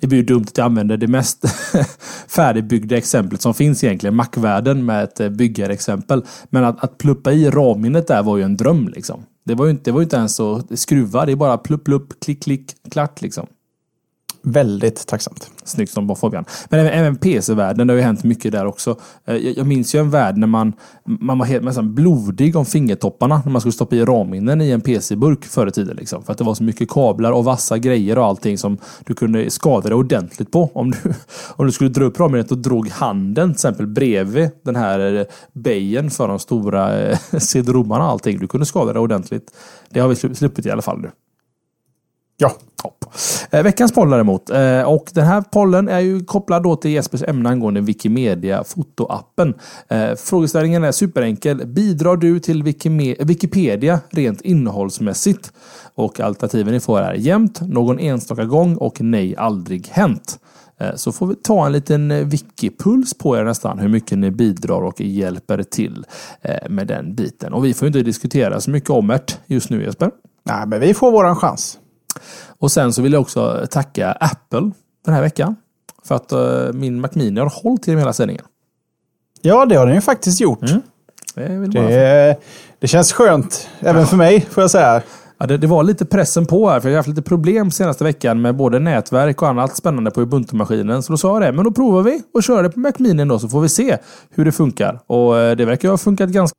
det 0.00 0.06
blir 0.06 0.18
ju 0.18 0.24
dumt 0.24 0.44
att 0.48 0.58
jag 0.58 0.64
använder 0.64 0.96
det 0.96 1.06
mest 1.06 1.44
färdigbyggda 2.28 2.96
exemplet 2.96 3.42
som 3.42 3.54
finns 3.54 3.84
egentligen. 3.84 4.14
Mac-världen 4.14 4.84
med 4.84 5.04
ett 5.04 5.20
eh, 5.20 5.28
byggarexempel. 5.28 6.24
Men 6.50 6.64
att, 6.64 6.84
att 6.84 6.98
pluppa 6.98 7.32
i 7.32 7.50
RAM-minnet 7.50 8.06
där 8.06 8.22
var 8.22 8.36
ju 8.36 8.42
en 8.42 8.56
dröm 8.56 8.88
liksom. 8.88 9.22
Det 9.44 9.54
var 9.54 9.64
ju 9.64 9.70
inte, 9.70 9.82
det 9.84 9.92
var 9.92 10.02
inte 10.02 10.16
ens 10.16 10.40
att 10.40 10.78
skruva. 10.78 11.26
Det 11.26 11.32
är 11.32 11.36
bara 11.36 11.58
plupp, 11.58 11.84
plupp, 11.84 12.20
klick, 12.20 12.42
klick, 12.42 12.72
klart 12.90 13.22
liksom. 13.22 13.46
Väldigt 14.46 15.06
tacksamt. 15.06 15.50
Snyggt 15.64 15.92
som 15.92 16.16
Fabian. 16.16 16.44
Men 16.68 16.80
även, 16.80 16.92
även 16.92 17.16
PC-världen, 17.16 17.86
det 17.86 17.92
har 17.92 17.98
ju 17.98 18.04
hänt 18.04 18.24
mycket 18.24 18.52
där 18.52 18.66
också. 18.66 18.96
Eh, 19.24 19.36
jag, 19.36 19.56
jag 19.56 19.66
minns 19.66 19.94
ju 19.94 20.00
en 20.00 20.10
värld 20.10 20.36
när 20.36 20.46
man, 20.46 20.72
man 21.04 21.38
var 21.38 21.46
helt 21.46 21.64
nästan 21.64 21.94
blodig 21.94 22.56
om 22.56 22.66
fingertopparna 22.66 23.42
när 23.44 23.52
man 23.52 23.60
skulle 23.60 23.72
stoppa 23.72 23.96
i 23.96 24.04
ramminnen 24.04 24.60
i 24.60 24.70
en 24.70 24.80
PC-burk 24.80 25.44
förr 25.44 25.66
i 25.66 25.70
tiden. 25.70 25.96
Liksom. 25.96 26.22
För 26.22 26.32
att 26.32 26.38
det 26.38 26.44
var 26.44 26.54
så 26.54 26.62
mycket 26.62 26.90
kablar 26.90 27.32
och 27.32 27.44
vassa 27.44 27.78
grejer 27.78 28.18
och 28.18 28.24
allting 28.24 28.58
som 28.58 28.78
du 29.06 29.14
kunde 29.14 29.50
skada 29.50 29.88
dig 29.88 29.96
ordentligt 29.96 30.50
på. 30.50 30.70
Om 30.74 30.90
du, 30.90 30.98
om 31.56 31.66
du 31.66 31.72
skulle 31.72 31.90
dra 31.90 32.04
upp 32.04 32.20
ramminnet 32.20 32.50
och 32.50 32.58
drog 32.58 32.88
handen 32.88 33.48
till 33.48 33.56
exempel 33.56 33.86
bredvid 33.86 34.50
den 34.64 34.76
här 34.76 35.16
eh, 35.16 35.24
bejen 35.52 36.10
för 36.10 36.28
de 36.28 36.38
stora 36.38 37.00
eh, 37.00 37.18
CD-romarna 37.38 38.04
och 38.04 38.10
allting. 38.10 38.38
Du 38.38 38.46
kunde 38.46 38.66
skada 38.66 38.92
dig 38.92 39.00
ordentligt. 39.00 39.50
Det 39.90 40.00
har 40.00 40.08
vi 40.08 40.34
sluppit 40.34 40.66
i 40.66 40.70
alla 40.70 40.82
fall 40.82 41.00
nu. 41.00 41.10
Ja. 42.36 42.52
Eh, 43.50 43.62
veckans 43.62 43.92
poll 43.92 44.10
däremot. 44.10 44.50
Eh, 44.50 44.82
och 44.82 45.10
den 45.14 45.26
här 45.26 45.40
pollen 45.40 45.88
är 45.88 46.00
ju 46.00 46.24
kopplad 46.24 46.62
då 46.62 46.76
till 46.76 46.90
Jespers 46.90 47.22
ämne 47.22 47.48
angående 47.48 47.80
Wikimedia 47.80 48.64
fotoappen. 48.64 49.54
Eh, 49.88 50.14
frågeställningen 50.14 50.84
är 50.84 50.92
superenkel. 50.92 51.66
Bidrar 51.66 52.16
du 52.16 52.40
till 52.40 52.62
Wikipedia 53.18 54.00
rent 54.10 54.40
innehållsmässigt? 54.40 55.52
Och 55.94 56.20
alternativen 56.20 56.72
ni 56.72 56.80
får 56.80 57.00
är 57.00 57.14
jämt, 57.14 57.60
någon 57.60 57.98
enstaka 57.98 58.44
gång 58.44 58.76
och 58.76 59.00
nej, 59.00 59.36
aldrig 59.36 59.88
hänt. 59.88 60.38
Eh, 60.80 60.94
så 60.94 61.12
får 61.12 61.26
vi 61.26 61.34
ta 61.34 61.66
en 61.66 61.72
liten 61.72 62.10
eh, 62.10 62.26
wikipuls 62.26 63.14
på 63.14 63.36
er 63.36 63.44
nästan, 63.44 63.78
hur 63.78 63.88
mycket 63.88 64.18
ni 64.18 64.30
bidrar 64.30 64.82
och 64.82 65.00
hjälper 65.00 65.62
till 65.62 66.06
eh, 66.42 66.68
med 66.68 66.86
den 66.86 67.14
biten. 67.14 67.52
Och 67.52 67.64
vi 67.64 67.74
får 67.74 67.86
inte 67.86 68.02
diskutera 68.02 68.60
så 68.60 68.70
mycket 68.70 68.90
om 68.90 69.06
det 69.06 69.38
just 69.46 69.70
nu 69.70 69.82
Jesper. 69.82 70.10
Nej, 70.44 70.66
men 70.66 70.80
vi 70.80 70.94
får 70.94 71.10
våran 71.10 71.36
chans. 71.36 71.78
Och 72.58 72.72
sen 72.72 72.92
så 72.92 73.02
vill 73.02 73.12
jag 73.12 73.22
också 73.22 73.66
tacka 73.70 74.12
Apple 74.12 74.70
den 75.04 75.14
här 75.14 75.22
veckan. 75.22 75.56
För 76.04 76.14
att 76.14 76.32
uh, 76.32 76.72
min 76.72 77.00
Mac 77.00 77.08
Mini 77.12 77.40
har 77.40 77.62
hållit 77.62 77.86
genom 77.86 77.98
hela 77.98 78.12
sändningen. 78.12 78.44
Ja, 79.42 79.66
det 79.66 79.74
har 79.74 79.86
den 79.86 79.94
ju 79.94 80.00
faktiskt 80.00 80.40
gjort. 80.40 80.62
Mm. 80.62 80.82
Det, 81.34 81.66
det, 81.66 82.36
det, 82.78 82.86
känns 82.86 83.12
skönt, 83.12 83.68
även 83.80 84.00
ja. 84.00 84.06
för 84.06 84.16
mig, 84.16 84.40
får 84.40 84.62
jag 84.62 84.70
säga. 84.70 85.02
Ja, 85.38 85.46
det, 85.46 85.56
det, 85.56 85.66
var 85.66 85.82
lite 85.82 86.04
pressen 86.04 86.46
på 86.46 86.68
här, 86.68 86.80
för 86.80 86.88
jag 86.88 86.94
har 86.94 86.98
haft 86.98 87.08
lite 87.08 87.22
problem 87.22 87.70
senaste 87.70 88.04
veckan 88.04 88.42
med 88.42 88.56
både 88.56 88.78
nätverk 88.78 89.42
och 89.42 89.48
annat 89.48 89.76
spännande 89.76 90.10
på 90.10 90.20
Ubuntu-maskinen. 90.20 91.02
Så 91.02 91.12
då 91.12 91.16
sa 91.16 91.32
jag 91.32 91.42
det, 91.42 91.52
men 91.52 91.64
då 91.64 91.70
provar 91.70 92.02
vi 92.02 92.22
och 92.34 92.42
kör 92.42 92.62
det 92.62 92.70
på 92.70 92.80
Mac 92.80 92.92
Mini 92.98 93.24
då, 93.24 93.38
så 93.38 93.48
får 93.48 93.60
vi 93.60 93.68
se 93.68 93.98
hur 94.30 94.44
det 94.44 94.52
funkar. 94.52 95.00
Och 95.06 95.38
eh, 95.38 95.56
det 95.56 95.64
verkar 95.64 95.88
ha 95.88 95.98
funkat 95.98 96.30
ganska 96.30 96.56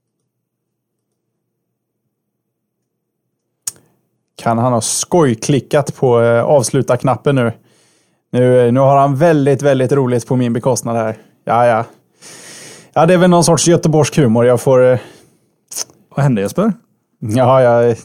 Kan 4.46 4.58
han 4.58 4.74
ha 4.74 4.82
skojklickat 4.82 5.96
på 5.96 6.22
eh, 6.22 6.44
avsluta-knappen 6.44 7.36
nu? 7.36 7.52
nu? 8.32 8.72
Nu 8.72 8.80
har 8.80 8.98
han 8.98 9.16
väldigt, 9.16 9.62
väldigt 9.62 9.92
roligt 9.92 10.28
på 10.28 10.36
min 10.36 10.54
bekostnad 10.54 10.96
här. 10.96 11.18
Ja, 11.46 11.66
ja. 11.68 11.86
Ja, 12.94 13.06
det 13.06 13.14
är 13.14 13.18
väl 13.18 13.30
någon 13.30 13.44
sorts 13.44 13.68
göteborgsk 13.68 14.18
humor. 14.18 14.46
Jag 14.46 14.62
får... 14.62 14.92
Eh... 14.92 15.00
Vad 16.16 16.24
hände 16.24 16.42
Jesper? 16.42 16.74
Ja, 17.20 17.62
ja. 17.62 17.96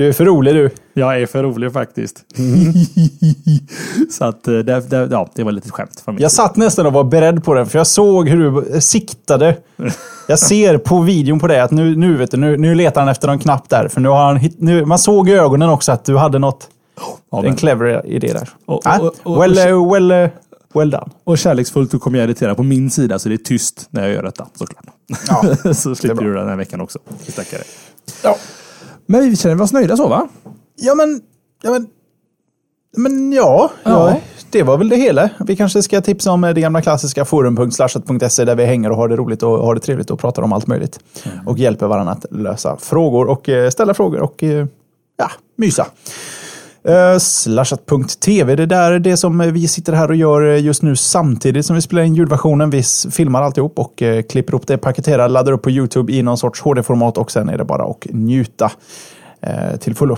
Du 0.00 0.08
är 0.08 0.12
för 0.12 0.24
rolig 0.24 0.54
du. 0.54 0.70
Jag 0.92 1.20
är 1.20 1.26
för 1.26 1.42
rolig 1.42 1.72
faktiskt. 1.72 2.24
Mm. 2.38 2.72
så 4.10 4.24
att 4.24 4.48
eh, 4.48 4.54
det, 4.54 4.80
det, 4.90 5.08
ja, 5.10 5.28
det 5.34 5.44
var 5.44 5.52
lite 5.52 5.70
skämt. 5.70 6.02
Från 6.04 6.18
jag 6.18 6.32
satt 6.32 6.56
nästan 6.56 6.86
och 6.86 6.92
var 6.92 7.04
beredd 7.04 7.44
på 7.44 7.54
den, 7.54 7.66
för 7.66 7.78
jag 7.78 7.86
såg 7.86 8.28
hur 8.28 8.50
du 8.50 8.80
siktade. 8.80 9.56
jag 10.26 10.38
ser 10.38 10.78
på 10.78 11.00
videon 11.00 11.38
på 11.38 11.46
dig 11.46 11.60
att 11.60 11.70
nu, 11.70 11.96
nu, 11.96 12.16
vet 12.16 12.30
du, 12.30 12.36
nu, 12.36 12.56
nu 12.56 12.74
letar 12.74 13.00
han 13.00 13.08
efter 13.08 13.28
en 13.28 13.38
knapp 13.38 13.68
där. 13.68 13.88
För 13.88 14.00
nu 14.00 14.08
har 14.08 14.24
han, 14.24 14.40
nu, 14.58 14.84
man 14.84 14.98
såg 14.98 15.28
i 15.28 15.32
ögonen 15.32 15.68
också 15.70 15.92
att 15.92 16.04
du 16.04 16.16
hade 16.16 16.38
något. 16.38 16.68
Ja, 17.30 17.44
en 17.44 17.56
clever 17.56 18.06
idé 18.06 18.32
där. 18.32 18.48
Och, 18.66 18.80
ah, 18.84 18.98
och, 18.98 19.14
och, 19.22 19.42
well, 19.42 19.58
uh, 19.58 19.92
well, 19.92 20.28
well 20.74 20.90
done. 20.90 21.08
Och 21.24 21.38
kärleksfullt 21.38 21.90
så 21.90 21.98
kommer 21.98 22.18
jag 22.18 22.24
editera 22.24 22.54
på 22.54 22.62
min 22.62 22.90
sida 22.90 23.18
så 23.18 23.28
det 23.28 23.34
är 23.34 23.36
tyst 23.36 23.86
när 23.90 24.02
jag 24.02 24.12
gör 24.12 24.22
detta 24.22 24.46
såklart. 24.54 24.84
Ja, 25.28 25.72
så 25.74 25.94
slipper 25.94 26.24
du 26.24 26.34
den 26.34 26.48
här 26.48 26.56
veckan 26.56 26.80
också. 26.80 26.98
Vi 27.26 27.32
tackar 27.32 27.58
dig. 27.58 27.66
Ja. 28.22 28.36
Men 29.10 29.30
vi 29.30 29.36
känner 29.36 29.62
oss 29.62 29.72
nöjda 29.72 29.96
så 29.96 30.08
va? 30.08 30.28
Ja 30.76 30.94
men, 30.94 31.20
ja 31.62 31.70
men, 31.70 31.86
men 32.96 33.32
ja, 33.32 33.70
ja. 33.82 34.10
ja. 34.10 34.20
det 34.50 34.62
var 34.62 34.78
väl 34.78 34.88
det 34.88 34.96
hela. 34.96 35.30
Vi 35.46 35.56
kanske 35.56 35.82
ska 35.82 36.00
tipsa 36.00 36.32
om 36.32 36.40
det 36.40 36.60
gamla 36.60 36.82
klassiska 36.82 37.24
forum.slashat.se 37.24 38.44
där 38.44 38.54
vi 38.54 38.64
hänger 38.64 38.90
och 38.90 38.96
har 38.96 39.08
det 39.08 39.16
roligt 39.16 39.42
och 39.42 39.58
har 39.58 39.74
det 39.74 39.80
trevligt 39.80 40.10
och 40.10 40.20
pratar 40.20 40.42
om 40.42 40.52
allt 40.52 40.66
möjligt. 40.66 41.00
Mm. 41.24 41.48
Och 41.48 41.58
hjälper 41.58 41.86
varandra 41.86 42.12
att 42.12 42.26
lösa 42.30 42.76
frågor 42.76 43.28
och 43.28 43.48
eh, 43.48 43.70
ställa 43.70 43.94
frågor 43.94 44.20
och 44.20 44.42
eh, 44.42 44.66
ja, 45.16 45.30
mysa. 45.56 45.86
Eh, 46.84 47.12
uh, 47.12 47.18
slashat.tv, 47.18 48.56
det 48.56 48.66
där 48.66 48.92
är 48.92 48.98
det 48.98 49.16
som 49.16 49.38
vi 49.38 49.68
sitter 49.68 49.92
här 49.92 50.08
och 50.08 50.16
gör 50.16 50.54
eh, 50.54 50.64
just 50.64 50.82
nu 50.82 50.96
samtidigt 50.96 51.66
som 51.66 51.76
vi 51.76 51.82
spelar 51.82 52.02
in 52.02 52.14
ljudversionen. 52.14 52.70
Vi 52.70 52.82
filmar 53.10 53.42
alltihop 53.42 53.78
och 53.78 54.02
uh, 54.02 54.22
klipper 54.22 54.54
upp 54.54 54.66
det, 54.66 54.78
paketerar, 54.78 55.28
laddar 55.28 55.52
upp 55.52 55.62
på 55.62 55.70
YouTube 55.70 56.12
i 56.12 56.22
någon 56.22 56.38
sorts 56.38 56.60
HD-format 56.60 57.18
och 57.18 57.30
sen 57.30 57.48
är 57.48 57.58
det 57.58 57.64
bara 57.64 57.84
att 57.84 58.06
njuta 58.10 58.70
uh, 59.46 59.76
till 59.76 59.94
fullo. 59.94 60.16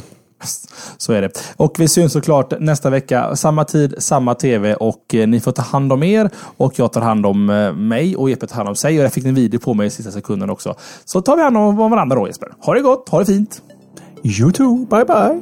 Så 0.97 1.13
är 1.13 1.23
det. 1.23 1.31
Och 1.57 1.75
vi 1.79 1.89
syns 1.89 2.13
såklart 2.13 2.61
nästa 2.61 2.91
vecka. 2.91 3.37
Samma 3.37 3.65
tid, 3.65 3.95
samma 3.99 4.35
tv 4.35 4.75
och 4.75 5.15
ni 5.27 5.41
får 5.41 5.53
ta 5.53 5.63
hand 5.63 5.93
om 5.93 6.03
er 6.03 6.31
och 6.57 6.79
jag 6.79 6.93
tar 6.93 7.01
hand 7.01 7.27
om 7.27 7.47
mig 7.77 8.17
och 8.17 8.31
Jeppe 8.31 8.47
tar 8.47 8.57
hand 8.57 8.69
om 8.69 8.75
sig. 8.75 8.99
Och 8.99 9.05
jag 9.05 9.13
fick 9.13 9.25
en 9.25 9.35
video 9.35 9.61
på 9.61 9.75
mig 9.75 9.87
i 9.87 9.91
sista 9.91 10.11
sekunden 10.11 10.51
också. 10.51 10.75
Så 11.05 11.21
tar 11.21 11.37
vi 11.37 11.43
hand 11.43 11.57
om 11.57 11.77
varandra 11.77 12.17
då 12.17 12.27
Jesper. 12.27 12.49
Ha 12.61 12.75
det 12.75 12.81
gott, 12.81 13.09
ha 13.09 13.19
det 13.19 13.27
fint! 13.27 13.63
You 14.23 14.53
too. 14.53 14.87
Bye 14.87 15.05
bye. 15.05 15.41